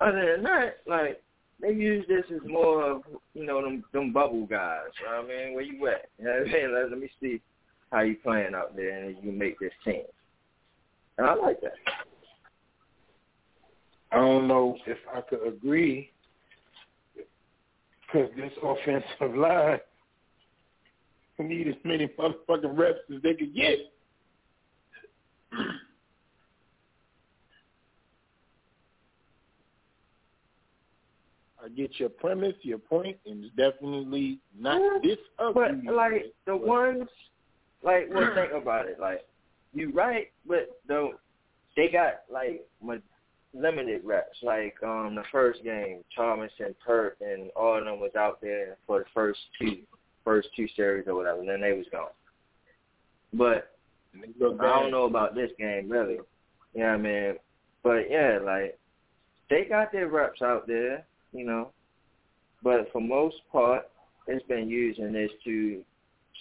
other 0.00 0.34
than 0.34 0.44
that, 0.44 0.78
like 0.86 1.22
they 1.60 1.72
use 1.72 2.04
this 2.08 2.24
as 2.34 2.46
more 2.48 2.82
of 2.82 3.02
you 3.34 3.46
know 3.46 3.62
them 3.62 3.84
them 3.92 4.12
bubble 4.12 4.46
guys. 4.46 4.88
You 5.00 5.06
know 5.06 5.22
what 5.22 5.30
I 5.30 5.44
mean, 5.44 5.54
where 5.54 5.62
you 5.62 5.86
at? 5.88 6.08
You 6.18 6.24
know 6.24 6.32
what 6.32 6.48
I 6.48 6.52
mean? 6.52 6.74
Let, 6.74 6.90
let 6.90 6.98
me 6.98 7.10
see 7.20 7.40
how 7.92 8.00
you 8.00 8.16
playing 8.22 8.54
out 8.54 8.74
there, 8.76 9.04
and 9.04 9.16
you 9.22 9.32
make 9.32 9.58
this 9.58 9.72
team. 9.84 10.02
And 11.18 11.26
I 11.26 11.34
like 11.34 11.60
that. 11.62 11.72
I 14.12 14.16
don't 14.16 14.48
know 14.48 14.76
if 14.86 14.98
I 15.14 15.20
could 15.22 15.46
agree 15.46 16.10
because 18.06 18.30
this 18.36 18.52
offensive 18.62 19.36
line 19.36 19.78
need 21.38 21.68
as 21.68 21.74
many 21.84 22.08
motherfucking 22.18 22.76
reps 22.76 23.00
as 23.14 23.22
they 23.22 23.34
could 23.34 23.54
get. 23.54 23.78
I 31.64 31.68
get 31.70 31.98
your 31.98 32.10
premise, 32.10 32.54
your 32.62 32.78
point, 32.78 33.16
and 33.26 33.44
it's 33.44 33.54
definitely 33.56 34.38
not 34.56 35.02
this 35.02 35.18
But 35.36 35.72
like 35.92 36.32
the 36.46 36.56
ones, 36.56 37.08
like, 37.82 38.08
well, 38.12 38.32
think 38.34 38.52
about 38.62 38.86
it. 38.86 39.00
Like, 39.00 39.26
you 39.74 39.90
right, 39.92 40.30
but 40.46 40.80
the 40.86 41.10
they 41.76 41.88
got 41.88 42.22
like 42.32 42.64
limited 43.52 44.02
reps. 44.04 44.38
Like 44.42 44.74
um 44.82 45.14
the 45.14 45.24
first 45.32 45.62
game, 45.64 46.04
Thomas 46.14 46.52
and 46.58 46.74
Peart 46.84 47.18
and 47.20 47.50
all 47.56 47.78
of 47.78 47.84
them 47.84 48.00
was 48.00 48.14
out 48.16 48.40
there 48.40 48.76
for 48.86 49.00
the 49.00 49.04
first 49.12 49.40
two 49.60 49.78
first 50.24 50.48
two 50.56 50.68
series 50.76 51.06
or 51.06 51.14
whatever, 51.14 51.40
and 51.40 51.48
then 51.48 51.60
they 51.60 51.72
was 51.72 51.86
gone. 51.90 52.08
But 53.32 53.75
I 54.22 54.80
don't 54.80 54.90
know 54.90 55.04
about 55.04 55.34
this 55.34 55.50
game 55.58 55.88
really. 55.88 56.18
You 56.74 56.82
know 56.82 56.88
what 56.88 56.94
I 56.94 56.96
mean? 56.98 57.34
But 57.82 58.10
yeah, 58.10 58.38
like 58.44 58.78
they 59.48 59.64
got 59.64 59.92
their 59.92 60.08
reps 60.08 60.42
out 60.42 60.66
there, 60.66 61.04
you 61.32 61.46
know. 61.46 61.70
But 62.62 62.90
for 62.92 63.00
most 63.00 63.36
part 63.50 63.88
it's 64.26 64.46
been 64.46 64.68
using 64.68 65.12
this 65.12 65.30
to 65.44 65.82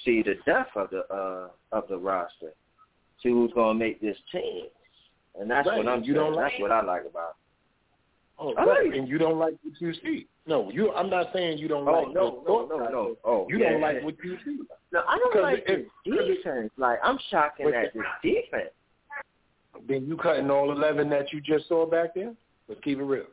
see 0.04 0.24
the 0.24 0.36
depth 0.46 0.76
of 0.76 0.90
the 0.90 1.06
uh 1.14 1.50
of 1.72 1.88
the 1.88 1.98
roster. 1.98 2.54
See 3.22 3.30
who's 3.30 3.52
gonna 3.54 3.78
make 3.78 4.02
this 4.02 4.18
team. 4.32 4.66
And 5.40 5.50
that's 5.50 5.68
right. 5.68 5.78
what 5.78 5.88
I'm 5.88 6.04
you 6.04 6.14
saying. 6.14 6.16
don't 6.16 6.36
like 6.36 6.52
that's 6.54 6.62
what 6.62 6.72
I 6.72 6.82
like 6.84 7.06
about 7.06 7.32
it. 7.32 7.45
Oh, 8.38 8.54
right. 8.54 8.94
and 8.94 9.08
you 9.08 9.18
don't 9.18 9.40
like 9.40 9.54
what 9.64 9.80
you 9.80 9.94
see. 10.04 10.28
No, 10.46 10.70
you. 10.70 10.92
I'm 10.94 11.10
not 11.10 11.28
saying 11.34 11.58
you 11.58 11.68
don't 11.70 11.88
Oh, 11.88 11.92
like. 11.92 12.08
no, 12.14 12.44
no, 12.48 12.66
no, 12.68 12.78
no. 12.90 13.16
Oh, 13.24 13.48
you 13.50 13.58
yeah, 13.60 13.72
don't 13.72 13.82
like 13.82 14.04
what 14.04 14.16
you 14.24 14.38
see. 14.44 14.60
No, 14.92 15.04
I 15.08 15.18
don't 15.18 15.42
like 15.42 15.66
'cause 15.66 15.78
it- 16.06 16.36
defense. 16.36 16.72
Like 16.78 17.00
I'm 17.02 17.18
shocking 17.30 17.68
at 17.74 17.94
the- 17.94 18.00
this 18.00 18.08
defense. 18.44 18.74
Then 19.88 20.06
you 20.06 20.18
cutting 20.18 20.50
all 20.52 20.72
eleven 20.72 21.10
that 21.10 21.32
you 21.34 21.40
just 21.42 21.68
saw 21.68 21.86
back 21.86 22.14
there. 22.14 22.36
Let's 22.68 22.82
keep 22.82 23.00
it 23.00 23.04
real. 23.04 23.26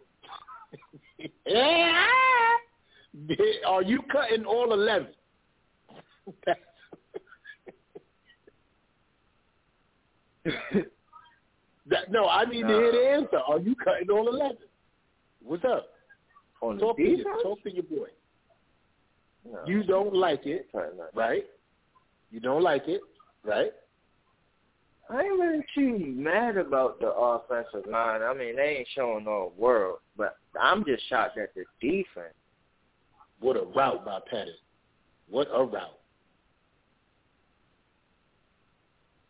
yeah. 1.46 2.06
Are 3.66 3.82
you 3.82 4.02
cutting 4.10 4.44
all 4.44 4.72
eleven? 4.72 5.12
that, 10.44 12.10
no, 12.10 12.28
I 12.28 12.44
need 12.44 12.62
to 12.62 12.68
hear 12.68 12.92
the 12.92 13.08
answer. 13.08 13.38
Are 13.38 13.58
you 13.58 13.74
cutting 13.76 14.10
all 14.10 14.28
eleven? 14.28 14.56
What's 15.44 15.64
up? 15.64 15.88
On 16.60 16.76
the 16.76 16.80
talk 16.82 16.96
to, 16.96 17.24
talk 17.42 17.62
to 17.64 17.74
your 17.74 17.82
boy. 17.82 18.08
No. 19.50 19.58
You 19.66 19.82
don't 19.82 20.14
like 20.14 20.46
it, 20.46 20.68
right? 21.14 21.44
You 22.30 22.40
don't 22.40 22.62
like 22.62 22.86
it, 22.86 23.00
right? 23.44 23.72
I 25.10 25.22
ain't 25.22 25.38
really 25.38 25.64
too 25.74 25.98
mad 25.98 26.56
about 26.56 27.00
the 27.00 27.08
offensive 27.08 27.90
line. 27.90 28.22
I 28.22 28.32
mean, 28.32 28.56
they 28.56 28.76
ain't 28.78 28.88
showing 28.94 29.24
no 29.24 29.52
world, 29.58 29.98
but 30.16 30.36
I'm 30.58 30.84
just 30.84 31.06
shocked 31.08 31.38
at 31.38 31.54
the 31.54 31.64
defense. 31.80 32.34
What 33.40 33.56
a 33.56 33.64
route 33.64 34.04
by 34.04 34.20
Pettis. 34.30 34.54
What 35.28 35.48
a 35.52 35.64
route. 35.64 35.98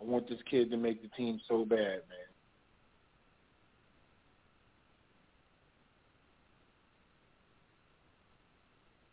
I 0.01 0.05
want 0.05 0.28
this 0.28 0.39
kid 0.51 0.70
to 0.70 0.76
make 0.76 1.01
the 1.01 1.09
team 1.16 1.40
so 1.48 1.64
bad, 1.64 1.78
man. 1.78 2.31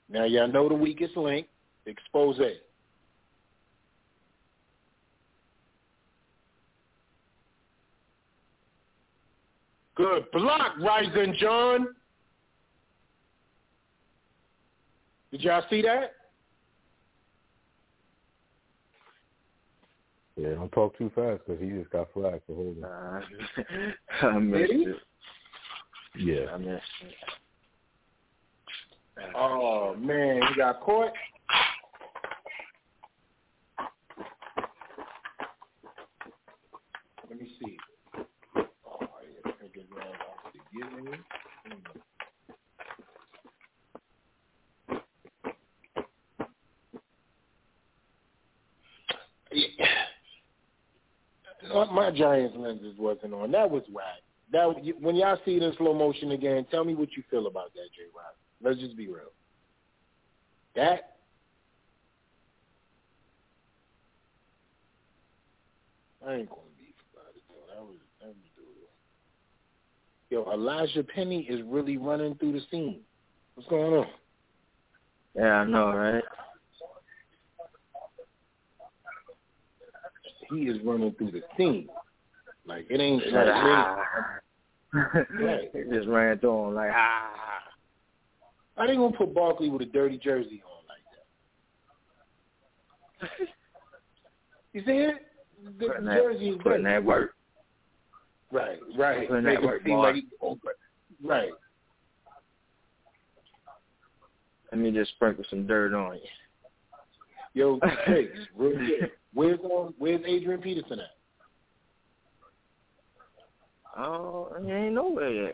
Now 0.09 0.25
y'all 0.25 0.47
know 0.47 0.67
the 0.67 0.75
weakest 0.75 1.15
link, 1.15 1.47
expose. 1.85 2.39
Good 9.95 10.31
block, 10.31 10.77
Rysen 10.77 11.35
John. 11.35 11.87
Did 15.31 15.41
y'all 15.41 15.63
see 15.69 15.81
that? 15.83 16.13
Yeah, 20.37 20.51
don't 20.51 20.71
talk 20.71 20.97
too 20.97 21.11
fast 21.13 21.41
because 21.45 21.61
he 21.61 21.69
just 21.69 21.89
got 21.89 22.07
flagged 22.13 22.41
for 22.47 22.55
holding. 22.55 22.83
Uh, 22.83 23.21
I 24.27 24.39
missed 24.39 24.71
Did 24.71 24.79
he? 24.79 24.83
it. 24.85 24.95
Yeah. 26.15 26.51
I 26.53 26.57
missed 26.57 26.81
it. 27.01 27.13
Oh 29.35 29.95
man, 29.95 30.41
he 30.47 30.55
got 30.55 30.81
caught. 30.81 31.11
Let 37.29 37.39
me 37.39 37.47
see. 37.61 37.77
Oh, 38.57 38.99
yeah, 39.45 39.51
off. 40.01 40.53
Yeah. 49.51 49.85
My 51.91 52.11
Giants 52.11 52.55
lenses 52.57 52.95
wasn't 52.97 53.33
on. 53.33 53.51
That 53.51 53.69
was 53.69 53.83
whack. 53.91 54.05
That 54.51 54.65
when 54.99 55.15
y'all 55.15 55.37
see 55.45 55.57
it 55.57 55.63
in 55.63 55.73
slow 55.77 55.93
motion 55.93 56.31
again, 56.31 56.65
tell 56.71 56.83
me 56.83 56.95
what 56.95 57.09
you 57.15 57.23
feel 57.29 57.45
about 57.47 57.73
that, 57.73 57.89
J. 57.95 58.03
Rock. 58.15 58.35
Let's 58.61 58.79
just 58.79 58.97
be 58.97 59.07
real. 59.07 59.31
That 60.75 61.15
I 66.25 66.35
ain't 66.35 66.49
gonna 66.49 66.61
be 66.77 66.93
about 67.13 67.33
it 67.35 67.43
though. 67.47 67.73
That 67.73 67.81
was 67.81 67.97
that 68.19 68.27
was 68.27 68.35
brutal. 68.55 68.89
Yo, 70.29 70.43
Elijhaa 70.45 71.07
Penny 71.07 71.41
is 71.49 71.61
really 71.65 71.97
running 71.97 72.35
through 72.35 72.53
the 72.53 72.61
scene. 72.69 72.99
What's 73.55 73.69
going 73.69 73.93
on? 73.93 74.07
Yeah, 75.35 75.61
I 75.61 75.65
know, 75.65 75.93
right? 75.93 76.23
He 80.51 80.63
is 80.63 80.77
running 80.83 81.13
through 81.13 81.31
the 81.31 81.41
scene. 81.55 81.87
Like 82.65 82.85
it 82.89 82.99
ain't 82.99 83.25
Like, 83.25 83.47
it 83.47 83.49
ah. 83.53 83.97
Right. 84.93 85.69
He 85.73 85.83
just 85.95 86.07
ran 86.07 86.39
through 86.39 86.67
him 86.69 86.75
like 86.75 86.91
ah. 86.95 87.48
I 88.79 88.85
ain't 88.85 88.97
gonna 88.97 89.15
put 89.15 89.33
Barkley 89.33 89.69
with 89.69 89.81
a 89.81 89.85
dirty 89.85 90.17
jersey 90.17 90.63
on 90.65 90.83
like 90.87 91.03
that. 93.39 93.47
You 94.71 94.81
see 94.85 94.91
it? 94.91 95.15
The 95.79 95.87
Putting 95.87 96.05
that- 96.05 96.17
jersey 96.21 96.49
is 96.49 96.57
putting 96.61 96.83
that 96.83 97.03
work. 97.03 97.33
Right, 98.51 98.77
right. 98.97 99.27
Putting 99.27 99.45
that 99.45 99.61
work, 99.63 99.81
seem 99.83 99.97
like 99.97 100.15
right. 101.23 101.49
Let 104.71 104.79
me 104.79 104.91
just 104.91 105.11
sprinkle 105.11 105.43
some 105.49 105.65
dirt 105.65 105.93
on 105.95 106.15
you. 106.15 106.21
Yo, 107.55 107.79
quick. 108.05 108.31
Where's 109.33 109.59
um, 109.65 109.93
where's 109.97 110.21
Adrian 110.25 110.61
Peterson 110.61 110.99
at? 110.99 111.17
Oh, 114.01 114.51
he 114.63 114.71
ain't 114.71 114.93
nowhere 114.93 115.31
yet. 115.31 115.53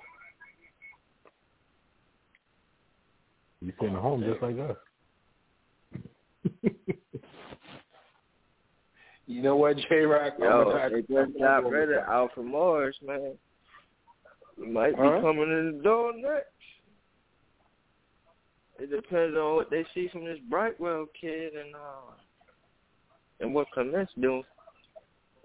He's 3.66 3.74
sitting 3.80 3.96
at 3.96 4.02
home 4.02 4.24
just 4.24 4.42
like 4.42 4.58
us. 4.60 4.78
You 9.28 9.42
know 9.42 9.56
what, 9.56 9.78
J 9.90 10.02
Rock? 10.02 10.34
Yo, 10.40 10.90
they 10.92 11.02
just 11.02 11.40
got 11.40 11.68
rid 11.68 11.92
of 11.92 12.04
Alfred 12.08 12.46
Morris, 12.46 12.96
man. 13.04 13.34
He 14.58 14.68
might 14.68 14.92
be 14.92 14.98
coming 14.98 15.50
in 15.50 15.78
the 15.78 15.84
door 15.84 16.14
next. 16.16 16.46
It 18.78 18.92
depends 18.92 19.36
on 19.36 19.56
what 19.56 19.72
they 19.72 19.86
see 19.94 20.10
from 20.10 20.26
this 20.26 20.38
Brightwell 20.50 21.08
kid 21.20 21.54
and 21.54 21.74
uh 21.74 22.14
and 23.40 23.54
what 23.54 23.70
Clements 23.72 24.12
doing. 24.20 24.44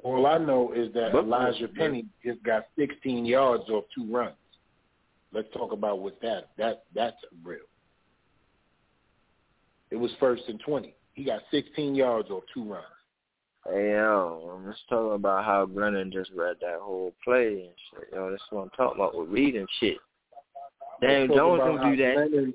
All 0.03 0.27
I 0.27 0.39
know 0.39 0.73
is 0.73 0.93
that 0.95 1.13
But- 1.13 1.25
Elijhaa 1.25 1.75
Penny 1.75 2.07
just 2.25 2.43
got 2.43 2.67
16 2.77 3.25
yards 3.25 3.69
off 3.71 3.85
two 3.95 4.05
runs. 4.13 4.35
Let's 5.33 5.49
talk 5.55 5.73
about 5.73 6.01
what 6.01 6.21
that 6.21 6.51
that 6.59 6.85
that's 6.95 7.17
real. 7.43 7.61
It 9.91 9.97
was 9.97 10.11
first 10.21 10.43
and 10.49 10.61
20. 10.61 10.95
He 11.15 11.25
got 11.25 11.41
16 11.51 11.95
yards 11.95 12.31
off 12.31 12.45
two 12.55 12.73
runs. 12.73 12.85
Hey 13.69 13.91
yo, 13.91 14.57
I'm 14.57 14.71
just 14.73 14.89
talking 14.89 15.17
about 15.17 15.45
how 15.45 15.67
Brennan 15.67 16.11
just 16.11 16.31
read 16.35 16.57
that 16.63 16.79
whole 16.81 17.15
play 17.23 17.67
and 17.67 17.75
shit. 17.91 18.09
Yo, 18.13 18.31
this 18.31 18.41
is 18.41 18.47
what 18.51 18.63
I'm 18.63 18.71
talking 18.71 19.01
about 19.01 19.15
with 19.15 19.29
reading 19.29 19.67
shit. 19.79 19.99
Damn, 21.03 21.29
Jones 21.29 21.61
don't 21.61 21.91
do 21.91 21.97
that. 22.03 22.17
Glennon, 22.17 22.55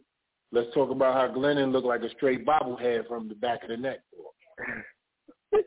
let's 0.52 0.74
talk 0.74 0.90
about 0.90 1.14
how 1.14 1.28
Glennon 1.36 1.72
looked 1.72 1.86
like 1.86 2.02
a 2.02 2.10
straight 2.12 2.44
bobblehead 2.46 3.08
from 3.08 3.30
the 3.30 3.36
back 3.36 3.62
of 3.64 3.70
the 3.70 3.78
neck. 3.78 4.00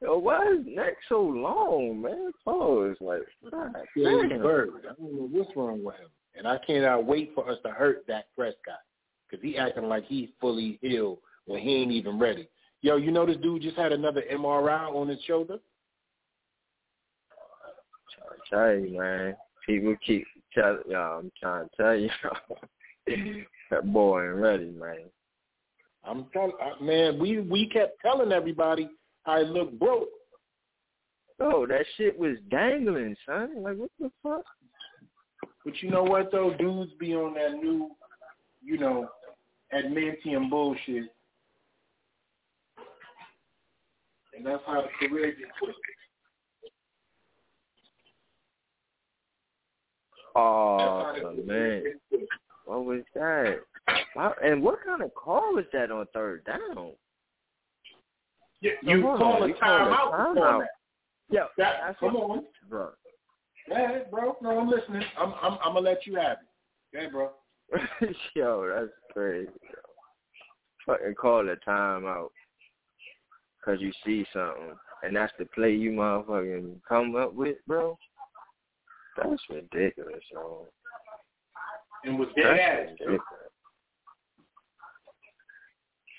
Yo, 0.00 0.18
why 0.18 0.52
is 0.52 0.60
neck 0.64 0.94
so 1.08 1.20
long, 1.20 2.02
man? 2.02 2.30
Oh, 2.46 2.84
it's 2.84 3.00
like 3.00 3.22
God 3.50 3.74
damn. 3.96 4.40
bird. 4.40 4.70
I 4.88 4.94
don't 5.00 5.14
know 5.14 5.28
what's 5.32 5.50
wrong 5.56 5.82
with 5.82 5.96
him. 5.96 6.10
And 6.36 6.46
I 6.46 6.58
cannot 6.64 7.06
wait 7.06 7.32
for 7.34 7.50
us 7.50 7.58
to 7.64 7.70
hurt 7.72 8.06
Dak 8.06 8.26
Prescott 8.36 8.78
because 9.28 9.42
he 9.42 9.56
acting 9.58 9.88
like 9.88 10.06
he 10.06 10.32
fully 10.40 10.78
healed 10.82 11.18
when 11.46 11.60
he 11.60 11.76
ain't 11.76 11.92
even 11.92 12.18
ready. 12.18 12.48
Yo, 12.82 12.96
you 12.96 13.10
know 13.10 13.26
this 13.26 13.36
dude 13.38 13.62
just 13.62 13.76
had 13.76 13.92
another 13.92 14.22
MRI 14.32 14.94
on 14.94 15.08
his 15.08 15.20
shoulder? 15.26 15.58
Tell 18.50 18.74
you, 18.74 18.98
man. 18.98 19.36
People 19.66 19.96
keep 20.06 20.24
telling 20.54 20.82
y'all. 20.88 21.18
I'm 21.18 21.32
trying 21.40 21.68
to 21.68 21.76
tell 21.76 21.96
you, 21.96 22.08
that 23.70 23.92
boy 23.92 24.24
ain't 24.24 24.36
ready, 24.36 24.70
man. 24.70 25.10
I'm 26.04 26.26
telling, 26.32 26.52
man, 26.80 27.18
we 27.18 27.40
we 27.40 27.68
kept 27.68 28.00
telling 28.00 28.30
everybody 28.30 28.88
I 29.26 29.40
look 29.40 29.76
broke. 29.78 30.08
Oh, 31.40 31.66
that 31.66 31.84
shit 31.96 32.16
was 32.16 32.36
dangling, 32.50 33.16
son. 33.26 33.62
Like 33.62 33.76
what 33.76 33.90
the 33.98 34.10
fuck? 34.22 34.44
But 35.64 35.82
you 35.82 35.90
know 35.90 36.04
what 36.04 36.30
though, 36.30 36.54
dudes 36.56 36.92
be 37.00 37.14
on 37.14 37.34
that 37.34 37.54
new, 37.54 37.90
you 38.62 38.78
know, 38.78 39.08
adamantium 39.76 40.48
bullshit, 40.50 41.04
and 44.36 44.44
that's 44.46 44.62
how 44.66 44.82
the 44.82 45.08
career 45.08 45.26
gets 45.32 45.50
twisted. 45.58 45.76
Oh 50.34 51.32
man, 51.46 51.84
what 52.66 52.84
was 52.84 53.02
that? 53.14 53.58
Wow, 54.14 54.34
and 54.44 54.62
what 54.62 54.78
kind 54.84 55.02
of 55.02 55.14
call 55.14 55.54
was 55.54 55.64
that 55.72 55.90
on 55.90 56.06
third 56.12 56.44
down? 56.44 56.92
Yeah, 58.60 58.72
you 58.82 59.02
hold 59.02 59.18
call 59.18 59.42
on, 59.42 59.50
a 59.50 59.54
timeout 59.54 60.12
timeout. 60.12 60.58
that. 60.60 60.68
Yeah, 61.30 61.40
That, 61.58 61.76
that's 61.86 61.98
come 62.00 62.14
what- 62.14 62.30
on. 62.30 62.44
bro. 62.68 62.90
Yeah, 63.68 63.98
bro. 64.10 64.36
No, 64.42 64.58
I'm 64.60 64.68
listening. 64.68 65.02
I'm 65.18 65.32
I'm 65.42 65.58
I'm 65.62 65.74
gonna 65.74 65.80
let 65.80 66.06
you 66.06 66.16
have 66.16 66.38
it. 66.92 66.96
Okay, 66.96 67.10
bro. 67.10 67.30
Yo, 68.34 68.68
that's 68.74 68.92
crazy. 69.12 69.50
Fucking 70.86 71.14
call 71.14 71.48
a 71.48 71.56
timeout 71.68 72.28
because 73.58 73.80
you 73.80 73.92
see 74.04 74.24
something, 74.32 74.74
and 75.02 75.16
that's 75.16 75.32
the 75.38 75.46
play 75.46 75.72
you 75.72 75.90
motherfucking 75.90 76.76
come 76.88 77.16
up 77.16 77.34
with, 77.34 77.56
bro. 77.66 77.98
That's 79.16 79.42
ridiculous, 79.50 80.22
yo. 80.30 80.66
And 82.04 82.18
was 82.18 82.28
dead 82.36 82.96
it. 83.00 83.20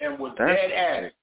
And 0.01 0.19
was 0.19 0.33
That's 0.37 0.51
dead 0.51 0.71
at 0.71 1.03
it. 1.05 1.13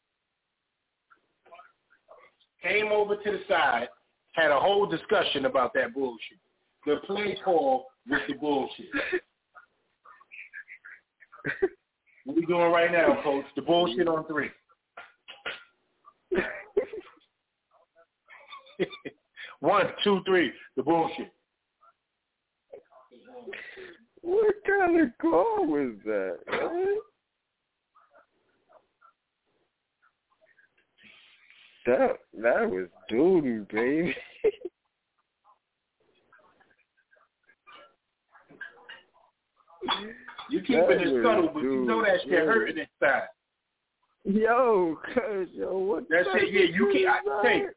Came 2.63 2.93
over 2.93 3.17
to 3.17 3.31
the 3.31 3.41
side, 3.47 3.89
had 4.33 4.51
a 4.51 4.59
whole 4.59 4.87
discussion 4.87 5.45
about 5.45 5.75
that 5.75 5.93
bullshit. 5.93 6.39
The 6.87 6.97
play 7.07 7.37
call 7.45 7.87
was 8.09 8.21
the 8.27 8.35
bullshit. 8.35 8.87
what 12.25 12.37
we 12.37 12.47
doing 12.47 12.73
right 12.73 12.91
now, 12.91 13.21
coach? 13.23 13.45
The 13.57 13.63
bullshit 13.63 14.09
on 14.09 14.27
three. 14.27 14.51
One, 19.61 19.87
two, 20.03 20.21
three. 20.27 20.53
The 20.77 20.83
bullshit. 20.83 21.33
What 24.21 24.55
kind 24.67 25.01
of 25.01 25.09
call 25.21 25.67
was 25.67 25.95
that? 26.05 26.39
man? 26.51 26.97
That 31.87 32.17
that 32.43 32.71
was 32.71 32.89
doo 33.11 33.67
baby. 33.71 34.17
You 40.51 40.61
keeping 40.61 40.87
That 40.89 41.01
it 41.03 41.23
subtle, 41.25 41.51
but 41.53 41.63
you 41.63 41.85
know 41.85 42.03
that 42.03 42.21
shit 42.23 42.31
dude. 42.31 42.47
hurting 42.49 42.79
inside. 42.79 43.29
Yo, 44.25 44.99
cuz 45.15 45.49
yo, 45.53 45.79
what 45.79 46.09
That 46.09 46.25
shit, 46.33 46.53
yeah, 46.53 46.61
you 46.75 46.91
keep. 46.93 47.03
is 47.03 47.09
I 47.09 47.43
that? 47.43 47.75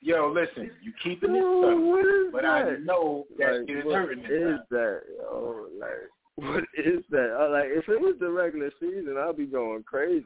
yo, 0.00 0.30
listen, 0.32 0.70
you 0.82 0.92
keeping 1.02 1.34
it 1.34 1.40
subtle, 1.42 1.90
what 1.90 2.06
is 2.06 2.32
but 2.32 2.44
I 2.44 2.76
know 2.78 3.26
that 3.38 3.58
like, 3.60 3.68
shit 3.68 3.76
is 3.78 3.84
what 3.84 3.94
hurting 3.94 4.24
is 4.24 4.30
inside. 4.30 4.58
that? 4.70 5.00
Yo, 5.18 5.66
like, 5.78 6.10
what 6.36 6.64
is 6.76 7.02
that? 7.10 7.36
Uh, 7.38 7.50
like, 7.50 7.66
if 7.68 7.88
it 7.88 8.00
was 8.00 8.14
the 8.20 8.30
regular 8.30 8.70
season, 8.80 9.16
I'd 9.18 9.36
be 9.36 9.46
going 9.46 9.82
crazy. 9.82 10.24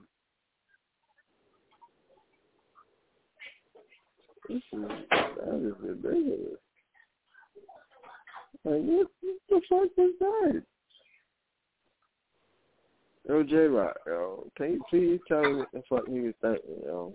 This 4.49 4.59
is 4.73 4.83
that 5.11 5.67
is 5.67 5.75
ridiculous. 5.81 6.59
Like, 8.65 8.83
what, 8.83 9.07
what 9.21 9.37
the 9.49 9.61
fuck 9.69 10.05
is 10.05 10.13
that? 10.19 10.63
Yo, 13.31 13.45
J 13.45 13.57
Rock, 13.69 13.97
yo, 14.09 14.45
can 14.57 14.73
you 14.73 14.81
please 14.91 15.21
tell 15.29 15.41
me 15.43 15.59
what 15.59 15.69
the 15.73 15.83
fuck 15.89 16.05
he 16.09 16.19
was 16.19 16.35
thinking, 16.43 16.83
yo? 16.85 17.13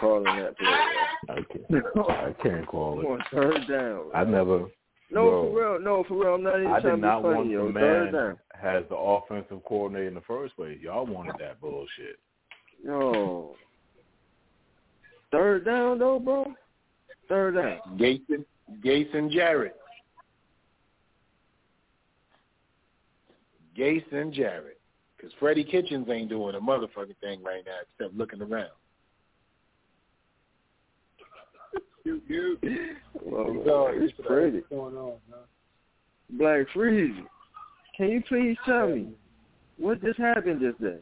Calling 0.00 0.24
that 0.24 0.58
play. 0.58 0.66
I 1.30 1.34
can't. 1.52 2.10
I 2.10 2.32
can't 2.42 2.66
call 2.66 2.96
Come 3.02 3.04
it. 3.04 3.08
on, 3.08 3.22
third 3.32 3.68
down. 3.68 4.06
I 4.12 4.24
never. 4.24 4.64
No, 5.12 5.30
Bro, 5.30 5.52
for 5.52 5.60
real. 5.74 5.80
No, 5.80 6.04
for 6.08 6.14
real. 6.24 6.34
I'm 6.34 6.42
not 6.42 6.58
even 6.58 6.72
I 6.72 6.80
trying 6.80 6.96
did 6.96 7.02
to 7.02 7.16
be 7.18 7.22
funny, 7.22 7.34
want 7.36 7.50
yo. 7.50 7.66
the 7.68 7.72
Third 7.74 8.12
man 8.12 8.12
down. 8.12 8.38
has 8.60 8.82
the 8.88 8.96
offensive 8.96 9.64
coordinator 9.64 10.08
in 10.08 10.14
the 10.14 10.22
first 10.22 10.56
place. 10.56 10.76
Y'all 10.82 11.06
wanted 11.06 11.36
that 11.38 11.60
bullshit. 11.60 12.18
Yo. 12.84 13.54
Third 15.30 15.64
down, 15.64 16.00
though, 16.00 16.18
bro. 16.18 16.52
Third 17.28 17.54
down. 17.54 17.96
Gason, 17.96 18.44
Gason 18.84 19.30
Jarrett. 19.30 19.76
Gason 23.78 24.32
Jarrett. 24.32 24.73
Because 25.24 25.38
Freddie 25.40 25.64
Kitchens 25.64 26.06
ain't 26.10 26.28
doing 26.28 26.54
a 26.54 26.60
motherfucking 26.60 27.16
thing 27.22 27.42
right 27.42 27.64
now 27.64 27.78
except 27.98 28.14
looking 28.14 28.42
around. 28.42 28.68
Well, 33.24 33.88
it's 33.94 34.12
pretty. 34.26 34.60
going 34.68 34.94
on, 34.94 35.14
man? 35.30 35.40
Black 36.28 36.66
Freeze, 36.74 37.14
can 37.96 38.10
you 38.10 38.22
please 38.28 38.58
tell 38.66 38.88
me 38.88 39.12
what 39.78 40.02
just 40.02 40.18
happened 40.18 40.60
just 40.60 40.78
then? 40.78 41.00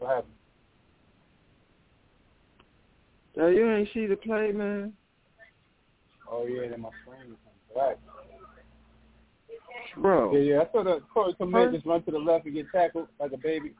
What 0.00 0.08
happened? 0.08 0.32
Yo, 3.36 3.46
you 3.46 3.70
ain't 3.70 3.88
see 3.94 4.06
the 4.06 4.16
play, 4.16 4.50
man. 4.50 4.92
Oh 6.28 6.46
yeah, 6.46 6.68
then 6.68 6.80
my 6.80 6.90
screen 7.04 7.30
was 7.30 7.38
black. 7.72 7.98
Bro. 10.00 10.34
Yeah, 10.36 10.40
yeah. 10.54 10.60
I 10.62 10.72
saw 10.72 10.84
the 10.84 11.00
saw 11.12 11.30
some 11.38 11.50
man 11.50 11.66
Huh? 11.68 11.72
just 11.72 11.86
run 11.86 12.02
to 12.04 12.10
the 12.10 12.18
left 12.18 12.46
and 12.46 12.54
get 12.54 12.66
tackled 12.72 13.08
like 13.20 13.32
a 13.32 13.36
baby. 13.36 13.74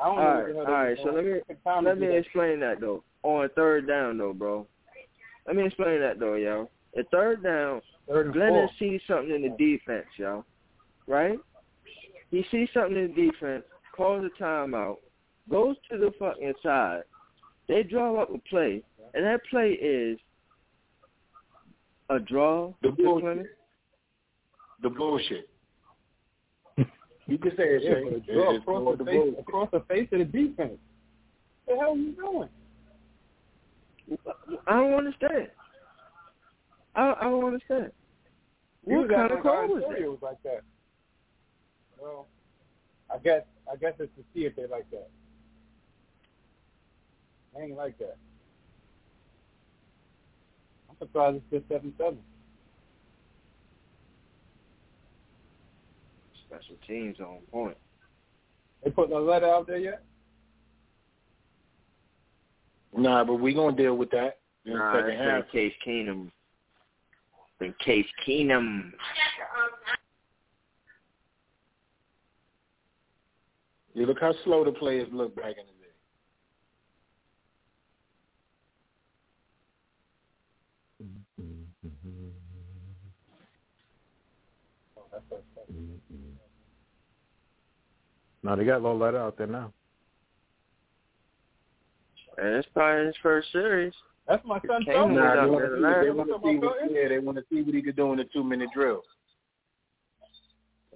I 0.00 0.06
don't 0.06 0.18
All 0.18 0.24
know 0.24 0.30
right, 0.30 0.38
what 0.38 0.46
the 0.48 0.54
hell 0.54 0.60
all 0.60 0.66
they 0.66 0.72
right. 0.72 0.90
was 0.90 0.98
So 1.04 1.10
let 1.12 1.24
me 1.24 1.32
Took 1.48 1.64
time 1.64 1.84
to 1.84 1.90
let 1.90 1.98
me 1.98 2.06
that. 2.08 2.16
explain 2.16 2.60
that 2.60 2.80
though. 2.80 3.04
On 3.22 3.48
third 3.56 3.86
down 3.88 4.18
though, 4.18 4.32
bro. 4.32 4.66
Let 5.46 5.56
me 5.56 5.66
explain 5.66 6.00
that 6.00 6.18
though, 6.18 6.34
yo. 6.34 6.70
At 6.96 7.10
third 7.10 7.42
down, 7.42 7.82
Third 8.08 8.26
and 8.26 8.34
Glennon 8.34 8.66
four. 8.66 8.70
sees 8.78 9.00
something 9.06 9.34
in 9.34 9.42
the 9.42 9.50
defense, 9.58 10.06
yo. 10.16 10.44
Right? 11.06 11.38
He 12.30 12.44
sees 12.50 12.68
something 12.72 12.96
in 12.96 13.14
the 13.14 13.30
defense, 13.30 13.64
calls 13.94 14.24
a 14.24 14.42
timeout, 14.42 14.96
goes 15.50 15.76
to 15.90 15.98
the 15.98 16.12
fucking 16.18 16.54
side. 16.62 17.02
They 17.68 17.82
draw 17.82 18.22
up 18.22 18.30
a 18.34 18.38
play, 18.48 18.82
and 19.14 19.24
that 19.24 19.40
play 19.50 19.70
is 19.72 20.18
a 22.10 22.18
draw. 22.18 22.72
The 22.82 22.90
bullshit. 22.90 23.46
The 24.82 24.90
bullshit. 24.90 25.48
You 27.28 27.38
can 27.38 27.50
say 27.56 27.64
it. 27.64 27.82
Yeah, 27.84 27.90
Shay. 27.94 28.04
but 28.04 28.14
a 28.14 28.20
draw 28.20 28.52
just 28.52 28.62
across 28.62 28.96
the 28.98 29.04
the 29.04 29.10
face 29.10 29.16
bullshit. 29.20 29.38
across 29.40 29.70
the 29.70 29.80
face 29.80 30.08
of 30.12 30.18
the 30.18 30.24
defense. 30.24 30.78
What 31.66 31.74
the 31.74 31.80
hell 31.80 31.92
are 31.92 31.96
you 31.96 32.12
doing? 32.12 32.48
I 34.66 34.72
don't 34.78 34.94
understand. 34.94 35.48
I, 36.94 37.14
I 37.20 37.24
don't 37.24 37.44
understand. 37.44 37.92
You 38.86 39.00
What 39.00 39.10
kind 39.10 39.30
of 39.30 39.30
like 39.32 39.42
call 39.42 39.52
Iron 39.58 39.70
was 39.70 39.82
Fury 39.86 40.02
that? 40.02 40.10
was 40.10 40.18
like 40.22 40.42
that. 40.44 40.62
Well, 42.00 42.26
I 43.14 43.18
guess 43.18 43.42
I 43.70 43.76
guess 43.76 43.92
it's 43.98 44.10
to 44.16 44.24
see 44.34 44.46
if 44.46 44.56
they 44.56 44.66
like 44.66 44.90
that. 44.90 45.10
I 47.56 47.62
ain't 47.64 47.76
like 47.76 47.98
that. 47.98 48.16
I'm 50.88 50.96
surprised 50.98 51.36
it's 51.36 51.44
just 51.50 51.68
seven 51.68 51.92
seven. 51.98 52.18
Special 56.48 56.76
teams 56.86 57.20
on 57.20 57.38
point. 57.52 57.76
They 58.82 58.90
put 58.90 59.10
no 59.10 59.20
letter 59.20 59.46
out 59.46 59.66
there 59.66 59.78
yet? 59.78 60.02
Nah, 62.96 63.22
but 63.24 63.34
we 63.34 63.52
gonna 63.54 63.76
deal 63.76 63.96
with 63.96 64.10
that 64.12 64.38
in 64.64 64.72
Nah, 64.72 64.92
the 64.92 64.98
that's 64.98 65.10
second 65.10 65.26
half. 65.26 65.52
been 65.52 65.70
Case 65.70 65.74
Keenum. 65.86 66.30
Been 67.58 67.74
Case 67.84 68.06
Keenum. 68.26 68.92
You 73.94 74.06
look 74.06 74.20
how 74.20 74.32
slow 74.44 74.64
the 74.64 74.72
players 74.72 75.08
look 75.12 75.34
back 75.36 75.56
in 75.58 75.66
the 75.66 75.72
day. 75.72 75.88
Mm-hmm. 81.40 82.28
Oh, 84.96 85.02
No, 88.42 88.56
they 88.56 88.64
got 88.64 88.82
Lauletta 88.82 89.18
out 89.18 89.36
there 89.36 89.46
now. 89.46 89.72
And 92.36 92.54
it's 92.54 92.68
probably 92.72 93.06
his 93.06 93.16
first 93.22 93.50
series. 93.50 93.92
That's 94.28 94.44
my 94.44 94.60
son. 94.66 94.84
Kane 94.84 94.94
Tony. 94.94 95.14
was 95.16 95.24
Nah, 95.24 95.42
they 95.42 95.50
want 95.50 95.64
to 95.64 95.74
see, 95.74 96.04
they 96.04 96.10
want 96.10 96.28
to 96.28 96.48
see 96.48 96.58
what, 96.58 96.76
yeah, 96.90 97.08
they 97.08 97.18
want 97.18 97.38
to 97.38 97.44
see 97.50 97.62
what 97.62 97.74
he 97.74 97.82
could 97.82 97.96
do 97.96 98.12
in 98.12 98.18
the 98.18 98.24
two 98.32 98.44
minute 98.44 98.68
drill. 98.74 99.02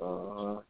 Uh, 0.00 0.60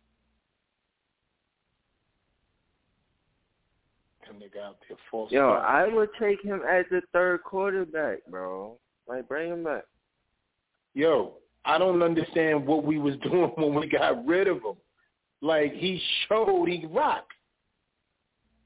And 4.32 4.40
they 4.40 4.46
got 4.46 4.76
their 4.88 4.96
false 5.10 5.30
yo, 5.30 5.40
start. 5.40 5.64
I 5.64 5.92
would 5.92 6.08
take 6.18 6.42
him 6.42 6.62
as 6.68 6.86
the 6.90 7.02
third 7.12 7.42
quarterback, 7.42 8.18
bro. 8.30 8.78
Like, 9.06 9.28
bring 9.28 9.52
him 9.52 9.64
back. 9.64 9.82
Yo, 10.94 11.34
I 11.64 11.76
don't 11.76 12.02
understand 12.02 12.66
what 12.66 12.84
we 12.84 12.98
was 12.98 13.14
doing 13.22 13.52
when 13.56 13.74
we 13.74 13.88
got 13.88 14.24
rid 14.26 14.48
of 14.48 14.56
him. 14.56 14.76
Like 15.42 15.74
he 15.74 16.00
showed 16.28 16.66
he 16.68 16.86
rocked. 16.86 17.32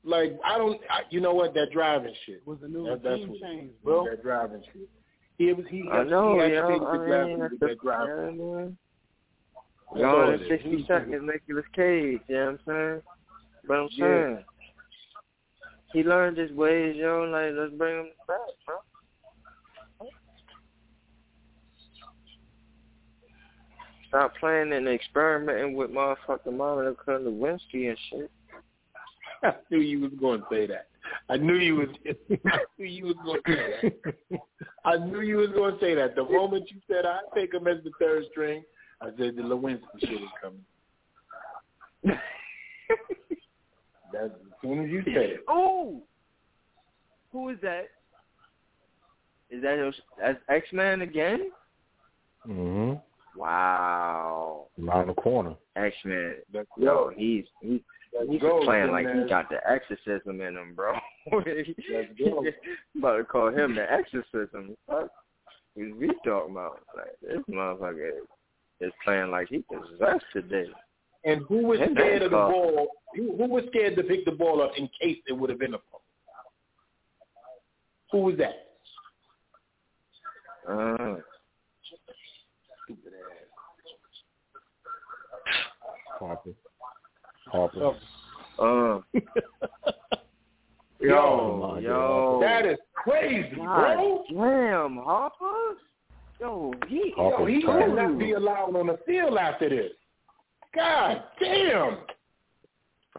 Like 0.05 0.39
I 0.45 0.57
don't, 0.59 0.81
I, 0.89 1.01
you 1.11 1.21
know 1.21 1.35
what? 1.35 1.55
That 1.55 1.73
driving 1.73 2.15
shit 2.25 2.47
was 2.47 2.59
the 2.61 2.69
new 2.69 2.85
That, 2.85 3.03
that's 3.03 3.19
team 3.19 3.29
what 3.31 3.41
change, 3.41 3.73
bro. 3.83 4.05
bro. 4.05 4.11
That 4.11 4.23
driving 4.23 4.63
shit. 4.73 4.89
He 5.39 5.53
was 5.53 5.67
he. 5.69 5.89
I 5.91 6.05
know, 6.05 6.41
he 6.41 6.53
yo. 6.53 6.87
I 6.87 6.99
the 6.99 7.27
mean, 7.27 7.41
that's 7.41 7.55
the, 7.59 7.67
that 7.67 7.81
driving. 7.83 8.39
yeah, 8.39 8.45
man. 8.45 8.79
That's 9.93 10.03
Gone 10.03 10.15
all 10.15 10.31
in 10.33 10.41
60 10.49 10.85
seconds, 10.87 11.23
Nicolas 11.23 11.65
Cage, 11.75 12.21
you 12.29 12.35
know 12.35 12.45
what 12.45 12.49
I'm 12.49 12.59
saying? 12.67 13.03
But 13.67 13.75
I'm 13.75 13.89
Yeah. 13.93 14.05
saying, 14.05 14.45
he 15.93 16.03
learned 16.03 16.37
his 16.37 16.51
ways, 16.53 16.97
yo, 16.97 17.23
like, 17.23 17.53
let's 17.55 17.73
bring 17.75 18.01
him 18.01 18.11
back, 18.27 18.39
bro. 18.67 18.77
Stop 24.17 24.35
playing 24.41 24.73
and 24.73 24.89
experimenting 24.89 25.75
with 25.75 25.91
motherfucking 25.91 26.57
Monica 26.57 27.11
Lewinsky 27.11 27.91
and 27.91 27.99
shit. 28.09 28.31
I 29.43 29.53
knew 29.71 29.81
you 29.81 30.01
was 30.01 30.13
going 30.19 30.41
to 30.41 30.47
say 30.51 30.67
that. 30.69 30.87
I 31.29 31.37
knew 31.37 31.57
you 31.57 31.77
was. 31.77 31.89
I 32.47 32.59
knew 32.79 32.87
you 32.87 33.05
was 33.05 33.17
going 33.27 33.43
to 33.45 33.53
say 33.53 33.91
that. 34.31 34.41
I 34.87 34.97
knew 34.97 35.21
you 35.21 35.37
was 35.37 35.51
going 35.51 35.75
to 35.75 35.81
say 35.81 35.95
that. 35.95 36.17
The 36.17 36.25
moment 36.25 36.71
you 36.71 36.81
said 36.91 37.05
I 37.05 37.19
take 37.35 37.53
him 37.53 37.67
as 37.67 37.85
the 37.85 37.91
third 38.01 38.25
string, 38.31 38.63
I 39.03 39.09
said 39.19 39.37
the 39.37 39.43
Lewinsky 39.43 39.83
shit 40.01 40.13
is 40.13 40.29
coming. 40.43 40.65
That's 44.15 44.33
as 44.33 44.53
soon 44.63 44.83
as 44.83 44.91
you 44.91 45.03
said 45.05 45.17
it. 45.17 45.41
Oh, 45.47 46.01
who 47.33 47.51
is 47.51 47.59
that? 47.61 47.91
Is 49.51 49.61
that 49.63 49.77
your- 49.77 49.93
that's 50.19 50.39
X 50.49 50.69
Man 50.73 51.03
again? 51.03 51.51
Mm-hmm. 52.49 52.95
Wow, 53.37 54.67
Around 54.83 55.09
the 55.09 55.15
corner. 55.15 55.55
X 55.77 55.95
Man. 56.05 56.35
Let's 56.55 56.69
Yo, 56.79 56.85
go. 56.85 57.13
he's 57.17 57.45
he, 57.61 57.83
he's 58.31 58.41
go, 58.41 58.63
playing 58.65 58.91
like 58.93 59.05
man. 59.05 59.23
he 59.23 59.29
got 59.29 59.49
the 59.51 59.59
exorcism 59.69 60.41
in 60.41 60.57
him, 60.57 60.75
bro. 60.75 60.93
Let's 61.33 61.69
go. 62.19 62.45
about 62.99 63.17
to 63.19 63.25
call 63.25 63.49
him 63.49 63.75
the 63.75 63.85
exorcism. 63.93 64.77
Fuck, 64.87 65.11
what 65.75 65.97
we 65.99 66.11
talking 66.25 66.53
about? 66.53 66.81
Like 66.97 67.09
this 67.21 67.43
motherfucker 67.49 68.11
is 68.81 68.93
playing 69.05 69.31
like 69.31 69.49
he 69.49 69.59
possessed 69.71 70.25
today. 70.33 70.67
And 71.25 71.43
who 71.49 71.67
was 71.67 71.81
Him 71.81 71.95
scared 71.95 72.23
of 72.23 72.31
the 72.31 72.37
and 72.39 72.53
ball? 72.53 72.89
Who, 73.17 73.37
who 73.37 73.49
was 73.49 73.65
scared 73.71 73.97
to 73.97 74.03
pick 74.05 74.25
the 74.25 74.31
ball 74.31 74.63
up 74.63 74.73
in 74.79 74.89
case 75.01 75.19
it 75.27 75.33
would 75.33 75.51
have 75.51 75.59
been 75.59 75.75
a 75.75 75.79
ball? 75.79 76.03
Who 78.13 78.19
was 78.19 78.37
that? 78.39 78.63
Uh, 80.69 81.17
Stupid 82.85 83.13
ass. 83.15 83.47
Harper. 86.19 86.51
Harper. 87.47 87.95
uh. 88.59 89.01
Yo, 90.99 91.11
Yo, 91.11 91.79
yo, 91.79 92.39
That 92.41 92.65
is 92.65 92.79
crazy, 92.95 93.55
God 93.57 93.97
bro. 93.97 94.25
damn, 94.31 94.97
Harper. 94.97 95.77
Yo, 96.41 96.73
he, 96.89 97.13
Harper 97.15 97.41
Yo, 97.51 97.57
he 97.59 97.63
trash. 97.63 97.85
should 97.85 97.95
not 97.97 98.19
be 98.19 98.33
allowed 98.33 98.75
on 98.75 98.87
the 98.87 98.99
field 99.07 99.37
after 99.37 99.69
this. 99.69 99.93
God 100.75 101.23
damn. 101.41 101.99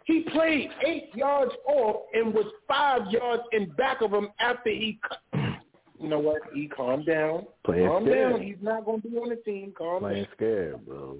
He 0.06 0.22
played 0.34 0.70
eight 0.86 1.10
yards 1.16 1.52
off 1.68 2.04
and 2.14 2.34
was 2.34 2.46
five 2.68 3.02
yards 3.12 3.44
in 3.52 3.70
back 3.72 4.02
of 4.02 4.12
him 4.12 4.30
after 4.40 4.70
he 4.70 5.00
cut. 5.08 5.20
You 6.00 6.10
know 6.10 6.20
what? 6.20 6.44
He 6.54 6.68
calmed 6.68 7.08
down. 7.08 7.48
Playing 7.66 7.88
calm 7.88 8.04
scared. 8.06 8.34
down. 8.34 8.42
He's 8.44 8.56
not 8.62 8.86
going 8.86 9.02
to 9.02 9.10
be 9.10 9.18
on 9.18 9.30
the 9.30 9.36
team. 9.38 9.74
Calm 9.76 10.02
Playing 10.02 10.26
down. 10.26 10.34
scared, 10.36 10.86
bro. 10.86 11.18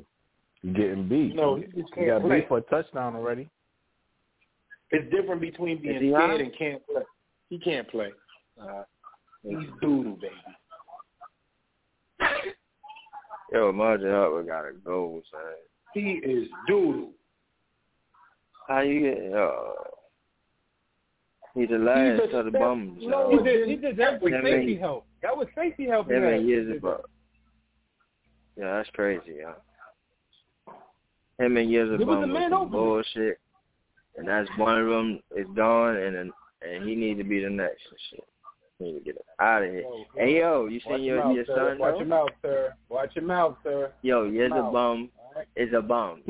You 0.64 0.74
getting 0.74 1.08
beat. 1.08 1.36
No, 1.36 1.56
he 1.56 1.64
just 1.64 1.76
you 1.76 1.86
can't 1.94 2.08
got 2.08 2.22
play. 2.22 2.40
beat 2.40 2.48
for 2.48 2.58
a 2.58 2.62
touchdown 2.62 3.16
already. 3.16 3.50
It's 4.92 5.10
different 5.14 5.42
between 5.42 5.82
being 5.82 5.96
Is 5.96 6.02
scared 6.14 6.32
hot? 6.32 6.40
and 6.42 6.58
can't 6.58 6.82
play. 6.88 7.02
He 7.50 7.60
can't 7.60 7.88
play. 7.90 8.12
Uh, 8.62 8.84
he's 9.44 9.68
doodle, 9.82 10.18
baby. 10.22 10.34
yo, 13.54 13.72
Marjorie 13.72 14.12
Harper 14.12 14.44
got 14.44 14.62
to 14.64 14.74
go, 14.84 15.22
son. 15.32 15.42
He 15.94 16.20
is 16.24 16.48
doodle. 16.68 17.12
How 18.68 18.82
you 18.82 19.00
get? 19.02 19.34
Uh, 19.34 19.74
he 21.54 21.66
the 21.66 21.78
last 21.78 22.22
He's 22.22 22.34
a 22.34 22.38
of 22.38 22.46
the 22.46 22.52
step 22.52 22.62
bums. 22.62 22.98
lower 23.02 23.32
yo. 23.32 23.38
He 23.38 23.44
did, 23.44 23.68
he 23.70 23.76
did 23.78 23.98
that 23.98 24.22
with 24.22 24.34
safety 24.44 24.78
help. 24.78 25.06
That 25.22 25.36
was 25.36 25.48
safety 25.56 25.88
help. 25.88 26.08
he 26.08 26.14
Him 26.14 26.48
years 26.48 26.78
ago. 26.78 27.02
Yeah, 28.58 28.78
that's 28.78 28.90
crazy, 28.92 29.38
yo. 29.40 29.54
Him 31.40 31.58
and 31.58 31.70
years 31.70 32.00
It 32.00 32.06
was 32.06 32.28
man 32.28 32.52
was 32.52 32.54
opener. 32.54 32.70
bullshit, 32.72 33.40
and 34.18 34.28
that's 34.28 34.50
one 34.58 34.80
of 34.80 34.88
them 34.88 35.20
is 35.36 35.48
gone, 35.56 35.96
and 35.98 36.16
and 36.16 36.88
he 36.90 36.96
need 36.96 37.18
to 37.18 37.24
be 37.24 37.44
the 37.44 37.50
next 37.50 37.82
and 37.90 38.00
shit. 38.10 38.24
He 38.80 38.86
need 38.86 39.00
to 39.00 39.06
get 39.06 39.18
out 39.40 39.64
of 39.64 39.70
here. 39.72 39.84
Oh, 39.86 39.98
yo, 40.16 40.26
Hey 40.26 40.38
yo, 40.40 40.66
you 40.68 40.80
seen 40.80 41.04
your 41.04 41.16
your 41.18 41.24
mouth, 41.24 41.36
your 41.36 41.46
sir. 41.46 41.70
son 41.70 41.80
Watch 41.80 41.94
though? 41.94 42.00
your 42.00 42.08
mouth, 42.08 42.30
sir. 42.42 42.74
Watch 42.90 43.16
your 43.16 43.26
mouth, 43.26 43.56
sir. 43.64 43.92
Yo, 44.02 44.24
years 44.26 44.52
a 44.52 44.62
bum 44.72 45.10
All 45.20 45.34
right? 45.36 45.48
is 45.56 45.70
a 45.74 45.82
bum. 45.82 46.22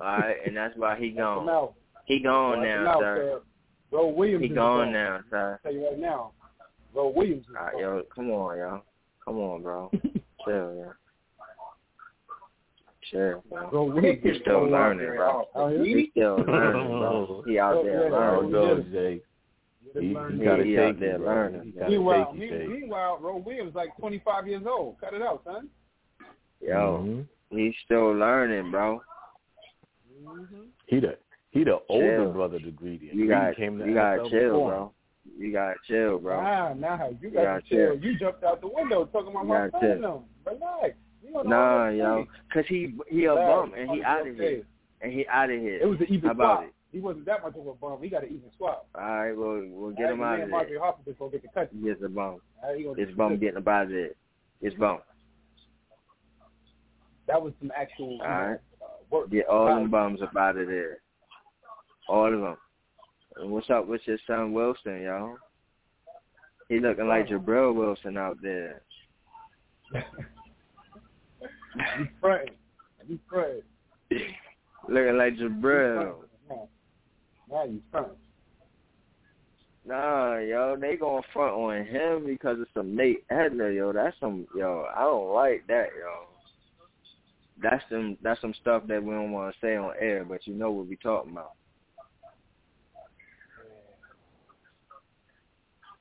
All 0.00 0.06
right, 0.06 0.36
and 0.44 0.56
that's 0.56 0.76
why 0.76 0.98
he 0.98 1.10
gone. 1.10 1.70
He 2.06 2.18
gone 2.20 2.58
Watch 2.58 2.66
now, 2.66 2.84
mouth, 2.84 3.00
sir. 3.00 3.16
sir. 3.16 3.40
Ro 3.90 4.08
Williams 4.08 4.42
He 4.44 4.48
is 4.50 4.54
gone 4.56 4.86
gone. 4.86 4.92
now, 4.92 5.20
sir. 5.30 5.52
I'll 5.64 5.70
tell 5.70 5.72
you 5.80 5.86
right 5.88 5.98
now. 5.98 6.32
Ro 6.94 7.08
Williams 7.08 7.46
is 7.48 7.54
All 7.56 7.64
right, 7.64 7.72
gone. 7.72 7.80
yo, 7.80 8.02
come 8.14 8.30
on, 8.30 8.58
yo. 8.58 8.82
Come 9.24 9.38
on, 9.38 9.62
bro. 9.62 9.90
Chill, 10.44 10.74
yo. 10.74 10.92
Chill, 13.10 13.44
bro. 13.48 13.70
Ro 13.70 13.84
Williams 13.84 14.20
He's 14.22 14.34
is 14.36 14.40
still 14.42 14.60
gone. 14.60 14.70
learning, 14.72 15.16
bro. 15.16 15.44
Oh, 15.54 15.68
yeah? 15.68 15.84
He's 15.96 16.10
still 16.10 16.36
learning, 16.36 16.88
bro. 16.88 17.42
He 17.46 17.58
out 17.58 17.74
Oh, 17.76 17.84
there 17.84 17.92
yeah, 17.94 17.98
There 18.00 18.10
learning. 18.10 18.46
we 18.46 18.52
go, 18.52 18.82
Jay. 18.92 19.20
He 19.94 20.00
He, 20.00 20.08
he 20.08 20.08
He- 20.08 20.44
got 20.44 20.56
to 20.56 20.64
he 20.64 20.76
take 20.76 20.94
out 20.94 21.00
there 21.00 21.18
learning. 21.18 21.62
He 21.64 21.70
got 21.72 21.84
to 21.86 21.90
Meanwhile, 21.90 22.30
take 22.32 22.38
me, 22.50 22.66
meanwhile, 22.66 23.18
Ro 23.20 23.36
Williams 23.38 23.74
like 23.74 23.96
25 23.98 24.46
years 24.48 24.62
old. 24.68 25.00
Cut 25.00 25.14
it 25.14 25.22
out, 25.22 25.42
son. 25.44 25.68
Yo, 26.60 27.04
Mhm. 27.06 27.26
he's 27.50 27.74
still 27.84 28.12
learning, 28.14 28.70
bro. 28.70 29.00
He 30.86 31.00
the 31.00 31.16
he 31.50 31.64
the 31.64 31.78
older 31.88 32.24
Chill. 32.24 32.32
brother 32.32 32.58
to 32.58 32.70
Greedy. 32.70 33.10
You 33.12 33.28
got 33.28 33.56
came 33.56 33.78
to 33.78 33.86
you 33.86 33.94
gotta 33.94 34.28
chill, 34.28 34.52
before 34.52 34.70
bro. 34.70 34.92
You 35.38 35.52
gotta 35.52 35.74
chill, 35.86 36.18
bro. 36.18 36.42
Nah, 36.42 36.74
nah, 36.74 37.08
you 37.20 37.30
got 37.30 37.42
Yeah, 37.42 37.54
to 37.56 37.62
chill. 37.62 37.94
chill. 37.94 38.04
You 38.04 38.18
jumped 38.18 38.44
out 38.44 38.60
the 38.60 38.68
window 38.68 39.04
talking 39.06 39.30
about 39.30 39.46
Yeah, 39.46 39.68
my 39.72 39.80
son. 39.80 40.24
relax. 40.44 40.96
Nah, 41.44 41.88
yo, 41.88 42.26
cause 42.52 42.64
he 42.68 42.94
he 43.08 43.24
a 43.26 43.34
bum 43.34 43.72
and 43.76 43.90
he 43.90 44.02
out 44.02 44.26
of 44.26 44.34
here 44.34 44.62
and 45.00 45.12
he 45.12 45.26
out 45.26 45.50
of 45.50 45.60
here. 45.60 45.78
It 45.80 45.86
was 45.86 46.00
an 46.00 46.06
even 46.08 46.26
How 46.26 46.32
about 46.32 46.58
swap. 46.58 46.64
it? 46.64 46.74
He 46.90 47.00
wasn't 47.00 47.26
that 47.26 47.42
much 47.42 47.54
of 47.56 47.66
a 47.66 47.74
bum. 47.74 47.98
He 48.02 48.08
got 48.08 48.22
an 48.22 48.30
even 48.30 48.50
swap. 48.56 48.86
All 48.94 49.02
right, 49.02 49.32
well 49.32 49.62
we'll 49.68 49.92
get 49.92 50.10
him 50.10 50.22
out 50.22 50.40
of 50.40 50.48
there. 50.48 50.80
Harper 50.80 51.02
just 51.04 51.18
gonna 51.18 51.30
get 51.30 51.42
the 51.42 51.48
cut. 51.48 51.70
He 51.72 51.88
is 51.88 51.98
a 52.04 52.08
bum. 52.08 52.40
All 52.62 52.70
right, 52.70 52.78
he 52.78 52.84
gonna 52.84 52.96
This 52.96 53.08
get 53.08 53.16
bum 53.16 53.38
getting 53.38 53.58
up 53.58 53.68
out 53.68 53.84
of 53.84 53.90
there. 53.90 54.10
Bum. 54.78 54.98
That 57.26 57.40
was 57.42 57.52
some 57.60 57.70
actual 57.76 58.18
All 58.22 58.28
right. 58.28 58.58
uh, 58.82 58.86
work. 59.10 59.30
Get 59.30 59.46
all 59.46 59.66
them 59.66 59.90
bums 59.90 60.22
up 60.22 60.34
out 60.36 60.56
of 60.56 60.66
there. 60.66 60.98
All 62.08 62.32
of 62.32 62.40
them. 62.40 62.56
And 63.36 63.50
what's 63.50 63.70
up 63.70 63.86
with 63.86 64.00
your 64.06 64.18
son 64.26 64.52
Wilson, 64.52 65.02
yo? 65.02 65.36
He 66.68 66.80
looking 66.80 67.06
like 67.06 67.28
Jabril 67.28 67.74
Wilson 67.74 68.16
out 68.16 68.38
there. 68.42 68.82
He's 71.98 72.08
fronting. 72.20 72.54
He's 73.06 73.18
fronting. 73.28 73.62
Looking 74.88 75.16
like 75.16 75.36
Jabril. 75.36 76.14
Now 77.50 77.64
you 77.64 77.80
fronting. 77.90 78.16
Nah, 79.86 80.36
yo, 80.36 80.76
they 80.78 80.96
going 80.96 81.22
front 81.32 81.54
on 81.54 81.86
him 81.86 82.26
because 82.26 82.60
of 82.60 82.66
some 82.74 82.94
Nate 82.94 83.24
Ebner, 83.30 83.70
yo. 83.70 83.90
That's 83.90 84.14
some, 84.20 84.46
yo. 84.54 84.86
I 84.94 85.00
don't 85.00 85.32
like 85.32 85.66
that, 85.68 85.86
yo. 85.98 86.26
That's 87.62 87.82
some, 87.88 88.18
that's 88.22 88.40
some 88.42 88.52
stuff 88.60 88.82
that 88.88 89.02
we 89.02 89.14
don't 89.14 89.32
want 89.32 89.54
to 89.54 89.66
say 89.66 89.76
on 89.76 89.94
air, 89.98 90.26
but 90.28 90.46
you 90.46 90.54
know 90.54 90.70
what 90.70 90.86
we 90.88 90.96
talking 90.96 91.32
about. 91.32 91.52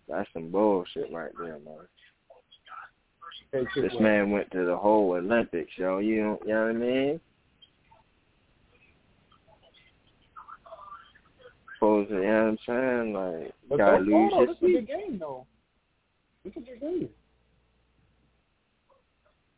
That's 0.10 0.30
some 0.34 0.52
bullshit 0.52 1.12
right 1.12 1.32
there, 1.40 1.58
man. 1.60 1.88
This 3.52 3.94
man 4.00 4.32
went 4.32 4.52
to 4.52 4.66
the 4.66 4.76
whole 4.76 5.12
Olympics, 5.14 5.72
yo. 5.78 6.00
You 6.00 6.22
know, 6.22 6.40
you 6.46 6.54
know 6.54 6.62
what 6.66 6.70
I 6.70 6.74
mean? 6.74 7.20
Supposed 11.76 12.10
to, 12.10 12.16
you 12.16 12.22
know 12.24 12.28
what 12.28 12.42
I'm 12.44 12.58
saying? 12.66 13.14
Like, 13.14 13.54
But 13.70 13.78
gotta 13.78 13.98
lose 14.00 14.32
your 14.34 14.48
this 14.48 14.56
is 14.58 14.64
a 14.64 14.66
good 14.66 14.80
seat. 14.80 14.88
game, 14.88 15.20
though. 15.20 15.46
This 16.44 16.54
is 16.56 16.64
good 16.66 16.82
game. 16.82 17.10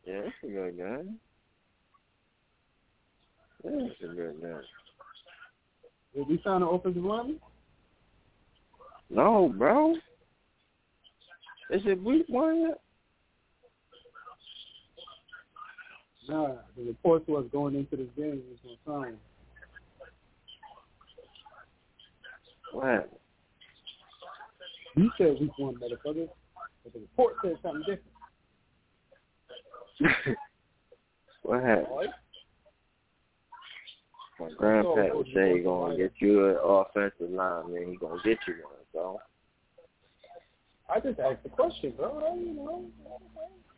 Yeah, 0.05 0.21
it's 0.25 0.35
a 0.43 0.47
good 0.47 0.77
game. 0.77 1.19
Yeah, 3.63 3.71
it's 3.87 4.01
a 4.03 4.07
good 4.07 4.41
game. 4.41 4.61
Did 6.15 6.27
we 6.27 6.41
sign 6.43 6.61
an 6.61 6.67
offensive 6.69 7.03
lineman? 7.03 7.39
No, 9.09 9.53
bro. 9.57 9.93
Is 11.71 11.81
it 11.85 12.03
week 12.03 12.25
one 12.27 12.61
yet? 12.61 12.81
Nah, 16.29 16.55
the 16.77 16.83
reports 16.83 17.27
was 17.27 17.45
going 17.51 17.75
into 17.75 17.95
this 17.97 18.07
game 18.15 18.41
was 18.49 18.59
to 18.63 18.69
sign. 18.85 19.17
What? 22.71 23.09
You 24.95 25.09
said 25.17 25.37
week 25.41 25.57
one, 25.57 25.75
motherfucker. 25.75 26.29
But 26.83 26.93
the 26.93 26.99
report 26.99 27.35
said 27.43 27.57
something 27.63 27.81
different. 27.81 28.03
what 31.43 31.63
happened? 31.63 31.87
Right? 31.95 32.09
My 34.39 34.49
grandpa 34.55 35.17
would 35.17 35.27
say 35.33 35.57
he 35.57 35.63
gonna 35.63 35.97
get 35.97 36.13
you 36.19 36.47
an 36.47 36.57
offensive 36.63 37.29
lineman. 37.29 37.91
He 37.91 37.97
gonna 37.97 38.21
get 38.23 38.37
you 38.47 38.53
one, 38.63 38.73
so 38.93 39.19
I 40.93 40.99
just 40.99 41.19
asked 41.19 41.43
the 41.43 41.49
question, 41.49 41.93
bro. 41.97 42.35
You 42.35 42.53
know. 42.53 42.85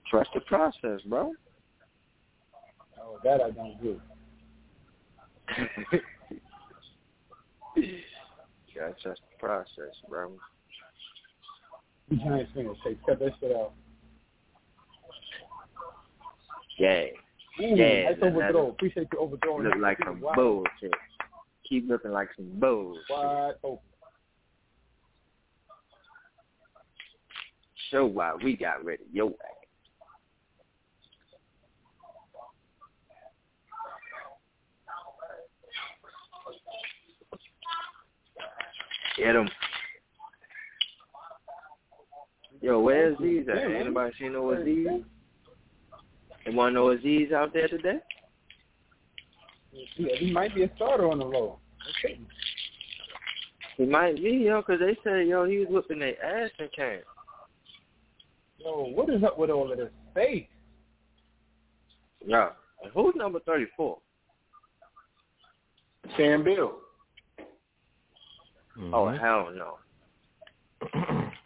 trust 0.09 0.29
the 0.33 0.41
process, 0.41 1.01
bro. 1.05 1.33
Oh, 3.01 3.17
that 3.23 3.41
I 3.41 3.49
don't 3.51 3.81
do. 3.81 3.99
Gotta 8.75 8.93
trust 9.01 9.21
the 9.31 9.37
process, 9.39 9.95
bro. 10.09 10.31
Giants 12.11 12.51
fans 12.53 12.77
say, 12.83 12.97
cut 13.05 13.19
that 13.19 13.31
shit 13.39 13.55
out. 13.55 13.73
Yeah. 16.77 17.05
Ooh, 17.61 17.75
yeah. 17.75 18.09
nice 18.11 18.17
overthrow. 18.21 18.69
Appreciate 18.69 19.07
you 19.13 19.19
overthrowing. 19.19 19.63
Look 19.65 19.77
like 19.77 19.97
some 20.05 20.19
Wide- 20.21 20.35
bullshit. 20.35 20.93
Keep 21.67 21.89
looking 21.89 22.11
like 22.11 22.29
some 22.35 22.49
bullshit. 22.59 23.03
Wide 23.09 23.53
open. 23.63 23.79
Show 27.91 28.05
why 28.05 28.33
we 28.41 28.55
got 28.55 28.83
rid 28.83 29.01
of 29.01 29.07
your 29.11 29.29
ass. 29.29 29.60
Get 39.22 39.35
him. 39.35 39.48
Yo, 42.60 42.80
where's 42.80 43.15
Azeez 43.18 43.48
at? 43.49 43.72
Anybody 43.72 44.14
seen 44.19 44.34
no 44.34 44.45
Azeez? 44.45 45.03
Want 46.48 46.73
no 46.73 46.85
Azeez 46.88 47.31
out 47.31 47.53
there 47.53 47.68
today? 47.68 47.99
Yeah, 49.95 50.15
he 50.18 50.31
might 50.31 50.56
be 50.56 50.64
a 50.64 50.72
starter 50.76 51.07
on 51.07 51.19
the 51.19 51.26
road. 51.27 51.57
Okay. 52.03 52.19
He 53.77 53.85
might 53.85 54.15
be, 54.15 54.31
yo, 54.31 54.61
because 54.61 54.80
they 54.80 54.98
said, 55.03 55.27
yo, 55.27 55.45
he 55.45 55.60
was 55.60 55.68
whipping 55.69 55.99
their 55.99 56.23
ass 56.23 56.49
in 56.57 56.68
camp. 56.76 57.03
Yo, 58.57 58.85
what 58.95 59.07
is 59.11 59.23
up 59.23 59.38
with 59.38 59.52
all 59.52 59.72
of 59.72 59.77
this 59.77 59.91
space? 60.11 60.48
Yeah. 62.26 62.49
Who's 62.95 63.14
number 63.15 63.39
34? 63.41 63.99
Sam 66.18 66.43
Beal. 66.43 66.73
Oh, 68.77 69.06
mm-hmm. 69.06 69.18
hell 69.18 69.49
no. 69.53 71.27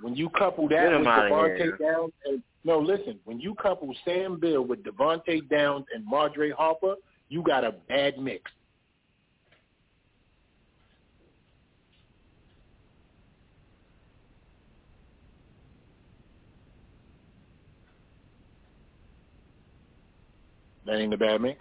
When 0.00 0.14
you 0.14 0.28
couple 0.30 0.68
that 0.68 0.92
with 0.92 1.06
Devontae. 1.06 1.78
Downs, 1.78 2.12
and, 2.24 2.42
no, 2.64 2.78
listen. 2.78 3.18
When 3.24 3.40
you 3.40 3.54
couple 3.56 3.92
Sam 4.04 4.38
Beal 4.38 4.62
with 4.62 4.84
Devontae 4.84 5.48
Downs 5.48 5.86
and 5.92 6.04
Madre 6.06 6.50
Harper, 6.50 6.94
you 7.28 7.42
got 7.42 7.64
a 7.64 7.72
bad 7.88 8.18
mix. 8.18 8.50
That 20.86 21.00
ain't 21.00 21.12
a 21.12 21.18
bad 21.18 21.42
mix. 21.42 21.58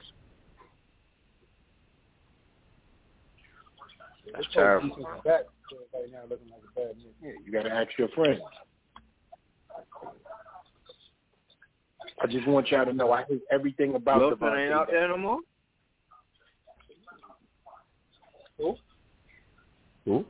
That's 4.34 4.48
terrible. 4.54 4.96
Back 5.26 5.42
right 5.94 6.12
now 6.12 6.22
looking 6.30 6.50
like 6.50 6.62
a 6.64 6.80
bad 6.80 6.96
mix. 6.98 7.10
Yeah, 7.22 7.32
you 7.44 7.52
got 7.52 7.64
to 7.64 7.72
ask 7.72 7.90
your 7.98 8.10
friends. 8.10 8.42
I 12.22 12.28
just 12.28 12.48
want 12.48 12.70
y'all 12.72 12.86
to 12.86 12.94
know 12.94 13.12
I 13.12 13.24
hate 13.26 13.42
everything 13.52 13.96
about 13.96 14.20
Wilson 14.20 14.40
Devontae 14.40 14.66
ain't 14.66 14.74
out 14.74 14.88
Downs. 14.88 14.90
there 14.92 15.08
no 15.10 15.18
more? 15.18 15.40
Who? 18.58 18.76
Who? 20.06 20.26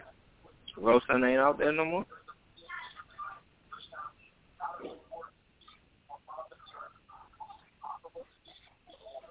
Wilson 0.77 1.23
ain't 1.23 1.39
out 1.39 1.57
there 1.57 1.71
no 1.71 1.85
more? 1.85 2.05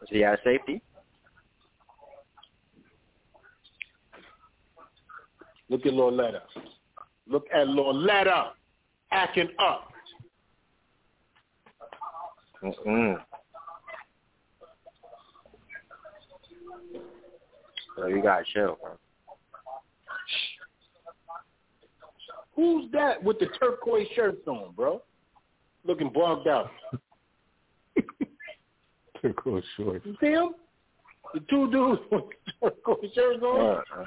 Is 0.03 0.09
he 0.11 0.25
at 0.25 0.39
safety? 0.45 0.81
Look 5.69 5.85
at 5.87 5.93
Lauletta. 5.93 6.43
Look 7.29 7.47
at 7.53 7.69
Lauletta 7.69 8.53
acting 9.11 9.49
up. 9.59 9.93
Mm-mm. 12.63 13.17
So 17.97 18.07
you 18.07 18.23
got 18.23 18.45
chill, 18.53 18.79
bro. 18.81 18.93
Who's 22.55 22.91
that 22.93 23.23
with 23.23 23.39
the 23.39 23.47
turquoise 23.61 24.07
shirts 24.15 24.47
on, 24.47 24.73
bro? 24.75 25.03
Looking 25.85 26.11
bogged 26.13 26.49
out. 26.49 26.71
Turquoise 29.23 29.65
shorts. 29.77 30.07
You 30.07 30.17
see 30.21 30.29
him? 30.29 30.55
The 31.35 31.41
two 31.51 31.71
dudes 31.71 32.01
with 32.11 32.25
turquoise 32.63 33.13
shirts 33.15 33.43
on. 33.43 33.61
Uh-uh. 33.61 34.05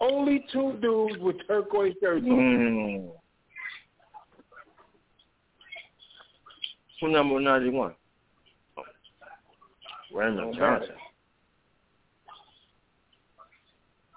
Only 0.00 0.44
two 0.52 0.78
dudes 0.82 1.16
with 1.20 1.36
turquoise 1.46 1.94
shirts 2.02 2.24
on. 2.24 2.30
Mm. 2.30 3.10
Who 7.00 7.08
number 7.10 7.40
91? 7.40 7.94
Oh. 8.76 8.82
Raymond 10.12 10.54
Oh, 10.54 10.58
Johnson. 10.58 10.94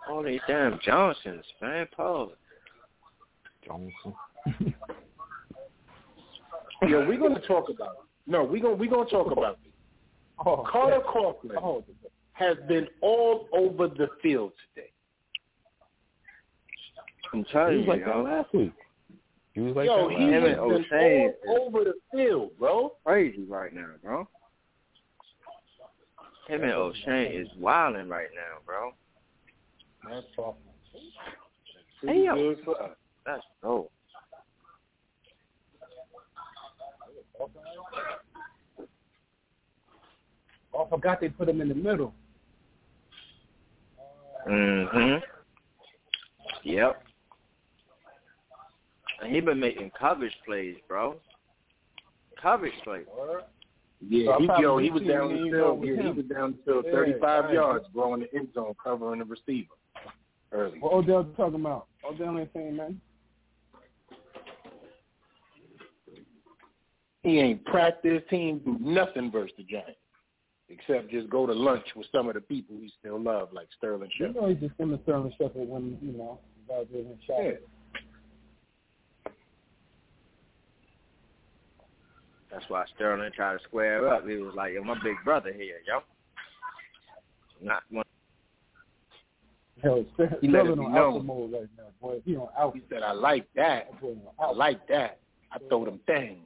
All 0.09 0.23
these 0.23 0.39
damn 0.47 0.79
Johnsons, 0.83 1.43
man. 1.61 1.87
Paul. 1.95 2.31
Johnson. 3.65 3.93
yeah, 6.83 7.05
we're 7.07 7.19
gonna 7.19 7.41
talk 7.45 7.69
about 7.69 7.89
it. 7.91 8.05
No, 8.25 8.43
we're 8.45 8.61
gonna 8.61 8.75
we're 8.75 8.89
gonna 8.89 9.09
talk 9.09 9.31
about 9.31 9.53
it. 9.53 9.59
Oh, 10.45 10.63
Carter 10.71 11.01
yeah. 11.03 11.11
Coughlin 11.11 11.57
Oh, 11.63 11.83
has 12.33 12.57
been 12.67 12.87
all 13.01 13.47
over 13.51 13.87
the 13.87 14.07
field 14.21 14.51
today. 14.75 14.91
I'm 17.33 17.43
He 17.43 17.51
telling 17.51 17.77
was 17.77 17.85
you, 17.85 17.91
like 17.91 18.05
that 18.05 18.15
yo. 18.15 18.23
last 18.23 18.53
week. 18.53 18.73
He 19.53 19.61
was 19.61 19.75
like 19.75 19.85
Yo, 19.87 20.09
that 20.09 20.17
he 20.17 20.23
last 20.23 20.33
him 20.33 20.43
week. 20.43 20.57
and 20.57 20.69
been 20.69 20.85
Oshane 20.91 21.29
all 21.47 21.67
over 21.67 21.83
the 21.83 21.93
field, 22.11 22.51
bro. 22.59 22.93
Crazy 23.05 23.43
right 23.47 23.73
now, 23.73 23.87
bro. 24.03 24.27
Him 26.47 26.63
and 26.63 26.71
Oshane 26.71 27.41
is 27.41 27.47
wilding 27.59 28.07
right 28.07 28.29
now, 28.33 28.61
bro. 28.65 28.91
That's 30.09 30.25
awesome. 30.37 30.61
Hey, 32.03 32.25
yo. 32.25 32.35
good 32.35 32.59
for 32.63 32.81
us. 32.81 32.91
That's 33.25 33.43
dope. 33.61 33.91
Oh, 40.73 40.85
I 40.85 40.89
forgot 40.89 41.19
they 41.19 41.29
put 41.29 41.49
him 41.49 41.59
in 41.61 41.69
the 41.69 41.75
middle. 41.75 42.13
Mhm. 44.47 45.21
Yep. 46.63 47.06
And 49.21 49.33
he 49.33 49.41
been 49.41 49.59
making 49.59 49.91
coverage 49.99 50.35
plays, 50.45 50.75
bro. 50.87 51.15
Coverage 52.41 52.73
plays. 52.83 53.05
Yeah, 54.07 54.33
So 54.33 54.39
he 54.39 54.45
probably 54.45 54.63
yo, 54.63 54.77
he 54.77 54.89
was 54.91 55.03
down 55.03 55.29
lean 55.29 55.47
until 55.47 55.81
yeah, 55.83 56.03
he 56.03 56.09
was 56.11 56.25
down 56.25 56.55
until 56.59 56.83
Yeah, 56.85 56.91
35 56.91 57.45
right. 57.45 57.53
yards, 57.53 57.85
blowing 57.93 58.21
the 58.21 58.37
end 58.37 58.49
zone, 58.53 58.75
covering 58.83 59.19
the 59.19 59.25
receiver 59.25 59.73
early. 60.51 60.77
What 60.79 60.93
Odell 60.93 61.23
talking 61.35 61.55
about? 61.55 61.87
Odell 62.07 62.37
ain't 62.37 62.49
saying 62.53 62.75
nothing. 62.75 63.01
He 67.23 67.39
ain't 67.39 67.65
practiced. 67.65 68.25
He 68.29 68.37
ain't 68.37 68.63
do 68.63 68.77
nothing 68.79 69.31
versus 69.31 69.53
the 69.57 69.63
Giants, 69.63 69.99
except 70.69 71.09
just 71.09 71.29
go 71.29 71.45
to 71.47 71.53
lunch 71.53 71.83
with 71.95 72.07
some 72.11 72.27
of 72.27 72.35
the 72.35 72.41
people 72.41 72.75
he 72.79 72.91
still 72.99 73.19
love, 73.19 73.49
like 73.51 73.67
Sterling 73.77 74.09
Shepard. 74.17 74.35
You 74.35 74.41
Shepard. 74.41 74.41
know 74.43 74.49
he's 74.49 74.69
just 74.69 74.79
him 74.79 74.93
and 74.93 75.01
Sterling 75.03 75.33
Shepard 75.41 75.67
when 75.67 75.97
you 76.01 76.13
know 76.13 76.39
guys 76.69 76.85
in 76.93 77.17
shot. 77.25 77.43
Yeah. 77.43 77.51
That's 82.51 82.65
why 82.69 82.85
Sterling 82.95 83.31
tried 83.35 83.57
to 83.57 83.63
square 83.63 84.07
up. 84.09 84.27
He 84.27 84.37
was 84.37 84.55
like, 84.55 84.73
yo, 84.73 84.83
my 84.83 84.97
big 85.03 85.15
brother 85.23 85.51
here, 85.51 85.77
yo. 85.87 85.99
Not 87.61 87.83
one. 87.89 88.05
Yo, 89.83 90.05
Sterling 90.13 90.41
he 90.41 90.55
on 90.85 90.95
alpha 90.95 91.23
mode 91.23 91.51
right 91.51 91.69
now, 91.77 91.83
boy. 92.01 92.21
He 92.25 92.35
on 92.35 92.47
alpha. 92.57 92.77
He 92.77 92.83
said, 92.89 93.03
I 93.03 93.11
like 93.11 93.47
that. 93.55 93.89
I 94.39 94.51
like 94.51 94.87
that. 94.87 95.19
I 95.51 95.57
throw 95.67 95.85
them 95.85 95.99
things. 96.07 96.43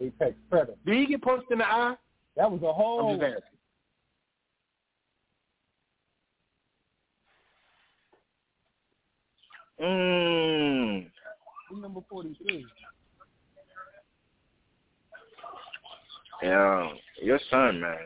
Apex 0.00 0.34
Predator. 0.50 0.74
Did 0.84 0.94
he 0.96 1.06
get 1.06 1.22
punched 1.22 1.50
in 1.50 1.58
the 1.58 1.64
eye? 1.66 1.96
That 2.36 2.50
was 2.50 2.62
a 2.62 2.72
whole. 2.72 3.12
I'm 3.12 3.20
just 3.20 3.32
asking. 3.32 3.48
Mmm. 9.80 11.10
Number 11.80 12.00
43. 12.08 12.66
Yeah, 16.42 16.88
your 17.22 17.38
son, 17.50 17.80
man. 17.80 17.98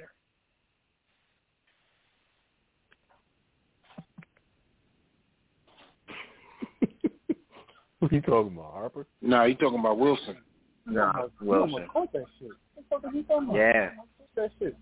What 7.99 8.13
are 8.13 8.15
you 8.15 8.21
talking 8.21 8.53
about, 8.53 8.73
Harper? 8.73 9.07
No, 9.23 9.39
nah, 9.39 9.45
you 9.45 9.55
talking 9.55 9.81
about 9.81 9.99
Wilson. 9.99 10.37
No, 10.85 10.93
nah, 11.13 11.27
Wilson. 11.41 11.89
What 11.93 12.13
the 12.13 12.25
fuck 12.91 13.05
are 13.05 13.13
you 13.13 13.23
talking 13.23 13.49
about? 13.49 13.57
Yeah. 13.57 13.91
That 14.37 14.51
shit. 14.59 14.77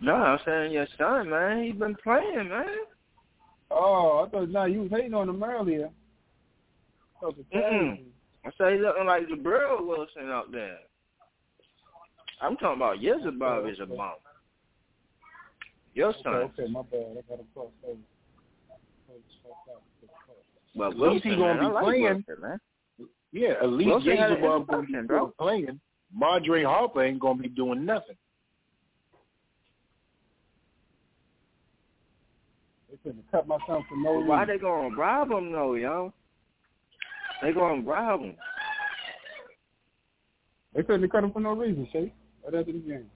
No, 0.00 0.14
I'm 0.14 0.38
saying 0.44 0.72
your 0.72 0.86
son, 0.98 1.30
man. 1.30 1.64
He's 1.64 1.74
been 1.74 1.96
playing, 2.04 2.50
man. 2.50 2.66
Oh, 3.70 4.26
I 4.26 4.30
thought 4.30 4.50
now 4.50 4.66
you 4.66 4.82
was 4.82 4.90
hating 4.90 5.14
on 5.14 5.28
him 5.28 5.42
earlier. 5.42 5.88
I, 7.22 7.26
I 8.44 8.50
say 8.58 8.74
he 8.74 8.82
looking 8.82 9.06
like 9.06 9.26
LeBron 9.28 9.86
Wilson 9.86 10.30
out 10.30 10.52
there. 10.52 10.78
I'm 12.40 12.56
talking 12.56 12.76
about 12.76 13.00
years 13.00 13.22
above 13.26 13.64
Oh, 13.64 13.68
is 13.68 13.78
a 13.78 13.82
okay. 13.82 13.96
bump. 13.96 14.18
Your 15.94 16.12
son. 16.22 16.34
Okay, 16.34 16.62
okay, 16.62 16.72
my 16.72 16.82
bad. 16.82 17.06
I 17.18 17.22
got 17.28 17.38
him 17.40 17.46
crossed 17.54 17.72
over. 17.86 17.98
But 20.76 20.90
At 20.90 20.96
Wilson, 20.98 21.12
least 21.14 21.24
he 21.24 21.30
gonna 21.30 21.54
man, 21.54 21.68
be 21.68 21.72
like 21.72 21.84
playing. 21.84 22.02
Wilson, 22.02 22.36
man. 22.40 22.60
Yeah, 23.32 23.54
at 23.62 23.68
least 23.70 23.88
Wilson 23.88 24.16
had 24.16 24.30
an 24.32 24.36
Gabriel 24.36 24.60
gonna 24.64 24.86
be 24.86 25.06
bro. 25.06 25.32
playing. 25.38 25.80
Marjorie 26.14 26.64
Harper 26.64 27.02
ain't 27.04 27.18
gonna 27.20 27.42
be 27.42 27.48
doing 27.48 27.84
nothing. 27.86 28.16
They 32.90 32.96
couldn't 33.02 33.24
cut 33.30 33.46
my 33.48 33.58
son 33.66 33.84
for 33.88 33.96
no 33.96 34.20
Why 34.20 34.42
reason. 34.42 34.54
they 34.56 34.60
gonna 34.60 34.94
rob 34.96 35.30
him 35.30 35.52
though, 35.52 35.74
yo? 35.74 36.12
They 37.42 37.52
gonna 37.52 37.82
rob 37.82 38.20
him. 38.20 38.36
They 40.74 40.82
couldn't 40.82 41.08
cut 41.10 41.24
him 41.24 41.32
for 41.32 41.40
no 41.40 41.52
reason, 41.54 41.88
Shay. 41.92 42.12
Right 42.46 42.60
after 42.60 42.72
the 42.72 42.78
game. 42.78 43.10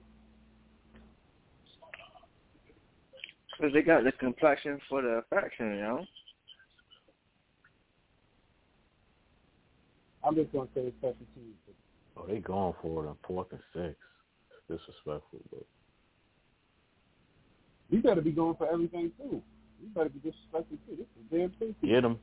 Cause 3.59 3.71
they 3.73 3.81
got 3.81 4.03
the 4.03 4.11
complexion 4.11 4.79
for 4.89 5.01
the 5.01 5.23
faction, 5.29 5.75
you 5.75 5.81
know. 5.81 6.05
I'm 10.23 10.35
just 10.35 10.51
gonna 10.51 10.67
say 10.75 10.81
it's 10.81 10.95
special 10.97 11.15
teams. 11.33 11.55
Oh, 12.17 12.25
they 12.27 12.39
going 12.39 12.73
for 12.81 13.05
it 13.05 13.07
on 13.07 13.15
fourth 13.25 13.47
and 13.51 13.61
six. 13.73 13.95
Disrespectful, 14.67 15.39
but 15.49 15.65
You 17.89 18.01
better 18.01 18.21
be 18.21 18.31
going 18.31 18.55
for 18.55 18.71
everything 18.71 19.11
too. 19.17 19.41
You 19.81 19.89
better 19.95 20.09
be 20.09 20.19
disrespectful 20.19 20.77
too. 20.87 20.97
This 20.97 21.05
is 21.05 21.31
damn 21.31 21.49
thing. 21.51 21.75
get 21.81 22.01
them. 22.01 22.19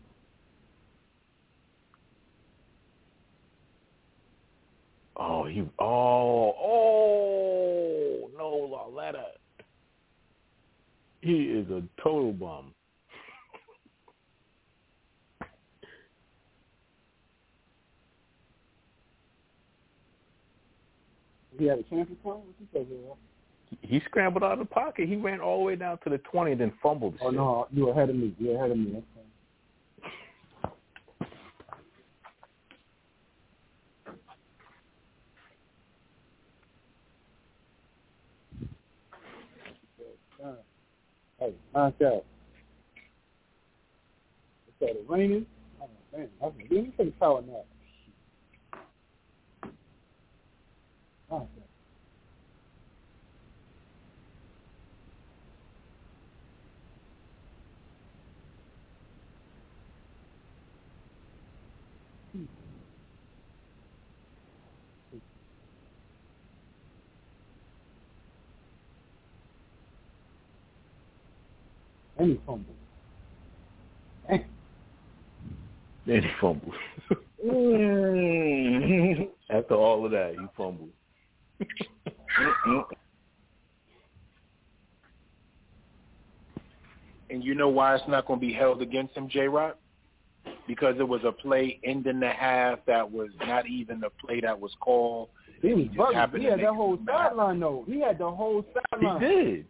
Oh, 5.18 5.44
he. 5.46 5.68
Oh, 5.80 6.54
oh 6.60 8.30
no, 8.36 8.48
Lauletta. 8.48 9.24
He 11.20 11.44
is 11.44 11.68
a 11.70 11.82
total 12.00 12.32
bum. 12.32 12.72
He 21.58 21.66
had 21.66 21.80
a 21.80 21.82
chance 21.84 22.08
to. 22.08 22.14
What 22.22 22.40
you 22.60 22.66
say, 22.72 22.84
Joel? 22.84 23.18
He 23.82 24.00
scrambled 24.06 24.44
out 24.44 24.52
of 24.52 24.60
the 24.60 24.64
pocket. 24.64 25.08
He 25.08 25.16
ran 25.16 25.40
all 25.40 25.58
the 25.58 25.64
way 25.64 25.76
down 25.76 25.98
to 26.04 26.10
the 26.10 26.18
twenty, 26.18 26.52
and 26.52 26.60
then 26.60 26.72
fumbled. 26.80 27.14
the 27.14 27.24
Oh 27.24 27.30
shit. 27.30 27.36
no, 27.36 27.66
you're 27.72 27.90
ahead 27.90 28.10
of 28.10 28.16
me. 28.16 28.34
You're 28.38 28.56
ahead 28.56 28.70
of 28.70 28.78
me. 28.78 28.92
That's 28.92 29.06
fine. 29.12 29.24
Uh, 40.40 40.54
Hey, 41.38 41.54
knock 41.72 41.94
out. 42.04 42.24
It 44.66 44.74
started 44.76 45.04
raining. 45.08 45.46
Oh 45.80 45.88
man, 46.12 46.28
I 46.42 46.46
let 46.46 46.70
me 46.70 46.92
take 46.98 47.08
a 47.08 47.10
power 47.20 47.42
nap. 47.42 47.64
Knock 51.30 51.48
out. 72.18 72.24
And 72.24 72.30
he 72.32 72.40
fumbled. 72.46 72.76
Then 76.06 76.22
he 76.22 76.28
fumbled. 76.40 76.74
Mm. 77.44 79.28
After 79.50 79.74
all 79.74 80.04
of 80.04 80.10
that, 80.12 80.32
he 80.32 80.46
fumbled. 80.56 80.90
And 87.30 87.44
you 87.44 87.54
know 87.54 87.68
why 87.68 87.94
it's 87.94 88.04
not 88.08 88.26
going 88.26 88.40
to 88.40 88.46
be 88.46 88.52
held 88.52 88.80
against 88.82 89.14
him, 89.14 89.28
J. 89.28 89.48
Rock? 89.48 89.76
Because 90.66 90.96
it 90.98 91.06
was 91.06 91.20
a 91.24 91.32
play 91.32 91.78
ending 91.84 92.20
the 92.20 92.30
half 92.30 92.78
that 92.86 93.10
was 93.10 93.28
not 93.46 93.66
even 93.66 94.00
the 94.00 94.08
play 94.24 94.40
that 94.40 94.58
was 94.58 94.72
called. 94.80 95.28
He 95.60 95.74
was 95.74 95.86
just 95.86 95.98
bugging. 95.98 96.38
He 96.38 96.44
had 96.44 96.56
make 96.56 96.66
that 96.66 96.74
whole 96.74 96.98
sideline 97.06 97.60
though. 97.60 97.84
He 97.86 98.00
had 98.00 98.18
the 98.18 98.30
whole 98.30 98.64
sideline. 98.92 99.20
He 99.20 99.26
sideline. 99.26 99.44
did. 99.44 99.66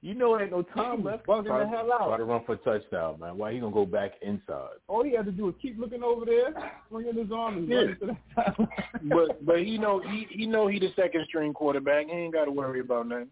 You 0.00 0.14
know, 0.14 0.36
there 0.36 0.44
ain't 0.44 0.52
no 0.52 0.62
time 0.62 1.02
left. 1.02 1.26
bugging 1.26 1.46
the 1.46 1.66
hell 1.68 1.92
out. 1.92 2.06
try 2.06 2.16
to 2.18 2.24
run 2.24 2.44
for 2.46 2.52
a 2.52 2.56
touchdown, 2.58 3.18
man. 3.18 3.36
Why 3.36 3.52
he 3.52 3.58
gonna 3.58 3.74
go 3.74 3.84
back 3.84 4.12
inside? 4.22 4.76
All 4.86 5.02
he 5.02 5.12
had 5.16 5.24
to 5.26 5.32
do 5.32 5.46
was 5.46 5.54
keep 5.60 5.76
looking 5.76 6.04
over 6.04 6.24
there, 6.24 6.54
swinging 6.88 7.16
his 7.16 7.32
arm, 7.32 7.58
and 7.58 7.68
Yeah. 7.68 7.78
running 7.78 7.96
to 7.98 8.06
the 8.06 8.16
sideline. 8.36 8.68
But 9.02 9.44
but 9.46 9.58
he 9.64 9.76
know 9.76 9.98
he 10.00 10.28
he 10.30 10.46
know 10.46 10.68
he 10.68 10.78
the 10.78 10.90
second 10.94 11.24
string 11.26 11.52
quarterback. 11.52 12.06
He 12.06 12.12
ain't 12.12 12.32
got 12.32 12.44
to 12.44 12.52
worry 12.52 12.78
about 12.80 13.08
nothing. 13.08 13.30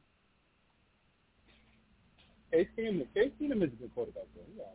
Case 2.52 2.66
Keenum, 2.76 3.06
Case 3.14 3.30
Keenum 3.40 3.62
is 3.62 3.72
a 3.72 3.76
good 3.76 3.94
quarterback 3.94 4.24
though. 4.34 4.43
He 4.52 4.60
all 4.60 4.66
right. 4.66 4.74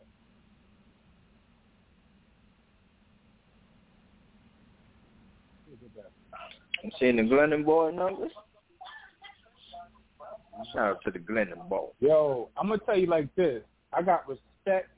He's 5.65 5.75
a 5.75 5.83
good 5.83 5.91
guy. 5.95 6.09
You 6.83 6.91
seen 6.99 7.15
the 7.17 7.23
Glennon 7.23 7.65
boy 7.65 7.91
numbers? 7.91 8.31
Shout 10.73 10.77
out 10.77 11.03
to 11.05 11.11
the 11.11 11.19
Glennon 11.19 11.67
boy. 11.69 11.87
Yo, 11.99 12.49
I'm 12.57 12.67
gonna 12.67 12.81
tell 12.85 12.97
you 12.97 13.07
like 13.07 13.33
this. 13.35 13.63
I 13.93 14.01
got 14.01 14.27
respect 14.27 14.89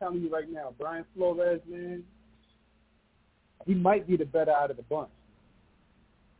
I'm 0.00 0.06
telling 0.08 0.22
you 0.22 0.30
right 0.32 0.50
now, 0.50 0.74
Brian 0.78 1.04
Flores, 1.14 1.60
man, 1.68 2.02
he 3.66 3.74
might 3.74 4.06
be 4.06 4.16
the 4.16 4.24
better 4.24 4.52
out 4.52 4.70
of 4.70 4.76
the 4.76 4.82
bunch. 4.84 5.10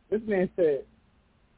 This 0.09 0.21
man 0.25 0.49
said, 0.55 0.85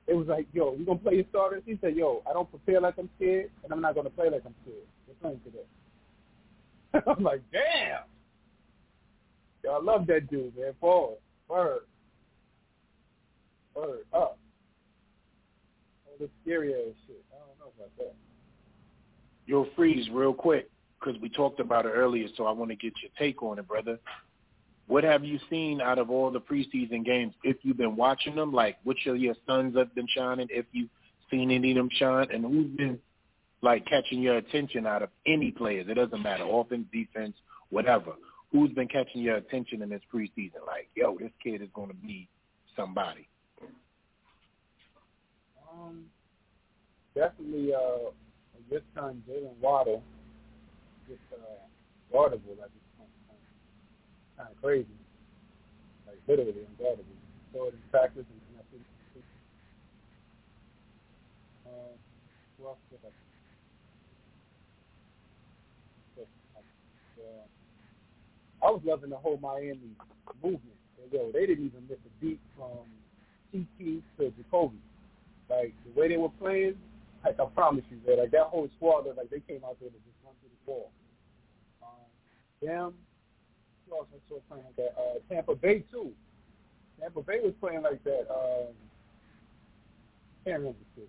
it 0.07 0.13
was 0.13 0.27
like, 0.27 0.47
yo, 0.51 0.75
you 0.75 0.85
gonna 0.85 0.99
play 0.99 1.15
your 1.15 1.25
starters? 1.29 1.63
He 1.65 1.77
said, 1.79 1.95
yo, 1.95 2.21
I 2.29 2.33
don't 2.33 2.49
prepare 2.49 2.81
like 2.81 2.95
I'm 2.97 3.09
scared, 3.17 3.49
and 3.63 3.71
I'm 3.71 3.81
not 3.81 3.95
gonna 3.95 4.09
play 4.09 4.29
like 4.29 4.41
I'm 4.45 4.55
scared. 4.63 4.87
We're 5.07 5.13
playing 5.21 5.41
today. 5.45 7.05
I'm 7.07 7.23
like, 7.23 7.41
damn. 7.51 8.01
Yo, 9.63 9.71
I 9.71 9.81
love 9.81 10.07
that 10.07 10.29
dude, 10.29 10.57
man. 10.57 10.73
Forward, 10.79 11.17
word, 11.47 11.81
word 13.75 13.99
up. 14.13 14.37
Ass 16.21 16.29
shit. 16.45 17.25
I 17.31 17.39
don't 17.39 17.59
know 17.59 17.71
about 17.75 17.97
that. 17.97 18.15
Yo, 19.45 19.67
freeze 19.75 20.07
real 20.11 20.33
quick 20.33 20.69
because 20.99 21.19
we 21.21 21.29
talked 21.29 21.59
about 21.59 21.85
it 21.85 21.89
earlier, 21.89 22.27
so 22.37 22.45
I 22.45 22.51
want 22.51 22.69
to 22.69 22.75
get 22.75 22.93
your 23.01 23.11
take 23.17 23.41
on 23.41 23.59
it, 23.59 23.67
brother. 23.67 23.99
What 24.87 25.03
have 25.03 25.23
you 25.23 25.39
seen 25.49 25.81
out 25.81 25.97
of 25.99 26.09
all 26.09 26.31
the 26.31 26.41
preseason 26.41 27.05
games? 27.05 27.33
If 27.43 27.57
you've 27.63 27.77
been 27.77 27.95
watching 27.95 28.35
them, 28.35 28.53
like 28.53 28.77
which 28.83 29.07
of 29.07 29.17
your 29.17 29.35
sons 29.47 29.75
have 29.77 29.95
been 29.95 30.07
shining? 30.15 30.47
If 30.49 30.65
you've 30.71 30.89
seen 31.29 31.49
any 31.49 31.71
of 31.71 31.77
them 31.77 31.89
shine, 31.93 32.27
and 32.31 32.43
who's 32.43 32.75
been 32.75 32.99
like 33.61 33.85
catching 33.85 34.21
your 34.21 34.37
attention 34.37 34.85
out 34.85 35.01
of 35.01 35.09
any 35.25 35.51
players? 35.51 35.87
It 35.89 35.95
doesn't 35.95 36.21
matter, 36.21 36.45
offense, 36.47 36.85
defense, 36.91 37.35
whatever. 37.69 38.13
Who's 38.51 38.71
been 38.71 38.87
catching 38.87 39.21
your 39.21 39.37
attention 39.37 39.81
in 39.81 39.89
this 39.89 40.01
preseason? 40.13 40.65
Like, 40.67 40.89
yo, 40.95 41.17
this 41.17 41.31
kid 41.41 41.61
is 41.61 41.69
going 41.73 41.87
to 41.87 41.95
be 41.95 42.27
somebody. 42.75 43.27
Um, 45.81 46.05
definitely, 47.15 47.73
uh, 47.73 48.11
this 48.69 48.81
time 48.95 49.23
Jaylen 49.27 49.57
Waddle, 49.59 50.03
just 51.07 51.19
uh, 51.33 51.37
guardable, 52.11 52.55
like 52.59 52.69
kind 54.37 54.49
of 54.49 54.61
crazy, 54.61 54.87
like 56.05 56.17
literally 56.27 56.53
unguardable. 56.53 57.17
Saw 57.53 57.67
it 57.67 57.73
practice 57.91 58.25
and, 58.29 58.63
think. 58.71 58.83
Uh, 61.65 61.69
who 62.57 62.67
else 62.67 62.77
did 62.91 62.99
I? 63.03 63.09
I 68.63 68.69
was 68.69 68.81
loving 68.85 69.09
the 69.09 69.17
whole 69.17 69.39
Miami 69.41 69.79
movement. 70.43 70.77
Yo, 71.11 71.31
they 71.33 71.47
didn't 71.47 71.65
even 71.65 71.81
miss 71.89 71.97
a 72.05 72.23
beat 72.23 72.39
from 72.55 72.85
TT 73.51 74.03
to 74.17 74.31
Jacoby. 74.37 74.77
Like 75.51 75.75
the 75.83 75.99
way 75.99 76.07
they 76.07 76.15
were 76.15 76.31
playing, 76.39 76.75
like 77.25 77.37
I 77.39 77.45
promise 77.45 77.83
you, 77.91 77.97
that 78.07 78.17
like 78.17 78.31
that 78.31 78.47
whole 78.47 78.69
squad, 78.77 79.05
like 79.17 79.29
they 79.29 79.41
came 79.41 79.59
out 79.65 79.75
there 79.81 79.89
to 79.89 79.99
just 79.99 80.15
run 80.23 80.33
through 80.39 80.55
the 80.55 80.63
ball. 80.65 80.91
Um, 81.83 82.07
them, 82.61 82.93
who 83.85 83.97
else 83.97 84.07
I 84.15 84.19
saw 84.29 84.39
playing 84.47 84.63
like 84.63 84.75
that? 84.77 84.95
Uh, 84.95 85.19
Tampa 85.27 85.55
Bay 85.55 85.83
too. 85.91 86.11
Tampa 86.99 87.21
Bay 87.21 87.39
was 87.43 87.53
playing 87.59 87.81
like 87.81 88.01
that. 88.05 88.31
Um, 88.31 88.71
can't 90.45 90.59
remember 90.59 90.79
city. 90.95 91.07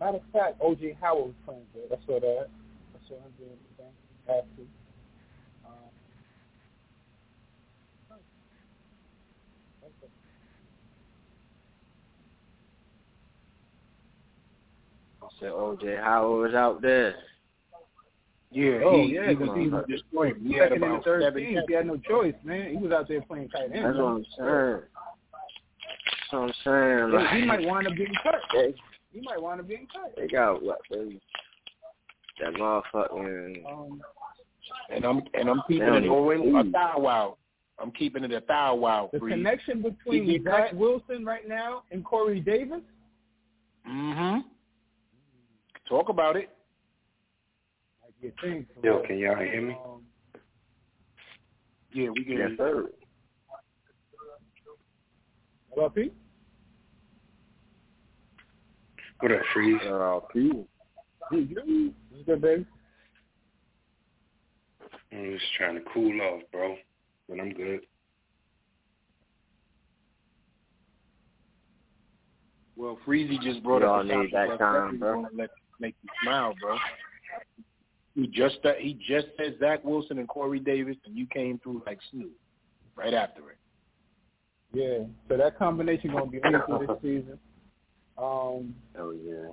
Matter 0.00 0.18
of 0.18 0.22
fact, 0.32 0.60
OJ 0.60 0.96
Howard 1.00 1.26
was 1.26 1.34
playing 1.46 1.66
good. 1.72 1.96
I 1.96 2.04
saw 2.04 2.18
that. 2.20 2.48
I 2.50 3.08
saw 3.08 3.14
him 3.14 3.32
doing 3.38 3.56
the 3.78 3.84
thing. 4.58 4.68
Said 15.40 15.50
OJ 15.50 16.02
Howard 16.02 16.52
was 16.52 16.54
out 16.54 16.82
there. 16.82 17.14
Yeah, 18.50 18.80
oh 18.84 19.02
he, 19.02 19.14
yeah, 19.14 19.28
he 19.30 19.34
because 19.34 19.48
was, 19.48 19.56
he 19.56 19.64
he 19.64 19.68
was 19.68 19.84
was 19.88 20.00
destroying. 20.00 20.34
He 20.40 20.54
had 20.54 20.68
second 20.70 20.84
in 20.84 20.92
the 20.92 21.00
third 21.04 21.22
seven 21.22 21.42
team. 21.42 21.60
He 21.66 21.74
had 21.74 21.86
no 21.86 21.96
choice, 21.96 22.34
man. 22.44 22.70
He 22.70 22.76
was 22.76 22.92
out 22.92 23.08
there 23.08 23.20
playing 23.22 23.48
tight 23.48 23.72
end. 23.74 23.84
That's 23.84 23.96
what 23.98 24.04
I'm 24.04 24.26
saying. 24.38 24.80
That's 26.20 26.30
what 26.30 26.38
I'm 26.38 26.52
saying. 26.62 27.12
Yeah, 27.12 27.18
Like, 27.18 27.34
he 27.34 27.44
might 27.44 27.66
wind 27.66 27.86
up 27.88 27.96
getting 27.96 28.14
cut. 28.22 28.36
they, 28.52 28.74
He 29.12 29.20
might 29.22 29.42
wind 29.42 29.60
up 29.60 29.68
getting 29.68 29.88
cut. 29.92 30.14
they 30.16 30.28
got 30.28 30.62
what? 30.62 30.78
They, 30.88 31.20
that 32.40 32.54
motherfucking. 32.54 33.64
Um, 33.66 34.00
and 34.90 35.04
I'm 35.04 35.22
and 35.34 35.48
I'm 35.48 35.62
keeping 35.66 35.86
Damn. 35.86 36.04
it 36.04 36.08
going 36.08 36.56
a 36.56 36.70
thou 36.70 36.94
wow. 36.98 37.36
I'm 37.80 37.90
keeping 37.90 38.22
it 38.22 38.32
a 38.32 38.42
thou 38.46 38.76
wow. 38.76 39.10
the 39.12 39.18
connection 39.18 39.82
between 39.82 40.24
He 40.24 40.40
Zach? 40.42 40.72
Wilson 40.74 41.24
right 41.24 41.48
now 41.48 41.82
and 41.90 42.04
Corey 42.04 42.40
Davis. 42.40 42.82
Mm-hmm. 43.88 44.46
Talk 45.88 46.08
about 46.08 46.36
it. 46.36 46.48
Might 48.02 48.20
be 48.20 48.32
thing. 48.40 48.66
for 48.74 48.86
Yo, 48.86 49.02
can 49.06 49.18
y'all 49.18 49.36
hear 49.36 49.60
me? 49.60 49.76
Um, 49.84 50.02
Yeah, 51.92 52.08
we 52.10 52.24
get 52.24 52.38
Yes, 52.38 52.50
it. 52.52 52.56
sir. 52.58 52.90
hello, 55.74 55.90
Pete. 55.90 56.14
What 59.20 59.32
up, 59.32 59.42
Freeze? 59.52 59.80
Uh, 59.82 60.20
Pete. 60.32 60.66
What's 61.30 62.24
good, 62.26 62.40
baby? 62.40 62.66
I'm 65.12 65.32
just 65.38 65.52
trying 65.56 65.76
to 65.76 65.82
cool 65.92 66.20
off, 66.22 66.42
bro. 66.50 66.76
But 67.28 67.40
I'm 67.40 67.52
good. 67.52 67.86
Well, 72.76 72.98
Freezy 73.06 73.40
just 73.40 73.62
brought 73.62 73.78
We 73.82 73.84
up 73.84 73.90
all 73.90 74.00
a 74.00 74.04
need 74.04 74.32
topic 74.32 74.32
that 74.32 74.58
time, 74.58 74.98
bro. 74.98 75.26
let 75.32 75.50
make 75.80 75.94
you 76.02 76.08
smile, 76.22 76.54
bro. 76.60 76.76
He 78.14 78.28
just 78.28 78.58
he 78.78 78.94
just 79.06 79.26
said 79.36 79.56
Zach 79.58 79.84
Wilson 79.84 80.18
and 80.18 80.28
Corey 80.28 80.60
Davis, 80.60 80.96
and 81.04 81.16
you 81.16 81.26
came 81.26 81.58
through 81.62 81.82
like 81.86 81.98
Snoop 82.10 82.32
right 82.96 83.14
after 83.14 83.50
it. 83.50 83.58
Yeah. 84.72 85.06
So 85.28 85.36
that 85.36 85.58
combination 85.58 86.12
gonna 86.12 86.26
be 86.26 86.40
lethal 86.44 86.78
this 86.78 86.96
season. 87.02 87.38
Um, 88.16 88.74
Oh 88.98 89.12
yeah. 89.12 89.50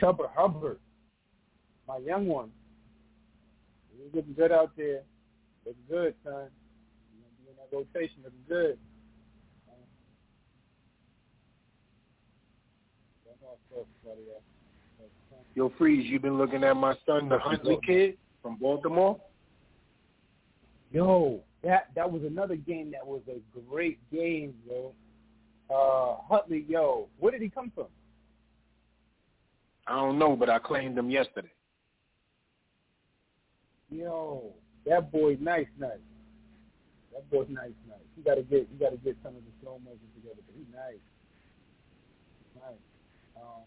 Chuba 0.00 0.30
Hubbard, 0.34 0.78
my 1.86 1.98
young 1.98 2.26
one. 2.26 2.50
He's 3.92 4.14
looking 4.14 4.34
good 4.34 4.52
out 4.52 4.72
there. 4.76 5.02
Looking 5.66 5.82
good, 5.88 6.14
son. 6.24 6.48
You're 7.12 7.22
gonna 7.22 7.36
be 7.38 7.50
in 7.50 7.56
that 7.56 7.76
rotation. 7.76 8.22
Looking 8.24 8.38
good. 8.48 8.78
Um, 9.68 9.84
don't 13.26 13.30
know 13.30 13.30
if 13.30 13.30
somebody 13.30 13.30
else. 13.30 13.38
Yo, 15.54 15.72
Freeze, 15.76 16.08
you 16.08 16.20
been 16.20 16.38
looking 16.38 16.64
at 16.64 16.76
my 16.76 16.94
son, 17.06 17.28
the 17.28 17.38
Huntley 17.38 17.78
kid 17.84 18.16
from 18.42 18.56
Baltimore? 18.56 19.20
Yo, 20.92 21.40
that 21.62 21.88
that 21.94 22.10
was 22.10 22.22
another 22.24 22.56
game 22.56 22.90
that 22.92 23.06
was 23.06 23.20
a 23.28 23.60
great 23.68 23.98
game, 24.12 24.54
yo. 24.68 24.92
Uh, 25.68 26.22
Huntley, 26.28 26.64
yo, 26.68 27.08
where 27.18 27.32
did 27.32 27.42
he 27.42 27.48
come 27.48 27.70
from? 27.74 27.86
I 29.86 29.96
don't 29.96 30.18
know, 30.18 30.36
but 30.36 30.48
I 30.48 30.58
claimed 30.58 30.96
him 30.96 31.10
yesterday. 31.10 31.50
Yo, 33.90 34.52
that 34.86 35.10
boy, 35.10 35.36
nice, 35.40 35.66
nice. 35.78 35.98
That 37.12 37.28
boy's 37.30 37.48
nice, 37.48 37.72
nice. 37.88 37.98
You 38.16 38.22
gotta 38.24 38.42
get, 38.42 38.68
you 38.72 38.78
gotta 38.78 38.96
get 38.98 39.16
some 39.22 39.34
of 39.34 39.42
the 39.42 39.50
slow 39.60 39.80
motion 39.84 40.06
together, 40.14 40.40
but 40.46 40.54
he's 40.56 40.72
nice. 40.72 41.00
Um, 43.40 43.62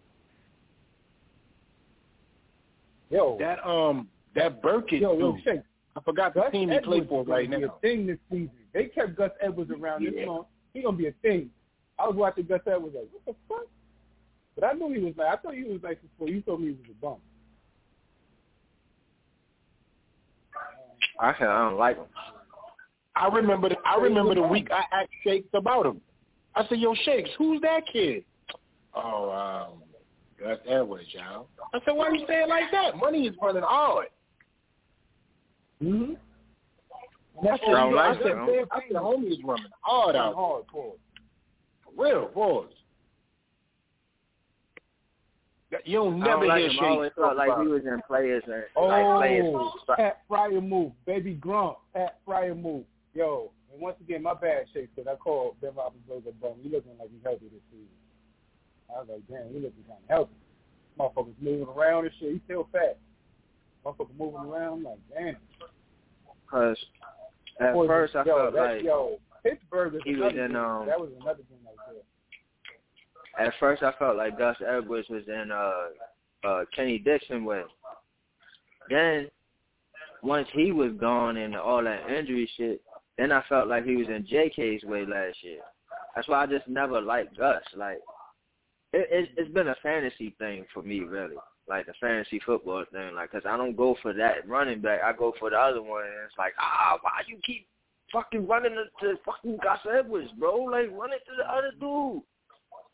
yo, 3.09 3.37
That 3.39 3.65
um 3.67 4.07
that 4.35 4.61
Burkett 4.61 5.01
yo, 5.01 5.17
yo, 5.17 5.33
dude. 5.33 5.43
Shake. 5.43 5.61
I 5.95 6.01
forgot 6.01 6.33
the 6.33 6.41
Gus 6.41 6.51
team 6.51 6.69
he 6.69 6.75
Edwards 6.75 7.07
played 7.07 7.09
for 7.09 7.23
right 7.23 7.49
be 7.49 7.57
now. 7.57 7.67
a 7.67 7.79
thing 7.79 8.07
this 8.07 8.17
season. 8.31 8.51
They 8.73 8.85
kept 8.85 9.15
Gus 9.15 9.31
Edwards 9.41 9.71
around 9.71 10.05
this 10.05 10.13
long. 10.25 10.45
He 10.73 10.81
gonna 10.81 10.97
be 10.97 11.07
a 11.07 11.13
thing. 11.21 11.49
I 11.99 12.07
was 12.07 12.15
watching 12.15 12.45
Gus 12.45 12.61
Edwards 12.65 12.95
like, 12.95 13.07
what 13.11 13.25
the 13.25 13.35
fuck? 13.47 13.67
But 14.55 14.65
I 14.65 14.73
knew 14.73 14.91
he 14.91 14.99
was 14.99 15.13
like, 15.17 15.27
I 15.27 15.35
thought 15.37 15.53
he 15.53 15.63
was 15.63 15.81
nice 15.83 15.97
before. 16.01 16.29
You 16.29 16.41
told 16.41 16.61
me 16.61 16.67
he 16.67 16.73
was 16.73 16.89
a 16.89 17.01
bum. 17.01 17.17
I 21.19 21.33
said 21.37 21.47
I 21.47 21.69
don't 21.69 21.77
like 21.77 21.97
him. 21.97 22.05
I 23.15 23.27
remember 23.27 23.69
the, 23.69 23.75
I 23.85 23.97
remember 23.97 24.33
the 24.33 24.41
week 24.41 24.69
I 24.71 24.83
asked 25.01 25.11
Shakes 25.23 25.49
about 25.53 25.85
him. 25.85 26.01
I 26.55 26.67
said, 26.67 26.79
"Yo, 26.79 26.95
Shakes, 27.03 27.29
who's 27.37 27.61
that 27.61 27.81
kid?" 27.91 28.23
Oh, 28.95 29.31
um, 29.31 29.83
Gus 30.39 30.59
Edwards, 30.67 31.07
y'all. 31.11 31.47
I 31.73 31.79
said, 31.85 31.91
"Why 31.91 32.09
you 32.09 32.25
saying 32.27 32.49
like 32.49 32.71
that? 32.71 32.97
Money 32.97 33.27
is 33.27 33.35
running 33.41 33.63
hard." 33.63 34.07
Mm-hmm. 35.81 36.13
I 37.41 37.57
said, 37.57 37.59
I 37.67 37.71
don't 37.71 37.95
like 37.95 38.17
I 38.17 38.21
said, 38.21 38.31
him. 38.31 38.67
I 38.71 38.79
said, 38.87 38.97
homie 38.97 39.31
is 39.31 39.43
running 39.43 39.65
hard 39.81 40.15
out. 40.15 40.35
Hard, 40.35 40.67
pause. 40.67 40.97
For 41.83 42.03
real, 42.03 42.25
pause. 42.27 42.69
You 45.85 45.97
don't 45.97 46.19
never 46.19 46.45
like 46.45 46.59
hear 46.59 46.69
him. 46.69 46.79
I 46.81 46.87
always 46.89 47.11
felt 47.15 47.35
like 47.35 47.49
about 47.49 47.63
he 47.63 47.67
was 47.67 47.81
in 47.83 47.99
players 48.07 48.43
and 48.45 48.63
Oh, 48.75 48.85
like 48.85 49.29
players. 49.29 49.55
Pat 49.97 50.21
Fryer 50.27 50.61
move, 50.61 50.91
baby 51.05 51.33
Grump, 51.33 51.77
Pat 51.93 52.19
Fryer 52.25 52.53
move. 52.53 52.85
Yo, 53.15 53.51
and 53.71 53.81
once 53.81 53.97
again, 53.99 54.21
my 54.21 54.35
bad, 54.35 54.65
Shakes, 54.73 54.89
because 54.95 55.11
I 55.11 55.15
called 55.15 55.55
Ben 55.61 55.71
Roethlisberger 55.71 56.29
a 56.29 56.31
bum. 56.33 56.53
He 56.61 56.69
looking 56.69 56.91
like 56.99 57.09
he's 57.11 57.23
healthy 57.23 57.45
this 57.45 57.61
season. 57.71 57.87
I 58.95 58.99
was 58.99 59.07
like, 59.09 59.27
damn, 59.27 59.49
he 59.49 59.55
looking 59.55 59.83
kind 59.87 59.99
of 60.03 60.09
healthy. 60.09 60.33
Motherfuckers 60.99 61.33
moving 61.41 61.67
around 61.67 62.05
and 62.05 62.13
shit. 62.19 62.33
He's 62.33 62.41
still 62.45 62.67
fat. 62.71 62.97
Motherfucker 63.85 64.17
moving 64.17 64.49
around. 64.49 64.79
I'm 64.79 64.83
like, 64.83 64.99
damn. 65.13 65.37
Cause 66.49 66.77
at 67.59 67.73
Boy, 67.73 67.87
first 67.87 68.15
I 68.15 68.23
yo, 68.25 68.37
felt 68.37 68.53
that, 68.53 68.61
like 68.75 68.83
yo, 68.83 69.19
Pittsburgh 69.43 69.95
is 69.95 70.01
he 70.05 70.15
was 70.15 70.33
in 70.33 70.55
um. 70.55 70.85
That 70.87 70.99
was 70.99 71.09
another 71.19 71.43
thing 71.43 71.57
right 71.65 71.75
there. 73.37 73.47
At 73.47 73.53
first 73.59 73.81
I 73.81 73.91
felt 73.97 74.17
like 74.17 74.37
Gus 74.37 74.57
Edwards 74.65 75.09
was 75.09 75.23
in 75.27 75.51
uh 75.51 76.47
uh 76.47 76.65
Kenny 76.75 76.99
Dixon 76.99 77.43
way. 77.45 77.63
Then 78.89 79.29
once 80.21 80.47
he 80.53 80.71
was 80.71 80.91
gone 80.99 81.37
and 81.37 81.55
all 81.55 81.83
that 81.83 82.09
injury 82.09 82.49
shit, 82.55 82.81
then 83.17 83.31
I 83.31 83.43
felt 83.49 83.67
like 83.67 83.85
he 83.85 83.95
was 83.95 84.07
in 84.07 84.23
JK's 84.23 84.83
way 84.83 85.05
last 85.05 85.37
year. 85.41 85.59
That's 86.15 86.27
why 86.27 86.43
I 86.43 86.47
just 86.47 86.67
never 86.67 87.01
liked 87.01 87.37
Gus. 87.37 87.63
Like 87.75 87.99
it, 88.93 89.07
it's 89.11 89.31
it's 89.37 89.53
been 89.53 89.69
a 89.69 89.75
fantasy 89.83 90.35
thing 90.39 90.65
for 90.73 90.83
me 90.83 91.01
really, 91.01 91.35
like 91.67 91.87
the 91.87 91.93
fantasy 91.99 92.39
football 92.45 92.85
thing. 92.91 93.15
Like, 93.15 93.31
cause 93.31 93.41
I 93.45 93.57
don't 93.57 93.75
go 93.75 93.95
for 94.01 94.13
that 94.13 94.47
running 94.47 94.81
back, 94.81 95.01
I 95.03 95.13
go 95.13 95.33
for 95.39 95.49
the 95.49 95.57
other 95.57 95.81
one. 95.81 96.03
And 96.03 96.13
it's 96.25 96.37
like, 96.37 96.53
ah, 96.59 96.97
why 97.01 97.21
you 97.27 97.37
keep 97.43 97.67
fucking 98.11 98.47
running 98.47 98.75
to, 98.75 99.07
to 99.07 99.19
fucking 99.25 99.57
Gus 99.63 99.79
Edwards, 99.91 100.29
bro? 100.37 100.63
Like, 100.63 100.89
run 100.91 101.11
it 101.11 101.23
to 101.25 101.35
the 101.37 101.51
other 101.51 101.71
dude. 101.79 102.21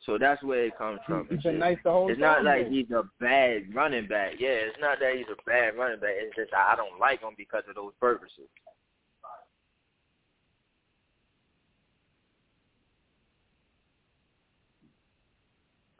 So 0.05 0.17
that's 0.17 0.41
where 0.43 0.65
it 0.65 0.77
comes 0.77 0.99
from. 1.05 1.27
He's 1.29 1.43
been 1.43 1.59
nice 1.59 1.77
the 1.83 1.91
whole 1.91 2.09
It's 2.09 2.19
not 2.19 2.45
like 2.45 2.69
he's 2.69 2.89
a 2.91 3.03
bad 3.19 3.75
running 3.75 4.07
back. 4.07 4.33
Yeah, 4.39 4.63
it's 4.71 4.77
not 4.79 4.99
that 5.01 5.15
he's 5.17 5.27
a 5.27 5.43
bad 5.45 5.75
running 5.77 5.99
back. 5.99 6.15
It's 6.15 6.35
just 6.35 6.53
I 6.53 6.75
don't 6.77 6.99
like 6.99 7.19
him 7.19 7.35
because 7.37 7.63
of 7.67 7.75
those 7.75 7.91
purposes. 7.99 8.47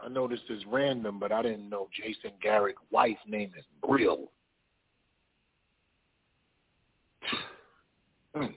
I 0.01 0.07
know 0.07 0.27
this 0.27 0.39
is 0.49 0.63
random, 0.67 1.19
but 1.19 1.31
I 1.31 1.41
didn't 1.41 1.69
know 1.69 1.89
Jason 1.93 2.31
Garrett's 2.41 2.79
wife's 2.89 3.19
name 3.27 3.51
is 3.57 3.65
Brill. 3.85 4.31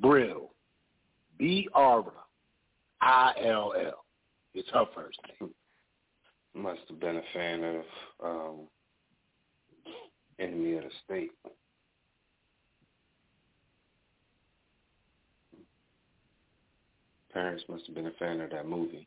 Brill. 0.00 0.50
B 1.38 1.68
R 1.72 2.04
I 3.00 3.32
L 3.44 3.72
L. 3.76 4.04
It's 4.54 4.68
her 4.70 4.84
first 4.94 5.18
name. 5.40 5.50
Must 6.54 6.80
have 6.88 7.00
been 7.00 7.16
a 7.16 7.22
fan 7.32 7.62
of 7.64 7.84
um, 8.24 8.56
Enemy 10.40 10.78
of 10.78 10.84
the 10.84 10.90
State. 11.04 11.30
Parents 17.32 17.62
must 17.68 17.86
have 17.86 17.94
been 17.94 18.06
a 18.06 18.12
fan 18.12 18.40
of 18.40 18.50
that 18.50 18.66
movie. 18.66 19.06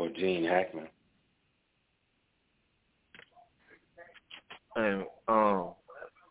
Or 0.00 0.08
Gene 0.08 0.44
Hackman. 0.44 0.86
And 4.76 5.02
um, 5.28 5.72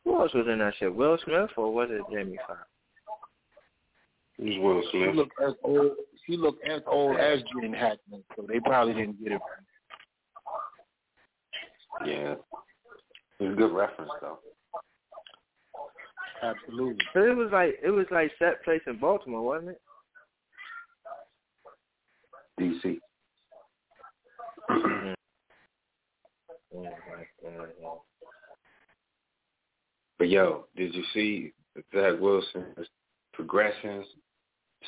who 0.04 0.20
else 0.20 0.34
was 0.34 0.48
in 0.52 0.58
that 0.58 0.74
shit? 0.80 0.96
Will 0.96 1.20
Smith 1.24 1.52
or 1.56 1.72
was 1.72 1.90
it 1.92 2.02
Jamie 2.12 2.40
Foxx? 2.48 2.62
It 4.40 4.60
was 4.60 4.82
Will 4.82 4.82
She 4.92 5.04
Smith. 5.04 5.16
looked 5.16 5.40
as 5.46 5.54
old. 5.64 5.92
She 6.26 6.36
looked 6.36 6.68
as 6.68 6.82
old 6.88 7.18
as 7.18 7.42
Gene 7.62 7.72
Hackman, 7.74 8.24
so 8.36 8.44
they 8.48 8.60
probably 8.60 8.96
didn't 8.96 9.24
get 9.24 9.34
it. 9.34 9.42
Right. 12.00 12.10
Yeah. 12.10 12.36
It 13.40 13.44
was 13.44 13.52
a 13.54 13.56
good 13.56 13.72
reference 13.72 14.12
though. 14.20 14.40
Absolutely. 16.42 17.06
But 17.14 17.24
it 17.26 17.36
was 17.38 17.50
like 17.52 17.76
it 17.84 17.92
was 17.92 18.08
like 18.10 18.32
set 18.40 18.64
place 18.64 18.82
in 18.88 18.98
Baltimore, 18.98 19.44
wasn't 19.44 19.70
it? 19.70 19.82
DC. 22.60 22.98
Mm-hmm. 24.70 25.14
But 30.18 30.30
yo, 30.30 30.66
did 30.76 30.94
you 30.94 31.04
see 31.14 31.54
Zach 31.96 32.20
Wilson's 32.20 32.88
progressions 33.34 34.06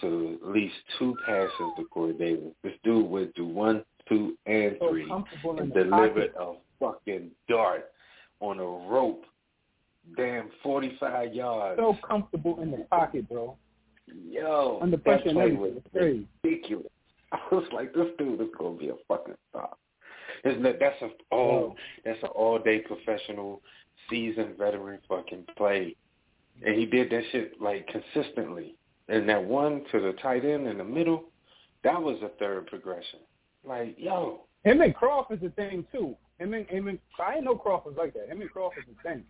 to 0.02 0.40
at 0.42 0.50
least 0.50 0.76
two 1.00 1.16
passes 1.26 1.52
to 1.78 1.86
Corey 1.86 2.14
Davis? 2.14 2.54
This 2.64 2.74
dude 2.84 3.10
went 3.10 3.34
do 3.36 3.46
one, 3.46 3.84
two, 4.10 4.38
and 4.46 4.78
three 4.90 5.08
comfortable 5.08 5.58
in 5.58 5.60
and 5.64 5.74
delivered 5.74 6.34
a 6.40 6.54
fucking 6.80 7.32
dart 7.48 7.86
on 8.42 8.60
a 8.60 8.64
rope, 8.64 9.24
damn 10.18 10.50
forty-five 10.62 11.34
yards. 11.34 11.80
So 11.80 11.98
comfortable 12.08 12.62
in 12.62 12.72
the 12.72 12.86
pocket, 12.90 13.30
bro. 13.30 13.58
Yo, 14.30 14.80
Under 14.82 14.98
that 14.98 15.04
pressure 15.06 15.30
and 15.30 15.38
play 15.38 15.52
was 15.54 15.72
It's 15.78 15.88
crazy. 15.94 16.28
ridiculous. 16.44 16.91
I 17.32 17.40
was 17.52 17.66
like, 17.74 17.94
this 17.94 18.08
dude 18.18 18.42
is 18.42 18.48
gonna 18.58 18.78
be 18.78 18.90
a 18.90 18.96
fucking 19.08 19.36
star. 19.50 19.70
Isn't 20.44 20.64
that 20.64 20.80
that's 20.80 21.02
a 21.02 21.10
oh, 21.32 21.38
all 21.38 21.76
that's 22.04 22.22
an 22.24 22.30
all 22.30 22.60
day 22.60 22.80
professional, 22.80 23.62
seasoned 24.10 24.58
veteran 24.58 25.00
fucking 25.08 25.46
play, 25.58 25.96
and 26.66 26.76
he 26.76 26.86
did 26.86 27.10
that 27.12 27.24
shit 27.32 27.62
like 27.62 27.88
consistently. 27.88 28.76
And 29.08 29.28
that 29.28 29.44
one 29.44 29.84
to 29.92 30.00
the 30.00 30.14
tight 30.22 30.46
end 30.46 30.68
in 30.68 30.78
the 30.78 30.84
middle, 30.84 31.26
that 31.84 32.02
was 32.02 32.18
a 32.24 32.30
third 32.40 32.68
progression. 32.68 33.20
Like, 33.66 33.96
yo, 33.98 34.46
Him 34.64 34.82
and 34.82 34.96
Crawford's 34.96 35.44
a 35.44 35.50
thing 35.50 35.86
too. 35.92 36.16
Him 36.40 36.54
and 36.54 36.66
him 36.68 36.88
and 36.88 36.98
I 37.20 37.34
didn't 37.34 37.46
know 37.46 37.56
Crawford 37.56 37.96
was 37.96 37.98
like 37.98 38.14
that. 38.14 38.30
Him 38.30 38.42
and 38.42 38.50
Crawford's 38.50 38.88
a 38.88 39.04
thing. 39.04 39.24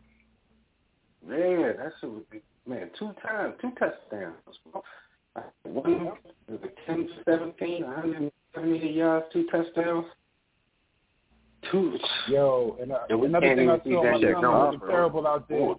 man, 1.28 1.76
that 1.78 1.92
shit 2.00 2.10
was 2.10 2.24
man 2.66 2.90
two 2.98 3.12
times, 3.22 3.56
two 3.60 3.72
touchdowns. 3.72 4.36
Bro. 5.34 5.44
One 5.64 6.06
was 6.06 6.60
it 6.64 6.78
10, 6.86 7.10
17, 7.26 7.84
178 7.84 8.94
yards, 8.94 9.26
two 9.32 9.48
touchdowns. 9.52 10.06
Two. 11.72 11.98
Yo, 12.28 12.78
and 12.82 12.92
uh, 12.92 13.00
And 13.10 13.24
another 13.24 13.56
thing 13.56 13.70
I 13.70 13.78
saw, 13.78 14.04
that 14.04 14.12
my 14.14 14.20
shit 14.20 14.34
son 14.34 14.42
come 14.42 14.52
was 14.52 14.80
terrible 14.88 15.28
out 15.28 15.48
there. 15.48 15.76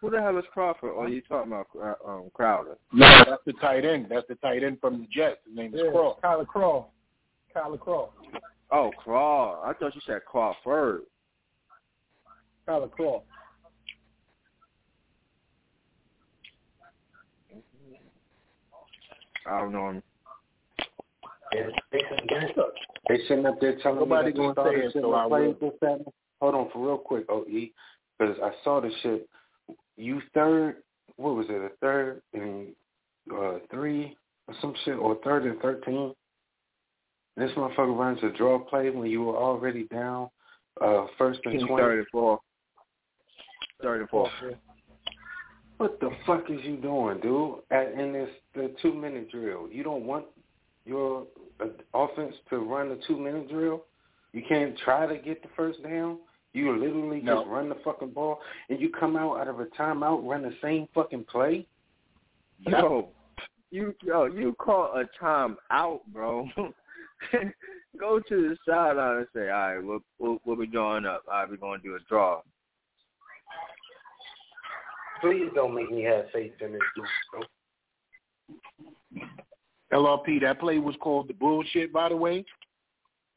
Who 0.00 0.10
the 0.10 0.20
hell 0.20 0.38
is 0.38 0.44
Crawford? 0.52 0.90
Or 0.90 1.06
are 1.06 1.08
you 1.08 1.22
talking 1.22 1.52
about 1.52 1.66
uh, 1.76 2.08
um, 2.08 2.30
Crowder? 2.32 2.76
No, 2.92 3.06
that's 3.26 3.42
the 3.46 3.54
tight 3.54 3.84
end. 3.84 4.06
That's 4.08 4.28
the 4.28 4.36
tight 4.36 4.62
end 4.62 4.78
from 4.80 5.00
the 5.00 5.06
Jets. 5.10 5.40
His 5.46 5.56
name 5.56 5.74
is 5.74 5.80
Yeah, 5.82 5.90
Kroft. 5.90 6.20
Tyler 6.20 6.44
Kroft. 6.44 6.86
Tyler 7.52 7.78
Kroft. 7.78 8.10
Oh, 8.70 8.92
Kroft. 9.04 9.64
I 9.66 9.72
thought 9.72 9.94
you 9.94 10.00
said 10.06 10.20
Crawford. 10.24 11.02
Tyler 12.66 12.88
Kroft. 12.88 13.22
I 19.50 19.60
don't 19.60 19.72
know 19.72 19.88
him. 19.90 20.02
They 23.08 23.18
sitting 23.28 23.46
up 23.46 23.60
there 23.60 23.78
telling 23.82 24.00
Nobody 24.00 24.32
me 24.32 24.32
that 24.32 24.54
the 24.54 24.62
gonna 24.62 24.70
say 24.70 24.86
it, 24.86 24.92
so 24.92 25.14
I 25.14 25.22
have 25.22 25.30
will. 25.30 25.52
this, 25.60 25.72
that. 25.80 25.92
and- 25.92 26.06
Hold 26.40 26.54
on 26.54 26.70
for 26.72 26.86
real 26.86 26.98
quick, 26.98 27.24
OE, 27.28 27.44
because 28.16 28.36
I 28.40 28.52
saw 28.62 28.80
the 28.80 28.90
shit. 29.02 29.28
You 29.96 30.20
third, 30.34 30.76
what 31.16 31.34
was 31.34 31.46
it, 31.48 31.54
a 31.60 31.70
third 31.80 32.22
and 32.32 32.68
uh, 33.34 33.58
three 33.72 34.16
or 34.46 34.54
some 34.60 34.72
shit, 34.84 34.96
or 34.98 35.16
third 35.24 35.46
and 35.46 35.60
thirteen. 35.60 36.14
This 37.36 37.50
motherfucker 37.56 37.96
runs 37.98 38.18
a 38.22 38.28
draw 38.36 38.58
play 38.60 38.90
when 38.90 39.10
you 39.10 39.22
were 39.24 39.36
already 39.36 39.84
down 39.84 40.28
uh, 40.80 41.06
first 41.16 41.40
and 41.44 41.54
He's 41.54 41.62
twenty. 41.64 41.82
third 41.82 41.98
and 41.98 42.06
four. 42.12 42.38
Third 43.82 44.00
and 44.02 44.08
four. 44.10 44.30
What 45.78 46.00
the 46.00 46.10
fuck 46.26 46.50
is 46.50 46.58
you 46.64 46.76
doing, 46.76 47.20
dude? 47.20 47.60
At, 47.70 47.92
in 47.92 48.12
this 48.12 48.28
the 48.54 48.74
two 48.82 48.92
minute 48.92 49.30
drill, 49.30 49.68
you 49.70 49.82
don't 49.82 50.04
want 50.04 50.26
your 50.84 51.26
uh, 51.60 51.66
offense 51.94 52.34
to 52.50 52.58
run 52.58 52.88
the 52.88 53.00
two 53.06 53.16
minute 53.16 53.48
drill. 53.48 53.84
You 54.32 54.42
can't 54.48 54.76
try 54.78 55.06
to 55.06 55.16
get 55.16 55.40
the 55.42 55.48
first 55.56 55.82
down. 55.82 56.18
You 56.52 56.76
literally 56.76 57.20
No. 57.20 57.36
just 57.36 57.48
run 57.48 57.68
the 57.68 57.76
fucking 57.84 58.10
ball, 58.10 58.40
and 58.68 58.80
you 58.80 58.90
come 58.90 59.16
out 59.16 59.38
out 59.38 59.48
of 59.48 59.60
a 59.60 59.66
timeout, 59.66 60.28
run 60.28 60.42
the 60.42 60.54
same 60.62 60.88
fucking 60.94 61.24
play. 61.24 61.66
Yo, 62.66 63.10
you 63.70 63.94
yo, 64.02 64.24
you 64.26 64.54
call 64.58 64.92
a 64.96 65.04
time 65.18 65.56
out, 65.70 66.00
bro. 66.12 66.48
Go 67.98 68.20
to 68.20 68.48
the 68.48 68.56
sideline 68.66 69.18
and 69.18 69.26
say, 69.34 69.50
all 69.50 69.74
right, 69.74 69.78
what 69.78 70.02
what, 70.18 70.40
what 70.44 70.58
we 70.58 70.66
drawing 70.66 71.04
up? 71.04 71.22
All 71.28 71.34
right, 71.40 71.48
we're 71.50 71.56
gonna 71.56 71.82
do 71.82 71.94
a 71.94 72.00
draw. 72.08 72.40
Please 75.20 75.50
don't 75.54 75.74
make 75.74 75.90
me 75.90 76.02
have 76.04 76.26
faith 76.32 76.52
in 76.60 76.72
this 76.72 76.80
dude, 76.94 77.06
bro. 77.32 77.42
LRP, 79.92 80.40
that 80.42 80.60
play 80.60 80.78
was 80.78 80.94
called 81.00 81.28
the 81.28 81.34
bullshit, 81.34 81.92
by 81.92 82.08
the 82.08 82.16
way. 82.16 82.44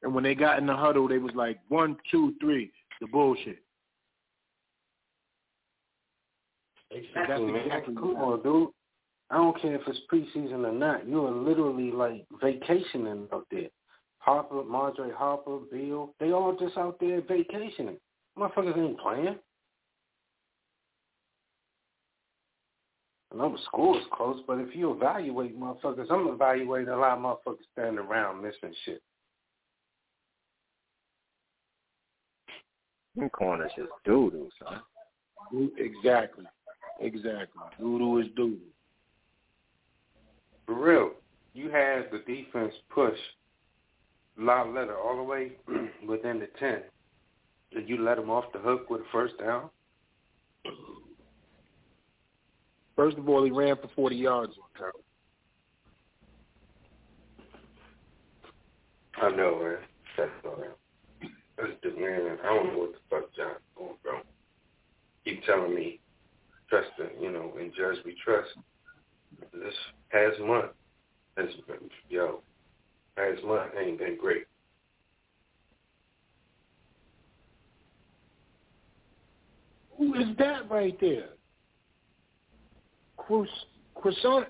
And 0.03 0.13
when 0.13 0.23
they 0.23 0.35
got 0.35 0.59
in 0.59 0.65
the 0.65 0.75
huddle, 0.75 1.07
they 1.07 1.17
was 1.17 1.33
like 1.35 1.59
one, 1.69 1.97
two, 2.09 2.33
three, 2.41 2.71
the 2.99 3.07
bullshit. 3.07 3.59
Exactly, 6.91 7.45
man. 7.51 7.65
exactly 7.65 7.95
Come 7.95 8.15
on, 8.17 8.43
dude. 8.43 8.69
I 9.29 9.37
don't 9.37 9.59
care 9.61 9.75
if 9.75 9.81
it's 9.87 9.99
preseason 10.11 10.65
or 10.65 10.73
not. 10.73 11.07
You 11.07 11.25
are 11.25 11.31
literally 11.31 11.91
like 11.91 12.25
vacationing 12.41 13.27
out 13.31 13.47
there. 13.49 13.69
Harper, 14.17 14.63
Marjorie 14.63 15.11
Harper, 15.15 15.59
Beal, 15.71 16.13
they 16.19 16.31
all 16.31 16.55
just 16.59 16.77
out 16.77 16.97
there 16.99 17.21
vacationing. 17.21 17.97
Motherfuckers 18.37 18.77
ain't 18.77 18.99
playing. 18.99 19.37
I 23.31 23.37
know 23.37 23.51
the 23.51 23.63
school 23.63 23.97
is 23.97 24.03
close, 24.11 24.41
but 24.45 24.59
if 24.59 24.75
you 24.75 24.91
evaluate 24.91 25.57
motherfuckers, 25.57 26.11
I'm 26.11 26.27
evaluating 26.27 26.89
a 26.89 26.97
lot 26.97 27.17
of 27.17 27.23
motherfuckers 27.23 27.63
standing 27.71 27.99
around 27.99 28.41
missing 28.41 28.73
shit. 28.83 29.01
Them 33.15 33.29
corners 33.29 33.71
is 33.77 33.87
doodoo, 34.05 34.49
son. 34.63 34.81
Exactly. 35.77 36.45
Exactly. 36.99 37.61
Doodoo 37.79 38.21
is 38.21 38.27
doodoo. 38.37 38.57
For 40.65 40.75
real, 40.75 41.11
you 41.53 41.69
had 41.69 42.09
the 42.11 42.19
defense 42.25 42.73
push 42.89 43.17
Lauletta 44.37 44.93
all 44.93 45.17
the 45.17 45.23
way 45.23 45.53
within 46.07 46.39
the 46.39 46.47
10. 46.59 46.81
Did 47.73 47.89
you 47.89 48.01
let 48.01 48.17
him 48.17 48.29
off 48.29 48.45
the 48.53 48.59
hook 48.59 48.89
with 48.89 49.01
a 49.01 49.05
first 49.11 49.37
down? 49.39 49.69
First 53.01 53.17
of 53.17 53.27
all, 53.27 53.43
he 53.43 53.49
ran 53.49 53.77
for 53.77 53.89
40 53.95 54.15
yards 54.15 54.53
on 54.61 54.79
top. 54.79 54.93
I 59.19 59.35
know, 59.35 59.59
man. 59.59 59.77
That's 60.15 60.29
all 60.45 60.51
right. 60.51 61.31
That's 61.57 61.71
just, 61.81 61.97
man, 61.97 62.37
I 62.43 62.45
don't 62.45 62.67
know 62.67 62.79
what 62.81 62.91
the 62.91 62.99
fuck 63.09 63.35
John's 63.35 63.57
doing, 63.75 63.95
bro. 64.03 64.19
Keep 65.25 65.43
telling 65.45 65.73
me, 65.73 65.99
trust 66.69 66.89
the, 66.99 67.09
you 67.19 67.31
know, 67.31 67.51
in 67.59 67.71
Judge 67.75 67.97
we 68.05 68.15
trust. 68.23 68.49
This 69.51 69.73
past 70.11 70.39
month 70.39 70.69
has 71.37 71.47
been, 71.65 71.89
yo, 72.07 72.41
past 73.15 73.43
month 73.43 73.71
ain't 73.83 73.97
been 73.97 74.15
great. 74.21 74.45
Who 79.97 80.13
is 80.13 80.37
that 80.37 80.69
right 80.69 80.95
there? 81.01 81.29
Croissant. 83.95 84.45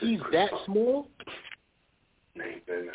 He's 0.00 0.20
that 0.30 0.50
small? 0.64 1.08
Ain't 2.40 2.64
been 2.66 2.90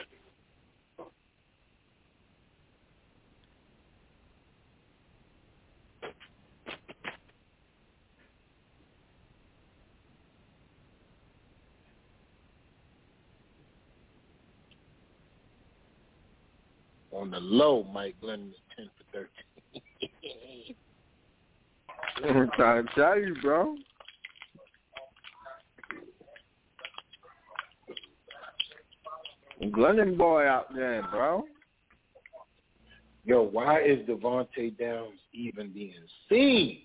On 17.11 17.29
the 17.29 17.30
low, 17.41 17.83
Mike 17.93 18.15
Glennon 18.21 18.49
is 18.49 18.55
10 18.77 18.89
for 19.13 19.27
13. 22.23 22.35
I'm 22.37 22.49
trying 22.55 22.85
to 22.85 22.93
tell 22.93 23.19
you, 23.19 23.35
bro. 23.41 23.75
Glennon 29.63 30.17
boy 30.17 30.45
out 30.45 30.73
there, 30.75 31.07
bro. 31.11 31.45
Yo, 33.25 33.43
why 33.43 33.81
is 33.81 33.99
Devontae 34.07 34.77
Downs 34.77 35.19
even 35.33 35.71
being 35.71 35.93
seen? 36.27 36.81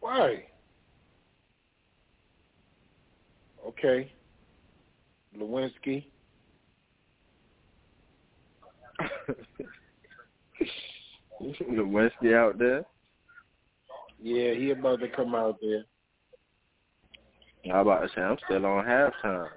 Why? 0.00 0.44
Okay. 3.66 4.12
Lewinsky. 5.38 6.04
Lewinsky 11.40 12.34
out 12.34 12.58
there. 12.58 12.84
Yeah, 14.20 14.54
he 14.54 14.70
about 14.70 15.00
to 15.00 15.08
come 15.08 15.34
out 15.34 15.58
there. 15.60 15.84
How 17.70 17.82
about 17.82 18.00
to 18.02 18.08
say 18.14 18.22
I'm 18.22 18.38
still 18.44 18.66
on 18.66 18.84
halftime. 18.84 19.48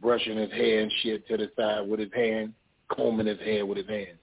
Brushing 0.00 0.38
his 0.38 0.50
hair 0.50 0.80
and 0.80 0.92
shit 1.02 1.26
to 1.28 1.36
the 1.36 1.50
side 1.56 1.88
with 1.88 2.00
his 2.00 2.12
hand, 2.14 2.52
combing 2.88 3.26
his 3.26 3.38
hair 3.40 3.64
with 3.64 3.78
his 3.78 3.88
hand. 3.88 4.18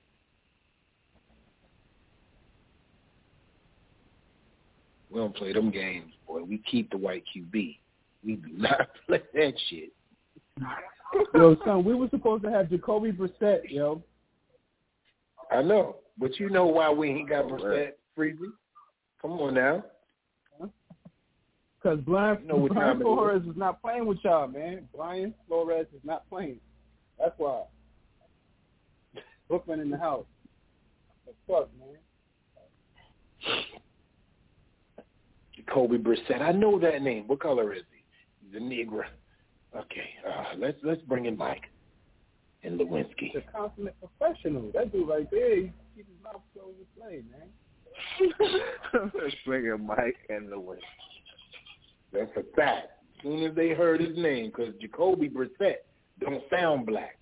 We 5.10 5.20
don't 5.20 5.36
play 5.36 5.54
them 5.54 5.72
games, 5.72 6.12
boy. 6.28 6.44
We 6.44 6.58
keep 6.70 6.90
the 6.90 6.98
white 6.98 7.24
QB. 7.36 7.78
We 8.26 8.36
do 8.36 8.50
not 8.54 8.90
play 9.08 9.22
that 9.34 9.54
shit. 9.70 9.92
yo, 11.34 11.56
son, 11.66 11.84
we 11.84 11.96
were 11.96 12.10
supposed 12.10 12.44
to 12.44 12.52
have 12.52 12.70
Jacoby 12.70 13.12
Brissett, 13.12 13.70
yo. 13.70 14.02
I 15.52 15.62
know, 15.62 15.98
but 16.18 16.40
you 16.40 16.50
know 16.50 16.66
why 16.66 16.90
we 16.90 17.10
ain't 17.10 17.30
got 17.30 17.46
Brissett, 17.46 17.92
Freezy? 18.18 18.52
Come 19.22 19.32
on 19.34 19.54
now. 19.54 19.84
Because 21.82 22.00
Brian, 22.00 22.38
You 22.42 22.48
know 22.48 22.56
what 22.56 22.74
Brian 22.74 22.88
time 22.88 22.98
it 22.98 23.00
is. 23.00 23.04
Flores 23.04 23.44
is 23.44 23.58
not 23.58 23.82
playing 23.82 24.06
with 24.06 24.18
y'all, 24.24 24.48
man. 24.48 24.88
Brian 24.96 25.34
Flores 25.48 25.88
is 25.94 26.02
not 26.06 26.28
playing. 26.30 26.60
That's 27.20 27.34
why. 27.38 27.64
Brooklyn 29.50 29.82
in 29.82 29.90
the 29.90 29.98
house. 29.98 30.26
The 31.26 31.34
fuck, 31.46 31.70
man. 31.78 31.98
Jacoby 35.56 35.98
Brissett. 35.98 36.42
I 36.42 36.54
know 36.54 36.80
that 36.80 37.02
name. 37.02 37.28
What 37.28 37.42
color 37.42 37.74
is 37.74 37.84
he? 37.92 37.93
He's 38.54 38.62
a 38.62 38.66
Negro. 38.66 39.04
Okay, 39.76 40.10
uh, 40.28 40.56
let's 40.60 40.78
let's 40.84 41.02
bring 41.04 41.26
in 41.26 41.36
Mike 41.36 41.64
and 42.64 42.80
Lewinsky. 42.80 43.32
He's 43.32 43.36
a 43.36 43.52
consummate 43.52 43.96
professional. 44.00 44.70
That 44.74 44.92
dude 44.92 45.08
right 45.08 45.30
there, 45.32 45.56
he 45.56 45.72
keep 45.96 46.08
his 46.08 46.24
mouth 46.24 46.42
closed 46.54 46.78
to 46.78 47.02
play, 47.02 47.24
man. 47.32 47.50
Let's 49.16 49.36
bring 49.46 49.66
in 49.66 49.86
Mike 49.86 50.18
and 50.30 50.50
Lewinsky. 50.50 50.78
That's 52.12 52.32
a 52.38 52.44
fact. 52.56 52.90
As 53.18 53.24
soon 53.24 53.44
as 53.44 53.56
they 53.56 53.70
heard 53.70 54.02
his 54.02 54.16
name, 54.18 54.52
because 54.56 54.74
Jacoby 54.80 55.30
Brissett 55.30 55.78
don't 56.20 56.44
sound 56.52 56.86
black, 56.86 57.18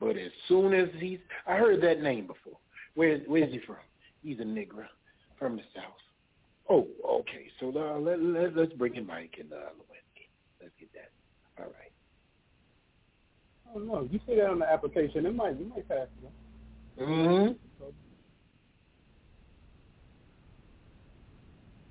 but 0.00 0.16
as 0.16 0.32
soon 0.48 0.74
as 0.74 0.88
he's, 0.98 1.18
I 1.46 1.56
heard 1.56 1.80
that 1.82 2.00
name 2.00 2.26
before. 2.26 2.58
Where 2.94 3.18
where's 3.26 3.52
he 3.52 3.60
from? 3.64 3.76
He's 4.22 4.40
a 4.40 4.44
Negro 4.44 4.86
from 5.38 5.56
the 5.56 5.62
South. 5.74 5.94
Oh, 6.68 6.88
okay. 7.20 7.46
So 7.60 7.72
uh, 7.76 8.00
let, 8.00 8.20
let 8.20 8.56
let's 8.56 8.72
bring 8.72 8.96
in 8.96 9.06
Mike 9.06 9.36
and 9.38 9.52
uh, 9.52 9.56
Lewinsky. 9.56 10.03
Let's 11.58 11.62
get 11.62 11.62
that. 11.62 11.62
All 11.62 11.68
right. 11.68 11.92
I 13.70 13.74
don't 13.74 13.86
know. 13.86 14.08
You 14.10 14.20
see 14.26 14.36
that 14.36 14.50
on 14.50 14.58
the 14.60 14.70
application, 14.70 15.26
it 15.26 15.34
might, 15.34 15.58
you 15.58 15.66
might 15.66 15.88
pass 15.88 16.06
it. 16.22 17.02
Mm-hmm. 17.02 17.52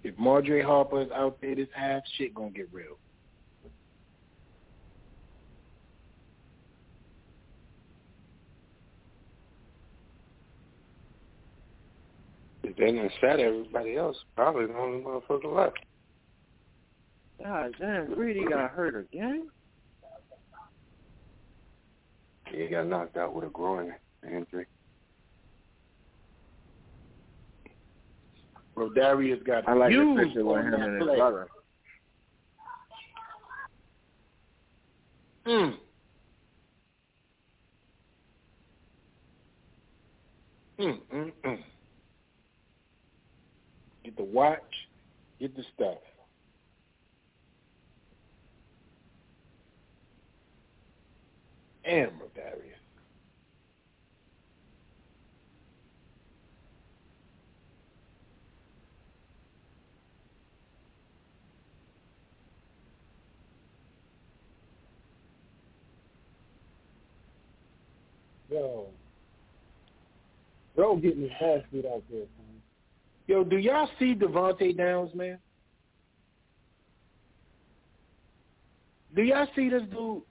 If 0.03 0.17
Marjorie 0.17 0.61
Harper 0.61 1.01
is 1.01 1.11
out 1.11 1.39
there 1.41 1.55
this 1.55 1.69
half, 1.73 2.03
shit 2.17 2.33
gonna 2.33 2.51
get 2.51 2.67
real. 2.73 2.97
If 12.63 12.75
they 12.75 12.85
didn't 12.85 13.11
everybody 13.39 13.95
else, 13.95 14.17
probably 14.35 14.65
the 14.65 14.75
only 14.77 15.03
motherfucker 15.03 15.53
left. 15.53 15.79
God 17.43 17.75
damn, 17.79 18.13
Greedy 18.13 18.45
got 18.45 18.71
hurt 18.71 18.95
again? 18.95 19.47
He 22.49 22.67
got 22.67 22.87
knocked 22.87 23.17
out 23.17 23.35
with 23.35 23.45
a 23.45 23.49
groin 23.49 23.93
injury. 24.25 24.65
Rodarius 28.77 29.45
got 29.45 29.67
I 29.67 29.73
like 29.73 29.91
the 29.91 30.15
picture 30.23 30.45
with 30.45 30.57
on 30.57 30.65
him 30.65 30.71
that 30.71 30.79
and 30.81 30.95
his 30.95 31.03
play. 31.03 31.17
brother. 31.17 31.47
Mm. 35.47 35.73
Mm, 40.79 40.99
mm, 41.13 41.31
mm. 41.45 41.59
Get 44.05 44.17
the 44.17 44.23
watch, 44.23 44.59
get 45.39 45.55
the 45.55 45.63
stuff. 45.75 45.97
And 51.85 52.11
Rodarius. 52.11 52.73
Yo. 68.49 68.87
Bro 70.75 70.97
getting 70.97 71.23
his 71.23 71.31
ass 71.41 71.61
beat 71.71 71.85
out 71.85 72.03
there, 72.09 72.19
man. 72.19 72.61
Yo, 73.27 73.43
do 73.43 73.57
y'all 73.57 73.89
see 73.99 74.15
Devontae 74.15 74.77
Downs, 74.77 75.13
man? 75.13 75.39
Do 79.15 79.21
y'all 79.21 79.47
see 79.55 79.69
this 79.69 79.83
dude? 79.91 80.23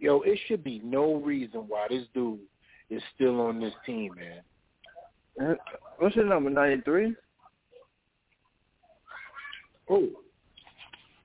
Yo, 0.00 0.22
it 0.22 0.38
should 0.46 0.64
be 0.64 0.80
no 0.82 1.16
reason 1.16 1.60
why 1.68 1.86
this 1.90 2.04
dude 2.14 2.40
is 2.88 3.02
still 3.14 3.40
on 3.40 3.60
this 3.60 3.74
team, 3.84 4.14
man. 4.16 5.56
What's 5.98 6.16
his 6.16 6.24
number, 6.26 6.50
93? 6.50 7.14
Who? 9.88 10.10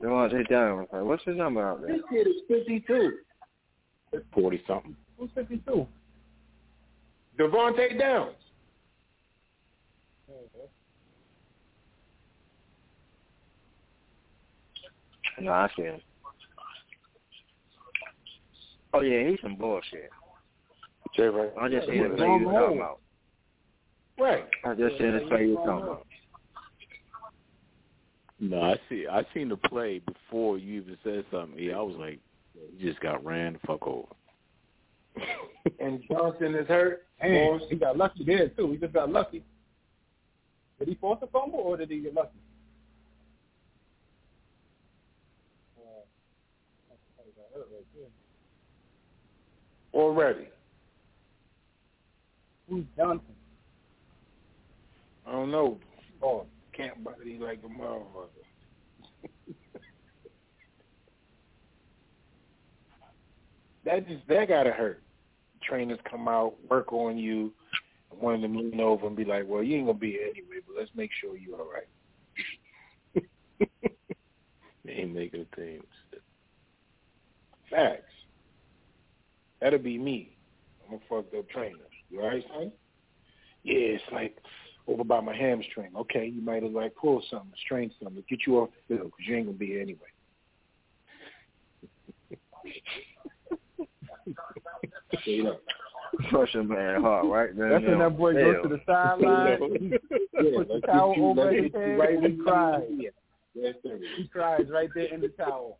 Devontae 0.01 0.47
Downs. 0.49 0.87
Like, 0.91 1.03
what's 1.03 1.23
his 1.23 1.37
number 1.37 1.65
out 1.65 1.81
there? 1.81 1.93
This 1.93 2.01
kid 2.09 2.27
is 2.27 2.41
52. 2.49 3.17
40 4.33 4.63
something. 4.67 4.95
Who's 5.17 5.29
52? 5.35 5.87
Devontae 7.39 7.97
Downs. 7.97 8.35
No, 15.39 15.51
I 15.51 15.69
see 15.75 15.83
him. 15.83 15.99
Oh 18.93 19.01
yeah, 19.01 19.29
he's 19.29 19.39
some 19.41 19.55
bullshit. 19.55 20.09
Jay, 21.15 21.23
right? 21.23 21.51
I 21.59 21.69
just 21.69 21.87
seen 21.87 22.01
Yeah, 22.01 22.07
the 22.09 22.15
play 22.15 22.27
you 22.27 22.45
talking 22.45 22.77
about. 22.77 22.99
Right. 24.17 24.45
I 24.63 24.73
just 24.73 24.97
seen 24.97 25.13
the 25.13 25.25
play 25.27 25.47
you 25.47 25.55
talking 25.55 25.83
about. 25.83 26.07
No, 28.39 28.61
I 28.61 28.75
see. 28.89 29.07
I 29.07 29.25
seen 29.33 29.49
the 29.49 29.57
play 29.57 29.99
before 29.99 30.57
you 30.57 30.81
even 30.81 30.97
said 31.03 31.25
something. 31.31 31.57
Yeah, 31.57 31.77
I 31.77 31.81
was 31.81 31.95
like, 31.97 32.19
he 32.77 32.85
just 32.85 32.99
got 32.99 33.23
ran 33.23 33.53
the 33.53 33.59
fuck 33.65 33.85
over. 33.87 34.07
And 35.79 36.01
Johnson 36.07 36.53
is 36.53 36.67
hurt. 36.67 37.05
And 37.19 37.59
he 37.69 37.75
got 37.75 37.97
lucky 37.97 38.23
there 38.23 38.49
too. 38.49 38.71
He 38.71 38.77
just 38.77 38.93
got 38.93 39.11
lucky. 39.11 39.43
Did 40.77 40.89
he 40.89 40.95
force 40.95 41.19
a 41.23 41.27
fumble 41.27 41.59
or 41.59 41.75
did 41.75 41.89
he 41.89 42.01
get 42.01 42.13
lucky? 42.13 42.37
Already. 49.95 50.49
Who's 52.69 52.83
Johnson? 52.97 53.33
I 55.25 55.31
don't 55.31 55.49
know. 55.51 55.79
Oh, 56.21 56.45
can't 56.73 57.01
body 57.03 57.39
like 57.39 57.61
a 57.63 57.67
motherfucker. 57.67 58.27
that 63.85 64.07
just 64.07 64.27
that 64.27 64.47
gotta 64.49 64.71
hurt. 64.71 65.01
Trainers 65.63 65.99
come 66.09 66.27
out, 66.27 66.55
work 66.69 66.91
on 66.91 67.17
you, 67.17 67.53
and 68.11 68.19
one 68.19 68.35
of 68.35 68.41
them 68.41 68.57
lean 68.57 68.81
over 68.81 69.07
and 69.07 69.15
be 69.15 69.23
like, 69.23 69.45
"Well, 69.47 69.63
you 69.63 69.77
ain't 69.77 69.85
gonna 69.87 69.97
be 69.97 70.11
here 70.11 70.27
anyway, 70.29 70.57
but 70.67 70.75
let's 70.77 70.91
make 70.95 71.11
sure 71.21 71.37
you're 71.37 71.59
all 71.59 71.71
right." 71.71 71.87
They 74.85 74.91
ain't 74.91 75.15
making 75.15 75.41
a 75.51 75.55
team. 75.55 75.83
Facts. 77.71 78.14
That'll 79.65 79.79
be 79.79 79.97
me. 79.97 80.37
I'm 80.87 80.97
a 80.97 80.99
fucked 81.09 81.33
up 81.33 81.49
trainer. 81.49 81.73
You 82.11 82.21
all 82.21 82.27
right, 82.27 82.45
son? 82.53 82.71
Yeah, 83.63 83.79
it's 83.97 84.03
like 84.11 84.37
over 84.87 85.03
by 85.03 85.19
my 85.21 85.35
hamstring. 85.35 85.89
Okay, 85.97 86.27
you 86.27 86.39
might 86.39 86.61
have 86.61 86.71
like 86.71 86.93
pulled 86.95 87.25
something, 87.31 87.49
strained 87.65 87.91
something, 87.99 88.23
get 88.29 88.41
you 88.45 88.59
off 88.59 88.69
the 88.87 88.95
field 88.95 89.07
because 89.07 89.27
you 89.27 89.35
ain't 89.35 89.47
gonna 89.47 89.57
be 89.57 89.65
here 89.65 89.81
anyway. 89.81 90.01
Straight 95.21 95.47
up. 95.47 95.61
Push 96.29 96.53
him 96.53 96.67
man 96.67 97.01
hard, 97.01 97.25
right? 97.27 97.57
Then, 97.57 97.69
That's 97.71 97.85
when 97.85 97.97
that 97.97 98.17
boy 98.19 98.35
hell. 98.35 98.53
goes 98.53 98.61
to 98.61 98.69
the 98.69 98.81
sideline. 98.85 99.79
he 99.79 99.87
Yeah, 99.89 100.57
puts 100.57 100.67
the 100.67 100.73
let's 100.75 100.85
towel 100.85 101.15
over 101.17 101.51
his 101.51 101.73
head 101.73 101.97
right 101.97 102.17
and 102.19 102.33
he 102.33 102.37
cries. 102.43 102.83
need 102.87 102.97
to. 102.97 103.11
Yes. 103.55 103.73
He 104.15 104.27
cries 104.27 104.65
right 104.69 104.89
there 104.93 105.11
in 105.11 105.21
the 105.21 105.29
towel. 105.29 105.79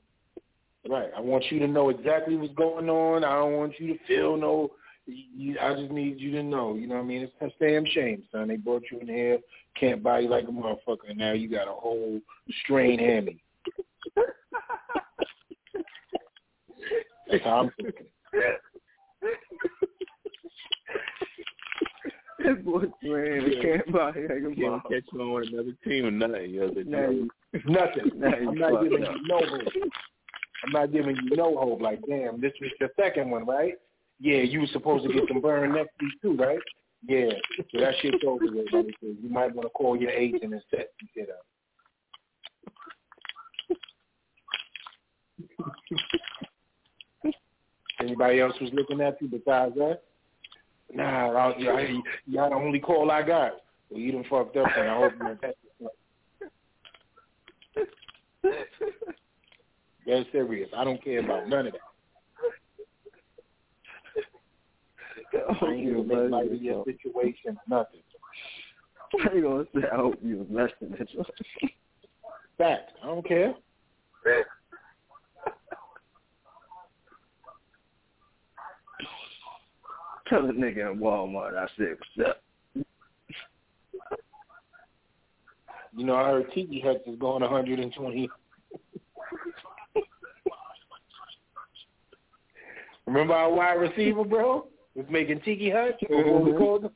Right. 0.88 1.10
I 1.18 1.20
want 1.20 1.45
you 1.52 1.60
to 1.60 1.68
know 1.68 1.90
exactly 1.90 2.36
what's 2.36 2.53
going 2.53 2.90
on. 2.90 3.24
I 3.24 3.36
don't 3.36 3.53
want 3.53 3.74
you 3.80 3.94
to 3.94 3.99
feel 4.07 4.38
no. 4.38 4.72
You, 5.07 5.57
I 5.60 5.74
just 5.76 5.91
need 5.91 6.20
you 6.20 6.32
to 6.32 6.44
know. 6.44 6.76
You 6.76 6.88
know 6.88 6.95
what 6.95 7.02
I 7.02 7.06
mean? 7.06 7.22
It's 7.22 7.34
a 7.41 7.49
damn 7.64 7.86
shame, 7.88 8.24
son. 8.32 8.48
They 8.48 8.56
brought 8.57 8.84
you 8.91 8.99
in 8.99 9.07
here, 9.07 9.38
can't 9.80 10.02
buy 10.03 10.20
you 10.20 10.30
like 10.30 10.45
a 10.45 10.52
motherfucker, 10.52 11.10
and 11.10 11.18
now 11.18 11.34
you 11.34 11.48
got 11.49 11.68
a 11.68 11.72
whole 11.72 12.20
strained 12.64 13.02
hammy. 13.02 13.41
That's 17.30 17.44
how 17.44 17.62
I'm 17.62 17.72
thinking. 17.82 18.06
This 22.40 22.57
boy 22.64 22.84
man, 23.02 23.49
he 23.49 23.60
can't 23.62 23.91
buy 23.91 24.07
like 24.07 24.16
a 24.16 24.28
Can't 24.28 24.57
motherfucker. 24.57 24.90
catch 24.90 25.03
you 25.14 25.22
on 25.22 25.48
another 25.48 25.74
team 25.84 26.06
or 26.06 26.12
nothing. 26.12 26.52
You 26.52 26.60
know, 26.62 26.84
Now 26.86 27.10
you- 27.10 27.30
Nothing. 27.66 28.24
I'm 28.24 28.56
not 28.56 28.84
giving 28.84 29.02
you 29.03 29.16
no. 29.28 29.40
I'm 30.66 30.72
not 30.72 30.92
giving 30.92 31.16
you 31.16 31.36
no 31.36 31.58
hope. 31.58 31.82
Like, 31.82 32.02
damn, 32.08 32.42
this 32.42 32.54
was 32.60 32.72
the 32.80 32.90
second 33.00 33.30
one, 33.30 33.46
right? 33.46 33.74
Yeah, 34.20 34.38
you 34.38 34.62
were 34.62 34.68
supposed 34.72 35.06
to 35.06 35.14
get 35.14 35.24
some 35.28 35.42
burn 35.42 35.74
next 35.74 35.92
week 36.02 36.14
too, 36.22 36.36
right? 36.36 36.60
Yeah. 37.08 37.30
So 37.72 37.80
that 37.80 37.94
shit's 38.02 38.24
over 38.26 38.46
with. 38.46 38.72
Buddy. 38.72 38.96
You 39.02 39.30
might 39.30 39.54
want 39.54 39.68
to 39.68 39.70
call 39.70 39.96
your 39.98 40.12
agent 40.12 40.54
and 40.54 40.62
set 40.72 40.92
some 41.00 41.10
shit 41.14 41.30
up. 41.30 41.46
Anybody 48.00 48.40
else 48.40 48.54
was 48.62 48.72
looking 48.74 49.02
at 49.02 49.22
you 49.22 49.28
besides 49.28 49.76
that? 49.76 50.02
Nah, 50.94 51.32
I, 51.32 51.58
y'all, 51.58 52.02
y'all 52.28 52.50
the 52.50 52.56
only 52.56 52.80
call 52.80 53.12
I 53.12 53.22
got. 53.24 53.54
Well, 53.90 54.00
you 54.00 54.12
done 54.12 54.26
fucked 54.30 54.58
up, 54.58 54.68
and 54.78 54.90
I 54.90 54.96
hope 54.96 55.14
you 55.14 55.20
don't 55.20 55.42
Dead 60.06 60.26
serious. 60.32 60.69
I 60.76 60.84
don't 60.84 61.03
care 61.03 61.19
about 61.19 61.49
none 61.49 61.68
of 61.68 61.73
that. 61.73 61.82
I 65.61 65.65
ain't 65.68 66.07
gonna 66.07 66.45
make 66.45 66.61
your 66.61 66.86
situation, 66.86 67.57
nothing. 67.68 68.02
How 69.19 69.34
you 69.34 69.41
gonna 69.41 69.65
say 69.73 69.88
I 69.91 69.95
hope 69.95 70.15
you 70.22 70.38
was 70.38 70.48
less 70.49 70.72
than 70.80 70.91
this? 70.91 71.10
Fact. 72.57 72.91
I 73.03 73.07
don't 73.07 73.27
care. 73.27 73.53
Tell 80.27 80.45
the 80.45 80.53
nigga 80.53 80.91
in 80.91 80.99
Walmart 80.99 81.56
I 81.56 81.68
said 81.77 81.98
what's 82.15 82.30
up. 82.30 82.41
You 85.95 86.06
know, 86.06 86.15
I 86.15 86.26
heard 86.26 86.52
Tiki 86.53 86.82
Hutch 86.82 87.02
is 87.07 87.18
going 87.19 87.41
120. 87.41 88.30
Remember 93.07 93.34
our 93.34 93.52
wide 93.52 93.73
receiver, 93.73 94.23
bro? 94.23 94.68
Was 94.95 95.06
making 95.10 95.41
Tiki 95.41 95.69
Hutch? 95.69 96.02
Or 96.10 96.34
what 96.34 96.44
we 96.45 96.52
Mhm. 96.52 96.57
called 96.57 96.86
him? 96.86 96.95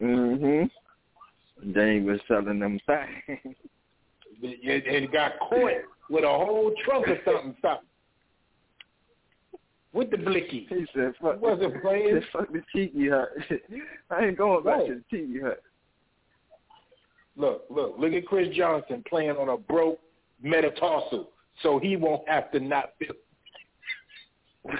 Mm-hmm. 0.00 1.72
They 1.72 2.00
was 2.00 2.20
selling 2.26 2.58
them 2.58 2.78
things. 2.80 3.56
And 4.42 5.12
got 5.12 5.38
caught 5.38 5.82
with 6.08 6.24
a 6.24 6.28
whole 6.28 6.72
trunk 6.84 7.06
of 7.08 7.18
something, 7.24 7.56
something. 7.60 7.86
With 9.92 10.10
the 10.10 10.16
blicky. 10.18 10.66
He 10.68 10.86
said, 10.94 11.14
fuck, 11.20 11.34
He 11.34 11.40
wasn't 11.40 11.82
playing. 11.82 12.14
said, 12.14 12.24
fuck 12.32 12.52
the 12.52 12.62
tiki 12.72 13.08
hut. 13.08 13.28
I 14.10 14.26
ain't 14.26 14.38
going 14.38 14.64
back 14.64 14.78
Right. 14.78 14.86
to 14.88 14.94
the 14.94 15.04
tiki 15.16 15.40
hut. 15.40 15.62
Look, 17.36 17.64
look, 17.70 17.96
look 17.98 18.12
at 18.12 18.26
Chris 18.26 18.54
Johnson 18.54 19.02
playing 19.08 19.30
on 19.36 19.48
a 19.48 19.56
broke 19.56 20.00
metatarsal, 20.42 21.30
so 21.62 21.78
he 21.78 21.96
won't 21.96 22.26
have 22.28 22.50
to 22.52 22.60
not 22.60 22.90
feel. 22.98 23.14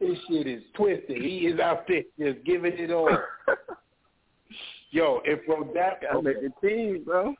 This 0.00 0.16
shit 0.28 0.46
is 0.46 0.62
twisted. 0.74 1.20
He 1.20 1.38
is 1.38 1.58
out 1.58 1.84
there 1.88 2.02
just 2.20 2.44
giving 2.44 2.72
it 2.78 2.92
all. 2.92 3.10
Yo, 4.92 5.20
if 5.24 5.44
Rodak, 5.48 6.02
Gotta 6.02 6.22
make 6.22 6.36
the 6.40 6.52
team, 6.66 7.02
bro. 7.04 7.34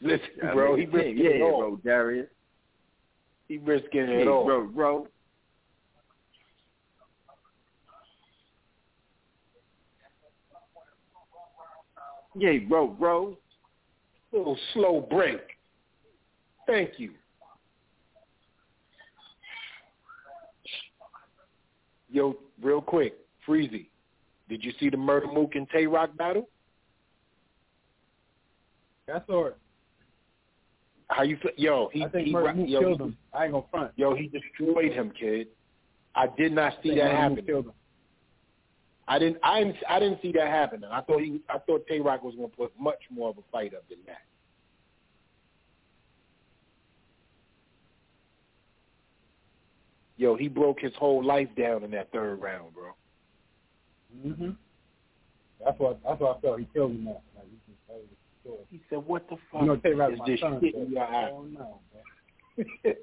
listen, 0.00 0.20
Gotta 0.40 0.54
bro, 0.54 0.76
he 0.76 0.86
risking 0.86 1.18
Yeah, 1.18 1.30
it 1.30 1.42
all. 1.42 1.60
bro, 1.60 1.76
Darius. 1.84 2.28
He 3.48 3.58
risking 3.58 4.02
it 4.02 4.28
all. 4.28 4.44
bro, 4.44 4.66
bro. 4.68 5.08
Yeah, 12.38 12.58
bro, 12.68 12.86
bro. 12.86 13.36
Little 14.32 14.58
slow 14.72 15.00
break. 15.10 15.40
Thank 16.66 16.98
you. 16.98 17.12
Yo, 22.10 22.36
real 22.62 22.80
quick, 22.80 23.14
Freezy, 23.46 23.86
did 24.48 24.64
you 24.64 24.72
see 24.78 24.88
the 24.90 24.96
Murda 24.96 25.32
Mook 25.32 25.54
and 25.54 25.68
Tay 25.70 25.86
Roc 25.86 26.16
battle? 26.16 26.48
I 29.12 29.20
saw 29.26 29.46
it. 29.46 29.56
How 31.08 31.22
you 31.22 31.36
feel? 31.36 31.52
Yo, 31.56 31.88
he 31.92 32.04
I 32.04 32.08
think 32.08 32.26
he, 32.26 32.32
Murda 32.32 32.56
Mook 32.56 32.68
yo, 32.68 32.80
killed 32.80 33.00
he, 33.00 33.06
him. 33.06 33.16
I 33.32 33.44
ain't 33.44 33.52
gonna 33.52 33.64
front. 33.70 33.92
yo, 33.96 34.14
he 34.14 34.28
destroyed 34.28 34.92
him, 34.92 35.12
kid. 35.18 35.48
I 36.14 36.26
did 36.26 36.52
not 36.52 36.74
see 36.82 36.94
that 36.96 37.10
happen. 37.10 37.46
I 39.08 39.18
didn't. 39.18 39.38
I 39.42 39.60
didn't. 39.60 39.76
I 39.88 39.98
didn't 40.00 40.22
see 40.22 40.32
that 40.32 40.48
happening. 40.48 40.90
I 40.90 41.00
thought 41.02 41.20
he. 41.20 41.40
I 41.48 41.58
thought 41.58 41.86
Tay 41.86 42.00
Roc 42.00 42.22
was 42.24 42.34
going 42.34 42.50
to 42.50 42.56
put 42.56 42.72
much 42.78 42.98
more 43.10 43.30
of 43.30 43.38
a 43.38 43.42
fight 43.52 43.74
up 43.74 43.88
than 43.88 43.98
that. 44.06 44.22
Yo, 50.16 50.34
he 50.36 50.48
broke 50.48 50.80
his 50.80 50.92
whole 50.98 51.22
life 51.24 51.48
down 51.58 51.84
in 51.84 51.90
that 51.90 52.10
third 52.12 52.40
round, 52.40 52.72
bro. 52.74 52.92
Mm-hmm. 54.26 54.50
That's 55.64 55.78
what 55.78 56.00
that's 56.02 56.20
what 56.20 56.38
I 56.38 56.40
felt. 56.40 56.58
He 56.60 56.66
killed 56.72 56.92
him. 56.92 57.04
That. 57.04 57.22
Like 57.34 57.46
he 57.50 57.58
can 57.66 57.74
tell 57.86 57.96
you. 57.98 58.08
He 58.70 58.80
said, 58.88 58.98
"What 59.06 59.28
the 59.28 59.36
fuck 59.50 59.62
You 59.62 59.66
know, 59.68 59.76
Tay 59.76 59.92
Roc, 59.92 60.12
is 60.12 60.18
my 60.18 60.26
this 60.26 60.40
son, 60.40 60.60
shit 60.62 60.74
in 60.74 60.92
your 60.92 61.02
I 61.02 61.24
eye? 61.24 61.28
don't 61.28 61.56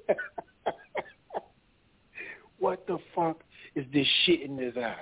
what 2.58 2.86
the 2.86 2.98
fuck 3.14 3.40
is 3.74 3.84
this 3.92 4.06
shit 4.24 4.42
in 4.42 4.58
his 4.58 4.76
eyes? 4.76 4.96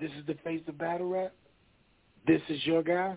This 0.00 0.10
is 0.12 0.26
the 0.26 0.34
face 0.44 0.62
of 0.68 0.78
battle 0.78 1.08
rap. 1.08 1.32
This 2.26 2.42
is 2.48 2.64
your 2.64 2.82
guy. 2.82 3.16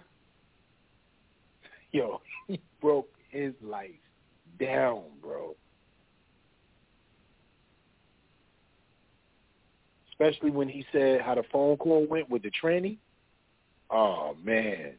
Yo, 1.91 2.21
he 2.47 2.59
broke 2.81 3.09
his 3.29 3.53
life 3.61 3.89
down, 4.59 5.03
bro. 5.21 5.55
Especially 10.21 10.51
when 10.51 10.69
he 10.69 10.85
said 10.91 11.21
how 11.21 11.33
the 11.33 11.43
phone 11.51 11.77
call 11.77 12.05
went 12.05 12.29
with 12.29 12.43
the 12.43 12.51
tranny. 12.51 12.97
Oh 13.89 14.35
man. 14.43 14.93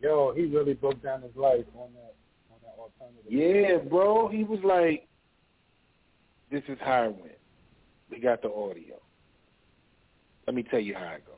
Yo, 0.00 0.32
he 0.36 0.44
really 0.44 0.74
broke 0.74 1.02
down 1.02 1.22
his 1.22 1.34
life 1.34 1.64
on 1.74 1.88
that 1.94 2.14
on 2.50 2.58
that 2.62 2.76
alternative. 2.78 3.24
Yeah, 3.30 3.78
bro. 3.88 4.28
He 4.28 4.44
was 4.44 4.60
like, 4.62 5.08
"This 6.50 6.62
is 6.68 6.78
how 6.80 7.04
it 7.04 7.16
went. 7.16 7.38
We 8.10 8.20
got 8.20 8.42
the 8.42 8.52
audio. 8.52 9.00
Let 10.46 10.54
me 10.54 10.62
tell 10.64 10.80
you 10.80 10.94
how 10.94 11.14
it 11.14 11.24
go. 11.26 11.32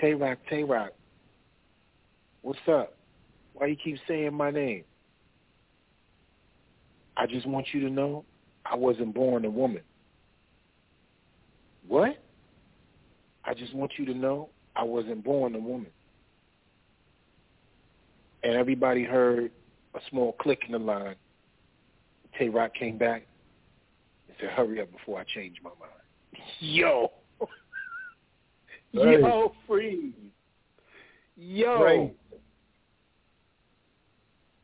Tay 0.00 0.14
Roc, 0.14 0.38
Tay 0.48 0.62
Roc, 0.62 0.92
what's 2.42 2.58
up? 2.68 2.96
Why 3.54 3.66
you 3.66 3.76
keep 3.76 3.98
saying 4.06 4.34
my 4.34 4.50
name? 4.50 4.84
I 7.16 7.26
just 7.26 7.46
want 7.46 7.66
you 7.72 7.80
to 7.80 7.90
know 7.90 8.24
I 8.70 8.74
wasn't 8.76 9.14
born 9.14 9.44
a 9.44 9.50
woman. 9.50 9.82
What? 11.86 12.18
I 13.44 13.54
just 13.54 13.74
want 13.74 13.92
you 13.96 14.04
to 14.06 14.14
know 14.14 14.48
I 14.74 14.82
wasn't 14.82 15.24
born 15.24 15.54
a 15.54 15.58
woman. 15.58 15.90
And 18.42 18.54
everybody 18.54 19.04
heard 19.04 19.50
a 19.94 20.00
small 20.10 20.32
click 20.32 20.62
in 20.66 20.72
the 20.72 20.78
line. 20.78 21.16
Tay 22.38 22.48
Roc 22.48 22.74
came 22.74 22.98
back 22.98 23.26
and 24.28 24.36
said, 24.40 24.50
hurry 24.50 24.80
up 24.80 24.90
before 24.92 25.20
I 25.20 25.24
change 25.34 25.56
my 25.62 25.70
mind. 25.70 26.42
Yo. 26.60 27.12
Right. 28.94 29.20
Yo, 29.20 29.52
freeze. 29.66 30.12
Yo. 31.36 31.82
Right. 31.82 32.16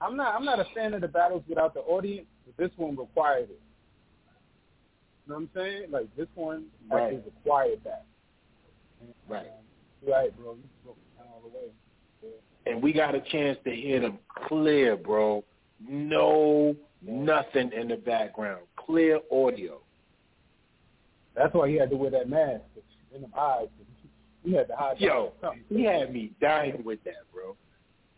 I'm 0.01 0.17
not 0.17 0.35
I'm 0.35 0.45
not 0.45 0.59
a 0.59 0.67
fan 0.75 0.95
of 0.95 1.01
the 1.01 1.09
battles 1.09 1.45
without 1.49 1.75
the 1.75 1.81
audience, 1.81 2.27
but 2.45 2.57
this 2.57 2.73
one 2.77 2.97
required 2.97 3.51
it. 3.51 3.61
You 5.27 5.33
know 5.33 5.35
what 5.35 5.41
I'm 5.43 5.51
saying? 5.55 5.91
Like 5.91 6.17
this 6.17 6.29
one 6.35 6.67
Right. 6.91 7.15
actually 7.15 7.23
required 7.31 7.81
that. 7.85 8.05
And, 9.01 9.15
Right. 9.29 9.47
Um, 9.47 10.11
right, 10.11 10.37
bro. 10.37 10.55
You 10.55 10.63
broke 10.85 10.97
it 10.97 11.23
all 11.23 11.41
the 11.41 11.49
way. 11.57 11.71
And 12.67 12.83
we 12.83 12.93
got 12.93 13.15
a 13.15 13.21
chance 13.21 13.59
to 13.65 13.75
hear 13.75 14.01
them 14.01 14.19
clear, 14.47 14.97
bro. 14.97 15.45
No 15.81 16.77
nothing 17.03 17.73
in 17.73 17.89
the 17.89 17.97
background. 17.97 18.63
Clear 18.77 19.21
audio. 19.33 19.81
That's 21.35 21.53
why 21.55 21.69
he 21.69 21.77
had 21.77 21.91
to 21.91 21.97
wear 21.97 22.11
that 22.11 22.29
mask 22.29 22.63
in 23.15 23.23
the 23.23 23.39
eyes. 23.39 23.69
He 24.45 24.53
had 24.53 24.69
to 24.69 24.77
hide. 24.77 25.01
Yo, 25.01 25.33
he 25.69 25.85
had 25.85 26.13
me 26.13 26.33
dying 26.41 26.83
with 26.85 27.03
that, 27.05 27.31
bro. 27.33 27.57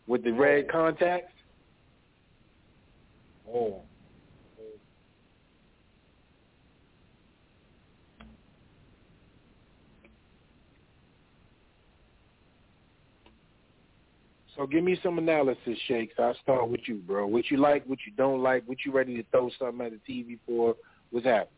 With 0.07 0.23
the 0.23 0.31
red 0.31 0.69
contacts. 0.69 1.31
Oh. 3.47 3.81
So 14.55 14.65
give 14.65 14.83
me 14.83 14.97
some 15.03 15.17
analysis, 15.17 15.77
Shakes. 15.87 16.13
I'll 16.17 16.35
start 16.41 16.69
with 16.69 16.81
you, 16.87 16.95
bro. 16.95 17.27
What 17.27 17.51
you 17.51 17.57
like, 17.57 17.85
what 17.87 17.99
you 18.05 18.13
don't 18.15 18.41
like, 18.41 18.63
what 18.65 18.77
you 18.85 18.93
ready 18.93 19.17
to 19.17 19.23
throw 19.29 19.49
something 19.59 19.85
at 19.85 19.91
the 19.91 20.13
TV 20.13 20.39
for, 20.45 20.75
what's 21.11 21.25
happening? 21.25 21.49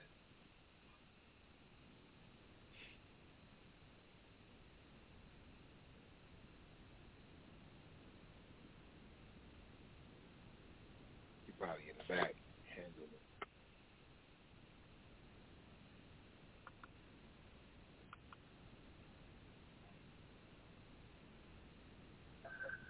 You're 11.45 11.55
probably 11.59 11.83
in 11.83 11.97
the 11.99 12.13
back. 12.15 12.33
handling 12.73 13.09
it. 13.13 13.21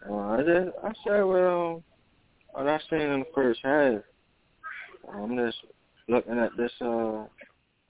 Well, 0.08 0.20
I 0.20 0.38
just 0.38 0.78
I 0.84 0.92
said 1.04 1.22
well, 1.22 1.84
what 2.52 2.68
I 2.68 2.80
seen 2.90 3.02
in 3.02 3.20
the 3.20 3.26
first 3.36 3.60
half. 3.64 4.02
I'm 5.14 5.36
just 5.38 5.58
looking 6.08 6.40
at 6.40 6.56
this 6.58 6.72
uh 6.82 7.26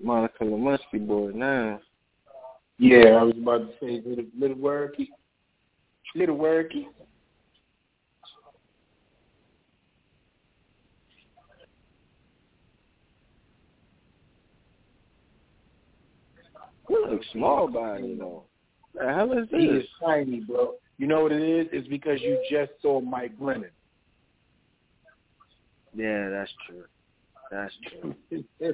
Monica 0.02 0.44
Lewinsky 0.44 1.06
boy 1.06 1.31
now. 1.34 1.80
Yeah, 2.80 3.18
I 3.19 3.23
was 3.23 3.35
about 3.39 3.60
to 3.60 3.72
say 3.80 4.02
little 4.06 4.26
little 4.38 4.57
worky. 4.57 5.07
Little 6.15 6.38
worky. 6.38 6.85
He 16.88 16.95
looks 16.95 17.26
small 17.31 17.68
body 17.68 18.15
though. 18.18 18.44
The 18.95 19.14
hell 19.14 19.34
is 19.34 19.49
this? 19.52 19.60
He 19.60 19.65
is 19.68 19.85
tiny, 20.03 20.39
bro. 20.39 20.76
You 20.98 21.07
know 21.07 21.22
what 21.22 21.32
it 21.32 21.41
is? 21.41 21.68
It's 21.72 21.88
because 21.88 22.22
you 22.22 22.41
just 22.49 22.72
saw 22.82 23.02
Mike 23.02 23.38
Glennon. 23.40 23.69
Yeah, 25.95 26.30
that's 26.30 26.52
true. 26.68 26.86
That's 27.52 27.74
true. 27.90 28.15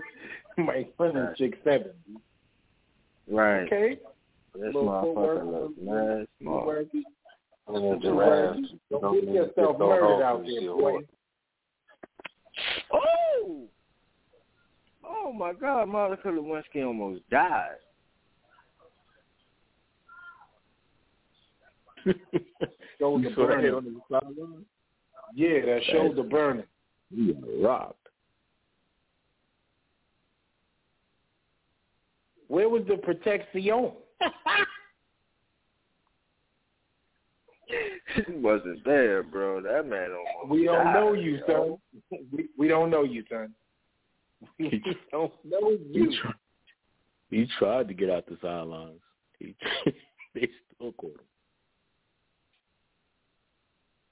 Mike 0.58 0.94
Glennon, 0.98 1.38
six 1.38 1.58
seven. 1.64 1.92
Right. 3.30 3.64
Okay. 3.64 4.00
This 4.56 4.74
motherfucker 4.74 5.52
looks 5.52 5.74
mad 5.82 6.28
small. 6.40 6.68
Little. 6.68 8.00
Don't 8.00 8.02
Don't 8.90 9.26
get 9.26 9.34
yourself 9.34 9.80
murdered 9.80 10.22
out 10.22 10.44
there, 10.46 10.62
boy. 10.62 11.00
Oh! 12.92 13.64
Oh 15.06 15.32
my 15.32 15.54
God, 15.54 15.88
Monica 15.88 16.28
Lewinsky 16.28 16.86
almost 16.86 17.28
died. 17.30 17.78
Shoulder 23.00 23.30
You 23.30 23.36
saw 23.36 23.48
burning. 23.48 23.74
on 23.74 23.84
the 23.86 24.00
sideline? 24.10 24.66
Yeah, 25.36 25.66
that 25.66 25.82
shoulder 25.92 26.24
burning. 26.24 26.66
He 27.14 27.34
rocked. 27.62 27.98
Where 32.48 32.70
was 32.70 32.84
the 32.88 32.98
protection? 32.98 33.92
He 38.28 38.34
wasn't 38.34 38.84
there, 38.86 39.24
bro. 39.24 39.62
That 39.62 39.88
man 39.88 40.10
almost 40.12 40.52
We 40.52 40.66
don't 40.66 40.84
died, 40.84 40.94
know 40.94 41.14
you, 41.14 41.40
yo. 41.48 41.80
son. 42.12 42.20
We, 42.32 42.48
we 42.58 42.68
don't 42.68 42.92
know 42.92 43.04
you, 43.04 43.24
son. 43.30 43.54
We 44.60 44.84
don't 45.12 45.34
know 45.44 45.70
you. 45.92 46.10
He, 46.12 46.18
tried, 46.18 46.34
he 47.32 47.48
tried 47.58 47.88
to 47.88 47.94
get 47.96 48.10
out 48.12 48.26
the 48.28 48.38
sidelines. 48.42 49.00
He, 49.40 49.56
they 50.36 50.50
still 50.76 50.92
caught 50.94 51.12
him. 51.14 51.20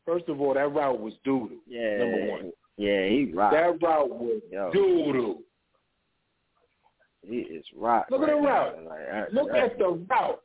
First 0.05 0.27
of 0.29 0.41
all, 0.41 0.53
that 0.55 0.73
route 0.73 0.99
was 0.99 1.13
doodle. 1.23 1.57
Yeah. 1.67 1.97
Number 1.97 2.27
one. 2.31 2.51
Yeah, 2.77 3.07
he 3.07 3.31
rocked. 3.33 3.53
That 3.53 3.81
route 3.87 4.09
was 4.09 4.41
Yo. 4.51 4.71
doodle. 4.71 5.41
He 7.27 7.37
is 7.37 7.65
rocked. 7.75 8.11
Look 8.11 8.21
at 8.23 8.27
the 8.29 8.35
route. 8.35 8.83
Like, 8.85 9.07
that- 9.11 9.33
Look 9.33 9.51
that- 9.51 9.71
at 9.73 9.77
the 9.77 9.89
route. 10.09 10.41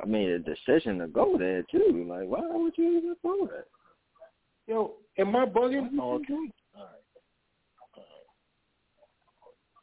I 0.00 0.06
made 0.06 0.28
a 0.28 0.38
decision 0.38 0.98
to 1.00 1.08
go 1.08 1.36
there 1.36 1.64
too. 1.70 2.06
Like, 2.08 2.28
why 2.28 2.40
would 2.42 2.74
you 2.78 2.98
even 2.98 3.16
go 3.22 3.46
there? 3.46 3.64
Yo, 4.66 4.94
am 5.18 5.34
I 5.34 5.44
bugging? 5.46 5.88
Oh, 6.00 6.14
okay. 6.14 6.34
All 6.34 6.82
right. 6.82 7.02
All 7.96 7.96
right. 7.96 8.26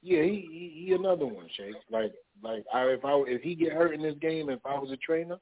Yeah, 0.02 0.24
he, 0.24 0.48
he 0.52 0.86
he 0.88 0.94
another 0.94 1.26
one, 1.26 1.48
Shake. 1.58 1.76
Like 1.90 2.14
like 2.44 2.64
I 2.74 2.84
if 2.84 3.06
I 3.06 3.24
if 3.28 3.42
he 3.42 3.56
get 3.56 3.74
hurt 3.74 3.94
in 3.94 4.02
this 4.02 4.16
game, 4.22 4.50
if 4.50 4.60
I 4.66 4.78
was 4.78 4.92
a 4.92 4.98
trainer, 4.98 5.38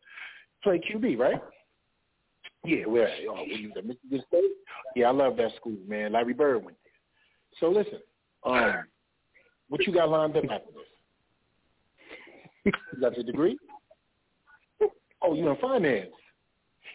play 0.63 0.79
QB, 0.79 1.17
right? 1.17 1.41
Yeah, 2.65 2.85
where 2.85 3.09
oh, 3.29 3.35
where 3.35 3.45
you 3.45 3.71
at 3.75 3.85
Michigan 3.85 4.23
State? 4.27 4.51
Yeah, 4.95 5.07
I 5.07 5.11
love 5.11 5.37
that 5.37 5.55
school, 5.57 5.77
man. 5.87 6.13
Larry 6.13 6.33
Bird 6.33 6.63
went 6.63 6.77
there. 6.83 6.93
So 7.59 7.69
listen, 7.69 7.99
um, 8.45 8.85
what 9.69 9.85
you 9.85 9.93
got 9.93 10.09
lined 10.09 10.37
up 10.37 10.45
after 10.45 10.71
this? 10.71 12.73
You 12.93 13.01
got 13.01 13.15
your 13.15 13.25
degree? 13.25 13.57
Oh, 15.21 15.33
you 15.33 15.49
in 15.49 15.57
finance? 15.57 16.09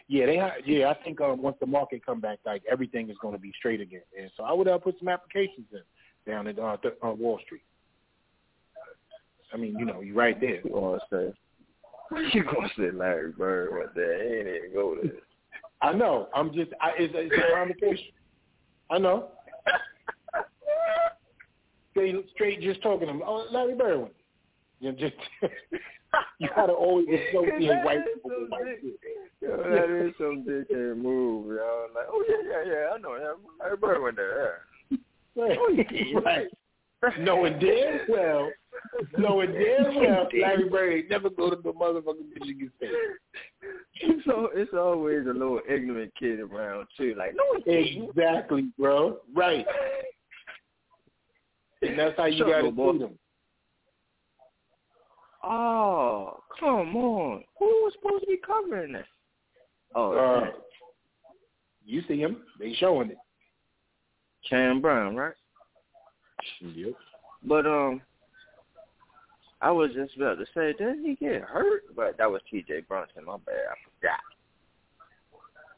yeah, 0.09 0.25
they 0.25 0.41
yeah. 0.65 0.89
I 0.89 0.95
think 1.03 1.21
um, 1.21 1.41
once 1.41 1.55
the 1.59 1.67
market 1.67 2.03
come 2.03 2.19
back, 2.19 2.39
like 2.45 2.63
everything 2.69 3.09
is 3.09 3.17
going 3.21 3.35
to 3.35 3.39
be 3.39 3.53
straight 3.57 3.79
again. 3.79 4.01
And 4.19 4.31
so 4.35 4.43
I 4.43 4.53
would 4.53 4.67
uh, 4.67 4.79
put 4.79 4.97
some 4.97 5.07
applications 5.07 5.67
in 5.71 6.31
down 6.31 6.47
at 6.47 6.57
uh, 6.57 6.77
th- 6.77 6.95
on 7.03 7.19
Wall 7.19 7.39
Street. 7.45 7.61
I 9.53 9.57
mean, 9.57 9.77
you 9.79 9.85
know, 9.85 10.01
you 10.01 10.13
right 10.13 10.39
there. 10.39 10.61
You 10.63 10.71
gonna 10.73 10.99
say? 11.11 11.33
You 12.33 12.43
gonna 12.43 12.69
say 12.75 12.89
Larry 12.91 13.31
Bird 13.31 13.69
right 13.71 13.93
there? 13.95 14.23
He 14.23 14.39
ain't 14.39 14.47
even 14.47 14.73
go 14.73 14.95
there. 15.01 15.11
I 15.81 15.93
know. 15.93 16.27
I'm 16.33 16.51
just. 16.53 16.71
I, 16.81 16.91
it's, 16.97 17.13
it's 17.15 17.33
a 17.35 17.55
conversation. 17.55 18.11
I 18.89 18.97
know. 18.97 19.29
Straight, 21.91 22.15
straight, 22.33 22.61
just 22.61 22.81
talking 22.81 23.07
to 23.07 23.13
him. 23.13 23.21
Oh, 23.25 23.45
Larry 23.51 23.75
Bird. 23.75 23.99
went. 23.99 24.13
You 24.79 24.91
know, 24.91 24.97
just 24.97 25.13
you 26.39 26.49
gotta 26.55 26.73
always 26.73 27.07
associate 27.07 27.83
white 27.83 27.99
people 28.05 28.31
with 28.39 28.49
white 28.49 28.81
people. 28.81 28.97
Yo, 29.41 29.57
that 29.57 30.07
is 30.07 30.13
some 30.17 30.43
dickhead 30.47 30.97
move, 30.97 31.47
yo. 31.47 31.87
Like, 31.93 32.05
oh 32.09 32.23
yeah, 32.27 32.49
yeah, 32.49 32.63
yeah, 32.71 32.89
I 32.93 32.97
know. 32.97 33.15
Yeah, 33.15 33.33
Larry 33.59 33.77
Bird 33.77 34.01
went 34.01 34.15
there. 34.15 34.61
Right. 35.35 35.57
Oh, 35.59 36.21
right. 36.21 36.47
Knowing 37.19 37.59
damn 37.59 37.99
well, 38.09 38.51
knowing 39.17 39.53
damn 39.53 39.95
well, 39.95 40.27
Larry 40.33 40.69
Bird 40.69 41.05
never 41.09 41.29
go 41.29 41.49
to 41.49 41.55
the 41.55 41.71
motherfucking 41.73 42.39
Michigan 42.39 42.71
State. 42.77 42.89
So 44.25 44.49
it's 44.53 44.73
always 44.73 45.25
a 45.27 45.33
little 45.33 45.61
ignorant 45.69 46.11
kid 46.19 46.39
around 46.39 46.87
too. 46.97 47.15
Like, 47.17 47.35
no, 47.35 47.71
Exactly, 47.71 48.69
bro. 48.77 49.17
Right. 49.35 49.65
And 51.81 51.97
that's 51.97 52.17
how 52.17 52.25
you 52.25 52.43
gotta 52.45 52.67
up, 52.67 52.75
boy. 52.75 52.97
them. 52.97 53.17
Oh, 55.43 56.39
come 56.59 56.95
on. 56.95 57.43
Who 57.59 57.65
was 57.65 57.93
supposed 58.01 58.23
to 58.23 58.27
be 58.27 58.37
covering 58.45 58.93
this? 58.93 59.05
Oh, 59.95 60.11
Uh, 60.11 60.41
man. 60.41 60.51
you 61.85 62.01
see 62.07 62.19
him? 62.19 62.43
They 62.59 62.73
showing 62.73 63.11
it. 63.11 63.17
Cam 64.49 64.81
Brown, 64.81 65.15
right? 65.15 65.33
Yep. 66.61 66.93
But 67.43 67.65
um, 67.65 68.01
I 69.61 69.71
was 69.71 69.91
just 69.93 70.15
about 70.15 70.37
to 70.37 70.45
say, 70.53 70.73
didn't 70.73 71.03
he 71.05 71.15
get 71.15 71.41
hurt? 71.41 71.83
But 71.95 72.17
that 72.17 72.31
was 72.31 72.41
T.J. 72.49 72.81
Brunson. 72.87 73.25
My 73.25 73.37
bad, 73.45 73.55
I 73.71 73.75
forgot. 73.99 74.19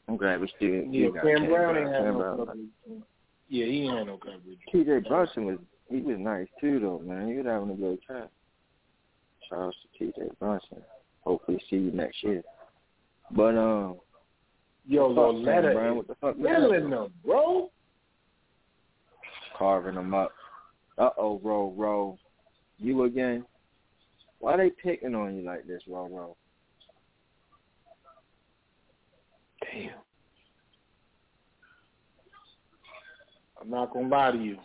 I'm 0.08 0.16
glad 0.16 0.40
we 0.40 0.48
still 0.56 0.84
Yeah, 0.92 1.08
got 1.10 1.22
Cam 1.24 1.46
Brown 1.46 1.74
Cam 1.74 2.04
no 2.04 2.18
Brown. 2.18 2.36
coverage. 2.38 3.02
Yeah, 3.48 3.66
he 3.66 3.82
ain't 3.82 3.98
had 3.98 4.06
no 4.06 4.16
coverage. 4.18 4.58
T.J. 4.70 5.08
Brunson 5.08 5.46
was 5.46 5.58
he 5.88 6.00
was 6.00 6.16
nice 6.18 6.46
too, 6.60 6.80
though, 6.80 7.00
man. 7.00 7.28
He 7.28 7.34
was 7.36 7.46
having 7.46 7.70
a 7.70 7.74
good 7.74 7.98
time. 8.06 8.28
Shout 9.48 9.58
out 9.58 9.74
to 9.92 9.98
T.J. 9.98 10.28
Brunson. 10.38 10.82
Hopefully, 11.22 11.62
see 11.68 11.76
you 11.76 11.90
next 11.90 12.22
year. 12.22 12.42
But 13.32 13.56
um, 13.56 13.96
Yo, 14.86 15.08
fuck 15.08 15.16
Lord, 15.16 15.34
Cam 15.36 15.44
letter 15.44 15.74
Brown, 15.74 15.96
what 15.96 16.08
the 16.08 16.14
fuck 16.20 16.36
killing 16.36 16.90
them, 16.90 17.12
bro. 17.24 17.70
Carving 19.58 19.94
them 19.96 20.14
up. 20.14 20.32
Uh 20.98 21.10
oh, 21.18 21.40
roll, 21.42 21.72
roll. 21.76 22.18
You 22.78 23.04
again? 23.04 23.44
Why 24.42 24.56
they 24.56 24.70
picking 24.70 25.14
on 25.14 25.36
you 25.36 25.44
like 25.44 25.68
this, 25.68 25.82
roll, 25.86 26.08
roll? 26.08 26.36
Damn. 29.60 29.92
I'm 33.60 33.70
not 33.70 33.92
gonna 33.92 34.08
lie 34.08 34.32
to 34.32 34.38
you. 34.38 34.58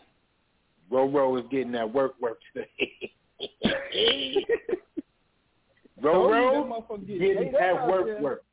Roro 0.92 1.40
is 1.40 1.46
getting 1.52 1.72
that 1.74 1.94
work 1.94 2.16
work 2.20 2.40
today. 2.54 3.14
That 6.00 6.14
Roro 6.14 7.08
getting 7.08 7.52
that 7.54 7.88
work 7.88 8.20
work. 8.20 8.44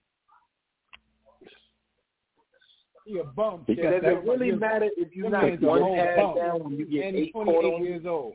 He 3.05 3.19
a 3.19 3.25
bum. 3.25 3.65
Does 3.67 3.77
it 3.79 4.25
really 4.25 4.53
matter 4.53 4.89
if 4.97 5.15
you 5.15 5.29
knock 5.29 5.61
one 5.61 5.81
bum. 6.17 6.37
down 6.37 6.65
when 6.65 6.77
you 6.77 6.87
get 6.87 7.15
eight 7.15 7.33
caught 7.35 7.47
on 7.49 7.85
years 7.85 8.07
old. 8.07 8.35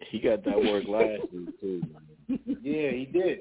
He 0.00 0.18
got 0.18 0.44
that 0.44 0.56
work 0.56 0.84
last 0.88 1.32
week 1.32 1.60
too. 1.60 1.82
Yeah, 2.62 2.90
he 2.90 3.08
did. 3.12 3.40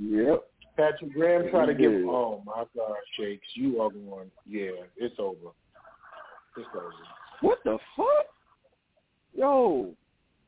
Yep. 0.00 0.44
Patrick 0.76 1.12
Graham 1.12 1.50
tried 1.50 1.66
to 1.66 1.72
He 1.72 1.78
give. 1.78 1.92
Oh 2.08 2.42
my 2.44 2.64
God, 2.76 2.96
Shakes, 3.18 3.46
you 3.54 3.80
are 3.80 3.90
going. 3.90 4.30
Yeah, 4.46 4.70
it's 4.96 5.16
over. 5.18 5.52
It's 6.56 6.68
over. 6.74 6.92
What 7.40 7.58
the 7.64 7.78
fuck? 7.96 8.26
Yo, 9.34 9.90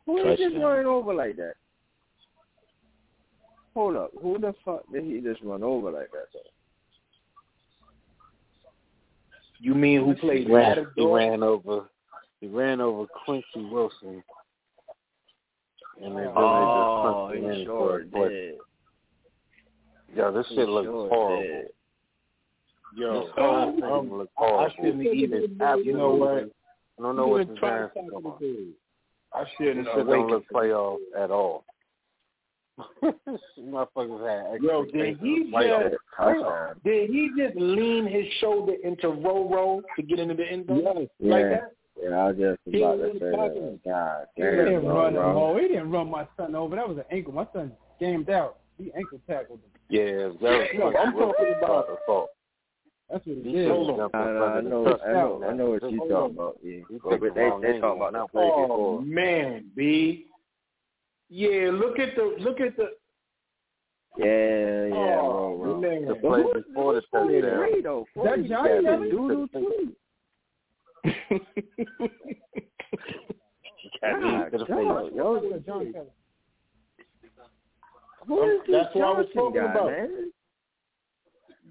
who 0.06 0.18
is 0.18 0.38
just 0.38 0.54
Touchdown. 0.54 0.62
running 0.62 0.86
over 0.86 1.14
like 1.14 1.36
that? 1.36 1.54
Hold 3.74 3.96
up, 3.96 4.10
who 4.20 4.38
the 4.38 4.54
fuck 4.64 4.82
did 4.92 5.04
he 5.04 5.20
just 5.20 5.42
run 5.42 5.62
over 5.62 5.90
like 5.90 6.10
that? 6.12 6.26
Though? 6.34 6.40
You 9.60 9.74
mean 9.74 10.04
who 10.04 10.14
played 10.14 10.46
He 10.46 10.52
ran, 10.52 10.86
he 10.96 11.06
ran 11.06 11.42
over. 11.42 11.88
He 12.40 12.48
ran 12.48 12.80
over 12.80 13.06
Quincy 13.24 13.44
Wilson, 13.70 14.22
and 16.02 16.16
then, 16.16 16.24
then 16.24 16.32
Oh, 16.36 17.28
they 17.30 17.38
just 17.38 17.44
punched 17.44 17.44
him 17.44 17.50
in 17.60 17.64
sure 17.64 17.88
for 17.88 18.00
a 18.00 18.04
play. 18.06 18.28
did. 18.28 18.54
Yo, 20.16 20.32
this 20.32 20.46
He 20.48 20.56
shit 20.56 20.68
looks 20.68 20.86
sure 20.86 21.08
horrible. 21.08 21.42
did. 21.42 21.66
Yo, 22.96 23.20
This 23.24 23.30
whole 23.36 23.54
um, 23.54 23.74
thing 23.76 23.84
um, 23.84 24.12
looks 24.18 24.32
I 24.38 24.68
shouldn't 24.76 25.06
even. 25.06 25.42
You 25.84 25.92
know 25.96 26.14
what? 26.14 26.50
I 26.98 27.02
don't 27.02 27.16
know 27.16 27.26
what 27.28 27.48
the 27.48 27.54
Giants 27.54 27.96
are 27.96 28.10
Come 28.10 28.34
doing. 28.38 28.68
I 29.32 29.40
This 29.44 29.48
shouldn't. 29.58 29.86
shit 29.86 30.06
don't 30.06 30.28
look 30.28 30.44
awaken. 30.50 30.50
playoff 30.54 30.98
at 31.18 31.30
all. 31.30 31.64
Motherfuckers 33.60 34.52
had 34.52 34.62
Yo, 34.62 34.84
did 34.86 35.16
he 35.18 35.50
just 35.52 36.84
did 36.84 37.10
he 37.10 37.30
just 37.36 37.56
lean 37.56 38.06
his 38.06 38.24
shoulder 38.40 38.74
into 38.82 39.08
Roro 39.08 39.82
to 39.96 40.02
get 40.02 40.18
into 40.18 40.34
the 40.34 40.44
end 40.50 40.66
zone 40.66 41.08
like 41.20 41.42
Yeah. 41.42 41.48
that? 41.50 41.72
Yeah, 42.00 42.10
I 42.16 42.26
was 42.28 42.36
just 42.36 42.60
about 42.76 42.98
was 42.98 43.12
to 43.12 43.18
say 43.18 43.30
that. 43.30 43.80
God 43.84 44.26
He 44.34 44.42
damn, 44.42 44.56
didn't 44.56 44.84
bro, 44.84 44.94
run 44.94 45.08
him 45.08 45.22
bro. 45.22 45.46
over. 45.50 45.60
He 45.60 45.68
didn't 45.68 45.90
run 45.90 46.10
my 46.10 46.26
son 46.36 46.54
over. 46.54 46.76
That 46.76 46.88
was 46.88 46.98
an 46.98 47.04
ankle. 47.10 47.32
My 47.32 47.46
son 47.52 47.72
jammed 48.00 48.30
out. 48.30 48.58
He 48.78 48.90
ankle 48.96 49.20
tackled 49.28 49.58
him. 49.60 49.70
Yeah, 49.90 50.04
that 50.04 50.40
was 50.40 50.68
No, 50.78 50.86
I'm 50.98 51.12
talking 51.12 51.54
about- 51.58 51.86
the 51.88 51.96
fault. 52.06 52.30
That's 53.10 53.26
what 53.26 53.36
he 53.36 53.42
He 53.42 53.52
did. 53.52 53.66
should've 53.68 53.76
Hold 53.76 53.90
on. 53.90 53.96
jumped 53.98 54.14
in 54.14 54.20
I, 54.22 54.24
front 54.24 54.40
I 54.40 54.60
know, 54.70 54.86
I 54.86 55.12
know. 55.12 55.44
I 55.44 55.52
know 55.52 55.70
what 55.70 55.82
you 55.90 55.98
Hold 55.98 56.10
talking 56.10 56.36
about. 56.36 56.58
Yeah, 56.64 56.80
but 57.04 57.20
they 57.20 57.28
the 57.28 57.58
they 57.60 57.80
talking 57.80 58.00
about 58.00 58.14
on 58.14 58.28
the 58.32 58.40
Oh 58.40 59.00
man, 59.02 59.64
B. 59.76 60.26
Yeah, 61.28 61.70
look 61.72 61.98
at 61.98 62.14
the 62.16 62.36
look 62.40 62.60
at 62.60 62.74
the. 62.76 62.90
Yeah, 64.18 64.86
yeah, 64.94 65.18
oh 65.20 65.56
bro, 65.58 65.72
bro. 65.72 65.80
man, 65.80 66.06
The 66.06 66.14
play 66.14 66.42
before 66.54 66.94
the 66.94 67.00
touchdown. 67.12 67.28
Three 67.28 67.82
That 67.82 68.04
forty 68.14 68.48
Johnny 68.48 68.68
seven, 68.70 68.84
Kelly? 68.84 69.10
doodle 69.10 69.48
too. 69.48 69.92
Got 74.00 74.20
God, 74.20 74.50
to 74.52 74.58
the 74.58 74.64
damn, 74.64 74.76
face. 75.04 75.12
yo, 75.14 75.60
John 75.66 75.92
Kelly. 75.92 76.06
who 78.26 78.42
is 78.44 78.60
this 78.66 78.76
That's 78.82 78.94
what 78.94 79.04
I 79.04 79.18
was 79.18 79.26
talking 79.34 79.60
guy, 79.60 79.70
about. 79.72 79.86
man? 79.86 80.30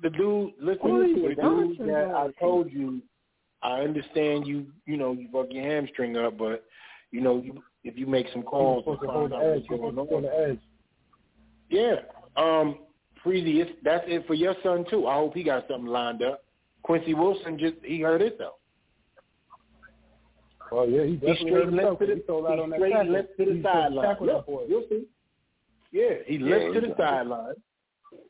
the 0.02 0.10
dude. 0.10 0.52
Listen 0.60 0.82
Who 0.90 1.02
is 1.04 1.16
to 1.16 1.22
the 1.22 1.28
dude 1.30 1.38
Johnson 1.38 1.88
that 1.88 2.12
I 2.16 2.30
told 2.40 2.72
you. 2.72 3.02
I 3.64 3.82
understand 3.82 4.48
you. 4.48 4.66
You 4.88 4.98
know 4.98 5.12
you 5.14 5.28
fuck 5.32 5.48
your 5.52 5.64
hamstring 5.64 6.18
up, 6.18 6.38
but 6.38 6.64
you 7.12 7.22
know 7.22 7.42
you, 7.44 7.62
if 7.84 7.98
you 7.98 8.08
make 8.08 8.28
some 8.34 8.42
calls 8.44 8.84
Supposed 8.84 9.02
and 9.02 9.10
to 9.10 9.14
hold 9.14 9.30
find 9.32 9.42
the 9.42 9.46
out 9.46 9.54
edge. 9.58 9.60
what's 9.60 9.70
You're 9.70 9.80
going 9.92 9.96
to 9.96 10.04
hold 10.06 10.26
on. 10.26 10.52
edge. 10.52 10.60
Yeah. 11.70 11.96
Um, 12.38 12.80
Freezy, 13.24 13.58
it's, 13.62 13.72
that's 13.84 14.04
it 14.08 14.26
for 14.26 14.34
your 14.34 14.56
son 14.64 14.84
too. 14.90 15.06
I 15.08 15.14
hope 15.16 15.36
he 15.36 15.44
got 15.44 15.68
something 15.70 15.86
lined 15.86 16.24
up. 16.24 16.44
Quincy 16.82 17.14
Wilson 17.14 17.60
just 17.60 17.76
he 17.84 18.02
hurt 18.02 18.22
himself. 18.22 18.54
Oh 20.72 20.86
yeah, 20.88 21.04
he 21.04 21.12
He 21.12 21.18
straight 21.18 21.52
hurt 21.54 21.66
himself. 21.66 22.00
limped 22.00 22.02
to 22.02 22.08
the, 22.08 22.16
He 22.16 22.22
sold 22.28 22.46
out 22.46 22.56
he 22.56 22.62
on 22.62 22.70
that 22.70 22.78
straight 22.80 22.92
tackle. 22.94 23.06
to 23.08 23.12
the 23.14 23.18
was 23.20 23.28
supposed 23.38 23.56
to 23.58 23.64
sideline. 23.64 24.06
tackle 24.08 24.26
that 24.28 24.34
Look, 24.34 24.46
boy. 24.46 24.64
you'll 24.70 24.86
see. 24.90 25.06
Yeah, 25.92 26.14
he 26.26 26.36
Yeah, 26.38 26.56
limped 26.56 26.74
to 26.76 26.88
the 26.88 26.96
sideline. 26.96 27.56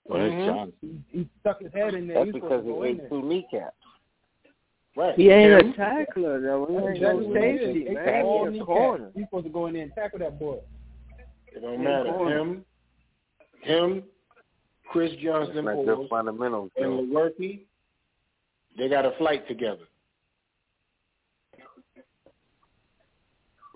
Well, 0.05 0.19
that's 0.19 0.33
Mhm. 0.33 0.73
He, 0.81 1.01
he 1.19 1.29
stuck 1.39 1.61
his 1.61 1.71
head 1.73 1.93
in 1.93 2.07
there. 2.07 2.17
That's 2.25 2.27
he 2.27 2.31
because 2.31 2.63
he 2.63 2.71
go 2.71 2.83
ate 2.83 3.09
two 3.09 3.21
kneecaps. 3.21 3.75
Right. 4.95 5.15
He 5.15 5.29
ain't 5.29 5.61
Him. 5.61 5.69
a 5.71 5.73
tackler 5.75 6.41
though. 6.41 6.65
He 6.65 6.75
ain't 6.75 6.89
exactly 6.97 7.23
no 7.23 7.29
what 7.29 7.37
it 7.43 7.55
is. 7.55 7.61
safety, 7.61 7.83
They 7.85 7.93
man. 7.93 8.25
all 8.25 8.51
He 8.51 8.59
a 8.59 8.65
corner. 8.65 9.11
He's 9.15 9.23
supposed 9.25 9.45
to 9.45 9.49
go 9.51 9.67
in 9.67 9.73
there 9.73 9.83
and 9.83 9.93
tackle 9.93 10.19
that 10.19 10.37
boy. 10.37 10.57
It 11.55 11.61
don't 11.61 11.75
In 11.75 11.83
matter. 11.83 12.11
corner. 12.11 12.39
Him, 12.39 12.65
him, 13.61 14.03
Chris 14.89 15.11
Johnson, 15.23 15.63
That's 15.65 15.77
Foles, 15.77 15.85
good 15.85 16.09
fundamentals, 16.09 16.71
and 16.75 17.11
though. 17.13 17.31
Lewerke, 17.31 17.61
they 18.77 18.89
got 18.89 19.05
a 19.05 19.11
flight 19.17 19.47
together. 19.47 19.85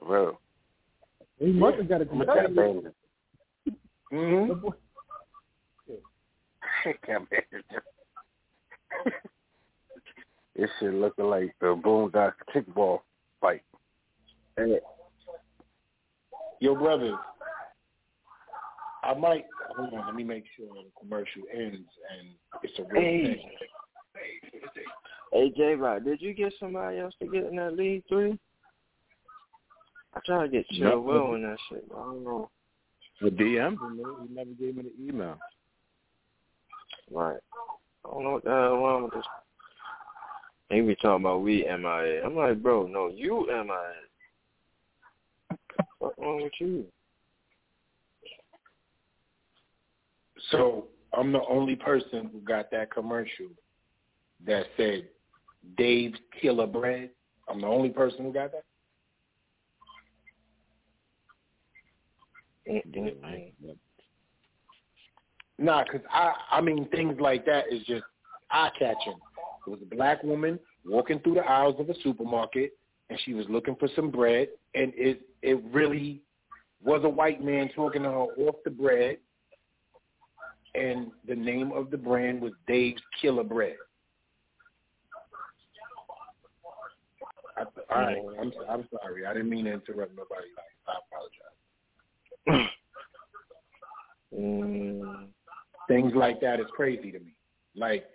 Real. 0.05 0.39
He 1.39 1.51
must 1.51 1.77
have 1.77 1.89
got 1.89 2.01
a 2.01 2.05
Look 2.05 2.29
at 2.29 2.45
concussion. 2.45 2.93
Mm-hmm. 4.13 4.67
The 4.67 4.73
Can't 7.05 7.29
bear 7.29 7.43
it. 7.51 7.65
This 10.55 10.69
shit 10.79 10.93
looking 10.93 11.25
like 11.25 11.55
the 11.59 11.75
Boondocks 11.75 12.33
kickball 12.53 12.99
fight. 13.41 13.63
Yo, 16.61 16.75
brother, 16.75 17.17
I 19.03 19.13
might 19.15 19.45
hold 19.75 19.93
on. 19.93 20.05
Let 20.05 20.15
me 20.15 20.23
make 20.23 20.45
sure 20.55 20.67
the 20.67 20.89
commercial 20.99 21.41
ends 21.53 21.89
and 22.17 22.29
it's 22.63 22.79
a 22.79 22.83
real 22.83 23.01
Hey. 23.01 23.23
thing. 23.23 23.49
Hey 25.33 25.51
J 25.57 25.75
Rock, 25.75 26.03
did 26.05 26.21
you 26.21 26.33
get 26.33 26.53
somebody 26.59 26.99
else 26.99 27.13
to 27.21 27.27
get 27.27 27.45
in 27.45 27.57
that 27.57 27.75
league 27.75 28.03
three? 28.07 28.39
I 30.15 30.19
try 30.25 30.43
to 30.43 30.49
get 30.49 30.67
Chill 30.69 30.89
Nope. 30.89 31.05
Will 31.05 31.35
in 31.35 31.43
that 31.43 31.57
shit, 31.69 31.87
but 31.89 31.97
I 31.97 32.03
don't 32.03 32.23
know. 32.23 32.49
The 33.21 33.29
DM, 33.29 33.77
he 34.27 34.33
never 34.33 34.49
gave 34.51 34.75
me 34.75 34.83
the 34.83 35.07
email. 35.07 35.37
Right. 37.11 37.37
I 38.05 38.11
don't 38.11 38.23
know 38.23 38.31
what 38.31 38.43
the 38.43 38.49
hell 38.49 38.77
wrong 38.77 39.03
with 39.03 39.13
this. 39.13 39.23
He 40.69 40.81
be 40.81 40.95
talking 40.95 41.25
about 41.25 41.43
we 41.43 41.63
MIA. 41.63 42.25
I'm 42.25 42.35
like, 42.35 42.61
bro, 42.61 42.87
no, 42.87 43.07
you 43.07 43.45
MIA. 43.47 45.57
What's 45.99 46.17
wrong 46.17 46.43
with 46.43 46.51
you? 46.59 46.85
So 50.51 50.87
I'm 51.17 51.31
the 51.31 51.41
only 51.49 51.75
person 51.75 52.29
who 52.31 52.39
got 52.39 52.71
that 52.71 52.91
commercial 52.91 53.47
that 54.45 54.65
said 54.75 55.07
Dave's 55.77 56.19
Killer 56.41 56.67
Bread. 56.67 57.11
I'm 57.47 57.61
the 57.61 57.67
only 57.67 57.89
person 57.89 58.25
who 58.25 58.33
got 58.33 58.51
that. 58.51 58.63
Nah, 65.57 65.83
cause 65.85 66.01
I 66.11 66.33
I 66.51 66.61
mean 66.61 66.87
things 66.89 67.19
like 67.19 67.45
that 67.45 67.65
is 67.71 67.83
just 67.85 68.03
eye 68.51 68.71
catching. 68.77 69.17
It 69.65 69.69
was 69.69 69.79
a 69.81 69.95
black 69.95 70.21
woman 70.23 70.59
walking 70.85 71.19
through 71.19 71.35
the 71.35 71.45
aisles 71.45 71.75
of 71.79 71.89
a 71.89 71.95
supermarket, 72.03 72.77
and 73.09 73.19
she 73.25 73.33
was 73.33 73.45
looking 73.49 73.75
for 73.75 73.87
some 73.95 74.11
bread, 74.11 74.49
and 74.73 74.91
it 74.95 75.21
it 75.41 75.63
really 75.71 76.21
was 76.83 77.01
a 77.03 77.09
white 77.09 77.43
man 77.43 77.69
talking 77.75 78.03
to 78.03 78.09
her 78.09 78.15
off 78.15 78.55
the 78.63 78.71
bread, 78.71 79.17
and 80.75 81.11
the 81.27 81.35
name 81.35 81.71
of 81.71 81.89
the 81.89 81.97
brand 81.97 82.41
was 82.41 82.51
Dave's 82.67 83.01
Killer 83.21 83.43
Bread. 83.43 83.77
I, 87.57 87.61
all 87.61 88.01
right, 88.01 88.17
I'm 88.39 88.51
I'm 88.69 88.87
sorry. 89.01 89.25
I 89.25 89.33
didn't 89.33 89.49
mean 89.49 89.65
to 89.65 89.73
interrupt 89.73 90.11
nobody's 90.11 90.51
life. 90.57 90.65
I 90.87 90.99
apologize. 91.07 91.54
Mm, 94.37 95.27
Things 95.87 96.11
like 96.15 96.41
that 96.41 96.59
is 96.59 96.65
crazy 96.75 97.11
to 97.11 97.19
me. 97.19 97.35
Like 97.75 98.05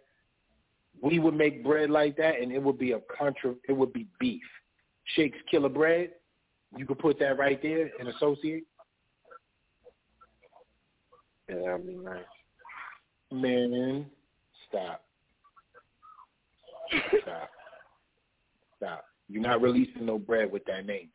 we 1.02 1.18
would 1.18 1.34
make 1.34 1.64
bread 1.64 1.90
like 1.90 2.16
that, 2.16 2.40
and 2.40 2.52
it 2.52 2.62
would 2.62 2.78
be 2.78 2.92
a 2.92 3.00
contra. 3.16 3.54
It 3.68 3.72
would 3.72 3.92
be 3.92 4.06
beef. 4.18 4.42
Shakes 5.14 5.38
Killer 5.50 5.68
Bread. 5.68 6.10
You 6.76 6.86
could 6.86 6.98
put 6.98 7.18
that 7.20 7.38
right 7.38 7.60
there 7.62 7.90
and 7.98 8.08
associate. 8.08 8.64
yeah, 11.48 11.56
that'd 11.64 11.86
be 11.86 11.94
nice. 11.96 12.22
Man, 13.32 14.06
stop. 14.68 15.04
Stop. 17.22 17.50
Stop. 18.76 19.04
You're 19.28 19.42
not 19.42 19.62
releasing 19.62 20.06
no 20.06 20.18
bread 20.18 20.50
with 20.50 20.64
that 20.64 20.86
name. 20.86 21.08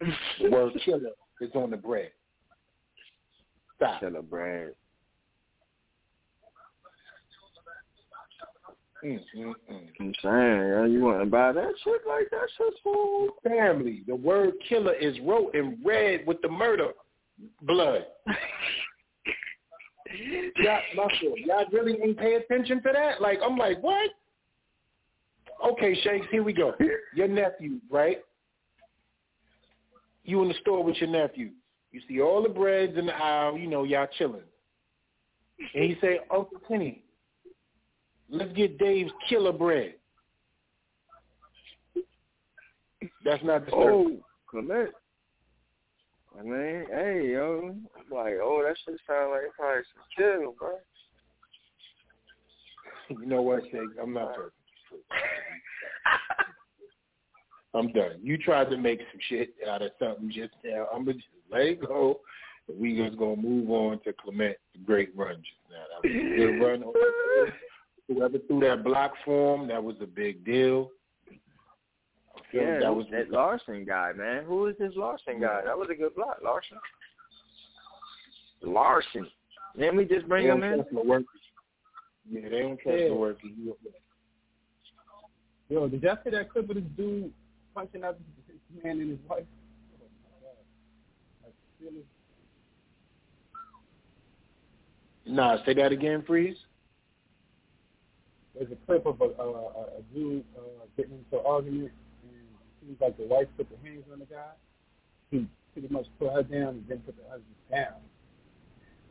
The 0.40 0.50
word 0.50 0.72
killer 0.84 1.10
is 1.40 1.50
on 1.54 1.70
the 1.70 1.76
bread. 1.76 2.10
Stop. 3.76 4.00
Killer 4.00 4.22
bread. 4.22 4.72
Mm, 9.04 9.20
mm, 9.36 9.54
mm. 9.70 9.86
I'm 10.00 10.14
saying, 10.22 10.68
yo, 10.70 10.84
you 10.84 11.00
want 11.00 11.20
to 11.20 11.26
buy 11.26 11.52
that 11.52 11.72
shit 11.84 12.00
like 12.08 12.30
that 12.30 12.48
shit's 12.56 12.76
for 12.82 13.28
Family. 13.44 14.02
The 14.06 14.16
word 14.16 14.54
killer 14.68 14.94
is 14.94 15.18
wrote 15.20 15.54
in 15.54 15.78
red 15.84 16.26
with 16.26 16.40
the 16.40 16.48
murder 16.48 16.92
blood. 17.62 18.06
y'all, 20.56 20.80
fault. 20.96 21.12
y'all 21.36 21.66
really 21.72 21.98
ain't 22.02 22.18
pay 22.18 22.34
attention 22.34 22.82
to 22.82 22.90
that? 22.92 23.20
Like, 23.20 23.40
I'm 23.44 23.58
like, 23.58 23.82
what? 23.82 24.10
Okay, 25.64 25.94
Shakes, 26.02 26.26
here 26.30 26.42
we 26.42 26.52
go. 26.52 26.74
Your 27.14 27.28
nephew, 27.28 27.78
right? 27.90 28.18
You 30.26 30.42
in 30.42 30.48
the 30.48 30.54
store 30.60 30.82
with 30.82 30.96
your 30.96 31.08
nephew. 31.08 31.50
You 31.92 32.00
see 32.08 32.20
all 32.20 32.42
the 32.42 32.48
breads 32.48 32.98
in 32.98 33.06
the 33.06 33.14
aisle, 33.14 33.56
you 33.56 33.68
know, 33.68 33.84
y'all 33.84 34.08
chilling. 34.18 34.42
And 35.74 35.84
he 35.84 35.96
say, 36.00 36.18
Uncle 36.30 36.58
Kenny, 36.68 37.04
let's 38.28 38.52
get 38.52 38.76
Dave's 38.76 39.12
killer 39.28 39.52
bread. 39.52 39.94
That's 43.24 43.42
not 43.44 43.66
the 43.66 43.72
Oh, 43.72 44.18
Clement. 44.50 44.90
I 46.38 46.42
mean, 46.42 46.86
hey, 46.90 47.30
yo. 47.32 47.74
I'm 47.96 48.16
like, 48.16 48.34
oh, 48.42 48.62
that 48.66 48.76
shit 48.84 49.00
sound 49.06 49.30
like 49.30 49.42
probably 49.56 49.82
some 49.94 50.04
chill, 50.16 50.54
bro. 50.58 50.74
You 53.20 53.26
know 53.26 53.40
what, 53.40 53.62
Shake? 53.70 53.80
I'm 54.02 54.12
not 54.12 54.34
talking. 54.34 54.50
I'm 57.76 57.92
done. 57.92 58.18
You 58.22 58.38
tried 58.38 58.70
to 58.70 58.76
make 58.76 59.00
some 59.00 59.20
shit 59.28 59.54
out 59.68 59.82
of 59.82 59.90
something 59.98 60.30
just 60.30 60.54
now. 60.64 60.86
I'm 60.92 61.04
gonna 61.04 61.14
just 61.14 61.26
let 61.50 61.62
it 61.62 61.86
go. 61.86 62.20
And 62.68 62.78
we 62.78 62.96
just 62.96 63.18
gonna 63.18 63.36
move 63.36 63.70
on 63.70 64.00
to 64.04 64.12
Clement, 64.12 64.56
the 64.72 64.78
great 64.80 65.14
run 65.16 65.36
just 65.36 65.70
now. 65.70 65.84
That 65.92 66.08
was 66.08 66.16
a 66.16 66.36
good 66.36 66.64
run. 66.64 66.84
Whoever 68.08 68.38
threw 68.46 68.60
that 68.60 68.84
block 68.84 69.14
for 69.24 69.56
him, 69.56 69.68
that 69.68 69.82
was 69.82 69.96
a 70.00 70.06
big 70.06 70.44
deal. 70.44 70.90
Yeah, 72.52 72.78
that 72.80 72.94
was 72.94 73.06
that 73.10 73.30
Larsen 73.30 73.84
guy, 73.84 74.12
man. 74.12 74.44
Who 74.44 74.66
is 74.66 74.76
this 74.78 74.92
Larsen 74.94 75.40
guy? 75.40 75.62
That 75.64 75.76
was 75.76 75.88
a 75.90 75.94
good 75.94 76.14
block, 76.14 76.38
Larsen. 76.42 76.78
Larsen. 78.62 79.26
Didn't 79.76 79.96
we 79.96 80.04
just 80.04 80.28
bring 80.28 80.46
They 80.46 80.52
him 80.52 80.62
in? 80.62 80.84
Yeah, 82.30 82.48
they 82.48 82.60
don't 82.60 82.80
trust 82.80 82.98
Yeah. 82.98 83.08
Lewerke. 83.08 83.40
He- 83.40 83.74
Yo, 85.68 85.88
did 85.88 86.02
y'all 86.02 86.16
see 86.22 86.30
that 86.30 86.48
clip 86.50 86.70
of 86.70 86.76
this 86.76 86.84
dude 86.96 87.32
punching 87.76 88.02
out 88.02 88.18
this 88.48 88.56
man 88.82 89.00
and 89.00 89.10
his 89.10 89.18
wife? 89.28 89.44
That's 91.42 91.54
silly. 91.78 92.02
Nah, 95.26 95.62
say 95.66 95.74
that 95.74 95.92
again, 95.92 96.24
Freeze. 96.26 96.56
There's 98.54 98.72
a 98.72 98.76
clip 98.86 99.04
of 99.04 99.20
a, 99.20 99.24
a, 99.24 99.50
a 99.50 99.82
a 99.98 100.02
dude 100.14 100.42
uh, 100.56 100.86
getting 100.96 101.12
into 101.12 101.38
an 101.38 101.46
argument, 101.46 101.92
and 102.22 102.32
it 102.32 102.86
seems 102.86 103.00
like 103.00 103.18
the 103.18 103.24
wife 103.24 103.48
put 103.58 103.68
the 103.68 103.76
hands 103.88 104.04
on 104.10 104.20
the 104.20 104.24
guy. 104.24 104.52
He 105.30 105.46
pretty 105.74 105.92
much 105.92 106.06
put 106.18 106.32
her 106.32 106.42
down 106.42 106.68
and 106.68 106.84
then 106.88 107.00
put 107.00 107.16
the 107.18 107.24
husband 107.24 107.44
down. 107.70 108.00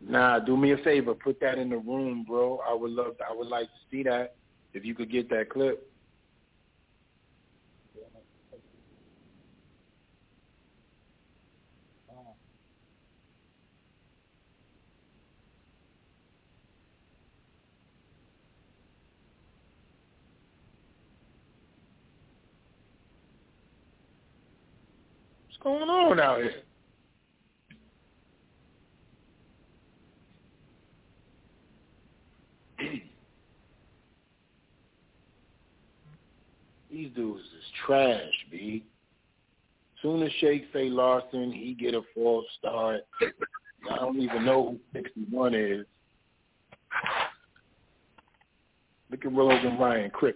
Nah, 0.01 0.39
do 0.39 0.57
me 0.57 0.71
a 0.71 0.77
favor, 0.77 1.13
put 1.13 1.39
that 1.41 1.59
in 1.59 1.69
the 1.69 1.77
room, 1.77 2.25
bro. 2.27 2.59
I 2.67 2.73
would 2.73 2.91
love, 2.91 3.15
I 3.27 3.35
would 3.35 3.47
like 3.47 3.67
to 3.67 3.79
see 3.91 4.01
that. 4.03 4.35
If 4.73 4.83
you 4.83 4.93
could 4.95 5.11
get 5.11 5.29
that 5.29 5.49
clip. 5.49 5.87
What's 25.45 25.57
going 25.79 25.89
on 25.89 26.19
out 26.19 26.39
here? 26.41 26.53
These 36.91 37.11
dudes 37.15 37.41
is 37.41 37.63
trash, 37.85 38.31
B. 38.51 38.83
Soon 40.01 40.23
as 40.23 40.31
Shake 40.39 40.65
say 40.71 40.89
Larsen, 40.89 41.51
he 41.51 41.73
get 41.73 41.93
a 41.95 42.01
false 42.13 42.45
start. 42.59 43.01
I 43.91 43.95
don't 43.97 44.19
even 44.19 44.45
know 44.45 44.77
who 44.93 44.99
61 44.99 45.55
is. 45.55 45.85
Look 49.09 49.25
at 49.25 49.33
Rogan 49.33 49.77
Ryan 49.77 50.09
Crick. 50.11 50.35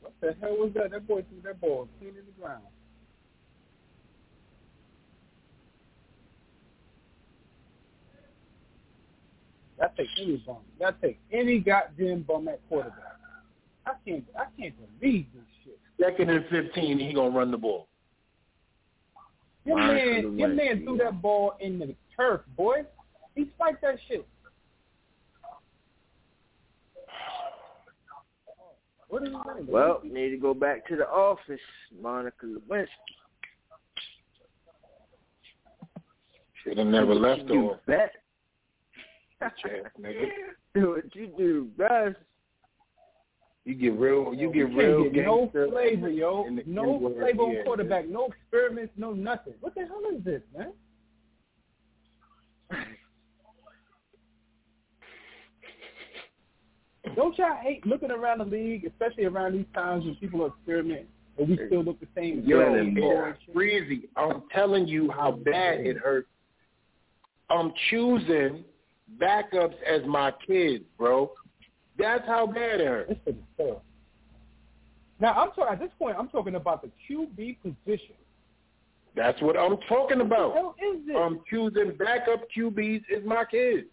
What 0.00 0.12
the 0.20 0.34
hell 0.40 0.56
was 0.56 0.72
that? 0.74 0.90
That 0.92 1.06
boy 1.06 1.22
threw 1.28 1.40
that 1.44 1.60
ball 1.60 1.88
clean 1.98 2.10
in 2.10 2.24
the 2.26 2.32
ground. 2.40 2.64
That 9.86 9.96
take 9.96 10.08
any 10.20 10.36
bum. 10.38 10.56
That 10.80 11.00
take 11.00 11.20
any 11.32 11.60
goddamn 11.60 12.22
bum 12.22 12.48
at 12.48 12.60
quarterback. 12.68 13.20
I 13.86 13.92
can't. 14.04 14.24
I 14.36 14.46
can't 14.60 14.74
believe 15.00 15.26
this 15.32 15.44
shit. 15.62 15.78
Second 16.00 16.28
and 16.28 16.44
15, 16.50 16.98
he 16.98 17.14
gonna 17.14 17.30
run 17.30 17.52
the 17.52 17.56
ball. 17.56 17.86
Your 19.64 19.76
Mine 19.76 19.94
man, 19.94 20.14
could've 20.22 20.38
your 20.38 20.48
man 20.48 20.82
threw 20.82 20.98
that 20.98 21.22
ball 21.22 21.54
in 21.60 21.78
the 21.78 21.94
turf, 22.16 22.40
boy. 22.56 22.84
He 23.36 23.48
spiked 23.54 23.82
that 23.82 23.96
shit. 24.08 24.26
What 29.08 29.22
is 29.22 29.28
his 29.28 29.36
name? 29.56 29.66
Well, 29.68 30.00
need 30.02 30.30
to 30.30 30.36
go 30.36 30.52
back 30.52 30.84
to 30.88 30.96
the 30.96 31.06
office, 31.06 31.60
Monica 32.02 32.44
Lewinsky. 32.44 32.88
Should 36.64 36.78
have 36.78 36.88
never 36.88 37.14
left 37.14 37.48
you 37.48 37.70
off. 37.70 37.78
best. 37.86 38.16
Bitch-ass 39.42 39.90
nigga. 40.00 40.28
Do 40.74 40.90
what 40.90 41.14
you 41.14 41.28
do 41.38 41.68
best. 41.78 42.16
You 43.64 43.74
get 43.74 43.94
real. 43.98 44.32
You 44.34 44.52
get 44.52 44.72
real. 44.74 45.10
get 45.10 45.24
no 45.24 45.50
flavor, 45.52 46.08
yo. 46.08 46.44
the 46.44 46.62
No 46.66 47.12
flavor 47.18 47.42
on 47.42 47.52
yeah, 47.52 47.62
quarterback. 47.64 48.08
No 48.08 48.26
experiments. 48.26 48.92
No 48.96 49.12
nothing. 49.12 49.54
What 49.60 49.74
the 49.74 49.86
hell 49.86 50.02
is 50.14 50.22
this, 50.22 50.42
man? 50.56 50.72
Don't 57.16 57.36
y'all 57.38 57.56
hate 57.62 57.84
looking 57.86 58.10
around 58.10 58.38
the 58.38 58.44
league, 58.44 58.84
especially 58.84 59.24
around 59.24 59.54
these 59.54 59.64
times 59.74 60.04
when 60.04 60.14
people 60.16 60.42
are 60.44 60.48
experimenting, 60.48 61.06
and 61.38 61.48
we 61.48 61.58
still 61.66 61.82
look 61.82 61.98
the 61.98 62.06
same? 62.14 62.42
Yo, 62.44 62.60
it's 62.60 63.38
crazy. 63.52 64.08
I'm 64.16 64.42
telling 64.52 64.86
you 64.86 65.10
how 65.10 65.32
bad 65.32 65.80
it 65.80 65.96
hurts. 65.96 66.28
I'm 67.48 67.72
choosing 67.90 68.64
backups 69.18 69.74
as 69.88 70.02
my 70.06 70.32
kids, 70.46 70.84
bro. 70.98 71.32
That's 71.98 72.26
how 72.26 72.46
bad 72.46 72.80
it 72.80 72.86
hurts. 72.86 73.08
This 73.10 73.18
shit 73.24 73.34
is 73.36 73.40
terrible. 73.56 73.82
Now 75.18 75.32
I'm 75.32 75.48
talking 75.52 75.72
at 75.72 75.78
this 75.80 75.90
point. 75.98 76.16
I'm 76.18 76.28
talking 76.28 76.56
about 76.56 76.82
the 76.82 76.90
QB 77.08 77.56
position. 77.62 78.14
That's 79.14 79.40
what 79.40 79.56
I'm 79.56 79.78
talking 79.88 80.18
What 80.18 80.26
about. 80.26 80.54
hell 80.54 80.74
is 80.92 81.06
this? 81.06 81.16
I'm 81.18 81.40
choosing 81.48 81.96
backup 81.98 82.42
QBs 82.54 83.02
as 83.16 83.24
my 83.24 83.44
kids. 83.50 83.86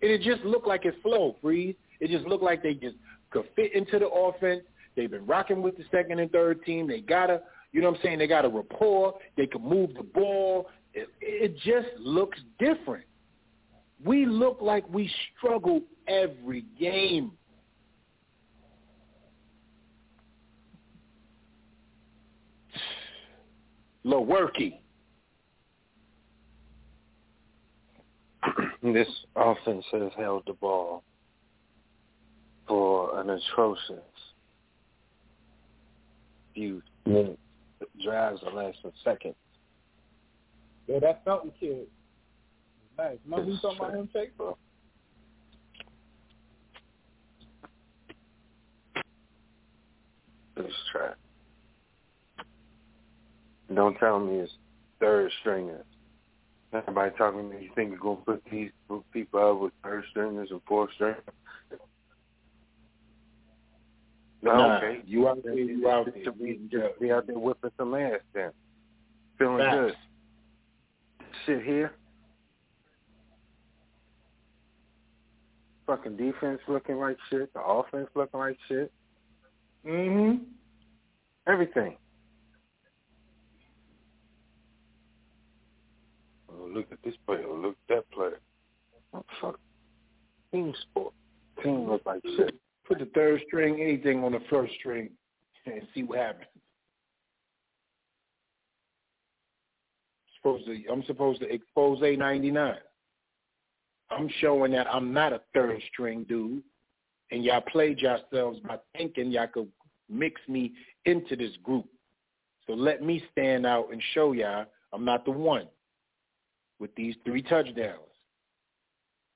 And 0.00 0.10
it 0.10 0.22
just 0.22 0.42
looked 0.44 0.66
like 0.66 0.84
it 0.86 0.94
flowed, 1.02 1.36
Freeze. 1.42 1.74
It 2.00 2.10
just 2.10 2.26
looked 2.26 2.42
like 2.42 2.62
they 2.62 2.74
just 2.74 2.96
could 3.30 3.44
fit 3.56 3.74
into 3.74 3.98
the 3.98 4.08
offense. 4.08 4.62
They've 4.96 5.10
been 5.10 5.26
rocking 5.26 5.60
with 5.62 5.76
the 5.76 5.84
second 5.90 6.20
and 6.20 6.30
third 6.30 6.64
team. 6.64 6.86
They 6.86 7.00
got 7.00 7.30
a, 7.30 7.42
you 7.72 7.80
know 7.82 7.90
what 7.90 7.98
I'm 7.98 8.02
saying? 8.02 8.18
They 8.18 8.26
got 8.26 8.44
a 8.44 8.48
rapport. 8.48 9.14
They 9.36 9.46
can 9.46 9.62
move 9.62 9.94
the 9.94 10.02
ball. 10.04 10.68
It, 10.94 11.08
it 11.20 11.56
just 11.56 11.98
looks 11.98 12.38
different. 12.58 13.04
We 14.04 14.26
look 14.26 14.58
like 14.60 14.88
we 14.88 15.10
struggle 15.36 15.82
every 16.06 16.64
game. 16.78 17.32
Lewerke. 24.04 24.78
this 28.82 29.08
offense 29.34 29.84
has 29.92 30.12
held 30.16 30.42
the 30.46 30.52
ball 30.52 31.02
for 32.68 33.18
an 33.20 33.30
atrocious 33.30 33.98
few 36.54 36.82
minutes. 37.06 37.38
Drives 38.04 38.40
are 38.44 38.52
lasting 38.52 38.92
seconds. 39.02 39.34
Yo, 40.86 41.00
that 41.00 41.24
Felton 41.24 41.52
kid. 41.58 41.86
Nice. 42.98 43.18
Remember 43.24 43.50
we 43.50 43.58
talking 43.60 43.78
about 43.78 43.94
him, 43.94 44.08
Shake? 44.12 44.36
Bro. 44.36 44.56
This 50.56 50.72
track. 50.92 51.16
Don't 53.74 53.96
tell 53.98 54.20
me 54.20 54.36
it's 54.36 54.52
third 55.00 55.30
stringers. 55.40 55.84
Everybody 56.72 57.12
talking 57.16 57.50
to 57.50 57.56
me, 57.56 57.64
you 57.64 57.70
think 57.74 57.90
you're 57.90 57.98
going 57.98 58.18
to 58.18 58.24
put 58.24 58.42
these 58.50 58.70
people 59.12 59.50
up 59.50 59.60
with 59.60 59.72
third 59.82 60.04
stringers 60.10 60.48
and 60.50 60.60
fourth 60.66 60.90
stringers? 60.94 61.22
No, 64.42 64.56
Nah, 64.56 64.76
okay. 64.76 65.00
you 65.06 65.26
out 65.28 65.42
there, 65.42 65.54
you 65.54 65.88
out 65.88 66.06
there. 66.12 66.24
Just 66.24 66.38
be, 66.38 66.60
just 66.70 67.00
be 67.00 67.10
out 67.10 67.26
there 67.26 67.38
whipping 67.38 67.70
some 67.78 67.94
ass 67.94 68.20
then. 68.34 68.50
Feeling 69.38 69.58
Facts. 69.58 69.76
good. 69.76 69.94
Sit 71.46 71.62
here. 71.62 71.92
Fucking 75.86 76.16
defense 76.16 76.60
looking 76.66 76.96
like 76.96 77.16
shit. 77.30 77.52
The 77.52 77.60
offense 77.60 78.08
looking 78.14 78.40
like 78.40 78.56
shit. 78.68 78.90
Mm-hmm. 79.86 80.44
Everything. 81.46 81.96
Oh, 86.50 86.68
look 86.72 86.86
at 86.90 86.98
this 87.04 87.14
player. 87.26 87.44
Oh, 87.46 87.54
look 87.54 87.76
at 87.88 87.96
that 87.96 88.10
player. 88.10 88.40
Oh, 89.12 89.24
fuck. 89.40 89.60
Team 90.52 90.72
sport. 90.80 91.12
Team 91.62 91.86
look 91.88 92.02
like 92.06 92.22
shit. 92.36 92.54
Put 92.88 92.98
the 92.98 93.08
third 93.14 93.42
string, 93.46 93.80
anything 93.80 94.24
on 94.24 94.32
the 94.32 94.40
first 94.48 94.72
string, 94.78 95.10
and 95.66 95.82
see 95.94 96.02
what 96.02 96.18
happens. 96.18 96.48
Supposed 100.44 100.66
to, 100.66 100.84
I'm 100.92 101.02
supposed 101.04 101.40
to 101.40 101.50
expose 101.50 102.02
A 102.02 102.16
ninety 102.16 102.50
nine. 102.50 102.76
I'm 104.10 104.28
showing 104.42 104.72
that 104.72 104.86
I'm 104.92 105.10
not 105.10 105.32
a 105.32 105.40
third 105.54 105.80
string 105.90 106.26
dude, 106.28 106.62
and 107.30 107.42
y'all 107.42 107.62
played 107.62 108.00
yourselves 108.00 108.60
by 108.60 108.76
thinking 108.94 109.30
y'all 109.30 109.46
could 109.46 109.68
mix 110.10 110.38
me 110.46 110.74
into 111.06 111.34
this 111.34 111.52
group. 111.62 111.86
So 112.66 112.74
let 112.74 113.02
me 113.02 113.24
stand 113.32 113.64
out 113.64 113.90
and 113.90 114.02
show 114.12 114.32
y'all 114.32 114.66
I'm 114.92 115.02
not 115.02 115.24
the 115.24 115.30
one 115.30 115.66
with 116.78 116.94
these 116.94 117.14
three 117.24 117.40
touchdowns 117.40 118.00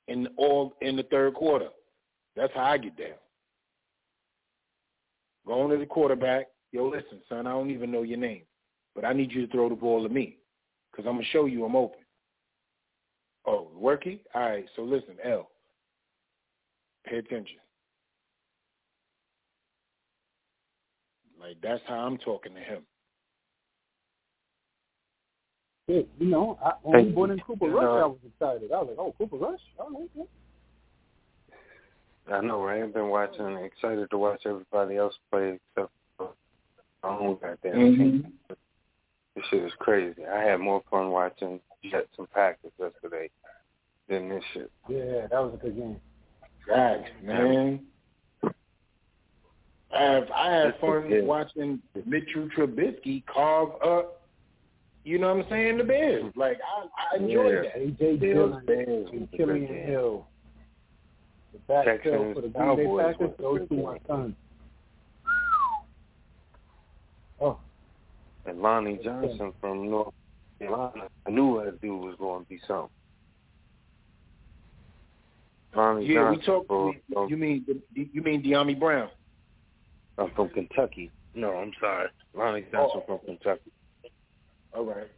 in 0.08 0.28
all 0.36 0.74
in 0.82 0.94
the 0.94 1.04
third 1.04 1.32
quarter. 1.32 1.68
That's 2.36 2.52
how 2.54 2.64
I 2.64 2.76
get 2.76 2.98
down. 2.98 3.16
Going 5.46 5.70
to 5.70 5.78
the 5.78 5.86
quarterback, 5.86 6.48
yo, 6.70 6.86
listen, 6.86 7.22
son, 7.30 7.46
I 7.46 7.52
don't 7.52 7.70
even 7.70 7.90
know 7.90 8.02
your 8.02 8.18
name, 8.18 8.42
but 8.94 9.06
I 9.06 9.14
need 9.14 9.32
you 9.32 9.46
to 9.46 9.52
throw 9.52 9.70
the 9.70 9.74
ball 9.74 10.02
to 10.02 10.10
me 10.10 10.37
because 10.98 11.08
I'm 11.08 11.14
going 11.14 11.24
to 11.24 11.30
show 11.30 11.46
you 11.46 11.64
I'm 11.64 11.76
open. 11.76 12.00
Oh, 13.46 13.68
worky? 13.80 14.18
All 14.34 14.42
right, 14.42 14.66
so 14.74 14.82
listen, 14.82 15.14
L, 15.24 15.48
pay 17.06 17.18
attention. 17.18 17.58
Like, 21.40 21.56
that's 21.62 21.80
how 21.86 22.00
I'm 22.00 22.18
talking 22.18 22.52
to 22.54 22.60
him. 22.60 22.82
Shit, 25.88 26.08
you 26.18 26.26
know, 26.26 26.58
I, 26.62 26.72
when 26.82 26.96
we 26.96 27.02
Thank 27.04 27.14
brought 27.14 27.30
in 27.30 27.38
Cooper 27.40 27.68
Rush, 27.68 27.84
know- 27.84 27.96
I 27.96 28.06
was 28.06 28.18
excited. 28.26 28.72
I 28.72 28.80
was 28.80 28.88
like, 28.88 28.98
oh, 28.98 29.14
Cooper 29.16 29.36
Rush? 29.36 29.60
All 29.78 29.90
right, 29.90 30.10
yeah. 30.16 30.24
I 32.34 32.40
know, 32.40 32.60
right? 32.62 32.82
I've 32.82 32.92
been 32.92 33.08
watching, 33.08 33.56
excited 33.58 34.10
to 34.10 34.18
watch 34.18 34.42
everybody 34.44 34.96
else 34.96 35.14
play 35.30 35.60
except 35.76 35.92
for 36.18 36.30
my 37.04 37.10
own 37.10 37.38
goddamn 37.40 37.72
mm-hmm. 37.72 38.02
team. 38.02 38.32
This 39.38 39.46
shit 39.50 39.62
is 39.62 39.72
crazy. 39.78 40.26
I 40.26 40.40
had 40.42 40.58
more 40.58 40.82
fun 40.90 41.10
watching 41.12 41.60
Jets 41.88 42.08
and 42.18 42.28
Packers 42.32 42.72
yesterday 42.76 43.30
than 44.08 44.28
this 44.28 44.42
shit. 44.52 44.68
Yeah, 44.88 45.28
that 45.30 45.40
was 45.40 45.54
a 45.54 45.58
good 45.58 45.76
game. 45.76 46.00
Facts, 46.66 47.08
man. 47.22 47.86
I 49.94 50.02
have 50.02 50.28
I 50.34 50.52
had 50.52 50.80
fun 50.80 51.08
Yeah. 51.08 51.20
watching 51.20 51.80
Mitchell 52.04 52.48
Trubisky 52.48 53.24
carve 53.26 53.80
up, 53.80 54.22
you 55.04 55.18
know 55.20 55.32
what 55.36 55.44
I'm 55.44 55.50
saying, 55.50 55.78
the 55.78 55.84
Bears. 55.84 56.32
Like 56.34 56.58
I, 56.60 57.14
I 57.14 57.18
enjoyed 57.18 57.64
Yeah. 57.64 57.70
that. 57.70 57.76
A.J. 57.76 58.16
Dillon 58.16 58.54
and 58.68 59.30
Kylin. 59.30 59.86
Hill. 59.86 60.26
The 61.68 61.82
Texans, 61.84 62.34
for 62.34 62.40
the 62.40 62.48
Green 62.48 62.76
Bay 62.76 63.04
Packers, 63.04 63.18
was 63.20 63.34
a 63.38 63.42
those 63.42 63.68
two 63.68 63.76
game. 63.76 63.84
my 63.84 63.98
sons. 64.08 64.34
Oh, 67.40 67.60
And 68.48 68.62
Lonnie 68.62 68.98
Johnson 69.04 69.52
from 69.60 69.90
North 69.90 70.14
Carolina. 70.58 71.08
I 71.26 71.30
knew 71.30 71.62
that 71.62 71.80
dude 71.82 72.00
was 72.02 72.16
going 72.18 72.44
to 72.44 72.48
be 72.48 72.58
something. 72.66 72.88
Lonnie 75.76 76.06
Yeah, 76.06 76.30
we 76.30 76.36
Johnson 76.36 76.46
talked. 76.66 76.68
from, 76.68 77.28
You 77.28 77.36
mean 77.36 77.66
you 77.94 78.22
mean 78.22 78.42
Dyami 78.42 78.78
Brown? 78.78 79.10
uh, 80.16 80.26
from 80.34 80.48
Kentucky. 80.48 81.10
No, 81.34 81.52
I'm 81.52 81.72
sorry. 81.78 82.08
Lonnie 82.34 82.64
Johnson 82.72 83.02
from 83.06 83.18
Kentucky. 83.26 83.70
All 84.74 84.84
right. 84.84 85.08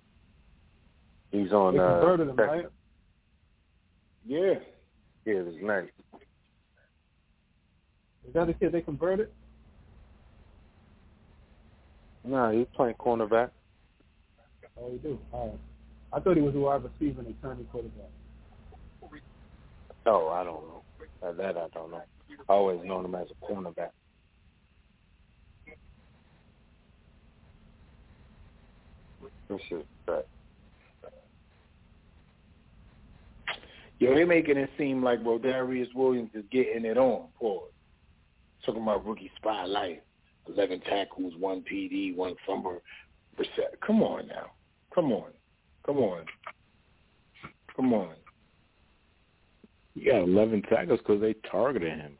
He's 1.31 1.53
on 1.53 1.75
they 1.75 1.79
uh, 1.81 2.01
converted 2.01 2.29
him, 2.31 2.37
right? 2.37 2.67
Yeah. 4.27 4.55
Yeah, 5.25 5.35
it 5.35 5.47
was 5.47 5.55
nice. 5.63 5.85
Is 8.27 8.35
that 8.35 8.49
the 8.49 8.55
kid 8.55 8.73
they 8.73 8.81
converted? 8.81 9.29
No, 12.25 12.51
he's 12.51 12.67
playing 12.75 12.95
cornerback. 12.95 13.51
Oh, 14.79 14.91
he 14.91 14.99
do. 14.99 15.19
All 15.33 15.49
right. 15.49 15.59
I 16.13 16.21
thought 16.21 16.37
he 16.37 16.43
was 16.43 16.55
a 16.55 16.59
wide 16.59 16.83
receiver 16.83 17.21
and 17.21 17.29
a 17.29 17.33
turning 17.43 17.65
quarterback. 17.67 18.11
Oh, 20.07 20.29
I 20.29 20.45
don't 20.45 20.63
know. 20.67 20.83
Uh, 21.23 21.33
that 21.33 21.57
I 21.57 21.69
don't 21.75 21.91
know. 21.91 22.03
I 22.49 22.53
always 22.53 22.81
known 22.85 23.05
him 23.05 23.15
as 23.15 23.29
a 23.31 23.53
cornerback. 23.53 23.91
This 29.49 29.61
is 29.71 29.85
that. 30.07 30.27
Yo, 33.99 34.15
they 34.15 34.25
making 34.25 34.57
it 34.57 34.71
seem 34.79 35.03
like 35.03 35.23
Rodarius 35.23 35.95
Williams 35.95 36.31
is 36.35 36.45
getting 36.51 36.85
it 36.85 36.97
on. 36.97 37.29
Pause. 37.39 37.69
Talking 38.65 38.83
about 38.83 39.07
rookie 39.07 39.31
spotlight, 39.37 40.03
eleven 40.55 40.81
tackles, 40.81 41.35
one 41.39 41.63
PD, 41.71 42.15
one 42.15 42.35
fumble. 42.47 42.81
Come 43.87 44.03
on 44.03 44.27
now. 44.29 44.51
Come 44.95 45.13
on. 45.13 45.31
Come 45.87 45.99
on. 45.99 46.25
Come 47.75 47.95
on. 47.95 48.15
He 49.95 50.05
got 50.05 50.23
11 50.23 50.63
tackles 50.63 51.01
because 51.01 51.21
they 51.21 51.35
targeted 51.51 51.99
him. 51.99 52.19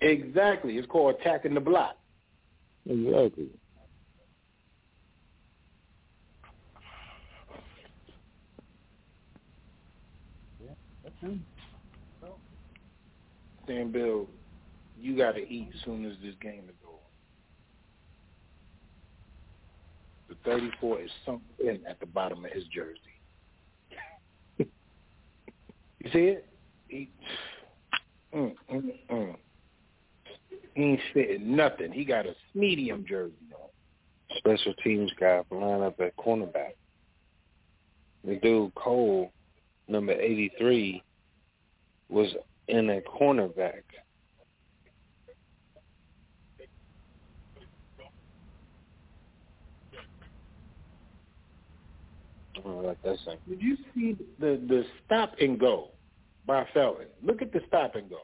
Exactly. 0.00 0.76
It's 0.76 0.86
called 0.86 1.16
attacking 1.20 1.54
the 1.54 1.60
block. 1.60 1.96
Exactly. 2.88 3.48
Yeah, 10.62 10.74
that's 11.02 11.20
him. 11.20 11.44
Sam 13.66 13.90
Beal, 13.90 14.26
you 15.00 15.16
got 15.16 15.32
to 15.32 15.40
eat 15.40 15.70
as 15.74 15.80
soon 15.84 16.04
as 16.04 16.12
this 16.22 16.34
game 16.40 16.64
is 16.68 16.74
over. 16.86 16.98
The 20.28 20.35
34 20.46 21.02
is 21.02 21.10
sunk 21.26 21.42
in 21.58 21.80
at 21.88 22.00
the 22.00 22.06
bottom 22.06 22.44
of 22.44 22.50
his 22.50 22.64
jersey. 22.64 23.00
you 24.58 26.10
see 26.12 26.18
it? 26.18 26.46
He, 26.88 27.10
mm, 28.34 28.54
mm, 28.72 28.92
mm. 29.10 29.36
he 30.74 30.82
ain't 30.82 31.00
fitting 31.12 31.56
nothing. 31.56 31.92
He 31.92 32.04
got 32.04 32.26
a 32.26 32.34
medium 32.54 33.04
jersey 33.06 33.34
on. 33.52 33.68
Special 34.38 34.74
teams 34.84 35.10
guy 35.18 35.42
for 35.48 35.60
line 35.60 35.82
up 35.82 36.00
at 36.00 36.16
cornerback. 36.16 36.74
The 38.24 38.36
dude 38.36 38.74
Cole, 38.74 39.30
number 39.88 40.12
eighty 40.12 40.50
three, 40.58 41.02
was 42.08 42.28
in 42.68 42.90
at 42.90 43.04
cornerback. 43.06 43.82
Like 52.64 53.02
that 53.02 53.16
thing. 53.24 53.38
Did 53.48 53.62
you 53.62 53.76
see 53.94 54.16
the 54.38 54.60
the 54.68 54.84
stop 55.04 55.34
and 55.40 55.58
go 55.58 55.90
by 56.46 56.66
Felton? 56.72 57.06
Look 57.22 57.42
at 57.42 57.52
the 57.52 57.60
stop 57.68 57.94
and 57.94 58.08
go. 58.08 58.20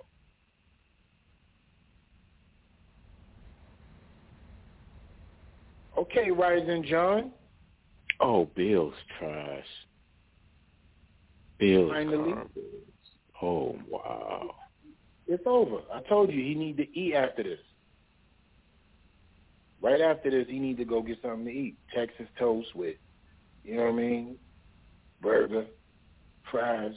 Okay, 5.98 6.28
Rysen 6.30 6.84
John. 6.84 7.32
Oh, 8.20 8.48
Beal's 8.56 8.94
trash. 9.18 9.64
Beal's 11.58 11.90
Finally. 11.92 12.32
garbage. 12.32 12.62
Oh, 13.40 13.76
wow. 13.88 14.50
It's 15.26 15.42
over. 15.46 15.78
I 15.92 16.00
told 16.08 16.32
you 16.32 16.42
he 16.42 16.54
need 16.54 16.76
to 16.78 16.98
eat 16.98 17.14
after 17.14 17.42
this. 17.42 17.58
Right 19.80 20.00
after 20.00 20.30
this, 20.30 20.46
he 20.48 20.58
need 20.58 20.76
to 20.78 20.84
go 20.84 21.02
get 21.02 21.18
something 21.22 21.44
to 21.46 21.50
eat. 21.50 21.76
Texas 21.94 22.26
toast 22.38 22.74
with, 22.74 22.96
you 23.64 23.76
know 23.76 23.84
what 23.84 23.92
I 23.92 23.96
mean, 23.96 24.36
burger, 25.20 25.66
fries. 26.50 26.94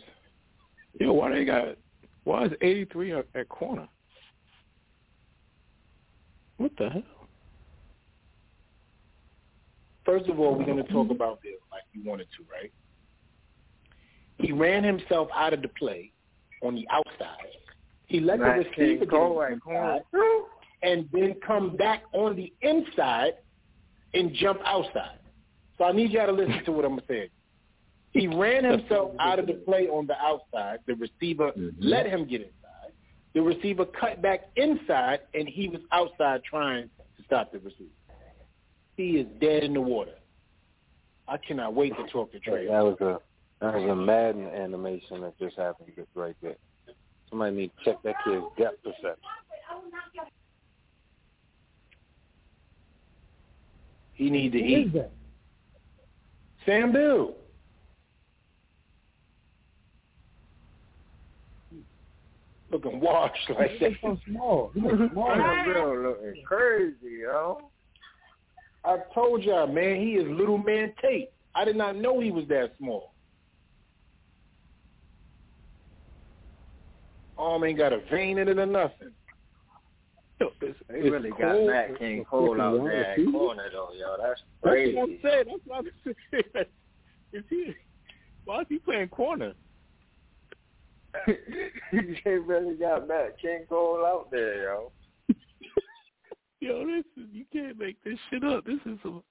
Yo, 0.99 1.13
why 1.13 1.31
they 1.31 1.45
got? 1.45 1.77
Why 2.23 2.45
is 2.45 2.51
83 2.61 3.13
at, 3.13 3.27
at 3.35 3.49
corner? 3.49 3.87
What 6.57 6.71
the 6.77 6.89
hell? 6.89 7.03
First 10.05 10.29
of 10.29 10.39
all, 10.39 10.55
we're 10.55 10.65
going 10.65 10.83
to 10.83 10.91
talk 10.91 11.09
about 11.09 11.41
Beal 11.41 11.53
like 11.71 11.83
you 11.91 12.07
wanted 12.07 12.27
to, 12.37 12.43
right? 12.51 12.71
He 14.37 14.51
ran 14.51 14.83
himself 14.83 15.29
out 15.35 15.53
of 15.53 15.61
the 15.61 15.67
play 15.67 16.11
on 16.61 16.75
the 16.75 16.87
outside. 16.91 17.47
He 18.05 18.19
let 18.19 18.39
Matt 18.39 18.59
the 18.59 18.69
receiver 18.69 18.99
King 18.99 19.09
Cole 19.09 19.33
corner. 19.33 19.47
inside 19.49 20.01
and 20.83 21.09
then 21.11 21.35
come 21.45 21.75
back 21.75 22.03
on 22.13 22.35
the 22.35 22.53
inside 22.61 23.33
and 24.13 24.33
jump 24.33 24.59
outside. 24.63 25.17
So 25.77 25.83
I 25.83 25.91
need 25.91 26.11
y'all 26.11 26.27
to 26.27 26.31
listen 26.31 26.63
to 26.65 26.71
what 26.71 26.85
I'm 26.85 26.99
saying. 27.07 27.29
He 28.11 28.27
ran 28.35 28.63
himself 28.63 29.11
out 29.19 29.39
of 29.39 29.47
the 29.47 29.53
play 29.53 29.87
on 29.87 30.07
the 30.07 30.17
outside. 30.17 30.79
The 30.87 30.95
receiver 30.95 31.51
mm-hmm. 31.51 31.69
let 31.79 32.05
him 32.05 32.25
get 32.25 32.41
inside. 32.41 32.93
The 33.33 33.41
receiver 33.41 33.85
cut 33.85 34.21
back 34.21 34.45
inside, 34.55 35.19
and 35.33 35.47
he 35.47 35.67
was 35.67 35.81
outside 35.91 36.41
trying 36.43 36.89
to 37.17 37.23
stop 37.25 37.51
the 37.51 37.59
receiver. 37.59 37.89
He 38.95 39.17
is 39.17 39.27
dead 39.41 39.63
in 39.63 39.73
the 39.73 39.81
water. 39.81 40.13
I 41.27 41.37
cannot 41.37 41.73
wait 41.73 41.93
to 41.97 42.03
talk 42.11 42.31
to 42.31 42.39
Trey. 42.39 42.67
That 42.67 42.83
was 42.83 42.97
a 43.01 43.19
that 43.61 43.73
was 43.73 43.89
a 43.89 43.95
Madden 43.95 44.47
animation 44.47 45.21
that 45.21 45.37
just 45.39 45.57
happened 45.57 45.91
just 45.95 46.09
right 46.13 46.35
there. 46.41 46.55
Somebody 47.29 47.55
need 47.55 47.71
to 47.79 47.85
check 47.85 48.03
that 48.03 48.15
kid's 48.23 48.45
depth 48.57 48.83
perception. 48.83 49.17
He 54.13 54.29
need 54.29 54.51
to 54.53 54.59
eat. 54.59 54.93
Is 56.65 56.67
that? 56.67 56.81
Sam 56.81 56.91
Beal. 56.91 57.33
Looking 62.71 62.99
washed 62.99 63.49
like 63.57 63.71
He's 63.71 63.79
that. 63.79 63.91
so 64.01 64.17
small. 64.27 64.71
He 64.73 64.81
looks 64.81 65.13
small. 65.13 65.35
Sam 65.35 65.65
Beal 65.65 65.97
looking 66.01 66.43
crazy, 66.45 67.19
yo. 67.21 67.69
I 68.83 68.97
told 69.13 69.43
y'all, 69.43 69.67
man, 69.67 69.95
he 70.01 70.13
is 70.13 70.27
little 70.27 70.57
man 70.57 70.93
Tate. 71.01 71.31
I 71.55 71.65
did 71.65 71.75
not 71.75 71.95
know 71.95 72.19
he 72.19 72.31
was 72.31 72.47
that 72.49 72.73
small. 72.77 73.13
Arm 77.37 77.63
ain't 77.63 77.77
got 77.77 77.93
a 77.93 77.99
vein 78.11 78.37
in 78.37 78.47
it 78.47 78.59
or 78.59 78.65
nothing. 78.65 79.11
They 80.87 81.09
really 81.09 81.31
got 81.31 81.63
Matt 81.65 81.97
King 81.97 82.23
Cole 82.25 82.61
out 82.61 82.83
there 82.83 83.13
at 83.13 83.31
corner 83.31 83.69
though, 83.71 83.89
yo. 83.97 84.17
That's 84.21 84.41
That's 84.61 84.73
crazy. 84.73 84.95
what 84.95 85.09
I'm 85.09 85.19
saying. 85.23 85.43
That's 85.47 85.59
what 85.65 85.85
I'm 85.85 86.15
saying. 86.31 86.65
Is 87.33 87.43
he? 87.49 87.73
Why 88.45 88.61
is 88.61 88.67
he 88.69 88.77
playing 88.77 89.09
corner? 89.09 89.53
they 91.27 92.31
really 92.31 92.75
got 92.75 93.07
Matt 93.07 93.39
King 93.41 93.65
Cole 93.67 94.05
out 94.05 94.29
there, 94.31 94.63
yo. 94.63 94.91
Yo, 96.59 96.85
this 96.85 97.05
is 97.17 97.29
you 97.31 97.45
can't 97.51 97.77
make 97.77 98.01
this 98.03 98.17
shit 98.29 98.43
up. 98.43 98.65
This 98.65 98.79
is 98.85 98.97
some 99.03 99.23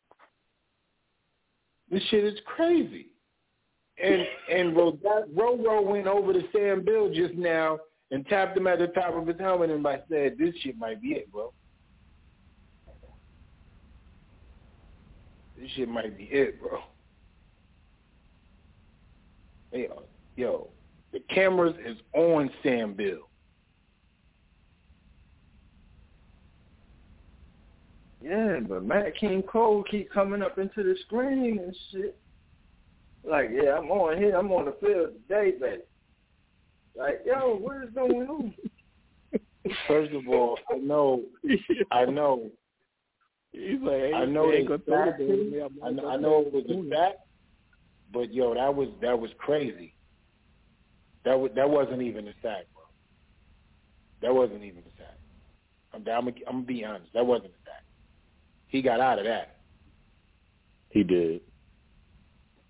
This 1.90 2.02
shit 2.10 2.24
is 2.24 2.38
crazy. 2.44 3.06
And 4.02 4.26
and 4.52 4.76
Ro 4.76 4.98
Roro 5.34 5.84
went 5.84 6.06
over 6.06 6.32
to 6.32 6.42
Sam 6.52 6.84
Beal 6.84 7.12
just 7.12 7.34
now 7.34 7.78
and 8.10 8.26
tapped 8.26 8.56
him 8.56 8.66
at 8.66 8.78
the 8.78 8.88
top 8.88 9.14
of 9.14 9.26
his 9.26 9.38
helmet 9.38 9.70
and 9.70 9.86
I 9.86 10.00
said, 10.08 10.38
"This 10.38 10.54
shit 10.56 10.76
might 10.76 11.00
be 11.00 11.14
it, 11.14 11.30
bro. 11.32 11.52
This 15.56 15.70
shit 15.70 15.88
might 15.88 16.16
be 16.16 16.24
it, 16.24 16.60
bro." 16.60 16.82
Yo, 19.72 19.86
uh, 19.86 20.02
yo, 20.36 20.70
the 21.12 21.20
cameras 21.28 21.74
is 21.84 21.98
on 22.12 22.50
Sam 22.62 22.94
Beal. 22.94 23.28
Yeah, 28.24 28.60
but 28.66 28.84
Matt 28.84 29.16
King 29.16 29.42
Cole 29.42 29.84
keep 29.90 30.10
coming 30.10 30.42
up 30.42 30.58
into 30.58 30.82
the 30.82 30.96
screen 31.04 31.58
and 31.58 31.76
shit. 31.90 32.16
Like, 33.22 33.50
yeah, 33.52 33.76
I'm 33.76 33.90
on 33.90 34.16
here. 34.16 34.36
I'm 34.36 34.50
on 34.52 34.66
the 34.66 34.76
field 34.80 35.10
today, 35.28 35.52
baby. 35.58 35.82
Like, 36.96 37.20
yo, 37.26 37.56
what 37.56 37.82
is 37.82 37.90
going 37.94 38.28
on? 38.28 38.54
First 39.88 40.12
of 40.12 40.28
all, 40.28 40.58
I 40.70 40.76
know, 40.76 41.22
I 41.90 42.04
know, 42.10 42.50
He's 43.52 43.80
like, 43.80 43.92
hey, 43.92 44.12
I 44.12 44.24
know 44.24 44.46
they 44.48 44.52
they 44.52 44.58
ain't 44.58 44.68
gonna 44.68 44.82
throw 44.84 45.04
sacked 45.06 45.18
the 45.18 45.26
ball 45.26 45.36
to 45.36 45.42
him. 45.42 45.52
me. 45.52 45.60
I'm 45.60 45.72
I 45.84 45.90
not 45.90 46.02
know, 46.02 46.08
I 46.10 46.16
know 46.16 46.40
it 46.40 46.52
was 46.52 46.64
a 46.64 46.90
sack, 46.90 47.14
but 48.12 48.34
yo, 48.34 48.54
that 48.54 48.74
was 48.74 48.88
that 49.00 49.18
was 49.18 49.30
crazy. 49.38 49.94
That 51.24 51.38
was 51.38 51.52
that 51.54 51.70
wasn't 51.70 52.02
even 52.02 52.26
a 52.26 52.32
sack, 52.42 52.64
bro. 52.74 52.82
That 54.22 54.34
wasn't 54.34 54.64
even 54.64 54.80
a 54.80 54.92
sack. 54.98 55.18
I'm 55.92 56.02
I'm 56.08 56.28
I'm 56.28 56.34
gonna 56.44 56.62
be 56.62 56.84
honest. 56.84 57.12
That 57.14 57.24
wasn't 57.26 57.52
a 57.52 57.62
sack. 57.64 57.84
He 58.66 58.82
got 58.82 59.00
out 59.00 59.20
of 59.20 59.24
that. 59.24 59.56
He 60.90 61.04
did. 61.04 61.40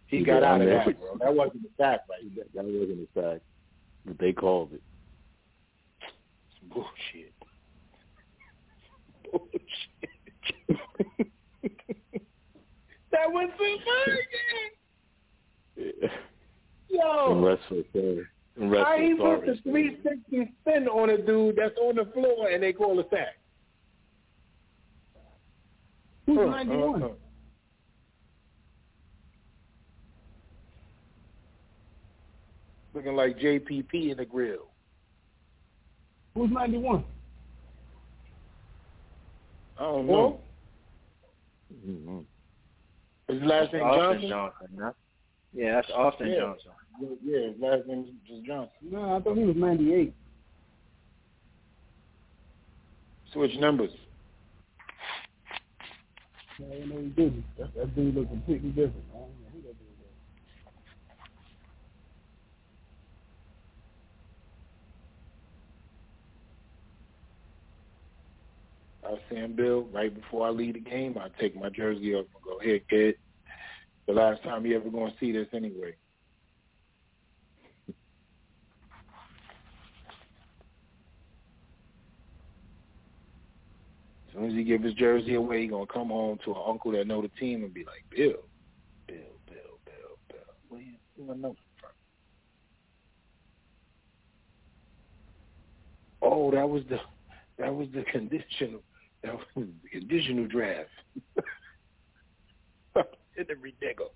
He, 0.07 0.19
He 0.19 0.25
got 0.25 0.41
did. 0.41 0.45
out 0.45 0.61
I 0.61 0.65
of 0.65 0.71
that, 0.71 1.01
bro. 1.01 1.17
That 1.19 1.35
wasn't 1.35 1.65
a 1.65 1.83
sack, 1.83 2.01
right? 2.11 2.37
That, 2.37 2.53
that 2.55 2.65
wasn't 2.65 3.09
a 3.09 3.21
sack, 3.21 3.41
but 4.07 4.19
they 4.19 4.33
called 4.33 4.73
it. 4.73 4.83
Some 6.61 6.69
bullshit. 6.69 7.33
Bullshit. 9.31 9.61
that 13.13 13.31
was 13.31 13.51
so 13.59 13.65
funny. 15.77 16.11
Yo. 16.89 17.33
And 17.33 17.45
rest 17.45 17.63
for 17.69 17.83
sorry. 17.93 18.27
And 18.57 18.71
rest 18.71 18.87
How 18.87 18.97
he 18.99 19.17
for 19.17 19.37
put 19.39 19.47
the 19.47 19.59
sorry. 19.65 19.99
360 20.05 20.53
spin 20.61 20.89
on 20.89 21.11
a 21.11 21.17
dude 21.19 21.57
that's 21.57 21.77
on 21.79 21.97
the 21.97 22.05
floor 22.13 22.49
and 22.51 22.63
they 22.63 22.73
call 22.73 23.01
a 23.01 23.05
sack? 23.11 23.37
Who's 26.27 26.39
Uh, 26.39 26.45
91? 26.47 27.03
uh, 27.03 27.07
uh. 27.07 27.11
Looking 32.95 33.17
like 33.17 33.39
JPP 33.39 34.11
in 34.13 34.17
the 34.17 34.25
grill. 34.25 34.69
Who's 36.35 36.51
91? 36.51 37.05
I 39.79 39.83
don't 39.83 40.07
know. 40.07 40.41
Mhm. 41.87 42.25
But 43.27 43.35
His 43.35 43.43
last 43.43 43.73
name 43.73 43.83
Johnson. 43.83 44.29
Johnson, 44.29 44.79
huh? 44.81 44.93
Yeah, 45.53 45.75
that's 45.77 45.91
Austin 45.91 46.29
Yeah. 46.29 46.39
Johnson. 46.41 46.73
Yeah, 47.25 47.41
his 47.49 47.61
last 47.61 47.87
name 47.87 48.21
is 48.31 48.41
Johnson. 48.45 48.71
No, 48.83 49.17
I 49.17 49.21
thought 49.21 49.37
he 49.37 49.45
was 49.45 49.57
98. 49.57 50.15
Switch 53.33 53.57
numbers. 53.59 53.91
No, 56.61 56.67
I 56.73 56.85
know 56.87 57.01
he 57.01 57.09
didn't. 57.09 57.45
That, 57.59 57.75
that 57.75 57.95
dude 57.97 58.15
looked 58.15 58.31
completely 58.31 58.71
different. 58.71 59.05
I 59.13 59.19
don't 59.19 59.29
know 59.41 59.49
who 59.53 59.63
that 59.63 59.79
dude 59.79 59.99
was. 59.99 60.09
Uh, 69.05 69.09
I 69.09 69.11
was 69.13 69.21
saying, 69.31 69.57
Bill, 69.57 69.83
right 69.93 70.15
before 70.15 70.47
I 70.47 70.51
leave 70.51 70.75
the 70.75 70.81
game, 70.81 71.17
I 71.19 71.29
take 71.41 71.57
my 71.57 71.69
jersey 71.69 72.15
off 72.15 72.27
and 72.35 72.45
go, 72.45 72.59
here, 72.61 72.81
kid. 72.91 73.17
The 74.07 74.13
last 74.13 74.43
time 74.43 74.67
you 74.67 74.77
ever 74.77 74.91
going 74.91 75.13
to 75.13 75.19
see 75.19 75.33
this 75.33 75.49
anyway. 75.55 75.95
As 84.29 84.35
soon 84.35 84.51
as 84.51 84.53
he 84.55 84.65
give 84.65 84.83
his 84.83 84.95
jersey 84.95 85.35
away, 85.37 85.63
he 85.63 85.69
gonna 85.69 85.87
come 85.87 86.09
home 86.09 86.39
to 86.45 86.51
an 86.51 86.63
uncle 86.67 86.91
that 86.91 87.07
know 87.07 87.23
the 87.23 87.29
team 87.41 87.63
and 87.63 87.73
be 87.73 87.85
like, 87.85 88.05
Bill, 88.11 88.43
Bill, 89.07 89.17
Bill, 89.47 89.79
Bill, 89.85 90.19
Bill. 90.29 90.39
Where 90.69 90.81
you, 90.81 90.95
where 91.17 91.37
I 91.37 91.39
know 91.39 91.55
from? 91.81 91.91
Oh, 96.21 96.51
that 96.51 96.69
was 96.69 96.83
the 96.91 96.99
that 97.59 97.73
was 97.73 97.87
the 97.95 98.03
conditional 98.11 98.83
that 99.25 99.35
was 99.35 99.45
the 99.57 99.89
conditional 99.91 100.47
draft. 100.47 100.91
In 103.37 103.45
the 103.49 103.57
ridiculous. 103.57 104.13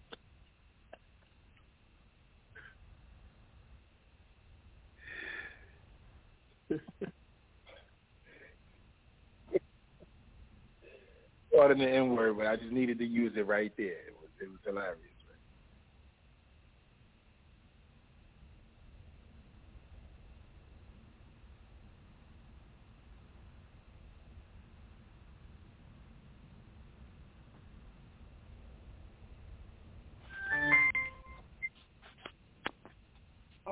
More 11.52 11.68
than 11.68 11.78
the 11.78 11.88
N 11.88 12.14
word, 12.14 12.36
but 12.38 12.46
I 12.46 12.54
just 12.54 12.70
needed 12.70 12.98
to 12.98 13.04
use 13.04 13.32
it 13.36 13.46
right 13.46 13.72
there. 13.76 13.86
It 13.88 14.14
was 14.20 14.30
it 14.40 14.48
was 14.48 14.60
hilarious. 14.64 15.07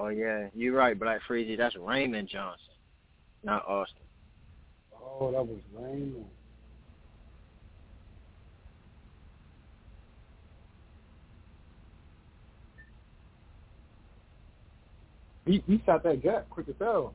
Oh 0.07 0.11
yeah, 0.11 0.47
you're 0.55 0.73
right, 0.73 0.97
Black 0.97 1.21
Freezy. 1.29 1.57
That's 1.59 1.75
Raymond 1.75 2.29
Johnson, 2.29 2.61
not 3.43 3.67
Austin. 3.67 4.03
Oh, 4.95 5.33
that 5.33 5.45
was 5.45 5.59
Raymond. 5.75 6.27
He 15.45 15.65
he 15.67 15.83
shot 15.85 16.05
that 16.05 16.23
gap 16.23 16.49
quick 16.51 16.69
as 16.69 16.77
hell. 16.79 17.13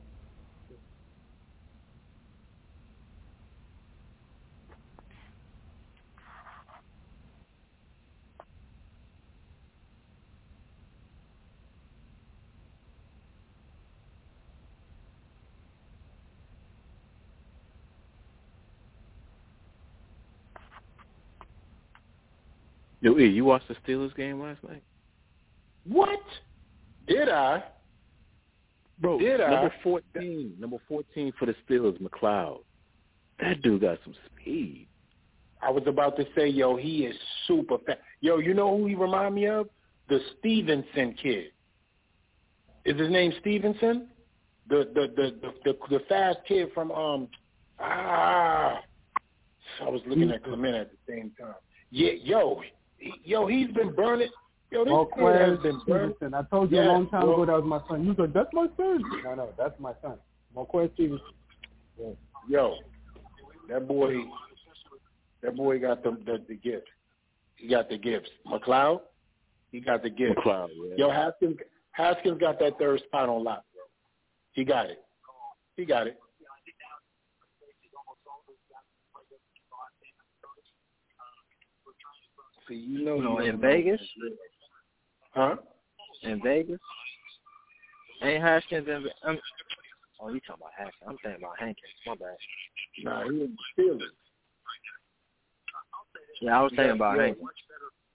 Yo, 23.02 23.18
E, 23.18 23.26
you 23.26 23.44
watched 23.44 23.66
the 23.68 23.74
Steelers 23.86 24.14
game 24.16 24.40
last 24.40 24.62
night? 24.62 24.82
What? 25.84 26.20
Did 27.08 27.28
I? 27.28 27.64
Bro, 29.00 29.18
Did 29.18 29.40
I? 29.40 29.50
number 29.50 29.74
14, 29.82 30.54
number 30.58 30.76
14 30.88 31.32
for 31.36 31.46
the 31.46 31.54
Steelers, 31.68 32.00
McCloud. 32.00 32.60
That 33.40 33.60
dude 33.60 33.80
got 33.80 33.98
some 34.04 34.14
speed. 34.26 34.86
I 35.60 35.70
was 35.70 35.82
about 35.86 36.16
to 36.16 36.24
say, 36.36 36.46
yo, 36.46 36.76
he 36.76 37.04
is 37.06 37.16
super 37.48 37.78
fast. 37.78 37.98
Yo, 38.20 38.38
you 38.38 38.54
know 38.54 38.76
who 38.76 38.86
he 38.86 38.94
remind 38.94 39.34
me 39.34 39.46
of? 39.46 39.68
The 40.08 40.20
Stevenson 40.38 41.14
kid. 41.20 41.46
Is 42.84 42.98
his 42.98 43.10
name 43.10 43.32
Stevenson? 43.40 44.08
The 44.68 44.88
the 44.94 45.12
the 45.16 45.34
the 45.40 45.54
the, 45.64 45.98
the 45.98 46.04
fast 46.08 46.38
kid 46.46 46.68
from 46.72 46.92
um 46.92 47.28
ah. 47.80 48.80
I 49.80 49.88
was 49.88 50.02
looking 50.06 50.30
at 50.30 50.44
Clement 50.44 50.74
at 50.76 50.90
the 50.90 51.12
same 51.12 51.32
time. 51.40 51.54
Yeah, 51.90 52.12
yo, 52.22 52.60
he- 52.60 52.72
yo, 53.24 53.46
he's 53.46 53.68
been 53.68 53.94
burning. 53.94 54.30
Yo, 54.70 54.84
this 54.84 55.14
kid 55.14 55.50
has 55.50 55.58
been 55.58 55.80
burning. 55.86 56.14
Stevenson. 56.16 56.34
I 56.34 56.42
told 56.44 56.70
you 56.70 56.80
a 56.80 56.82
long 56.82 57.08
time 57.10 57.26
well- 57.26 57.42
ago 57.42 57.46
that 57.46 57.62
was 57.62 57.64
my 57.64 57.88
son. 57.88 58.04
You 58.04 58.14
said 58.16 58.32
that's 58.32 58.48
my 58.52 58.66
son. 58.76 59.02
No, 59.24 59.34
no, 59.34 59.48
that's 59.58 59.78
my 59.78 59.92
son. 60.02 60.16
Marquez 60.54 60.90
Stevenson. 60.94 61.26
Yeah. 62.00 62.06
Yo, 62.48 62.76
that 63.68 63.86
boy, 63.86 64.16
that 65.42 65.56
boy 65.56 65.78
got 65.78 66.02
the 66.02 66.10
the, 66.24 66.42
the 66.48 66.54
gift. 66.54 66.88
He 67.56 67.68
got 67.68 67.88
the 67.88 67.98
gifts. 67.98 68.30
McCloud, 68.46 69.00
he 69.70 69.80
got 69.80 70.02
the 70.02 70.10
gift. 70.10 70.38
McCloud, 70.38 70.68
yeah. 70.88 70.94
Yo, 70.96 71.10
Haskins, 71.10 71.56
Haskins 71.92 72.40
got 72.40 72.58
that 72.58 72.78
third 72.78 73.00
spot 73.06 73.28
on 73.28 73.44
lock. 73.44 73.64
He 74.52 74.64
got 74.64 74.86
it. 74.86 74.98
He 75.76 75.84
got 75.84 76.06
it. 76.06 76.18
See, 82.72 82.78
you 82.78 83.04
know, 83.04 83.18
No, 83.18 83.38
in. 83.38 83.60
Vegas? 83.60 84.00
huh? 85.34 85.56
In 86.22 86.40
Vegas? 86.42 86.80
Ain't 88.22 88.42
Haskins 88.42 88.88
in? 88.88 89.06
I'm, 89.24 89.38
oh, 90.20 90.32
you 90.32 90.40
talking 90.40 90.62
about 90.62 90.72
Haskins? 90.76 91.04
I'm 91.06 91.18
thinking 91.22 91.44
about 91.44 91.58
Hankins. 91.58 91.92
My 92.06 92.14
bad. 92.14 92.36
Nah, 93.02 93.24
he 93.24 93.42
in 93.42 93.56
Steelers. 93.76 94.00
Yeah, 96.40 96.58
I 96.58 96.62
was 96.62 96.70
thinking 96.70 96.86
Yeah, 96.86 96.92
about 96.94 97.16
yeah. 97.16 97.22
Hankins. 97.24 97.48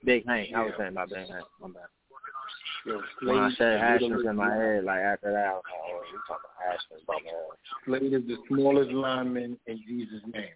Big 0.03 0.25
Hank. 0.25 0.49
I 0.55 0.63
was 0.63 0.71
Yeah. 0.71 0.77
thinking 0.77 0.95
about 0.95 1.09
Big 1.09 1.17
Hank. 1.29 1.45
My 1.61 1.67
bad. 1.67 1.83
Yo, 2.85 3.01
When 3.23 3.37
I 3.37 3.51
said 3.57 3.79
Haskins 3.79 4.25
in 4.25 4.35
my 4.35 4.55
head, 4.55 4.85
like 4.85 5.01
after 5.01 5.31
that, 5.33 5.45
I 5.45 5.53
was 5.53 5.63
like, 5.65 5.81
oh, 5.85 6.01
you 6.11 6.19
talking 6.27 6.49
about 6.49 6.71
Haskins? 6.71 7.01
My 7.07 7.19
bad. 7.23 7.45
Slade 7.85 8.13
is 8.13 8.27
the 8.27 8.37
smallest 8.47 8.91
lineman 8.91 9.59
in 9.67 9.77
Jesus' 9.85 10.23
name. 10.33 10.55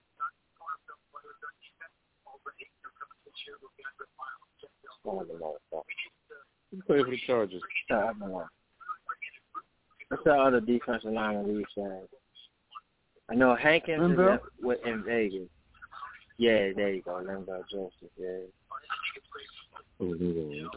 One 5.03 5.21
of 5.21 5.27
the 5.27 5.33
motherfuckers. 5.33 5.83
He 6.71 6.81
played 6.81 7.05
for 7.05 7.11
the 7.11 7.19
Chargers. 7.25 7.61
I 7.89 8.11
don't. 8.19 8.31
What's 10.09 10.23
the 10.25 10.33
other 10.33 10.59
defensive 10.59 11.13
lineman 11.13 11.55
we 11.55 11.65
said? 11.73 12.07
I 13.29 13.35
know 13.35 13.55
Hankins 13.55 14.11
is 14.11 14.17
Linval? 14.17 14.33
at, 14.35 14.41
with, 14.61 14.79
in 14.85 15.03
Vegas. 15.03 15.47
Yeah, 16.37 16.71
there 16.75 16.93
you 16.93 17.01
go, 17.01 17.23
Linval 17.23 17.63
Joseph. 17.71 17.91
Yeah. 18.17 18.27
Oh, 20.01 20.13
okay. 20.13 20.67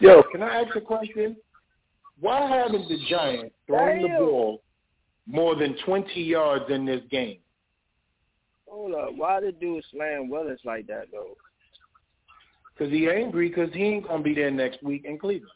Yo, 0.00 0.22
can 0.30 0.42
I 0.42 0.62
ask 0.62 0.74
a 0.76 0.80
question? 0.80 1.36
Why 2.20 2.48
haven't 2.48 2.88
the 2.88 2.98
Giants 3.08 3.54
thrown 3.66 4.02
the 4.02 4.08
ball 4.08 4.62
more 5.26 5.54
than 5.54 5.76
20 5.86 6.20
yards 6.20 6.64
in 6.70 6.84
this 6.84 7.02
game? 7.10 7.38
Hold 8.72 8.94
up, 8.94 9.10
why 9.16 9.38
the 9.38 9.52
dude 9.52 9.84
slam 9.92 10.30
Willis 10.30 10.60
like 10.64 10.86
that 10.86 11.08
though? 11.12 11.36
Because 12.72 12.90
he 12.90 13.06
angry 13.06 13.50
because 13.50 13.68
he 13.74 13.82
ain't 13.82 14.08
going 14.08 14.20
to 14.20 14.24
be 14.24 14.34
there 14.34 14.50
next 14.50 14.82
week 14.82 15.04
in 15.04 15.18
Cleveland. 15.18 15.52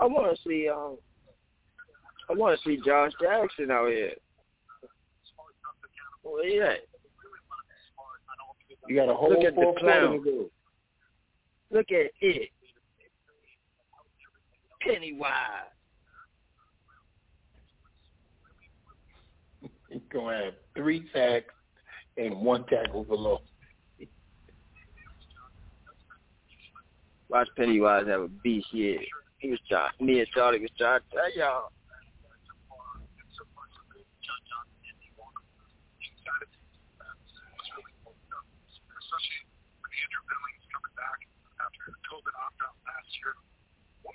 I 0.00 0.06
want 0.06 0.34
to 0.34 0.48
see 0.48 0.66
um, 0.70 0.96
I 2.30 2.32
want 2.32 2.58
to 2.58 2.64
see 2.66 2.80
Josh 2.82 3.12
Jackson 3.20 3.70
out 3.70 3.88
here. 3.88 4.12
Where 6.22 6.48
he 6.48 6.58
at? 6.62 6.78
You 8.88 8.96
got 8.96 9.10
a 9.10 9.14
whole 9.14 9.28
Look 9.28 9.44
at 9.44 9.54
the 9.54 9.74
clown. 9.78 10.24
Look 11.70 11.86
at 11.90 12.06
it. 12.22 12.48
Pennywise. 14.84 15.30
He's 19.88 20.00
gonna 20.12 20.44
have 20.44 20.54
three 20.76 21.08
sacks 21.12 21.52
and 22.16 22.40
one 22.40 22.64
tackle 22.66 23.04
for 23.04 23.16
loss. 23.16 23.40
Watch 27.28 27.48
Pennywise 27.56 28.06
have 28.06 28.20
a 28.20 28.28
beast 28.28 28.72
year. 28.72 29.00
He 29.38 29.50
was 29.50 29.60
trying, 29.68 29.90
me 30.00 30.20
and 30.20 30.28
Charlie 30.34 30.60
was 30.60 30.70
trying 30.78 31.00
to 31.00 31.16
tell 31.16 31.36
y'all. 31.36 31.70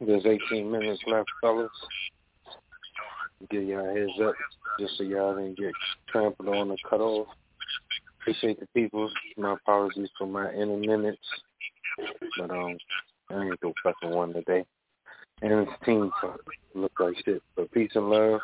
there's 0.00 0.26
18 0.26 0.70
minutes 0.70 1.02
left, 1.06 1.28
fellas. 1.40 1.70
Give 3.50 3.64
y'all 3.64 3.94
heads 3.94 4.10
up 4.22 4.34
just 4.78 4.96
so 4.96 5.04
y'all 5.04 5.34
didn't 5.34 5.58
get 5.58 5.72
trampled 6.08 6.48
on 6.48 6.70
or 6.70 6.76
cut 6.88 7.00
off. 7.00 7.28
Appreciate 8.20 8.60
the 8.60 8.66
people. 8.74 9.10
My 9.36 9.54
apologies 9.54 10.08
for 10.18 10.26
my 10.26 10.52
inner 10.52 10.76
minutes. 10.76 11.18
But 12.38 12.50
um 12.50 12.76
I 13.30 13.44
ain't 13.44 13.60
do 13.60 13.72
fucking 13.82 14.10
one 14.10 14.32
today. 14.32 14.64
And 15.42 15.52
it's 15.52 15.84
team 15.84 16.10
talk. 16.20 16.40
Look 16.74 16.92
like 16.98 17.14
shit. 17.24 17.42
But 17.56 17.70
peace 17.72 17.92
and 17.94 18.10
love. 18.10 18.40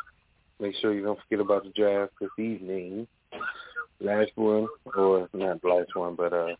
Make 0.60 0.76
sure 0.76 0.94
you 0.94 1.02
don't 1.02 1.18
forget 1.22 1.44
about 1.44 1.64
the 1.64 1.70
draft 1.70 2.12
this 2.20 2.30
evening. 2.38 3.06
Last 4.00 4.30
one, 4.36 4.68
or 4.96 5.28
not 5.32 5.64
last 5.64 5.94
one, 5.94 6.14
but 6.14 6.32
uh 6.32 6.54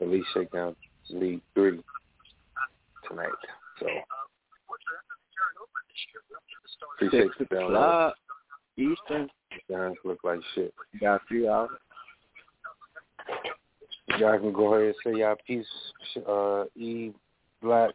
the 0.00 0.06
League 0.06 0.24
Shakedown 0.34 0.76
League 1.10 1.42
Three 1.54 1.80
tonight. 3.08 3.28
So 6.80 7.06
appreciate 7.06 7.30
the 7.38 7.44
download. 7.54 7.68
o'clock 7.68 8.14
Eastern. 8.76 9.28
Guys 9.70 9.92
look 10.04 10.18
like 10.24 10.40
shit. 10.54 10.72
You 10.92 11.00
Got 11.00 11.16
a 11.16 11.20
few 11.28 11.50
hours. 11.50 11.70
Y'all 14.18 14.38
can 14.38 14.52
go 14.52 14.74
ahead 14.74 14.86
and 14.86 14.94
say 15.04 15.20
y'all 15.20 15.36
peace. 15.46 15.66
Uh, 16.26 16.64
E 16.76 17.12
Black, 17.60 17.90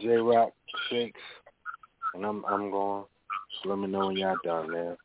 J 0.00 0.08
Rock, 0.08 0.52
Shakes, 0.90 1.20
and 2.14 2.24
I'm 2.24 2.44
I'm 2.44 2.70
going. 2.70 3.04
Just 3.52 3.66
let 3.66 3.78
me 3.78 3.86
know 3.86 4.08
when 4.08 4.16
y'all 4.16 4.36
done, 4.44 4.70
man. 4.70 4.96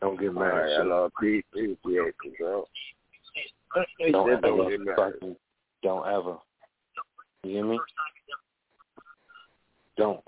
Don't 0.00 0.18
get 0.18 0.32
mad. 0.32 0.40
right, 0.40 0.72
I 0.80 0.82
love 0.84 1.10
peace, 1.20 1.44
peace, 1.52 1.76
peace, 1.84 2.32
bro. 2.38 2.64
Don't 4.12 4.44
ever 4.44 4.70
get 4.70 4.80
mad. 4.80 4.96
fucking 4.96 5.36
don't 5.82 6.06
ever. 6.06 6.36
You 7.44 7.50
hear 7.50 7.64
me? 7.64 7.80
Don't. 9.96 10.20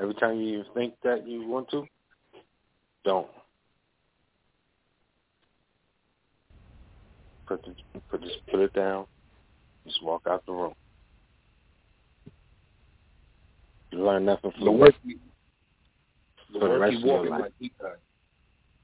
Every 0.00 0.14
time 0.14 0.40
you 0.40 0.64
think 0.74 0.94
that 1.04 1.26
you 1.26 1.46
want 1.48 1.70
to, 1.70 1.84
don't. 3.04 3.26
Put 7.48 7.62
the, 7.64 7.74
put 8.10 8.22
just 8.22 8.38
put 8.50 8.60
it 8.60 8.72
down. 8.74 9.06
Just 9.86 10.02
walk 10.02 10.22
out 10.28 10.44
the 10.46 10.52
room. 10.52 10.74
You 13.92 14.04
learn 14.04 14.24
nothing 14.24 14.50
from 14.50 14.64
The 14.64 14.72
work 14.72 14.94
For 15.02 16.52
the 16.52 16.58
the 16.58 16.68
work 16.68 16.80
rest 16.80 16.92
he 16.92 16.98
of 16.98 17.04
your 17.04 17.14
walking 17.16 17.30
life. 17.30 17.40
like 17.40 17.52
he 17.58 17.72
done. 17.80 17.90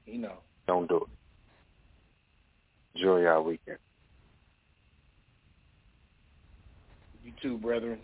You 0.05 0.17
know. 0.19 0.33
Don't 0.67 0.87
do 0.87 0.97
it. 0.97 1.03
Enjoy 2.95 3.21
y'all 3.21 3.43
weekend. 3.43 3.77
You 7.23 7.31
too, 7.41 7.57
brethren. 7.57 7.99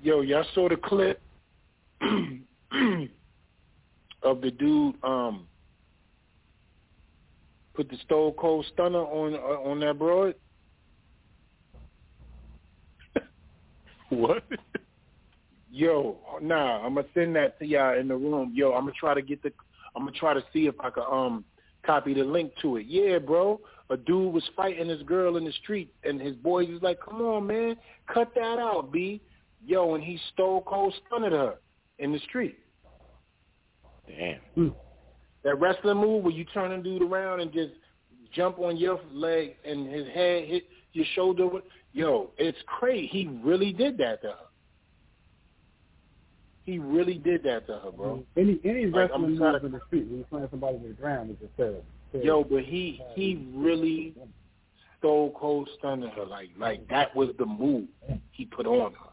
Yo, 0.00 0.22
y'all 0.22 0.44
saw 0.54 0.68
the 0.68 0.76
clip 0.76 1.22
of 4.22 4.40
the 4.40 4.50
dude 4.50 4.96
um 5.04 5.48
put 7.74 7.88
the 7.88 7.96
Stone 8.04 8.32
Cold 8.38 8.66
Stunner 8.72 8.98
on 8.98 9.34
uh, 9.34 9.68
on 9.68 9.80
that 9.80 9.98
broad? 9.98 10.34
What? 14.10 14.44
Yo, 15.70 16.18
nah, 16.42 16.84
I'm 16.84 16.96
gonna 16.96 17.06
send 17.14 17.34
that 17.36 17.58
to 17.58 17.64
y'all 17.66 17.98
in 17.98 18.08
the 18.08 18.14
room. 18.14 18.52
Yo, 18.54 18.72
I'm 18.72 18.82
gonna 18.82 18.92
try 18.92 19.14
to 19.14 19.22
get 19.22 19.42
the, 19.42 19.50
I'm 19.96 20.04
gonna 20.04 20.12
try 20.18 20.34
to 20.34 20.44
see 20.52 20.66
if 20.66 20.74
I 20.80 20.90
can 20.90 21.04
um 21.10 21.44
copy 21.86 22.12
the 22.12 22.24
link 22.24 22.52
to 22.60 22.76
it. 22.76 22.84
Yeah, 22.86 23.18
bro, 23.18 23.58
a 23.88 23.96
dude 23.96 24.34
was 24.34 24.44
fighting 24.54 24.88
this 24.88 25.00
girl 25.06 25.38
in 25.38 25.46
the 25.46 25.52
street, 25.62 25.94
and 26.04 26.20
his 26.20 26.36
boys 26.36 26.68
was 26.68 26.82
like, 26.82 27.00
"Come 27.00 27.22
on, 27.22 27.46
man, 27.46 27.76
cut 28.12 28.34
that 28.34 28.58
out, 28.58 28.92
b." 28.92 29.22
Yo, 29.64 29.94
and 29.94 30.04
he 30.04 30.18
stole 30.34 30.60
cold 30.62 30.92
stunned 31.06 31.32
her 31.32 31.54
in 31.98 32.12
the 32.12 32.18
street. 32.18 32.58
Damn. 34.06 34.74
That 35.44 35.60
wrestling 35.60 35.96
move 35.98 36.24
where 36.24 36.32
you 36.32 36.44
turn 36.44 36.72
a 36.72 36.82
dude 36.82 37.02
around 37.02 37.40
and 37.40 37.52
just 37.52 37.72
jump 38.32 38.58
on 38.58 38.76
your 38.76 39.00
leg 39.12 39.56
and 39.64 39.92
his 39.92 40.06
head 40.08 40.44
hit 40.48 40.64
your 40.92 41.06
shoulder. 41.14 41.48
Yo, 41.92 42.30
it's 42.38 42.58
crazy. 42.66 43.06
He 43.08 43.26
really 43.42 43.72
did 43.72 43.98
that 43.98 44.22
to 44.22 44.28
her. 44.28 44.36
He 46.64 46.78
really 46.78 47.18
did 47.18 47.42
that 47.42 47.66
to 47.66 47.80
her, 47.80 47.90
bro. 47.90 48.24
Mm-hmm. 48.36 48.40
Any 48.40 48.60
any 48.64 48.86
Like, 48.86 49.10
wrestling 49.10 49.30
move 49.36 49.38
to- 49.60 49.66
in 49.66 49.72
the 49.72 49.80
street 49.88 50.06
when 50.06 50.16
you're 50.18 50.26
playing 50.26 50.48
somebody 50.50 50.78
to 50.78 50.88
the 50.88 50.94
ground 50.94 51.30
is 51.30 51.36
just 51.40 51.56
terrible. 51.56 51.84
Yo, 52.12 52.44
but 52.44 52.62
he 52.64 53.02
he 53.14 53.36
uh, 53.36 53.58
really 53.58 54.14
stole 54.98 55.32
cold 55.38 55.68
stunned 55.78 56.04
her. 56.04 56.24
Like 56.24 56.50
like 56.58 56.86
that 56.88 57.16
was 57.16 57.30
the 57.38 57.46
move 57.46 57.88
he 58.32 58.44
put 58.44 58.66
on 58.66 58.92
her. 58.92 59.08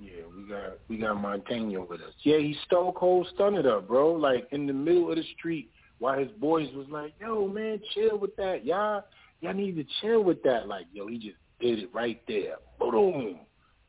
Yeah, 0.00 0.22
we 0.30 0.36
got 0.48 0.78
we 0.88 0.98
got 0.98 1.20
Montaigne 1.20 1.76
with 1.76 2.00
us. 2.00 2.14
Yeah, 2.22 2.38
he 2.38 2.56
stole 2.66 2.92
cold 2.92 3.28
stunned 3.34 3.64
her, 3.64 3.80
bro. 3.80 4.12
Like 4.12 4.48
in 4.52 4.66
the 4.66 4.72
middle 4.72 5.10
of 5.10 5.16
the 5.16 5.24
street, 5.36 5.70
while 5.98 6.18
his 6.18 6.30
boys 6.32 6.68
was 6.74 6.86
like, 6.90 7.14
"Yo, 7.20 7.46
man, 7.48 7.80
chill 7.94 8.18
with 8.18 8.34
that, 8.36 8.64
y'all. 8.64 9.04
Y'all 9.40 9.54
need 9.54 9.76
to 9.76 9.84
chill 10.00 10.22
with 10.22 10.42
that." 10.42 10.66
Like, 10.66 10.86
yo, 10.92 11.06
he 11.06 11.18
just 11.18 11.36
did 11.60 11.78
it 11.78 11.90
right 11.92 12.20
there. 12.26 12.56
Boom, 12.78 13.40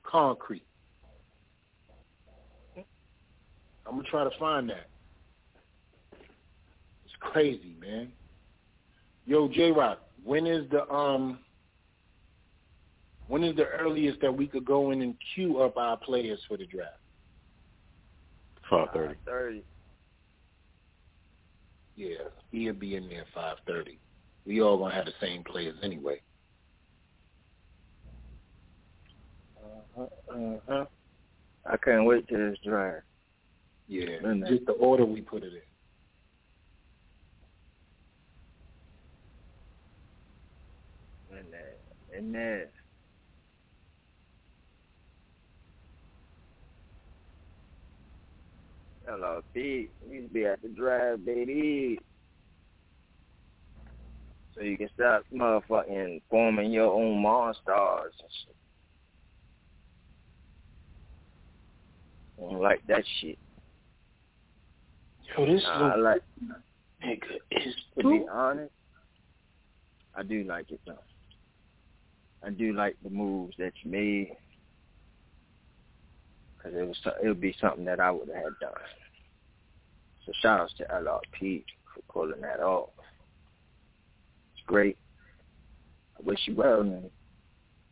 concrete. 0.04 0.66
I'm 2.78 3.96
gonna 3.96 4.04
try 4.10 4.24
to 4.24 4.40
find 4.40 4.70
that. 4.70 4.88
It's 6.12 7.16
crazy, 7.20 7.76
man. 7.80 8.12
Yo, 9.26 9.48
J 9.48 9.72
Rock, 9.72 10.00
when 10.24 10.46
is 10.46 10.70
the 10.70 10.88
um 10.92 11.40
when 13.30 13.44
is 13.44 13.56
the 13.56 13.68
earliest 13.68 14.20
that 14.22 14.36
we 14.36 14.48
could 14.48 14.66
go 14.66 14.90
in 14.90 15.04
and 15.04 15.16
queue 15.34 15.62
up 15.62 15.78
our 15.78 15.96
players 15.98 16.40
for 16.48 16.58
the 16.58 16.66
draft? 16.66 16.98
Five 18.70 18.90
thirty. 18.92 19.16
Thirty. 19.24 19.64
Yeah, 21.96 22.16
he'll 22.52 22.74
be 22.74 22.96
in 22.96 23.08
there 23.08 23.26
five 23.34 23.58
thirty. 23.68 24.00
we 24.46 24.62
all 24.62 24.80
gonna 24.80 24.96
have 24.96 25.06
the 25.06 25.14
same 25.22 25.44
players 25.44 25.76
anyway. 25.84 26.22
Uh-huh, 29.64 30.08
uh-huh. 30.34 30.86
I 31.66 31.78
can't 31.78 32.06
wait 32.06 32.28
till 32.28 32.38
this 32.38 32.58
draft. 32.66 33.04
Yeah, 33.88 34.08
And 34.24 34.46
just 34.48 34.66
the 34.66 34.74
order 34.74 35.06
we 35.06 35.22
put 35.22 35.44
it 35.44 35.54
in. 41.32 41.38
And 41.38 41.46
that, 41.54 41.80
and 42.16 42.34
that. 42.36 42.70
Hello, 49.10 49.42
Pete. 49.56 49.90
You 50.08 50.30
be 50.32 50.46
at 50.46 50.62
the 50.62 50.68
draft, 50.70 51.26
baby. 51.26 51.98
So 54.54 54.62
you 54.62 54.78
can 54.78 54.90
stop 54.94 55.24
motherfucking 55.34 56.22
forming 56.30 56.72
your 56.72 56.94
own 56.94 57.20
monsters 57.20 58.14
and 58.20 58.30
shit. 58.46 58.56
I 62.38 62.52
don't 62.52 62.62
like 62.62 62.82
that 62.88 63.04
shit. 63.20 63.40
Yo, 65.36 65.46
this 65.48 65.64
Nah, 65.64 65.88
little 65.88 66.04
like 66.04 66.22
nigga 67.04 67.40
is 67.52 67.76
to 67.98 68.08
be 68.08 68.26
honest, 68.32 68.72
I 70.16 70.22
do 70.22 70.44
like 70.44 70.70
it 70.70 70.82
though. 70.86 71.00
I 72.46 72.52
do 72.52 72.74
like 72.74 72.96
the 73.04 73.10
moves 73.10 73.56
that 73.58 73.74
you 73.84 73.90
made 73.90 74.32
because 76.60 76.78
it 76.78 76.86
was 76.88 76.98
it 77.24 77.28
would 77.28 77.42
be 77.42 77.56
something 77.60 77.86
that 77.86 78.00
I 78.00 78.12
would 78.12 78.28
have 78.28 78.36
had 78.36 78.60
done. 78.62 78.74
So 80.26 80.32
shout 80.42 80.60
outs 80.60 80.74
to 80.78 80.84
LRP 80.86 81.64
for 81.94 82.02
pulling 82.12 82.42
that 82.42 82.60
off. 82.60 82.90
It's 84.54 84.66
great. 84.68 84.98
I 86.18 86.22
wish 86.24 86.40
you 86.46 86.56
well 86.56 86.82
in 86.82 87.10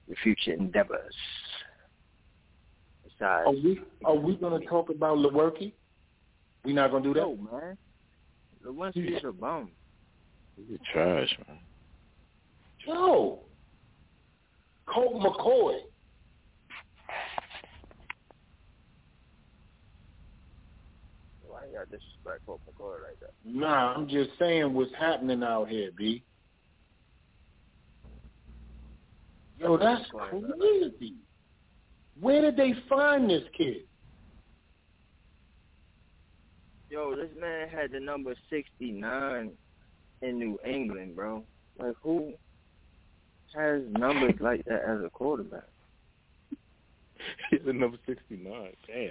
your 0.08 0.18
future 0.22 0.54
endeavors. 0.54 1.16
Besides, 3.04 3.48
Are 3.48 3.52
we 3.52 3.80
are 4.06 4.16
we 4.16 4.36
gonna 4.36 4.64
talk 4.66 4.90
about 4.90 5.18
Lewerke? 5.18 5.72
We 6.64 6.74
not 6.74 6.92
gonna 6.92 7.04
do 7.04 7.14
that? 7.14 7.22
no 7.22 7.38
man, 7.52 7.78
Lewinsky's 8.66 9.24
a 9.24 9.32
bum. 9.32 9.72
You're 10.68 10.80
trash, 10.92 11.38
man. 11.48 11.60
Yo, 12.86 13.40
Colt 14.88 15.22
McCoy. 15.22 15.80
Why 21.48 21.66
you 21.66 21.67
got 21.78 21.92
disrespectful 21.92 22.60
McCoy 22.68 22.96
like 23.04 23.20
that? 23.20 23.34
Nah, 23.46 23.94
I'm 23.94 24.08
just 24.08 24.32
saying 24.40 24.74
what's 24.74 24.94
happening 25.00 25.44
out 25.44 25.70
here, 25.70 25.92
B. 25.96 26.24
Yo, 29.60 29.78
that's 29.78 30.06
crazy. 30.10 31.16
Where 32.20 32.42
did 32.42 32.58
they 32.58 32.74
find 32.90 33.30
this 33.30 33.44
kid? 33.56 33.84
Yo, 36.90 37.16
this 37.16 37.30
man 37.40 37.68
had 37.68 37.92
the 37.92 38.00
number 38.00 38.34
69 38.50 39.52
in 40.22 40.40
New 40.40 40.58
England, 40.66 41.16
bro. 41.16 41.44
Like, 41.80 41.96
who 42.02 42.34
has 43.56 43.82
numbers 43.90 44.36
like 44.40 44.64
that 44.66 44.84
as 44.88 45.04
a 45.06 45.10
quarterback? 45.10 45.68
He's 47.52 47.60
the 47.66 47.74
number 47.74 47.98
69. 48.08 48.72
Damn. 48.88 49.10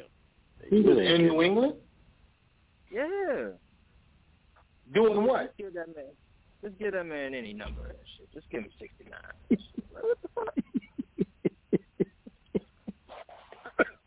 He 0.71 0.81
was 0.81 0.99
in 0.99 1.27
New 1.27 1.43
England? 1.43 1.75
Yeah. 2.97 3.49
Doing 4.95 5.27
what? 5.27 5.47
Just 5.47 5.59
give 5.59 5.75
that 5.75 5.95
man, 5.95 6.07
just 6.65 6.79
give 6.79 6.93
that 6.95 7.05
man 7.05 7.35
any 7.35 7.53
number 7.53 7.83
and 7.89 7.99
shit. 8.17 8.33
Just 8.33 8.49
give 8.51 8.63
him 8.63 8.71
69. 8.81 9.19
Like, 9.95 10.05
what 10.05 10.19
the 10.23 10.29
fuck? 10.35 10.55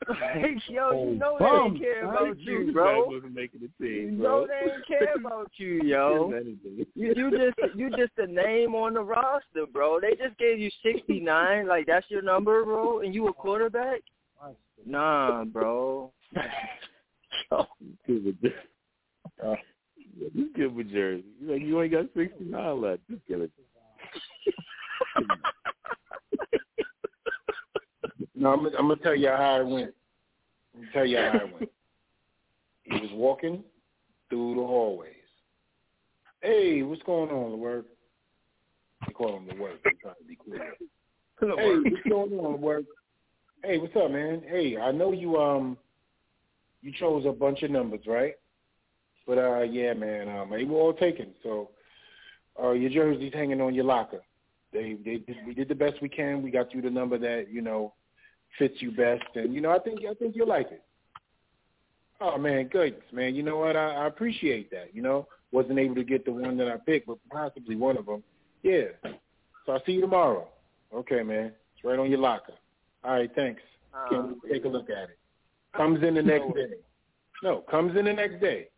Like, 0.09 0.69
yo, 0.69 0.92
you 1.03 1.16
know 1.16 1.38
they 1.40 1.45
Bum, 1.45 1.66
ain't 1.68 1.80
care 1.80 2.03
about 2.03 2.40
you, 2.40 2.72
bro. 2.72 3.09
making 3.34 3.61
the 3.61 3.88
You 3.88 4.11
know 4.11 4.48
they 4.48 4.72
ain't 4.72 4.88
care 4.88 5.16
about 5.16 5.51
you, 5.58 5.82
yo. 5.84 6.32
You, 6.95 7.14
you 7.16 7.32
just 7.32 7.76
you 7.76 7.90
just 7.92 8.11
a 8.18 8.27
name 8.27 8.76
on 8.76 8.93
the 8.93 9.01
roster, 9.01 9.66
bro. 9.72 10.00
They 10.00 10.11
just 10.11 10.38
gave 10.38 10.59
you 10.59 10.69
sixty 10.84 11.19
nine, 11.19 11.68
like 11.68 11.85
that's 11.88 12.06
your 12.09 12.22
number, 12.22 12.64
bro, 12.64 13.00
and 13.01 13.14
you 13.14 13.27
a 13.27 13.34
quarterback? 13.34 14.01
Nah, 14.85 15.43
bro. 15.45 16.11
Oh, 17.51 17.66
give 18.06 18.27
it 18.27 18.42
this. 18.42 18.51
Uh, 19.43 19.56
just 20.35 20.56
give 20.56 20.72
him 20.72 20.80
a 20.80 20.84
jersey. 20.84 21.24
He's 21.40 21.50
like, 21.50 21.61
you 21.61 21.82
ain't 21.82 21.92
got 21.92 22.06
69 22.16 22.82
left. 22.82 23.01
Just 23.09 23.26
give 23.27 23.42
it. 23.42 23.51
No, 28.35 28.53
I'm, 28.53 28.66
I'm 28.68 28.88
gonna 28.88 28.95
tell 28.98 29.16
you 29.16 29.27
how 29.27 29.59
it 29.59 29.68
went. 29.68 29.93
I'm 30.74 30.82
gonna 30.82 30.93
tell 30.93 31.06
you 31.06 31.18
how 31.18 31.40
it 31.40 31.53
went. 31.53 31.69
He 32.84 32.93
was 33.01 33.11
walking 33.14 33.64
through 34.30 34.56
the 34.56 34.61
hallways. 34.61 35.14
Hey, 36.42 36.84
what's 36.84 37.03
going 37.03 37.30
on, 37.30 37.59
LeWork? 37.59 37.84
They 39.06 39.14
call 39.14 39.38
him 39.38 39.48
LeWork. 39.48 39.84
They 39.84 39.92
trying 40.01 40.16
to 40.16 40.24
be 40.26 40.38
cool. 40.38 40.58
Hey, 41.42 41.76
what's 41.90 42.08
going 42.08 42.34
on, 42.40 42.61
work? 42.61 42.84
Hey, 43.64 43.77
what's 43.77 43.95
up, 43.95 44.11
man? 44.11 44.42
Hey, 44.48 44.77
I 44.77 44.92
know 44.92 45.11
you 45.11 45.38
um 45.38 45.77
you 46.82 46.92
chose 46.98 47.26
a 47.26 47.32
bunch 47.32 47.64
of 47.64 47.72
numbers, 47.72 48.01
right? 48.08 48.34
But 49.30 49.38
uh 49.38 49.61
yeah, 49.61 49.93
man, 49.93 50.27
um 50.27 50.49
they 50.49 50.64
were 50.64 50.80
all 50.80 50.93
taken. 50.93 51.27
So 51.43 51.69
uh 52.61 52.72
your 52.72 52.90
jersey's 52.90 53.32
hanging 53.32 53.61
on 53.61 53.75
your 53.75 53.85
locker. 53.85 54.22
They 54.74 54.98
they 55.06 55.17
did, 55.17 55.38
we 55.45 55.53
did 55.53 55.69
the 55.69 55.75
best 55.75 56.01
we 56.01 56.09
can. 56.09 56.41
We 56.41 56.49
got 56.49 56.74
you 56.74 56.82
the 56.82 56.90
number 56.90 57.19
that, 57.19 57.45
you 57.51 57.61
know, 57.61 57.93
fits 58.58 58.74
you 58.80 58.91
best 58.91 59.24
and 59.35 59.53
you 59.53 59.61
know, 59.61 59.69
I 59.69 59.77
think 59.77 59.99
I 59.99 60.16
think 60.16 60.35
you'll 60.35 60.48
like 60.48 60.72
it. 60.72 60.82
Oh 62.19 62.40
man, 62.40 62.69
goodness, 62.69 63.03
man. 63.11 63.35
You 63.35 63.43
know 63.43 63.58
what? 63.58 63.75
I, 63.75 63.98
I 63.98 64.08
appreciate 64.08 64.72
that. 64.72 64.95
You 64.95 65.03
know, 65.03 65.27
wasn't 65.51 65.77
able 65.77 65.95
to 65.95 66.03
get 66.03 66.25
the 66.25 66.33
one 66.33 66.58
that 66.58 66.67
I 66.67 66.77
picked, 66.77 67.06
but 67.06 67.19
possibly 67.32 67.75
one 67.75 67.98
of 67.98 68.08
them. 68.08 68.24
Yeah. 68.64 68.85
So 69.67 69.74
I'll 69.74 69.83
see 69.85 69.91
you 69.91 70.01
tomorrow. 70.01 70.48
Okay, 70.91 71.22
man. 71.22 71.51
It's 71.75 71.83
right 71.83 71.99
on 71.99 72.09
your 72.09 72.19
locker. 72.19 72.53
All 73.03 73.11
right, 73.11 73.30
thanks. 73.35 73.61
Can't 74.09 74.30
wait 74.30 74.41
to 74.41 74.53
take 74.53 74.66
a 74.66 74.67
look 74.67 74.90
at 74.90 75.11
it. 75.11 75.19
Comes 75.77 76.03
in 76.03 76.16
the 76.16 76.24
next 76.24 76.48
day. 76.56 76.74
No, 77.43 77.64
comes 77.69 77.95
in 77.95 78.06
the 78.06 78.14
next 78.14 78.41
day 78.41 78.69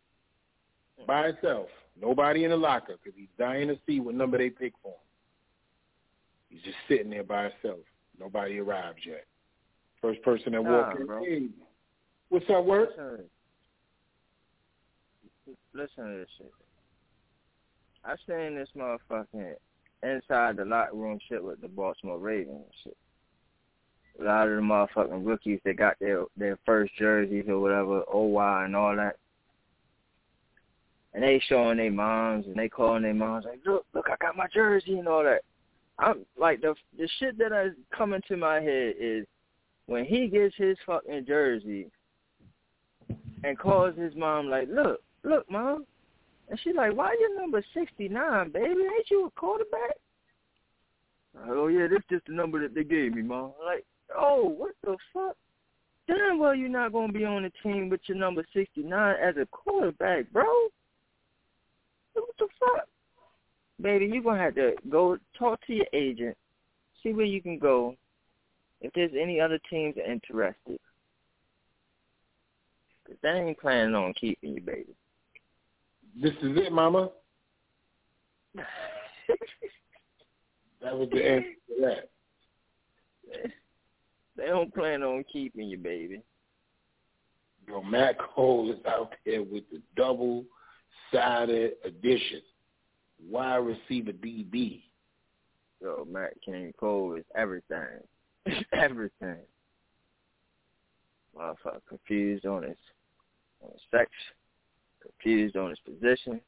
by 1.06 1.28
itself. 1.28 1.68
Nobody 2.00 2.44
in 2.44 2.50
the 2.50 2.56
locker 2.56 2.96
because 3.02 3.16
he's 3.18 3.28
dying 3.38 3.68
to 3.68 3.78
see 3.86 4.00
what 4.00 4.14
number 4.14 4.38
they 4.38 4.50
pick 4.50 4.72
for 4.82 4.92
him. 4.92 4.98
He's 6.48 6.62
just 6.62 6.76
sitting 6.88 7.10
there 7.10 7.22
by 7.24 7.44
himself. 7.50 7.80
Nobody 8.18 8.58
arrived 8.58 9.00
yet. 9.06 9.24
First 10.00 10.22
person 10.22 10.52
that 10.52 10.62
Nah, 10.62 10.70
walked 10.82 11.00
in, 11.00 11.06
bro. 11.06 11.24
hey, 11.24 11.48
what's 12.28 12.46
up, 12.50 12.64
work? 12.64 12.90
Listen, 12.96 13.24
listen 15.74 16.04
to 16.12 16.18
this 16.18 16.28
shit. 16.38 16.52
I 18.04 18.14
seen 18.26 18.56
this 18.56 18.68
motherfucking 18.76 19.54
inside 20.02 20.56
the 20.56 20.64
locker 20.64 20.96
room 20.96 21.18
shit 21.28 21.42
with 21.42 21.60
the 21.60 21.68
Baltimore 21.68 22.18
Ravens 22.18 22.56
and 22.64 22.64
shit. 22.84 22.96
A 24.20 24.24
lot 24.24 24.48
of 24.48 24.56
the 24.56 24.60
motherfucking 24.60 25.24
rookies 25.26 25.60
that 25.64 25.76
got 25.76 25.96
their 26.00 26.24
their 26.36 26.58
first 26.66 26.92
jerseys 26.98 27.44
or 27.48 27.60
whatever, 27.60 28.02
OY 28.12 28.64
and 28.64 28.76
all 28.76 28.94
that. 28.96 29.16
And 31.14 31.22
they 31.22 31.42
showing 31.46 31.76
their 31.76 31.90
moms 31.90 32.46
and 32.46 32.56
they 32.56 32.68
calling 32.68 33.02
their 33.02 33.14
moms 33.14 33.44
like, 33.44 33.60
look, 33.66 33.84
look, 33.94 34.06
I 34.10 34.16
got 34.20 34.36
my 34.36 34.46
jersey 34.52 34.98
and 34.98 35.08
all 35.08 35.22
that. 35.24 35.42
I'm 35.98 36.24
like 36.38 36.62
the 36.62 36.74
the 36.98 37.08
shit 37.18 37.36
that 37.38 37.52
is 37.66 37.74
coming 37.96 38.22
to 38.28 38.36
my 38.36 38.60
head 38.60 38.94
is 38.98 39.26
when 39.86 40.04
he 40.04 40.28
gets 40.28 40.54
his 40.56 40.76
fucking 40.86 41.26
jersey 41.26 41.86
and 43.44 43.58
calls 43.58 43.96
his 43.96 44.14
mom 44.16 44.48
like, 44.48 44.68
look, 44.70 45.00
look, 45.22 45.50
mom. 45.50 45.84
And 46.48 46.58
she's 46.62 46.74
like, 46.76 46.96
why 46.96 47.16
you 47.18 47.36
number 47.38 47.62
69, 47.74 48.50
baby? 48.50 48.66
Ain't 48.68 49.10
you 49.10 49.26
a 49.26 49.30
quarterback? 49.30 49.96
Oh, 51.48 51.68
yeah, 51.68 51.86
this 51.88 52.00
just 52.10 52.26
the 52.26 52.32
number 52.32 52.60
that 52.60 52.74
they 52.74 52.84
gave 52.84 53.14
me, 53.14 53.22
mom. 53.22 53.52
Like, 53.64 53.84
oh, 54.16 54.54
what 54.56 54.72
the 54.84 54.96
fuck? 55.12 55.36
Damn 56.08 56.38
well 56.38 56.54
you're 56.54 56.68
not 56.68 56.92
to 56.92 57.12
be 57.12 57.24
on 57.24 57.44
the 57.44 57.52
team 57.62 57.88
with 57.88 58.00
your 58.06 58.18
number 58.18 58.44
69 58.52 59.14
as 59.22 59.36
a 59.36 59.46
quarterback, 59.46 60.30
bro. 60.32 60.44
What 62.14 62.36
the 62.38 62.48
fuck? 62.58 62.88
Baby, 63.80 64.06
you're 64.06 64.22
going 64.22 64.38
to 64.38 64.44
have 64.44 64.54
to 64.54 64.74
go 64.88 65.16
talk 65.38 65.64
to 65.66 65.72
your 65.72 65.86
agent, 65.92 66.36
see 67.02 67.12
where 67.12 67.26
you 67.26 67.42
can 67.42 67.58
go, 67.58 67.96
if 68.80 68.92
there's 68.94 69.12
any 69.20 69.40
other 69.40 69.58
teams 69.70 69.96
interested. 69.96 70.78
Cause 73.06 73.16
they 73.22 73.30
ain't 73.30 73.58
planning 73.58 73.94
on 73.94 74.14
keeping 74.14 74.54
you, 74.54 74.60
baby. 74.60 74.94
This 76.20 76.32
is 76.42 76.56
it, 76.56 76.72
mama. 76.72 77.10
That 80.82 80.98
was 80.98 81.08
the 81.12 81.24
answer 81.24 81.48
to 81.68 81.80
that. 81.82 82.10
They 84.36 84.46
don't 84.46 84.74
plan 84.74 85.02
on 85.02 85.24
keeping 85.32 85.68
you, 85.68 85.78
baby. 85.78 86.22
Yo, 87.68 87.82
Matt 87.82 88.18
Cole 88.18 88.72
is 88.72 88.84
out 88.86 89.12
there 89.24 89.42
with 89.42 89.62
the 89.70 89.80
double-sided 91.12 91.72
edition. 91.84 92.42
wide 93.28 93.56
receiver 93.56 94.12
DB. 94.12 94.82
Yo, 95.80 96.06
Matt 96.10 96.34
King 96.44 96.72
Cole 96.78 97.14
is 97.14 97.24
everything. 97.36 97.86
everything. 98.72 99.38
Motherfucker 101.36 101.80
confused 101.88 102.46
on 102.46 102.62
his 102.62 102.76
on 103.62 103.70
his 103.72 103.80
sex, 103.90 104.10
confused 105.00 105.56
on 105.56 105.70
his 105.70 105.78
position. 105.80 106.40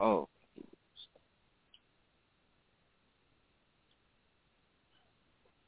Oh. 0.00 0.28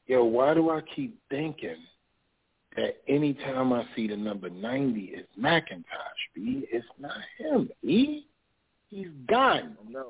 Yo, 0.07 0.23
why 0.23 0.53
do 0.53 0.69
I 0.69 0.81
keep 0.95 1.17
thinking 1.29 1.77
that 2.75 2.97
anytime 3.07 3.73
I 3.73 3.85
see 3.95 4.07
the 4.07 4.17
number 4.17 4.49
90 4.49 5.11
it's 5.13 5.27
McIntosh, 5.39 5.83
B? 6.33 6.65
It's 6.71 6.85
not 6.99 7.17
him, 7.37 7.69
E. 7.83 8.25
He's 8.89 9.07
gone. 9.27 9.77
I 9.87 9.91
know. 9.91 10.09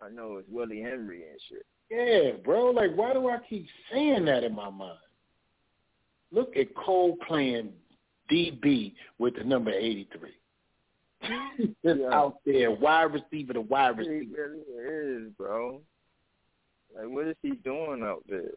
I 0.00 0.08
know 0.08 0.36
it's 0.36 0.48
Willie 0.50 0.80
Henry 0.80 1.22
and 1.28 1.40
shit. 1.48 1.66
Yeah, 1.90 2.42
bro. 2.44 2.70
Like, 2.70 2.94
why 2.94 3.12
do 3.12 3.28
I 3.28 3.38
keep 3.48 3.66
saying 3.92 4.24
that 4.26 4.44
in 4.44 4.54
my 4.54 4.70
mind? 4.70 4.98
Look 6.32 6.56
at 6.56 6.74
Cole 6.74 7.16
playing 7.26 7.70
DB 8.30 8.94
with 9.18 9.36
the 9.36 9.44
number 9.44 9.70
83. 9.70 10.30
Just 11.58 11.70
yeah. 12.00 12.08
out 12.12 12.38
there, 12.44 12.70
wide 12.70 13.12
receiver 13.12 13.54
to 13.54 13.60
wide 13.62 13.98
receiver. 13.98 14.20
He 14.20 14.28
really 14.34 15.26
is, 15.26 15.32
bro. 15.38 15.80
Like, 16.94 17.08
what 17.08 17.26
is 17.28 17.36
he 17.42 17.52
doing 17.52 18.02
out 18.02 18.24
there? 18.28 18.50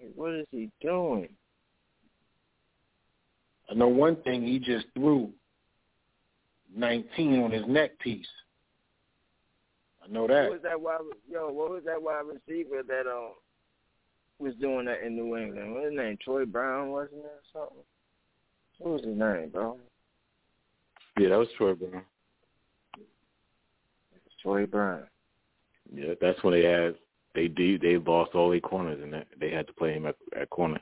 Like, 0.00 0.12
what 0.14 0.34
is 0.34 0.46
he 0.50 0.70
doing? 0.80 1.28
I 3.70 3.74
know 3.74 3.88
one 3.88 4.16
thing. 4.22 4.46
He 4.46 4.58
just 4.58 4.86
threw 4.94 5.30
19 6.74 7.40
on 7.42 7.50
his 7.50 7.66
neck 7.66 7.98
piece. 7.98 8.26
I 10.02 10.10
know 10.10 10.26
that. 10.26 10.44
What 10.44 10.52
was 10.52 10.62
that 10.62 10.80
wide? 10.80 11.00
Yo, 11.30 11.50
what 11.50 11.70
was 11.70 11.82
that 11.84 12.02
wide 12.02 12.22
receiver 12.26 12.82
that 12.86 13.06
um 13.06 13.32
was 14.38 14.54
doing 14.60 14.86
that 14.86 15.02
in 15.04 15.16
New 15.16 15.36
England? 15.36 15.74
What 15.74 15.82
was 15.82 15.90
his 15.90 15.98
name? 15.98 16.18
Troy 16.22 16.46
Brown, 16.46 16.90
wasn't 16.90 17.20
it, 17.20 17.24
or 17.24 17.42
something? 17.52 17.84
What 18.78 18.92
was 18.92 19.04
his 19.04 19.18
name, 19.18 19.50
bro? 19.50 19.78
Yeah, 21.18 21.30
that 21.30 21.38
was 21.38 21.48
Troy 21.56 21.74
Brown. 21.74 22.02
Troy 24.42 24.66
Brown. 24.66 25.02
Yeah, 25.92 26.14
that's 26.20 26.42
when 26.44 26.54
they 26.54 26.64
had 26.64 26.94
they 27.34 27.48
do. 27.48 27.78
they 27.78 27.96
lost 27.98 28.34
all 28.34 28.50
their 28.50 28.60
corners 28.60 29.00
and 29.02 29.24
they 29.40 29.50
had 29.50 29.66
to 29.66 29.72
play 29.72 29.92
him 29.92 30.06
at, 30.06 30.16
at 30.38 30.50
corner. 30.50 30.80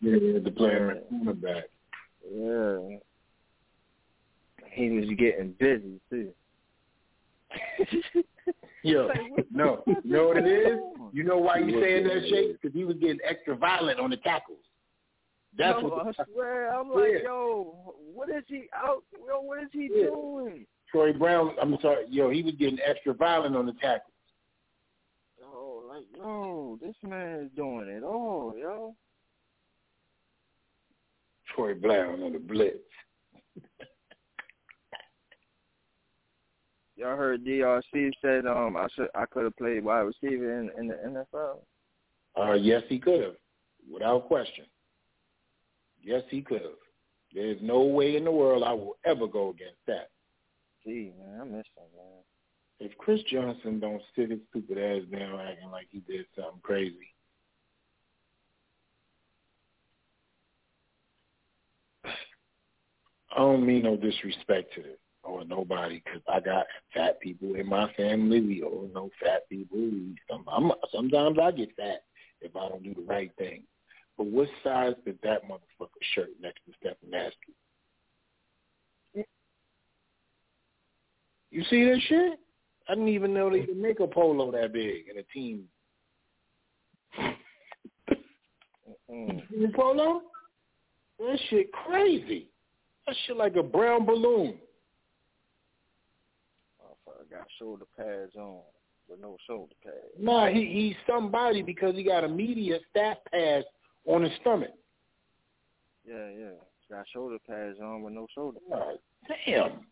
Yeah, 0.00 0.18
they 0.20 0.34
had 0.34 0.44
to 0.44 0.50
play 0.50 0.70
him 0.70 0.90
at 0.90 1.10
cornerback. 1.10 1.62
Yeah. 2.30 2.98
He 4.72 4.90
was 4.90 5.06
getting 5.16 5.54
busy 5.58 6.00
too. 6.10 6.30
Yo, 8.82 9.08
no, 9.50 9.82
you 9.86 9.96
know 10.04 10.28
what 10.28 10.36
it 10.36 10.46
is? 10.46 10.78
You 11.12 11.24
know 11.24 11.38
why 11.38 11.58
you 11.58 11.80
saying 11.80 12.04
that, 12.04 12.28
Shake? 12.28 12.60
Because 12.60 12.76
he 12.76 12.84
was 12.84 12.96
getting 12.96 13.20
extra 13.26 13.56
violent 13.56 13.98
on 13.98 14.10
the 14.10 14.18
tackles. 14.18 14.58
That's 15.56 15.80
no, 15.80 15.88
what. 15.88 16.04
The, 16.04 16.22
I 16.22 16.26
swear, 16.32 16.78
I'm 16.78 16.90
like, 16.90 17.22
yo, 17.24 17.94
what 18.12 18.28
is 18.28 18.42
he 18.46 18.64
out? 18.74 19.04
Yo, 19.26 19.40
what 19.40 19.62
is 19.62 19.68
he 19.72 19.88
yeah. 19.90 20.06
doing? 20.06 20.66
Troy 20.90 21.12
Brown. 21.12 21.54
I'm 21.60 21.76
sorry, 21.80 22.04
yo, 22.10 22.30
he 22.30 22.42
was 22.42 22.54
getting 22.58 22.78
extra 22.84 23.14
violent 23.14 23.56
on 23.56 23.66
the 23.66 23.72
tackles. 23.74 24.12
Like, 25.94 26.06
yo, 26.16 26.76
this 26.82 26.96
man 27.04 27.40
is 27.44 27.50
doing 27.54 27.86
it 27.88 28.02
all, 28.02 28.52
yo. 28.58 28.96
Troy 31.54 31.74
Brown 31.74 32.20
on 32.20 32.32
the 32.32 32.40
blitz. 32.40 32.78
Y'all 36.96 37.16
heard 37.16 37.44
DRC 37.44 38.10
said 38.20 38.44
um 38.44 38.76
I 38.76 38.88
should 38.96 39.06
I 39.14 39.24
could 39.26 39.44
have 39.44 39.56
played 39.56 39.84
wide 39.84 40.00
receiver 40.00 40.58
in, 40.58 40.72
in 40.76 40.88
the 40.88 40.94
NFL. 41.04 41.58
Uh, 42.36 42.54
yes, 42.54 42.82
he 42.88 42.98
could 42.98 43.22
have, 43.22 43.36
without 43.88 44.26
question. 44.26 44.64
Yes, 46.02 46.24
he 46.28 46.42
could 46.42 46.62
have. 46.62 46.72
There's 47.32 47.62
no 47.62 47.82
way 47.82 48.16
in 48.16 48.24
the 48.24 48.32
world 48.32 48.64
I 48.64 48.72
will 48.72 48.96
ever 49.04 49.28
go 49.28 49.50
against 49.50 49.78
that. 49.86 50.10
Gee, 50.84 51.12
man, 51.16 51.40
I 51.40 51.44
miss 51.44 51.66
him, 51.76 51.84
man. 51.96 52.23
If 52.80 52.96
Chris 52.98 53.20
Johnson 53.30 53.80
don't 53.80 54.02
sit 54.14 54.30
his 54.30 54.40
stupid 54.50 54.78
ass 54.78 55.02
down 55.10 55.40
acting 55.40 55.70
like 55.70 55.86
he 55.90 56.00
did 56.00 56.26
something 56.36 56.60
crazy. 56.62 57.14
I 62.04 63.38
don't 63.38 63.66
mean 63.66 63.82
no 63.82 63.96
disrespect 63.96 64.74
to 64.74 64.82
this 64.82 64.98
or 65.24 65.44
nobody 65.44 66.02
because 66.04 66.20
I 66.28 66.40
got 66.40 66.66
fat 66.92 67.20
people 67.20 67.54
in 67.54 67.66
my 67.68 67.92
family. 67.94 68.40
We 68.40 68.62
all 68.62 68.88
know 68.94 69.10
fat 69.22 69.48
people. 69.48 69.90
Sometimes 70.92 71.38
I 71.40 71.50
get 71.50 71.74
fat 71.76 72.04
if 72.40 72.54
I 72.54 72.68
don't 72.68 72.82
do 72.82 72.94
the 72.94 73.02
right 73.02 73.32
thing. 73.38 73.64
But 74.16 74.26
what 74.26 74.48
size 74.62 74.94
did 75.04 75.18
that 75.22 75.48
motherfucker 75.48 75.88
shirt 76.14 76.30
next 76.40 76.60
to 76.66 76.72
Stefanski? 76.88 77.54
You 81.50 81.64
see 81.70 81.84
that 81.84 82.00
shit? 82.08 82.38
I 82.88 82.94
didn't 82.94 83.08
even 83.08 83.32
know 83.32 83.50
they 83.50 83.60
could 83.60 83.76
make 83.76 84.00
a 84.00 84.06
polo 84.06 84.50
that 84.52 84.72
big 84.72 85.08
in 85.08 85.18
a 85.18 85.22
team. 85.32 85.64
mm 89.10 89.74
polo? 89.74 90.22
That 91.18 91.38
shit 91.48 91.72
crazy. 91.72 92.48
That 93.06 93.16
shit 93.26 93.36
like 93.36 93.56
a 93.56 93.62
brown 93.62 94.04
balloon 94.04 94.58
I 97.24 97.34
got 97.34 97.46
shoulder 97.58 97.84
pads 97.96 98.36
on, 98.36 98.60
but 99.08 99.20
no 99.20 99.36
shoulder 99.46 99.74
pads. 99.82 99.96
Nah, 100.18 100.48
he 100.48 100.66
he's 100.66 100.96
somebody 101.06 101.62
because 101.62 101.94
he 101.94 102.02
got 102.02 102.24
a 102.24 102.28
media 102.28 102.78
staff 102.90 103.18
pass 103.30 103.64
on 104.06 104.22
his 104.22 104.32
stomach. 104.40 104.70
Yeah, 106.06 106.28
yeah. 106.38 106.50
He's 106.50 106.90
got 106.90 107.06
shoulder 107.12 107.38
pads 107.46 107.78
on 107.80 108.02
with 108.02 108.12
no 108.14 108.26
shoulder 108.34 108.60
pads. 108.70 108.98
damn. 109.46 109.86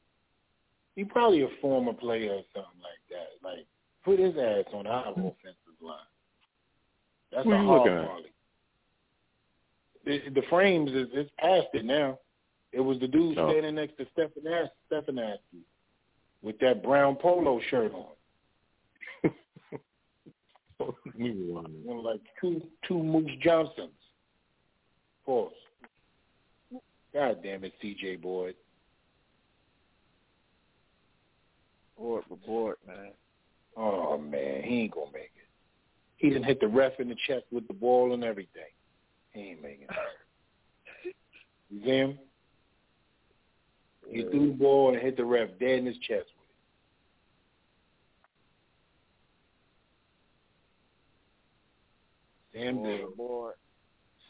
He 0.96 1.04
probably 1.04 1.42
a 1.42 1.48
former 1.60 1.92
player 1.92 2.32
or 2.32 2.42
something 2.54 2.80
like 2.82 3.02
that. 3.10 3.46
Like 3.46 3.66
put 4.04 4.18
his 4.18 4.36
ass 4.36 4.72
on 4.74 4.86
our 4.86 5.10
offensive 5.10 5.80
line. 5.80 5.96
That's 7.32 7.46
what 7.46 7.54
a 7.54 7.58
hard 7.58 8.06
quality. 8.06 8.28
The, 10.04 10.20
the 10.34 10.42
frames 10.50 10.90
is 10.90 11.08
it's 11.12 11.30
past 11.38 11.68
it 11.72 11.84
now. 11.84 12.18
It 12.72 12.80
was 12.80 12.98
the 13.00 13.06
dude 13.06 13.36
no. 13.36 13.50
standing 13.50 13.74
next 13.74 13.96
to 13.98 14.06
Stephan 14.12 14.42
Stefanski 14.90 15.62
with 16.42 16.58
that 16.58 16.82
brown 16.82 17.16
polo 17.16 17.60
shirt 17.70 17.92
on. 17.92 19.30
One 21.16 22.02
like 22.02 22.20
two 22.40 22.62
two 22.88 23.02
Moose 23.02 23.30
Johnsons. 23.42 23.90
Pause. 25.24 25.52
God 27.14 27.42
damn 27.42 27.62
it, 27.64 27.74
CJ 27.82 28.20
Board. 28.20 28.54
For 32.02 32.36
board, 32.44 32.76
man. 32.86 33.12
Oh 33.76 34.18
man, 34.18 34.62
he 34.64 34.80
ain't 34.80 34.92
gonna 34.92 35.12
make 35.12 35.30
it. 35.36 35.48
He 36.16 36.30
didn't 36.30 36.44
hit 36.44 36.60
the 36.60 36.66
ref 36.66 36.98
in 36.98 37.08
the 37.08 37.16
chest 37.28 37.44
with 37.52 37.66
the 37.68 37.74
ball 37.74 38.12
and 38.12 38.24
everything. 38.24 38.70
He 39.30 39.40
ain't 39.40 39.62
making 39.62 39.86
it. 41.04 41.14
you 41.70 41.80
see 41.84 41.90
him? 41.90 42.18
He 44.10 44.22
threw 44.22 44.48
the 44.48 44.52
ball 44.52 44.92
and 44.92 45.00
hit 45.00 45.16
the 45.16 45.24
ref 45.24 45.50
dead 45.60 45.78
in 45.78 45.86
his 45.86 45.96
chest 45.98 46.26
with 46.36 46.48
it. 52.52 52.64
Sam 52.64 52.76
boy, 52.76 52.96
Bill, 52.98 53.10
boy. 53.16 53.50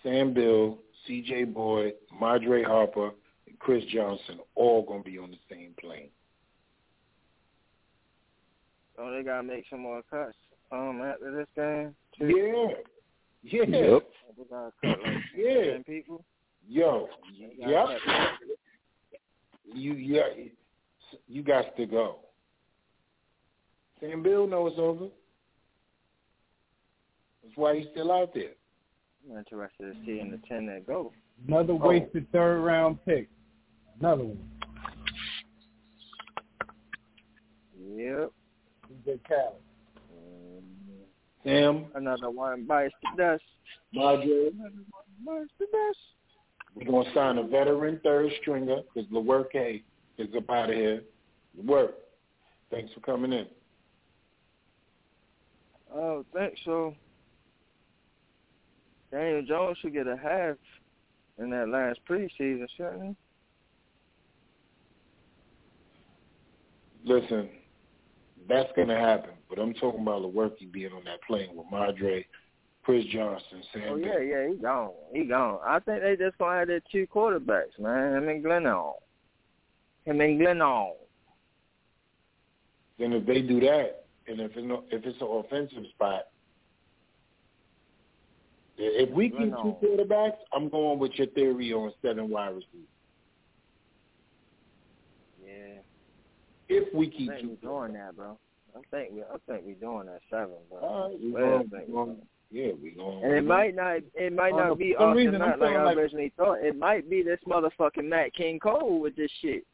Sam 0.02 0.34
Beal, 0.34 0.78
C.J. 1.06 1.44
Board, 1.44 1.94
Madre 2.20 2.62
Harper, 2.62 3.12
and 3.48 3.58
Chris 3.58 3.82
Johnson 3.86 4.40
all 4.56 4.82
gonna 4.82 5.02
be 5.02 5.18
on 5.18 5.30
the 5.30 5.38
same 5.50 5.74
plane. 5.80 6.10
Oh, 9.02 9.10
they 9.10 9.22
gotta 9.24 9.42
make 9.42 9.64
some 9.68 9.80
more 9.80 10.02
cuts 10.08 10.36
um 10.70 11.02
after 11.02 11.34
this 11.34 11.48
game. 11.56 11.94
Too. 12.16 12.74
Yeah. 13.42 13.64
Yeah. 13.64 13.78
Yep. 13.78 14.02
They 14.38 14.44
gotta 14.48 14.72
cut 14.80 15.02
like 15.02 15.22
yeah. 15.36 15.72
ten 15.72 15.84
people. 15.84 16.24
Yo. 16.68 17.08
Yep. 17.58 17.88
You 19.74 19.94
yeah. 19.94 20.22
You 21.26 21.42
got 21.42 21.76
to 21.76 21.86
go. 21.86 22.20
Sam 24.00 24.22
Beal 24.22 24.46
knows 24.46 24.72
it's 24.72 24.80
over. 24.80 25.06
That's 27.42 27.56
why 27.56 27.78
he's 27.78 27.86
still 27.92 28.12
out 28.12 28.32
there. 28.34 28.52
I'm 29.30 29.38
interested 29.38 29.96
in 29.96 30.02
seeing 30.06 30.30
the 30.30 30.38
ten 30.48 30.66
that 30.66 30.86
go. 30.86 31.12
Another 31.46 31.74
Oh. 31.74 31.88
wasted 31.88 32.30
third 32.30 32.60
round 32.60 33.04
pick. 33.04 33.28
Another 33.98 34.24
one. 34.24 34.48
Yep. 37.96 38.32
DJ 39.06 39.18
Khaled. 39.28 39.54
Sam, 41.44 41.86
Another 41.94 42.30
one 42.30 42.64
bites 42.66 42.94
the 43.02 43.22
dust. 43.22 43.42
Madre, 43.92 44.50
Another 44.54 44.84
one 44.90 45.04
bites 45.26 45.50
the 45.58 45.66
dust. 45.72 45.98
we're 46.74 46.84
gonna 46.90 47.14
sign 47.14 47.38
a 47.38 47.42
veteran 47.42 48.00
third 48.04 48.30
stringer 48.40 48.78
because 48.94 49.10
Lewerke 49.10 49.82
is 50.18 50.28
up 50.36 50.48
out 50.50 50.70
of 50.70 50.76
here. 50.76 51.02
Work. 51.66 51.94
Thanks 52.70 52.92
for 52.94 53.00
coming 53.00 53.32
in. 53.32 53.46
Oh, 55.94 56.24
thanks. 56.32 56.58
So 56.64 56.94
Daniel 59.10 59.42
Jones 59.42 59.76
should 59.82 59.92
get 59.92 60.06
a 60.06 60.16
half 60.16 60.56
in 61.38 61.50
that 61.50 61.68
last 61.68 62.00
preseason, 62.08 62.66
shouldn't 62.76 63.02
he? 63.04 63.16
Listen, 67.04 67.48
that's 68.48 68.70
going 68.76 68.88
to 68.88 68.96
happen. 68.96 69.30
But 69.48 69.58
I'm 69.58 69.74
talking 69.74 70.02
about 70.02 70.22
Lewerke 70.22 70.70
being 70.72 70.92
on 70.92 71.04
that 71.04 71.22
plane 71.26 71.50
with 71.54 71.66
Madre, 71.70 72.26
Chris 72.84 73.04
Johnson, 73.12 73.62
Sam. 73.72 73.82
Oh 73.90 73.96
yeah, 73.96 74.18
yeah, 74.18 74.48
he 74.48 74.54
gone. 74.56 74.90
He 75.12 75.24
gone. 75.24 75.60
I 75.64 75.78
think 75.78 76.02
they 76.02 76.16
just 76.16 76.38
gonna 76.38 76.58
have 76.58 76.68
their 76.68 76.82
two 76.90 77.06
quarterbacks, 77.06 77.78
man. 77.78 78.16
Him 78.16 78.28
and 78.28 78.44
Glennon. 78.44 78.94
Him 80.04 80.20
and 80.20 80.40
Glennon. 80.40 80.92
Then 82.98 83.12
if 83.12 83.26
they 83.26 83.42
do 83.42 83.60
that, 83.60 84.04
and 84.26 84.40
if 84.40 84.56
it's 84.56 84.66
no, 84.66 84.84
if 84.90 85.04
it's 85.04 85.20
an 85.20 85.28
offensive 85.28 85.84
spot, 85.94 86.28
if 88.78 89.10
we 89.10 89.30
keep 89.30 89.38
two 89.38 89.76
quarterbacks, 89.82 90.38
I'm 90.52 90.68
going 90.68 90.98
with 90.98 91.12
your 91.14 91.28
theory 91.28 91.72
on 91.72 91.92
seven 92.02 92.30
wide 92.30 92.48
receivers. 92.48 92.88
Yeah. 95.44 95.80
If 96.74 96.94
we 96.94 97.08
keep 97.10 97.30
I 97.30 97.34
think 97.34 97.42
two, 97.44 97.50
we 97.50 97.56
doing 97.68 97.92
that, 97.94 98.16
bro. 98.16 98.38
I 98.74 98.80
think 98.90 99.12
we, 99.12 99.22
I 99.22 99.36
think 99.46 99.66
we 99.66 99.72
doing 99.74 100.06
that 100.06 100.20
seven, 100.30 100.56
bro. 100.70 100.78
All 100.80 101.08
right, 101.10 101.20
we 101.20 101.32
Well, 101.32 101.42
going, 101.42 101.54
I 101.74 101.76
think 101.76 101.88
we 101.88 101.92
going, 101.94 102.16
yeah, 102.50 102.72
we 102.82 102.90
going. 102.90 103.24
And 103.24 103.32
it 103.34 103.44
might 103.44 103.74
not, 103.74 103.98
it 104.14 104.32
might 104.32 104.52
not 104.54 104.70
uh, 104.72 104.74
be 104.74 104.92
for 104.94 105.00
some 105.00 105.08
off 105.10 105.16
reason, 105.16 105.32
the 105.34 105.40
I'm 105.44 105.50
like 105.50 105.58
feeling 105.60 105.76
I 105.76 105.84
like- 105.84 105.96
originally 105.98 106.32
thought. 106.36 106.58
It 106.64 106.76
might 106.78 107.08
be 107.10 107.22
this 107.22 107.38
motherfucking 107.46 108.04
Matt 108.08 108.34
King 108.34 108.58
Cole 108.58 109.00
with 109.00 109.14
this 109.16 109.30
shit. 109.40 109.64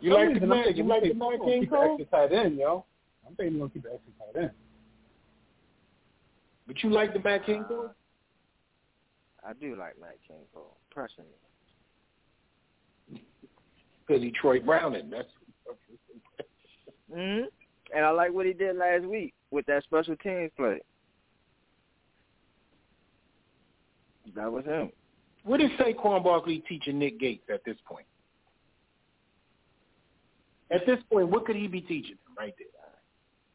You 0.00 0.14
like 0.14 0.28
the 0.28 0.34
reason, 0.34 0.48
Matt- 0.48 0.76
you 0.76 0.84
like 0.84 1.02
the 1.02 1.12
Matt 1.14 1.28
we're 1.28 1.38
gonna 1.38 1.50
King 1.50 1.60
keep 1.62 1.70
Cole? 1.70 1.96
the 1.98 2.02
extra 2.04 2.28
tight 2.28 2.32
end, 2.46 2.58
yo. 2.58 2.84
I'm 3.28 3.34
thinking 3.36 3.54
we're 3.58 3.66
gonna 3.66 3.74
keep 3.74 3.82
the 3.82 3.92
extra 3.92 4.12
tight 4.32 4.42
end. 4.44 4.50
But 6.66 6.82
you 6.82 6.90
like 6.90 7.12
the 7.12 7.18
Matt 7.20 7.44
King 7.44 7.64
though? 7.68 7.90
I 9.46 9.52
do 9.54 9.74
like 9.76 10.00
Matt 10.00 10.16
King 10.26 10.36
Cole 10.54 10.76
personally. 10.90 11.28
Because 14.06 14.22
he 14.22 14.30
Troy 14.32 14.60
Brown 14.60 14.94
it. 14.94 15.10
That's 15.10 15.28
hmm 17.12 17.44
And 17.94 18.04
I 18.04 18.10
like 18.10 18.32
what 18.32 18.46
he 18.46 18.52
did 18.52 18.76
last 18.76 19.04
week 19.04 19.34
with 19.50 19.66
that 19.66 19.84
special 19.84 20.16
teams 20.16 20.50
play. 20.56 20.80
That 24.34 24.50
was 24.50 24.64
him. 24.64 24.90
what 25.44 25.60
is 25.60 25.70
Saquon 25.78 26.24
Barkley 26.24 26.62
teaching 26.68 26.98
Nick 26.98 27.20
Gates 27.20 27.44
at 27.52 27.64
this 27.64 27.76
point? 27.86 28.06
At 30.70 30.86
this 30.86 30.98
point, 31.10 31.28
what 31.28 31.44
could 31.44 31.56
he 31.56 31.66
be 31.66 31.82
teaching 31.82 32.12
him 32.12 32.34
right 32.38 32.54
there? 32.58 32.68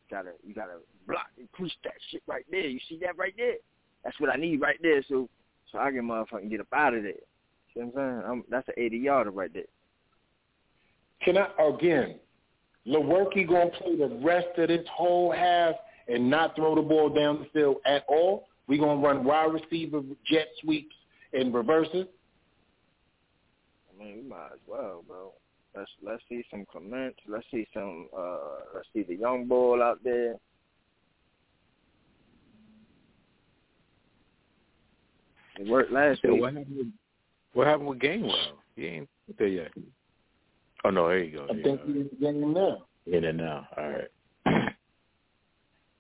Gotta 0.09 0.35
you 0.45 0.53
gotta 0.53 0.80
block 1.08 1.27
and 1.38 1.51
push 1.53 1.72
that 1.84 1.93
shit 2.11 2.22
right 2.27 2.45
there. 2.51 2.67
You 2.67 2.80
see 2.88 3.00
that 3.01 3.17
right 3.17 3.34
there? 3.35 3.56
That's 4.03 4.19
what 4.19 4.30
I 4.30 4.35
need 4.35 4.61
right 4.61 4.77
there. 4.82 5.03
So 5.09 5.27
so 5.72 5.80
I 5.80 5.92
can 5.92 6.08
motherfucking 6.08 6.50
get 6.50 6.61
up 6.61 6.67
out 6.74 6.93
of 6.93 7.03
there. 7.03 7.14
See 7.74 7.82
what 7.82 8.01
I'm 8.01 8.22
saying? 8.22 8.32
I'm, 8.32 8.43
that's 8.50 8.67
an 8.67 8.76
eighty 8.77 8.98
yarder 8.98 9.32
right 9.32 9.51
there. 9.53 9.64
Can 11.23 11.37
I 11.37 11.47
again? 11.67 12.15
Lewerke 12.87 13.47
gonna 13.47 13.69
play 13.71 13.97
the 13.97 14.19
rest 14.23 14.47
of 14.57 14.69
this 14.69 14.85
whole 14.91 15.31
half 15.31 15.75
and 16.07 16.29
not 16.29 16.55
throw 16.55 16.75
the 16.75 16.81
ball 16.81 17.09
down 17.09 17.39
the 17.39 17.45
field 17.53 17.77
at 17.85 18.05
all. 18.07 18.47
We 18.67 18.77
gonna 18.77 19.01
run 19.01 19.23
wide 19.23 19.51
receiver 19.53 20.01
jet 20.25 20.47
sweeps 20.61 20.95
and 21.33 21.53
reverses. 21.53 22.05
I 23.89 24.03
mean, 24.03 24.15
we 24.17 24.29
might 24.29 24.51
as 24.53 24.59
well, 24.67 25.03
bro. 25.07 25.33
Let's 25.75 25.89
let's 26.01 26.23
see 26.29 26.43
some 26.49 26.65
Clements. 26.71 27.19
Let's 27.27 27.45
see 27.51 27.67
some. 27.73 28.07
uh 28.17 28.37
Let's 28.73 28.87
see 28.93 29.03
the 29.03 29.15
young 29.15 29.47
ball 29.47 29.81
out 29.83 29.99
there. 30.03 30.35
It 35.59 35.67
worked 35.67 35.91
last 35.91 36.21
So 36.21 36.33
week. 36.33 36.41
what 36.41 36.53
happened? 36.53 36.77
With, 36.77 36.87
what 37.53 37.67
happened 37.67 37.89
with 37.89 37.99
Gainwell? 37.99 38.33
He 38.75 38.85
ain't 38.85 39.09
there 39.37 39.47
yet. 39.47 39.71
Oh 40.88 40.90
no, 40.90 41.07
there 41.09 41.19
you 41.22 41.38
go. 41.38 41.43
I 41.49 41.53
There 41.53 41.64
think 41.64 41.82
you 41.85 41.93
go. 41.93 41.99
he's 42.11 42.19
getting 42.22 42.41
him 42.43 42.53
now. 42.53 42.77
Get 43.11 43.24
it 43.25 43.35
now. 43.35 43.67
All 43.75 43.90
right. 43.90 44.07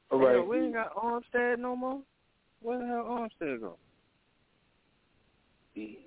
All 0.09 0.19
right. 0.19 0.29
Hey, 0.29 0.35
yo, 0.37 0.45
we 0.45 0.57
ain't 0.59 0.73
got 0.73 0.95
Armstead 0.95 1.59
no 1.59 1.75
more. 1.75 1.99
Where 2.61 2.79
the 2.79 2.85
hell 2.85 3.03
Armstead 3.05 3.59
go? 3.59 3.77
Kid 5.75 5.97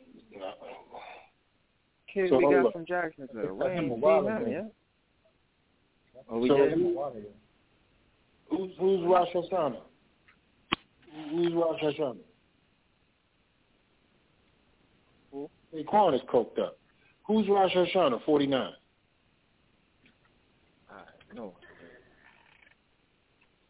So 2.31 2.39
we 2.39 2.45
hold 2.45 2.55
got 2.55 2.67
up. 2.69 2.73
from 2.73 2.87
Jacksonville. 2.87 3.43
Picked 3.43 3.53
We 3.55 3.65
up 3.67 3.73
him 3.73 3.85
ain't 3.85 3.93
a 3.93 3.95
seen 3.95 4.47
him 4.47 4.53
yet. 4.53 4.73
Oh, 6.31 6.39
we 6.39 6.49
So- 6.49 6.57
did. 6.57 6.73
Him 6.73 6.97
a. 6.97 7.13
Who's 8.49 8.71
who's 8.79 9.07
Rosh 9.07 9.29
Hashanah? 9.35 9.83
Who's 11.31 11.53
Rosh 11.53 11.81
Hashanah? 11.83 12.17
Who? 15.33 15.51
Saquon 15.75 16.15
is 16.15 16.21
coked 16.23 16.59
up. 16.59 16.79
Who's 17.31 17.49
Rosh 17.49 17.73
Hashanah? 17.77 18.25
Forty 18.25 18.49
nine. 18.49 18.73
No. 21.33 21.55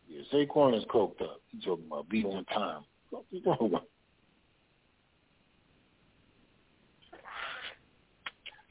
Yeah, 0.08 0.22
Saquon 0.32 0.74
is 0.78 0.84
coked 0.84 1.20
up. 1.20 1.42
He's 1.48 1.62
talking 1.64 1.84
about 1.86 2.08
be 2.08 2.24
on 2.24 2.46
time. 2.46 2.84
What 3.10 3.24
you 3.30 3.42
talking 3.42 3.66
about? 3.66 3.84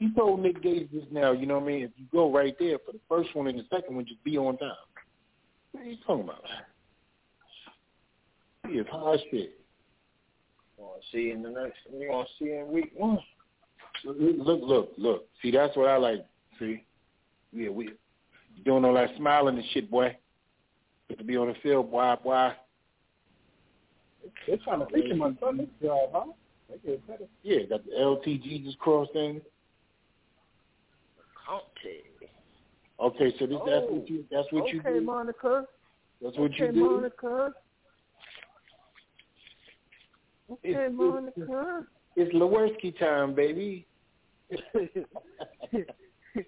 He 0.00 0.10
told 0.12 0.40
Nick 0.40 0.60
Gates 0.60 0.90
just 0.92 1.12
now, 1.12 1.30
you 1.30 1.46
know 1.46 1.60
what 1.60 1.64
I 1.64 1.66
mean? 1.68 1.82
If 1.84 1.92
you 1.96 2.06
go 2.10 2.32
right 2.32 2.56
there 2.58 2.78
for 2.84 2.90
the 2.90 2.98
first 3.08 3.32
one 3.36 3.46
and 3.46 3.60
the 3.60 3.64
second 3.70 3.94
one, 3.94 4.06
just 4.06 4.24
be 4.24 4.38
on 4.38 4.58
time. 4.58 4.72
What 5.70 5.84
are 5.84 5.86
you 5.86 5.98
talking 6.04 6.24
about? 6.24 6.42
He 8.66 8.72
is 8.72 8.86
high 8.90 9.18
shit. 9.30 9.60
Gonna 10.76 10.90
see 11.12 11.30
in 11.30 11.42
the 11.42 11.50
next. 11.50 11.78
We 11.92 12.08
gonna 12.08 12.24
see 12.40 12.50
in 12.50 12.72
week 12.72 12.90
one. 12.96 13.20
Look, 14.04 14.16
look, 14.18 14.60
look, 14.62 14.92
look. 14.96 15.26
See, 15.42 15.50
that's 15.50 15.76
what 15.76 15.88
I 15.88 15.96
like. 15.96 16.24
See, 16.58 16.84
yeah, 17.52 17.68
we 17.70 17.90
doing 18.64 18.84
all 18.84 18.94
that 18.94 19.10
smiling 19.16 19.56
and 19.56 19.64
shit, 19.72 19.90
boy. 19.90 20.16
Get 21.08 21.18
to 21.18 21.24
be 21.24 21.36
on 21.36 21.48
the 21.48 21.54
field, 21.62 21.90
boy, 21.90 22.14
boy. 22.22 22.50
They're 24.46 24.58
trying 24.58 24.80
to 24.80 24.86
think 24.86 25.06
him 25.06 25.22
on 25.22 25.36
Sunday 25.40 25.68
drive, 25.82 26.08
huh? 26.12 26.24
They 26.70 26.90
get 26.90 27.06
better. 27.06 27.24
Yeah, 27.42 27.62
got 27.68 27.84
the 27.84 27.92
LTG 27.92 28.64
just 28.64 28.78
crossed 28.78 29.14
in. 29.14 29.40
Conte. 31.46 32.02
Okay, 33.00 33.34
so 33.38 33.46
this 33.46 33.56
that's 33.66 33.86
Oh, 33.88 33.94
what 33.94 34.08
you 34.10 34.24
that's 34.30 34.46
what 34.52 34.68
you 34.72 34.80
okay, 34.80 34.98
do. 34.98 35.00
Monica. 35.00 35.64
That's 36.22 36.36
what 36.36 36.50
okay, 36.52 36.66
you 36.66 36.72
do. 36.72 36.90
Monica. 36.90 37.54
Okay, 40.52 40.68
It's- 40.70 40.92
Monica. 40.92 41.86
It's 42.16 42.34
Lewerski 42.34 42.98
time, 42.98 43.34
baby. 43.34 43.86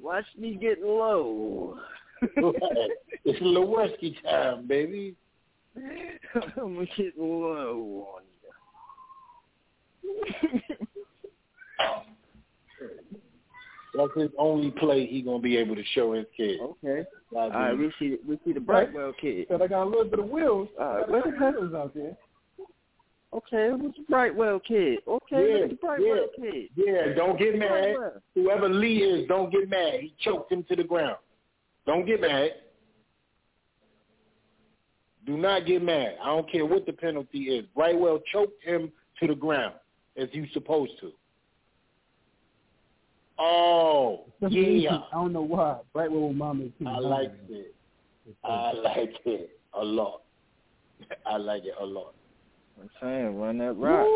Watch 0.00 0.24
me 0.38 0.54
get 0.60 0.80
low. 0.82 1.78
it's 2.22 3.40
Lewerski 3.40 4.22
time, 4.22 4.66
baby. 4.66 5.14
I'm 5.76 6.74
gonna 6.74 6.86
get 6.96 7.18
low 7.18 8.08
on 8.16 8.22
you. 10.02 10.60
That's 13.96 14.10
his 14.16 14.30
only 14.38 14.70
play 14.72 15.06
he 15.06 15.22
gonna 15.22 15.38
be 15.38 15.56
able 15.56 15.76
to 15.76 15.84
show 15.94 16.12
his 16.14 16.26
kids. 16.36 16.60
Okay. 16.60 17.04
All 17.34 17.42
All 17.42 17.50
right, 17.50 17.78
we 17.78 17.92
see 17.98 18.16
we 18.26 18.38
see 18.44 18.52
the 18.52 18.60
Brightwell 18.60 19.12
kid. 19.20 19.46
Said 19.48 19.62
I 19.62 19.66
got 19.68 19.84
a 19.84 19.88
little 19.88 20.04
bit 20.04 20.18
of 20.18 20.28
wheels. 20.28 20.68
All 20.80 20.86
right, 20.86 21.00
Got 21.00 21.10
where 21.10 21.22
the 21.22 21.38
heck? 21.38 21.54
wheels 21.54 21.74
out 21.74 21.94
there. 21.94 22.16
Okay, 23.34 23.70
who's 23.70 23.94
the 23.96 24.04
Brightwell 24.08 24.60
kid? 24.60 25.00
Okay, 25.08 25.24
Yeah, 25.32 25.54
look 25.54 25.62
at 25.64 25.70
the 25.70 25.76
Brightwell 25.76 26.26
yeah. 26.38 26.50
kid. 26.52 26.70
Yeah, 26.76 27.14
don't 27.16 27.38
get 27.38 27.58
mad. 27.58 27.68
Brightwell. 27.68 28.22
Whoever 28.34 28.68
Lee 28.68 28.98
is, 28.98 29.26
don't 29.26 29.50
get 29.50 29.68
mad. 29.68 30.00
He 30.00 30.14
choked 30.20 30.52
him 30.52 30.64
to 30.68 30.76
the 30.76 30.84
ground. 30.84 31.16
Don't 31.84 32.06
get 32.06 32.20
mad. 32.20 32.50
Do 35.26 35.36
not 35.36 35.66
get 35.66 35.82
mad. 35.82 36.16
I 36.22 36.26
don't 36.26 36.50
care 36.50 36.64
what 36.64 36.86
the 36.86 36.92
penalty 36.92 37.44
is. 37.56 37.66
Brightwell 37.74 38.20
choked 38.32 38.62
him 38.62 38.92
to 39.20 39.26
the 39.26 39.34
ground 39.34 39.74
as 40.16 40.28
you 40.32 40.46
supposed 40.52 40.92
to. 41.00 41.12
Oh, 43.38 44.26
yeah. 44.48 44.98
I 45.12 45.14
don't 45.14 45.32
know 45.32 45.42
why. 45.42 45.78
Brightwell 45.92 46.32
mama 46.32 46.64
is 46.64 46.70
I 46.86 46.98
like 46.98 47.32
it. 47.48 47.74
I 48.44 48.72
like 48.72 49.14
it 49.24 49.58
a 49.72 49.84
lot. 49.84 50.22
I 51.26 51.36
like 51.36 51.64
it 51.64 51.74
a 51.80 51.84
lot. 51.84 52.14
I'm 52.80 52.90
saying, 53.00 53.38
run 53.38 53.58
that 53.58 53.74
rock, 53.74 54.04
man. 54.04 54.08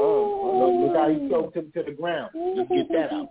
Oh, 0.00 0.58
Look, 0.58 0.88
look 0.88 0.96
how 0.96 1.08
he 1.08 1.28
choked 1.28 1.56
him 1.56 1.72
to 1.74 1.82
the 1.82 1.92
ground. 1.92 2.30
Just 2.56 2.70
get 2.70 2.88
that 2.88 3.12
out. 3.12 3.28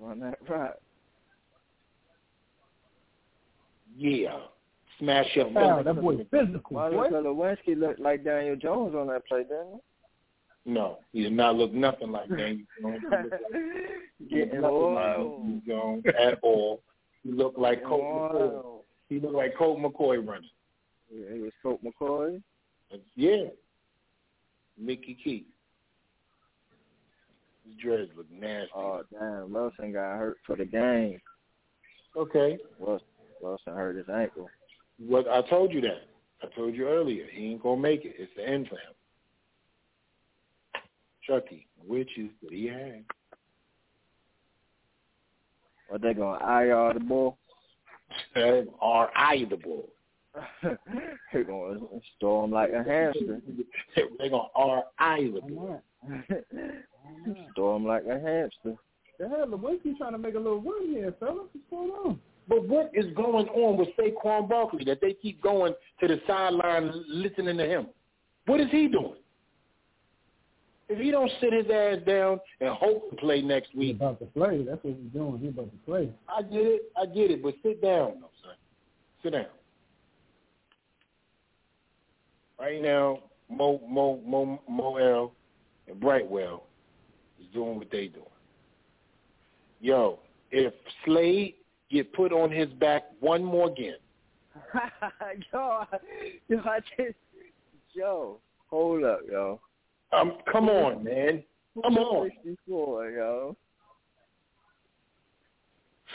run 0.00 0.20
that 0.20 0.38
rock. 0.48 0.74
Yeah. 3.96 4.38
Smash 4.98 5.26
your 5.34 5.48
Wow, 5.48 5.82
that 5.82 6.00
boy 6.00 6.16
physical, 6.30 6.76
Why 6.76 6.90
does 6.90 7.12
Lewinsky 7.12 7.78
look 7.78 7.96
like 7.98 8.24
Daniel 8.24 8.56
Jones 8.56 8.94
on 8.94 9.08
that 9.08 9.26
play, 9.26 9.42
didn't 9.42 9.82
No, 10.64 10.98
he 11.12 11.22
did 11.22 11.32
not 11.32 11.56
look 11.56 11.72
nothing 11.72 12.12
like 12.12 12.28
Daniel 12.30 12.64
Jones. 12.80 13.02
Getting 14.30 14.62
like 14.62 14.70
old. 15.18 15.66
Jones 15.66 16.04
at 16.18 16.38
all. 16.42 16.80
He 17.22 17.30
looked 17.32 17.58
like 17.58 17.84
Colt 17.84 18.02
McCoy. 18.02 18.80
He 19.08 19.20
looked 19.20 19.34
like 19.34 19.54
Colt 19.56 19.78
McCoy 19.80 20.26
running. 20.26 20.48
Yeah, 21.12 21.34
he 21.34 21.40
was 21.40 21.52
Colt 21.62 21.80
McCoy. 21.84 22.42
Yeah. 23.14 23.44
Mickey 24.78 25.16
Keith. 25.22 25.46
His 27.66 27.76
dreads 27.82 28.10
look 28.16 28.30
nasty. 28.30 28.70
Oh 28.74 29.02
damn, 29.12 29.52
Wilson 29.52 29.92
got 29.92 30.18
hurt 30.18 30.38
for 30.46 30.56
the 30.56 30.64
game. 30.64 31.20
Okay. 32.16 32.58
Wilson, 32.78 33.06
Wilson 33.40 33.74
hurt 33.74 33.96
his 33.96 34.08
ankle. 34.08 34.48
What 34.98 35.28
I 35.28 35.42
told 35.48 35.72
you 35.72 35.80
that. 35.82 36.02
I 36.42 36.54
told 36.54 36.74
you 36.74 36.88
earlier. 36.88 37.24
He 37.32 37.46
ain't 37.46 37.62
gonna 37.62 37.80
make 37.80 38.04
it. 38.04 38.14
It's 38.18 38.32
the 38.36 38.46
end 38.46 38.68
for 38.68 38.76
him. 38.76 38.94
Chucky, 41.26 41.66
which 41.84 42.10
is 42.16 42.30
what 42.40 42.52
he 42.52 42.66
had. 42.66 43.04
What 45.88 46.02
they 46.02 46.14
gonna 46.14 46.44
IR 46.44 46.94
the 46.94 47.00
ball? 47.00 47.38
Are 48.80 49.10
I 49.16 49.44
the 49.48 49.56
bull? 49.56 49.88
They 51.32 51.42
gonna 51.44 51.78
store 52.16 52.44
him 52.44 52.50
like 52.50 52.70
a 52.70 52.84
hamster. 52.84 53.40
They're 53.94 54.30
gonna 54.30 54.48
R 54.54 54.84
I 54.98 55.30
the 55.34 55.40
bull. 55.40 55.82
store 57.52 57.76
him 57.76 57.86
like 57.86 58.04
a 58.04 58.20
hamster. 58.20 58.76
The 59.18 59.28
hell, 59.28 59.46
Lewinsky 59.46 59.96
trying 59.96 60.12
to 60.12 60.18
make 60.18 60.34
a 60.34 60.38
little 60.38 60.60
run 60.60 60.88
here, 60.88 61.14
fellas. 61.18 61.46
What's 61.52 61.66
going 61.70 61.90
on? 61.90 62.20
But 62.48 62.68
what 62.68 62.90
is 62.94 63.06
going 63.14 63.48
on 63.48 63.76
with 63.76 63.88
Saquon 63.98 64.48
Barkley 64.48 64.84
that 64.84 65.00
they 65.00 65.14
keep 65.14 65.42
going 65.42 65.74
to 66.00 66.06
the 66.06 66.20
sideline 66.26 66.92
listening 67.08 67.56
to 67.56 67.66
him? 67.66 67.86
What 68.44 68.60
is 68.60 68.68
he 68.70 68.88
doing? 68.88 69.16
If 70.88 71.00
he 71.00 71.10
don't 71.10 71.30
sit 71.40 71.52
his 71.52 71.66
ass 71.68 71.98
down 72.06 72.38
and 72.60 72.70
hope 72.70 73.10
to 73.10 73.16
play 73.16 73.42
next 73.42 73.70
He's 73.70 73.78
week, 73.78 73.96
about 73.96 74.20
to 74.20 74.26
play. 74.26 74.62
That's 74.62 74.84
what 74.84 74.94
he's 74.94 75.12
doing. 75.12 75.38
He's 75.40 75.50
about 75.50 75.72
to 75.72 75.78
play. 75.84 76.10
I 76.28 76.42
get 76.42 76.60
it, 76.60 76.92
I 76.96 77.06
get 77.06 77.32
it, 77.32 77.42
but 77.42 77.54
sit 77.64 77.82
down, 77.82 78.20
though, 78.20 78.30
son. 78.44 78.54
Sit 79.24 79.32
down. 79.32 79.46
Right 82.58 82.80
now, 82.80 83.20
Mo 83.50 83.80
Mo 83.88 84.20
Mo 84.26 84.60
Moel 84.70 85.32
and 85.88 86.00
Brightwell 86.00 86.64
is 87.40 87.46
doing 87.52 87.76
what 87.76 87.90
they 87.90 88.08
doing. 88.08 88.24
Yo, 89.80 90.18
if 90.50 90.72
Slade 91.04 91.54
get 91.90 92.12
put 92.14 92.32
on 92.32 92.50
his 92.50 92.68
back 92.74 93.04
one 93.20 93.44
more 93.44 93.68
again, 93.70 93.96
yo, 95.52 95.84
yo, 96.48 96.58
I 96.64 96.80
just, 96.96 97.16
yo, 97.92 98.38
hold 98.68 99.04
up, 99.04 99.20
yo. 99.30 99.60
um, 100.12 100.38
come 100.50 100.68
on, 100.70 101.04
man, 101.04 101.42
come 101.82 101.98
on, 101.98 102.30
64, 102.42 103.10
yo. 103.10 103.56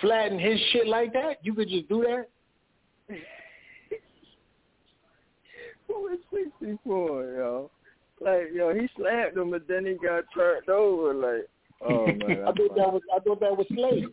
flatten 0.02 0.40
his 0.40 0.60
shit 0.72 0.88
like 0.88 1.14
that. 1.14 1.38
You 1.44 1.54
could 1.54 1.70
just 1.70 1.88
do 1.88 2.04
that. 2.04 3.16
Who 5.92 6.08
is 6.08 6.20
64, 6.60 7.34
yo? 7.34 7.72
Like, 8.20 8.50
yo, 8.54 8.74
he 8.74 8.88
slapped 8.96 9.36
him, 9.36 9.52
but 9.52 9.68
then 9.68 9.86
he 9.86 9.94
got 9.94 10.24
turned 10.36 10.70
over. 10.70 11.14
Like, 11.14 11.48
oh 11.82 12.06
man, 12.28 12.44
I 12.44 12.52
thought 12.52 12.76
that 12.76 12.94
was 12.94 13.02
I 13.14 13.20
thought 13.20 13.40
that 13.40 13.58
was 13.58 13.66
Slade. 13.68 14.06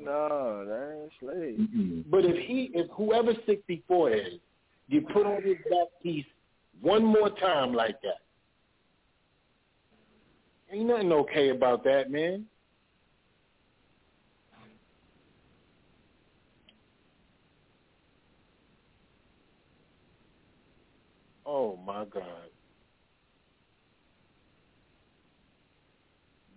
no, 0.00 0.64
that 0.66 1.00
ain't 1.02 1.12
Slade. 1.20 1.58
Mm-hmm. 1.58 2.10
But 2.10 2.24
if 2.24 2.36
he, 2.46 2.70
if 2.74 2.88
whoever 2.92 3.32
64 3.44 4.12
is, 4.12 4.20
you 4.88 5.00
put 5.00 5.26
on 5.26 5.42
his 5.42 5.56
back 5.68 5.88
piece 6.02 6.24
one 6.80 7.04
more 7.04 7.30
time 7.30 7.74
like 7.74 8.00
that, 8.02 8.20
ain't 10.70 10.86
nothing 10.86 11.12
okay 11.12 11.50
about 11.50 11.82
that, 11.84 12.10
man. 12.10 12.46
Oh 21.46 21.78
my 21.86 22.04
God. 22.06 22.24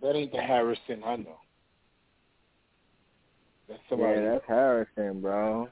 That 0.02 0.16
ain't 0.16 0.32
the 0.32 0.40
Harrison 0.40 1.02
I 1.04 1.16
know. 1.16 1.36
That's 3.68 3.80
somebody. 3.88 4.20
Yeah, 4.20 4.32
that's 4.32 4.44
Harrison, 4.48 5.20
bro. 5.20 5.68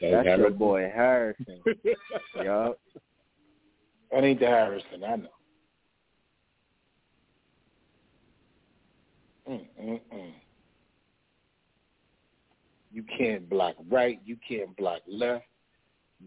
That's 0.00 0.26
That's 0.26 0.38
your 0.38 0.50
boy 0.50 0.90
Harrison. 0.94 1.62
yup. 2.42 2.78
That 4.10 4.24
ain't 4.24 4.40
the 4.40 4.46
Harrison 4.46 5.04
I 5.04 5.16
know. 5.16 5.28
Mm-mm-mm. 9.48 10.32
You 12.92 13.04
can't 13.18 13.48
block 13.48 13.74
right. 13.90 14.20
You 14.24 14.36
can't 14.46 14.76
block 14.76 15.00
left. 15.08 15.44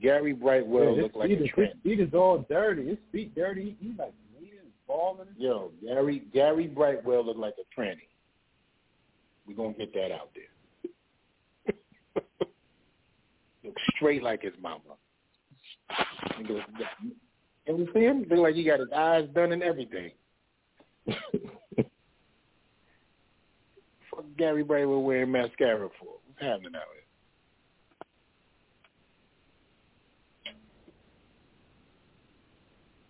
Gary 0.01 0.33
Brightwell 0.33 0.95
Yeah, 0.95 1.01
looked 1.03 1.15
like 1.15 1.29
a 1.29 1.33
is. 1.33 1.49
His 1.55 1.67
feet 1.83 1.99
is 1.99 2.13
all 2.13 2.45
dirty. 2.49 2.89
His 2.89 2.97
feet 3.11 3.33
dirty. 3.35 3.75
He, 3.79 3.87
he's 3.87 3.97
like 3.97 4.13
leaning, 4.39 4.59
falling. 4.85 5.27
Yo, 5.37 5.71
Gary 5.83 6.23
Gary 6.33 6.67
Brightwell 6.67 7.25
looked 7.25 7.39
like 7.39 7.55
a 7.59 7.79
tranny. 7.79 8.07
We're 9.47 9.55
gonna 9.55 9.73
get 9.73 9.93
that 9.93 10.11
out 10.11 10.29
there. 10.35 10.91
Look 13.63 13.75
straight 13.95 14.21
like 14.21 14.43
his 14.43 14.53
mama. 14.61 14.81
You 16.39 16.61
ever 17.67 17.85
see 17.93 18.01
him? 18.01 18.25
Look 18.29 18.39
like 18.39 18.55
he 18.55 18.63
got 18.63 18.79
his 18.79 18.91
eyes 18.95 19.27
done 19.33 19.51
and 19.53 19.63
everything. 19.63 20.11
Fuck 24.11 24.25
Gary 24.37 24.63
Brightwell 24.63 25.01
wearing 25.01 25.31
mascara 25.31 25.89
for? 25.99 26.15
What's 26.25 26.41
happening 26.41 26.75
out 26.75 26.83
here? 26.93 26.96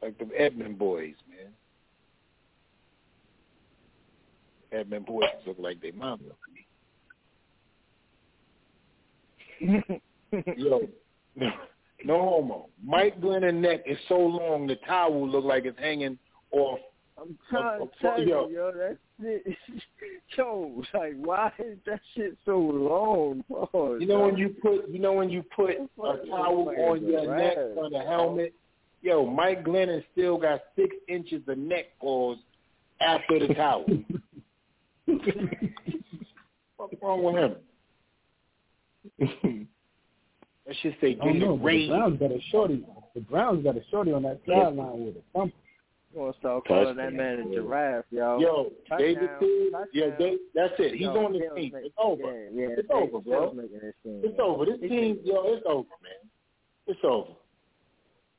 Like 0.07 0.17
the 0.19 0.29
Edmund 0.39 0.79
boys, 0.79 1.15
man. 1.29 1.51
Edmund 4.71 5.05
boys 5.05 5.25
look 5.45 5.57
like 5.59 5.81
they 5.81 5.91
mom 5.91 6.21
look 6.25 6.37
to 9.59 9.65
me. 9.65 10.01
Yo, 10.55 10.87
no, 11.35 11.49
no 12.05 12.21
homo. 12.21 12.69
Mike 12.81 13.19
Glennon 13.19 13.55
neck 13.55 13.81
is 13.85 13.97
so 14.07 14.15
long 14.15 14.65
the 14.65 14.77
towel 14.87 15.27
look 15.29 15.43
like 15.43 15.65
it's 15.65 15.77
hanging 15.77 16.17
off. 16.51 16.79
I'm 17.17 17.37
trying 17.49 17.81
of- 17.81 17.91
to 17.91 17.97
tell 17.99 18.21
of- 18.21 18.25
yo, 18.25 18.47
you, 18.47 18.55
yo, 18.55 18.71
that 18.71 18.97
shit, 19.19 19.57
yo, 20.37 20.83
like, 20.93 21.15
why 21.17 21.51
is 21.59 21.79
that 21.85 21.99
shit 22.15 22.37
so 22.45 22.57
long, 22.57 23.43
bro? 23.49 23.97
You 23.99 24.07
know 24.07 24.21
when 24.21 24.37
you 24.37 24.55
put 24.61 24.87
you 24.87 24.99
know 24.99 25.11
when 25.11 25.29
you 25.29 25.43
put 25.53 25.71
a 25.71 25.87
towel 26.29 26.69
on 26.69 27.05
your 27.05 27.35
neck 27.35 27.57
on 27.57 27.91
the 27.91 28.03
helmet. 28.07 28.53
Yo, 29.01 29.25
Mike 29.25 29.63
Glennon 29.63 30.03
still 30.11 30.37
got 30.37 30.61
six 30.75 30.95
inches 31.07 31.41
of 31.47 31.57
neck 31.57 31.85
pause 32.01 32.37
after 32.99 33.39
the 33.47 33.53
towel. 33.53 33.85
What's 36.77 36.93
wrong 37.01 37.23
with 37.23 37.35
him? 37.35 37.55
That 40.65 40.75
should 40.81 40.95
say 40.99 41.13
get 41.13 41.27
it 41.27 41.39
but 41.39 41.47
The 41.47 41.53
rain. 41.53 41.89
Browns 41.89 42.19
got 42.19 42.31
a 42.31 42.39
shorty. 42.51 42.85
The 43.15 43.21
Browns 43.21 43.63
got 43.63 43.77
a 43.77 43.81
shorty 43.89 44.11
on 44.11 44.23
that 44.23 44.39
sideline 44.45 45.05
with 45.05 45.15
a 45.15 45.21
thumper. 45.33 45.53
You 46.13 46.19
gonna 46.21 46.33
start 46.39 46.65
calling 46.67 46.95
that 46.97 47.13
man 47.13 47.39
a 47.39 47.43
giraffe, 47.53 48.05
yo? 48.11 48.39
Yo, 48.39 48.71
David 48.97 49.29
Touchdown, 49.39 49.85
yeah, 49.93 50.05
they, 50.17 50.37
that's 50.55 50.73
it. 50.79 50.93
He's 50.93 51.01
Yo, 51.01 51.25
on 51.25 51.33
the 51.33 51.39
team. 51.55 51.71
make- 51.73 51.85
It's 51.85 51.95
over. 51.97 52.23
Yeah, 52.23 52.49
yeah, 52.53 52.67
it's 52.77 52.87
they- 52.87 52.93
over, 52.93 53.19
bro. 53.19 53.41
Sills 53.51 53.55
making 53.57 53.79
this 53.81 53.93
team, 54.03 54.21
It's 54.23 54.37
man. 54.37 54.41
over. 54.47 54.65
This 54.65 54.77
They 54.81 54.87
team, 54.87 55.15
think- 55.17 55.27
yo, 55.27 55.53
it's 55.53 55.63
over, 55.67 55.89
man. 56.01 56.29
It's 56.87 56.99
over. 57.03 57.31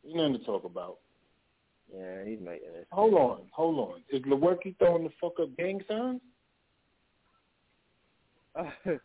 There's 0.09 0.17
nothing 0.17 0.39
to 0.39 0.47
talk 0.47 0.65
about. 0.65 0.99
Yeah, 1.95 2.25
he's 2.25 2.39
making 2.41 2.73
this. 2.73 2.87
Hold 2.93 3.15
on, 3.15 3.41
hold 3.51 3.79
on. 3.79 4.01
Is 4.11 4.23
Lewerke 4.23 4.77
throwing 4.79 5.05
the 5.05 5.11
fuck 5.21 5.35
up 5.41 5.55
gang 5.57 5.81
signs? 5.89 6.21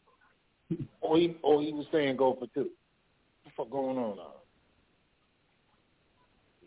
Or 1.02 1.18
he, 1.18 1.36
or 1.44 1.62
he 1.62 1.72
was 1.72 1.86
saying 1.92 2.18
go 2.18 2.34
for 2.34 2.48
two? 2.48 2.72
What 2.72 3.46
the 3.46 3.52
fuck 3.56 3.70
going 3.70 3.98
on 3.98 4.18
now? 4.18 4.34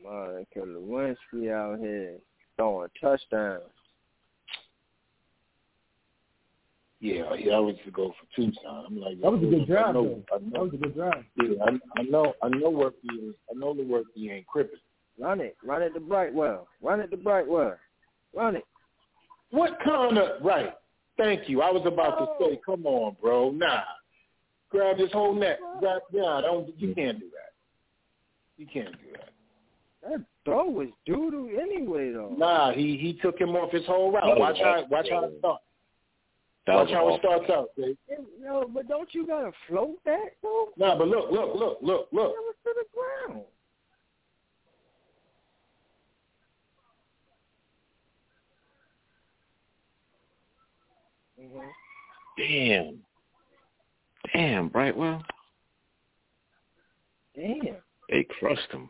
Man, 0.05 0.47
Lewinsky 0.55 1.51
out 1.51 1.81
here 1.81 2.19
throwing 2.55 2.89
touchdowns. 3.01 3.63
Yeah, 7.01 7.35
yeah, 7.39 7.53
I 7.55 7.59
was 7.59 7.77
to 7.85 7.91
go 7.91 8.09
for 8.09 8.37
two 8.37 8.51
sign. 8.65 8.85
I'm 8.87 8.99
like, 8.99 9.21
That 9.21 9.31
was 9.31 9.43
a 9.43 9.47
good 9.47 9.67
drive, 9.67 9.89
I 9.89 9.93
know, 9.93 10.23
though. 10.31 10.37
I 10.37 10.39
That 10.51 10.63
was 10.63 10.71
a 10.73 10.77
good 10.79 10.95
drive. 10.95 11.25
yeah, 11.37 11.65
I, 11.65 12.01
I 12.01 12.03
know, 12.05 12.35
I 12.43 12.49
know 12.49 12.71
Worky 12.71 13.29
is, 13.29 13.35
I 13.51 13.59
know 13.59 13.75
Lewerke 13.75 14.31
ain't 14.31 14.47
crippin'. 14.47 14.81
Run 15.19 15.41
it. 15.41 15.57
Run 15.65 15.83
it 15.83 15.95
to 15.95 16.01
Brightwell. 16.01 16.69
Run 16.83 17.01
it 17.01 17.11
to 17.11 17.17
Brightwell. 17.17 17.77
Run 18.35 18.57
it. 18.57 18.65
What 19.51 19.79
kind 19.85 20.19
of 20.19 20.43
right? 20.43 20.75
Thank 21.17 21.49
you. 21.49 21.63
I 21.63 21.71
was 21.71 21.83
about 21.87 22.19
to 22.19 22.27
oh. 22.29 22.51
say, 22.51 22.61
come 22.65 22.85
on, 22.87 23.17
bro. 23.23 23.51
Nah, 23.51 23.81
grab 24.71 24.99
his 24.99 25.11
whole 25.13 25.35
neck. 25.35 25.59
Grab, 25.81 26.03
yeah, 26.13 26.41
don't. 26.43 26.69
You 26.79 26.95
can't 26.95 27.19
do 27.19 27.27
that. 27.27 27.53
You 28.59 28.67
can't 28.67 28.93
do 28.93 29.13
that. 29.13 29.31
That 30.03 30.25
throw 30.45 30.67
was 30.67 30.89
doo 31.07 31.31
doo 31.31 31.59
anyway 31.61 32.13
though. 32.13 32.35
Nah, 32.37 32.73
he 32.73 32.97
he 32.97 33.19
took 33.23 33.41
him 33.41 33.51
off 33.51 33.73
his 33.73 33.87
whole 33.87 34.13
route. 34.13 34.25
Oh, 34.25 34.39
watch 34.39 34.59
how 34.63 34.85
watch 34.91 35.07
how 35.11 35.25
it 35.25 35.33
starts. 35.39 35.63
That 36.67 36.75
Watch 36.75 36.89
was 36.89 36.95
how 36.95 37.15
it 37.15 37.19
starts 37.21 37.51
out. 37.51 37.69
Dave. 37.79 37.97
No, 38.43 38.69
but 38.73 38.89
don't 38.89 39.09
you 39.15 39.25
gotta 39.25 39.53
float 39.69 39.99
that 40.05 40.33
though? 40.43 40.71
Nah, 40.77 40.99
but 40.99 41.07
look, 41.07 41.31
look, 41.31 41.55
look, 41.55 41.79
look, 41.81 42.09
look. 42.11 42.35
That 42.35 42.43
was 42.43 42.55
to 42.65 42.75
the 42.75 42.85
ground. 43.29 43.45
Mm-hmm. 51.41 51.69
Damn. 52.39 52.99
Damn, 54.35 54.69
Brightwell. 54.69 55.23
Damn. 57.37 57.77
They 58.11 58.27
crushed 58.41 58.73
him. 58.73 58.89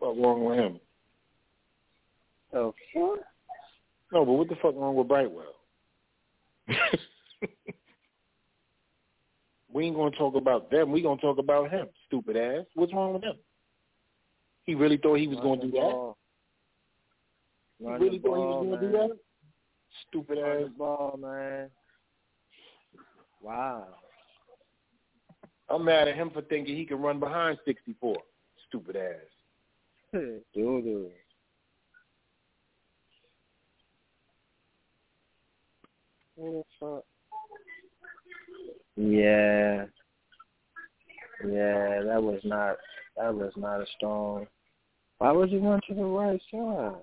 What 0.00 0.18
wrong 0.18 0.44
with 0.44 0.58
him? 0.58 0.80
Oh, 2.54 2.74
fuck? 2.94 3.18
No, 4.12 4.24
but 4.24 4.32
what 4.32 4.48
the 4.48 4.56
fuck 4.56 4.74
wrong 4.74 4.94
with 4.94 5.08
Brightwell? 5.08 5.54
we 9.72 9.86
ain't 9.86 9.96
gonna 9.96 10.16
talk 10.16 10.34
about 10.34 10.70
them. 10.70 10.90
We 10.90 11.02
gonna 11.02 11.20
talk 11.20 11.38
about 11.38 11.70
him. 11.70 11.88
Stupid 12.06 12.36
ass. 12.36 12.64
What's 12.74 12.92
wrong 12.92 13.14
with 13.14 13.24
him? 13.24 13.36
He 14.64 14.74
really 14.74 14.96
thought 14.96 15.16
he 15.16 15.28
was 15.28 15.38
gonna 15.40 15.62
do 15.62 15.70
that. 15.70 16.14
He 17.78 17.86
really 17.86 18.18
thought 18.18 18.36
he 18.36 18.40
was 18.40 18.66
gonna 18.66 18.82
man. 18.82 18.92
do 18.92 18.98
that. 18.98 19.18
Stupid 20.08 20.38
Run 20.38 20.64
ass. 20.64 20.70
ball, 20.76 21.18
man. 21.20 21.70
Wow. 23.42 23.86
I'm 25.70 25.84
mad 25.84 26.08
at 26.08 26.16
him 26.16 26.30
for 26.30 26.42
thinking 26.42 26.76
he 26.76 26.84
can 26.86 27.00
run 27.00 27.20
behind 27.20 27.58
64. 27.64 28.16
Stupid 28.68 28.96
ass. 28.96 30.12
Doo 30.54 31.10
doo. 36.38 36.64
Fuck? 36.80 37.04
Yeah. 38.96 39.84
Yeah, 41.44 42.02
that 42.02 42.22
was 42.22 42.40
not 42.44 42.76
that 43.16 43.34
was 43.34 43.52
not 43.56 43.80
a 43.80 43.86
strong 43.96 44.46
why 45.18 45.32
would 45.32 45.50
you 45.50 45.58
run 45.58 45.80
to 45.88 45.94
the 45.94 46.04
right 46.04 46.40
side? 46.50 47.00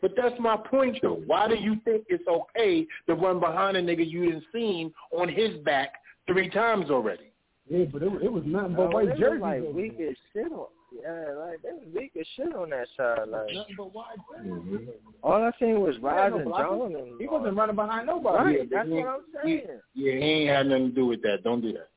But 0.00 0.12
that's 0.16 0.38
my 0.40 0.56
point, 0.56 0.98
though. 1.02 1.20
Why 1.26 1.48
do 1.48 1.56
you 1.56 1.76
think 1.84 2.04
it's 2.08 2.22
okay 2.28 2.86
to 3.08 3.14
run 3.14 3.40
behind 3.40 3.76
a 3.76 3.82
nigga 3.82 4.08
you 4.08 4.26
didn't 4.26 4.44
seen 4.52 4.92
on 5.12 5.28
his 5.28 5.56
back 5.64 5.94
three 6.28 6.48
times 6.48 6.90
already? 6.90 7.32
Yeah, 7.68 7.86
but 7.92 8.02
it, 8.04 8.10
was- 8.10 8.22
it 8.22 8.32
was 8.32 8.44
nothing 8.46 8.76
but 8.76 8.82
Oh, 8.84 8.90
white 8.90 9.06
they 9.06 9.10
was 9.12 9.18
jerseys. 9.20 9.40
like 9.42 9.62
weak 9.74 9.98
as 10.00 10.16
shit 10.32 10.50
on 10.52 10.66
yeah, 10.92 11.32
like 11.38 11.62
they 11.62 11.70
was 11.72 11.86
weak 11.94 12.12
as 12.18 12.26
shit 12.36 12.54
on 12.54 12.70
that 12.70 12.86
side. 12.96 13.28
Like 13.28 13.46
Nothing 13.54 13.74
but 13.76 13.94
white 13.94 14.16
jerseys. 14.36 14.52
Mm-hmm. 14.52 14.90
all 15.22 15.42
I 15.42 15.50
seen 15.60 15.80
was 15.80 15.96
He 15.96 16.02
had 16.06 16.30
no 16.32 16.38
Rysen. 16.38 16.58
John 16.58 16.94
and 16.94 17.20
He 17.20 17.26
wasn't 17.26 17.56
running 17.56 17.76
behind 17.76 18.06
nobody. 18.06 18.44
Right, 18.44 18.58
Yeah, 18.58 18.64
that's 18.70 18.88
he- 18.88 18.94
what 18.94 19.06
I'm 19.06 19.20
saying. 19.44 19.66
Yeah, 19.94 20.12
he 20.12 20.18
ain't 20.18 20.50
had 20.50 20.66
nothing 20.66 20.88
to 20.90 20.94
do 20.94 21.06
with 21.06 21.22
that. 21.22 21.44
Don't 21.44 21.60
do 21.60 21.72
that. 21.72 21.88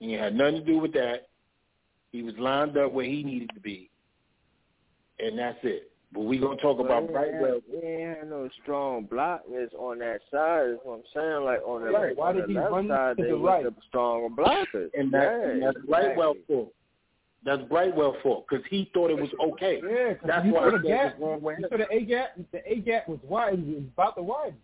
He 0.00 0.12
ain't 0.14 0.22
had 0.22 0.34
nothing 0.34 0.54
to 0.56 0.64
do 0.64 0.78
with 0.78 0.92
that. 0.94 1.28
He 2.12 2.22
was 2.22 2.34
lined 2.38 2.76
up 2.76 2.92
where 2.92 3.06
he 3.06 3.22
needed 3.22 3.50
to 3.54 3.60
be, 3.60 3.88
and 5.18 5.38
that's 5.38 5.58
it. 5.62 5.90
But 6.12 6.24
we 6.24 6.36
gonna 6.38 6.56
talk 6.60 6.78
about 6.78 7.06
But 7.06 7.12
Brightwell. 7.14 7.60
He 7.70 7.78
ain't 7.86 8.18
had 8.18 8.28
no 8.28 8.46
strong 8.62 9.06
blockers 9.06 9.72
on 9.78 9.98
that 10.00 10.20
side. 10.30 10.72
Is 10.72 10.78
what 10.82 10.96
I'm 10.96 11.02
saying. 11.14 11.44
Like 11.46 11.60
on 11.66 11.84
the, 11.84 11.90
Right. 11.90 12.18
on 12.18 12.36
the 12.36 12.46
left 12.52 12.88
side, 12.88 13.16
to 13.16 13.22
they 13.22 13.28
the 13.30 13.38
was 13.38 13.48
right? 13.48 13.64
the 13.64 13.74
stronger 13.88 14.28
blockers. 14.28 14.90
And, 14.92 15.10
that, 15.12 15.22
yeah, 15.40 15.48
and 15.52 15.62
that's 15.62 15.78
Brightwell 15.88 16.34
fault. 16.46 16.68
That's 17.44 17.62
Brightwell 17.64 18.16
fault 18.22 18.46
because 18.48 18.64
he 18.70 18.88
thought 18.94 19.10
it 19.10 19.16
was 19.20 19.30
okay. 19.52 19.80
Yeah, 19.84 20.14
That's 20.24 20.46
why 20.46 20.70
the 20.70 20.78
gap. 20.78 21.12
it's 21.12 21.20
wrong 21.20 21.42
with 21.42 21.58
You 21.58 21.66
saw 21.68 21.76
the 21.76 21.92
A 21.92 22.00
gap. 22.04 22.36
The 22.52 22.60
A 22.72 22.76
gap 22.76 23.08
was 23.08 23.18
wide. 23.24 23.54
It 23.54 23.66
was 23.66 23.82
about 23.92 24.16
to 24.16 24.22
widen. 24.22 24.54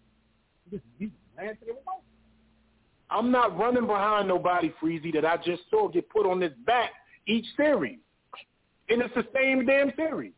He 0.71 0.77
just 0.77 1.13
ran 1.37 1.57
to 1.57 1.65
the 1.67 1.73
right. 1.73 1.83
I'm 3.11 3.33
not 3.33 3.59
running 3.59 3.87
behind 3.87 4.29
nobody, 4.29 4.73
Freezy, 4.81 5.13
that 5.15 5.25
I 5.25 5.39
just 5.39 5.63
saw 5.71 5.89
get 5.89 6.09
put 6.11 6.25
on 6.27 6.41
his 6.41 6.53
back 6.67 6.91
each 7.27 7.47
series. 7.57 7.99
And 8.91 9.03
it's 9.03 9.15
the 9.15 9.27
same 9.35 9.67
damn 9.67 9.93
series. 9.97 10.33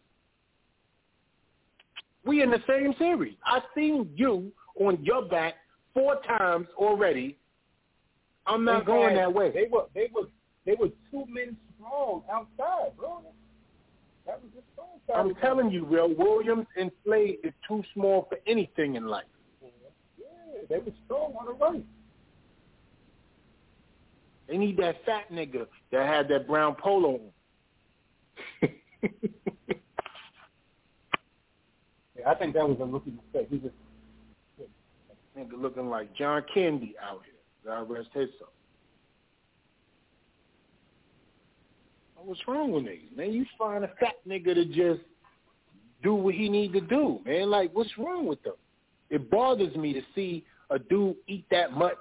We 2.25 2.43
in 2.43 2.51
the 2.51 2.62
same 2.69 2.94
series. 2.99 3.35
I 3.44 3.60
seen 3.75 4.10
you 4.15 4.52
on 4.78 5.02
your 5.02 5.23
back 5.23 5.55
four 5.94 6.17
times 6.27 6.69
already. 6.77 7.36
I'm 8.47 8.65
not 8.65 8.81
They 8.81 8.86
going 8.86 9.09
had- 9.10 9.19
that 9.19 9.35
way. 9.35 9.51
They 9.51 9.67
were 9.70 9.86
they 9.94 10.09
were 10.15 10.28
they 10.67 10.75
were 10.75 10.89
two 11.10 11.25
men 11.28 11.57
strong 11.81 12.23
outside, 12.31 12.97
bro. 12.97 13.23
That 14.26 14.41
was 14.42 14.50
strong 14.73 14.89
side. 15.07 15.17
I'm 15.17 15.34
telling 15.36 15.70
you, 15.70 15.84
Will, 15.84 16.15
Williams 16.15 16.67
and 16.76 16.91
Slade 17.05 17.39
is 17.42 17.52
too 17.67 17.83
small 17.94 18.26
for 18.28 18.39
anything 18.47 18.97
in 18.97 19.07
life. 19.07 19.25
Yeah, 19.62 20.26
they 20.68 20.78
were 20.78 20.92
strong 21.07 21.34
on 21.39 21.47
the 21.47 21.52
right. 21.52 21.84
They 24.49 24.57
need 24.57 24.76
that 24.78 25.05
fat 25.07 25.33
nigga 25.33 25.67
that 25.92 26.07
had 26.07 26.28
that 26.28 26.47
brown 26.47 26.75
polo 26.75 27.20
on. 28.62 28.70
Yeah, 32.18 32.31
I 32.31 32.34
think 32.34 32.55
that 32.55 32.68
was 32.68 32.76
a 32.81 32.84
rookie 32.84 33.12
mistake. 33.12 33.49
He 33.50 33.59
just 33.59 33.75
Nigga 35.39 35.60
looking 35.60 35.89
like 35.89 36.15
John 36.17 36.44
Candy 36.52 36.94
out 37.02 37.23
here. 37.25 37.34
God 37.65 37.89
rest 37.89 38.09
his 38.12 38.28
soul. 38.39 38.49
What's 42.25 42.41
wrong 42.47 42.73
with 42.73 42.85
niggas, 42.85 43.17
man? 43.17 43.33
You 43.33 43.47
find 43.59 43.85
a 43.85 43.89
fat 44.01 44.15
nigga 44.29 44.55
to 44.55 44.65
just 44.67 45.01
do 46.03 46.15
what 46.15 46.35
he 46.35 46.49
need 46.49 46.73
to 46.75 46.81
do, 46.81 47.21
man. 47.25 47.51
Like, 47.51 47.71
what's 47.75 47.91
wrong 47.99 48.27
with 48.27 48.43
them? 48.43 48.55
It 49.11 49.31
bothers 49.31 49.75
me 49.77 49.93
to 49.93 50.03
see 50.15 50.45
a 50.71 50.79
dude 50.79 51.17
eat 51.27 51.45
that 51.51 51.73
much, 51.73 51.99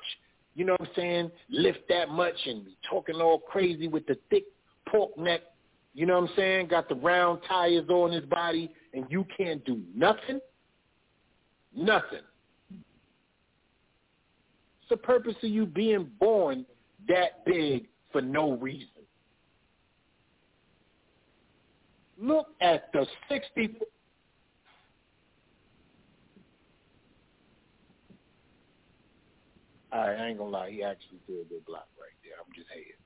you 0.55 0.65
know 0.65 0.73
what 0.73 0.89
I'm 0.89 0.95
saying, 0.95 1.31
lift 1.49 1.79
that 1.89 2.09
much 2.09 2.35
and 2.45 2.65
be 2.65 2.77
talking 2.89 3.15
all 3.15 3.39
crazy 3.39 3.87
with 3.87 4.05
the 4.05 4.17
thick 4.29 4.43
pork 4.87 5.17
neck, 5.17 5.41
you 5.93 6.05
know 6.05 6.19
what 6.19 6.29
I'm 6.29 6.35
saying, 6.35 6.67
got 6.67 6.87
the 6.87 6.95
round 6.95 7.41
tires 7.47 7.89
on 7.89 8.11
his 8.11 8.25
body, 8.25 8.71
and 8.93 9.05
you 9.09 9.25
can't 9.35 9.63
do 9.65 9.81
nothing? 9.95 10.39
Nothing. 11.75 12.21
What's 14.79 14.89
the 14.89 14.97
purpose 14.97 15.35
of 15.43 15.49
you 15.49 15.65
being 15.65 16.09
born 16.19 16.65
that 17.07 17.45
big 17.45 17.87
for 18.11 18.21
no 18.21 18.53
reason? 18.53 18.87
Look 22.21 22.47
at 22.61 22.91
the 22.93 23.07
60. 23.29 23.79
I 29.91 30.13
ain't 30.27 30.39
gonna 30.39 30.51
lie. 30.51 30.71
He 30.71 30.83
actually 30.83 31.19
did 31.27 31.41
a 31.41 31.49
good 31.49 31.65
block 31.65 31.87
right 31.99 32.15
there. 32.23 32.35
I'm 32.39 32.53
just 32.55 32.69
hating. 32.73 32.99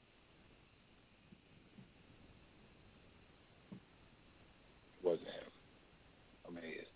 Wasn't 5.04 5.28
him. 5.28 5.52
I'm 6.48 6.56
hating. 6.56 6.92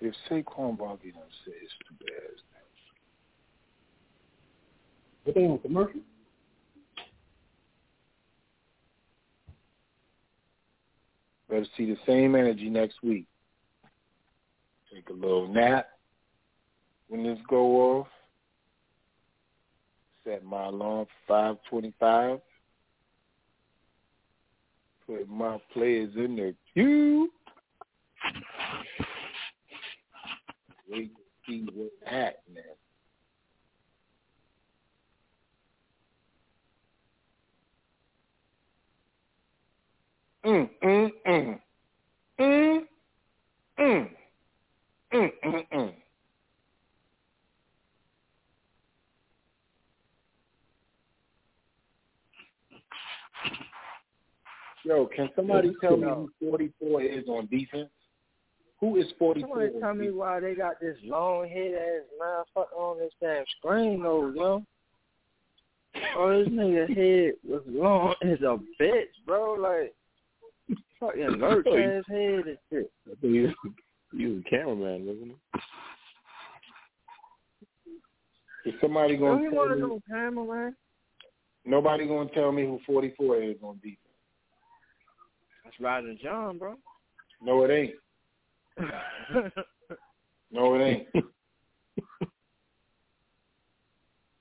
If 0.00 0.14
Saquon 0.30 0.78
Barkley 0.78 1.12
don't 1.12 1.24
say 1.44 1.52
it's 1.62 1.72
too 1.86 2.04
bad, 2.04 2.42
but 5.24 5.34
they 5.34 5.44
in 5.44 5.58
commercial? 5.58 6.00
better 11.50 11.66
see 11.76 11.84
the 11.84 11.98
same 12.06 12.34
energy 12.34 12.70
next 12.70 13.02
week. 13.02 13.26
Take 14.92 15.08
a 15.10 15.12
little 15.12 15.48
nap 15.48 15.88
when 17.08 17.24
this 17.24 17.38
go 17.48 17.98
off. 17.98 18.06
Set 20.24 20.44
my 20.44 20.66
alarm 20.66 21.06
for 21.06 21.34
five 21.34 21.56
twenty-five. 21.68 22.40
Put 25.06 25.28
my 25.28 25.58
players 25.72 26.12
in 26.16 26.36
the 26.36 26.54
queue. 26.72 27.30
Wait 30.90 31.12
to 31.16 31.22
see 31.46 31.66
what 31.74 31.90
happens. 32.06 32.58
Mm, 40.46 40.70
mm, 40.84 41.10
mm. 41.28 41.60
Mm, 42.40 42.80
mm. 43.80 44.08
Mm, 45.14 45.30
mm, 45.44 45.64
mm. 45.74 45.94
Yo, 54.84 55.06
can 55.14 55.28
somebody 55.36 55.72
tell 55.80 55.96
me 55.96 56.06
who 56.08 56.30
44 56.50 57.02
is 57.02 57.24
on 57.28 57.46
defense? 57.50 57.90
Who 58.80 58.96
is 58.96 59.06
44? 59.18 59.48
Somebody 59.48 59.80
tell 59.80 59.94
me 59.94 60.10
why 60.10 60.40
they 60.40 60.54
got 60.54 60.80
this 60.80 60.96
long 61.04 61.48
head 61.48 61.72
ass 61.74 62.04
motherfucker 62.20 62.78
on 62.78 62.98
this 62.98 63.12
damn 63.20 63.44
screen 63.58 64.02
though, 64.02 64.32
yo. 64.34 64.64
Oh, 66.16 66.38
this 66.38 66.48
nigga 66.48 66.88
head 66.88 67.34
was 67.46 67.62
long 67.66 68.14
as 68.22 68.40
a 68.40 68.58
bitch, 68.80 69.10
bro. 69.26 69.54
Like 69.54 69.94
fucking 70.98 71.22
lurch 71.38 71.66
ass 71.66 72.04
head 72.08 72.46
and 72.46 72.58
shit. 72.70 72.90
I 73.06 73.14
think 73.20 73.34
he, 73.34 74.18
he 74.18 74.26
was 74.26 74.42
a 74.46 74.50
cameraman, 74.50 75.06
wasn't 75.06 75.32
he? 78.64 78.70
Is 78.70 78.74
somebody 78.80 79.16
Don't 79.16 79.36
gonna 79.36 79.42
you 79.42 79.50
tell 79.50 79.58
want 79.58 79.72
to 79.72 79.78
know 79.78 80.00
cameraman? 80.08 80.76
Nobody 81.66 82.06
gonna 82.06 82.30
tell 82.30 82.52
me 82.52 82.62
who 82.64 82.80
44 82.86 83.42
is 83.42 83.56
on 83.62 83.76
defense. 83.76 83.98
That's 85.64 85.76
Rodney 85.80 86.18
John, 86.22 86.58
bro. 86.58 86.76
No, 87.42 87.64
it 87.64 87.70
ain't. 87.70 87.94
No, 90.50 90.74
it 90.74 90.80
ain't. 90.82 91.08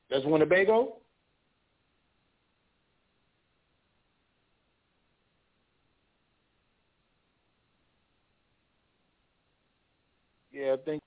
That's 0.09 0.25
Winnebago. 0.25 0.97
Yeah, 10.51 10.73
I 10.73 10.77
think 10.85 11.01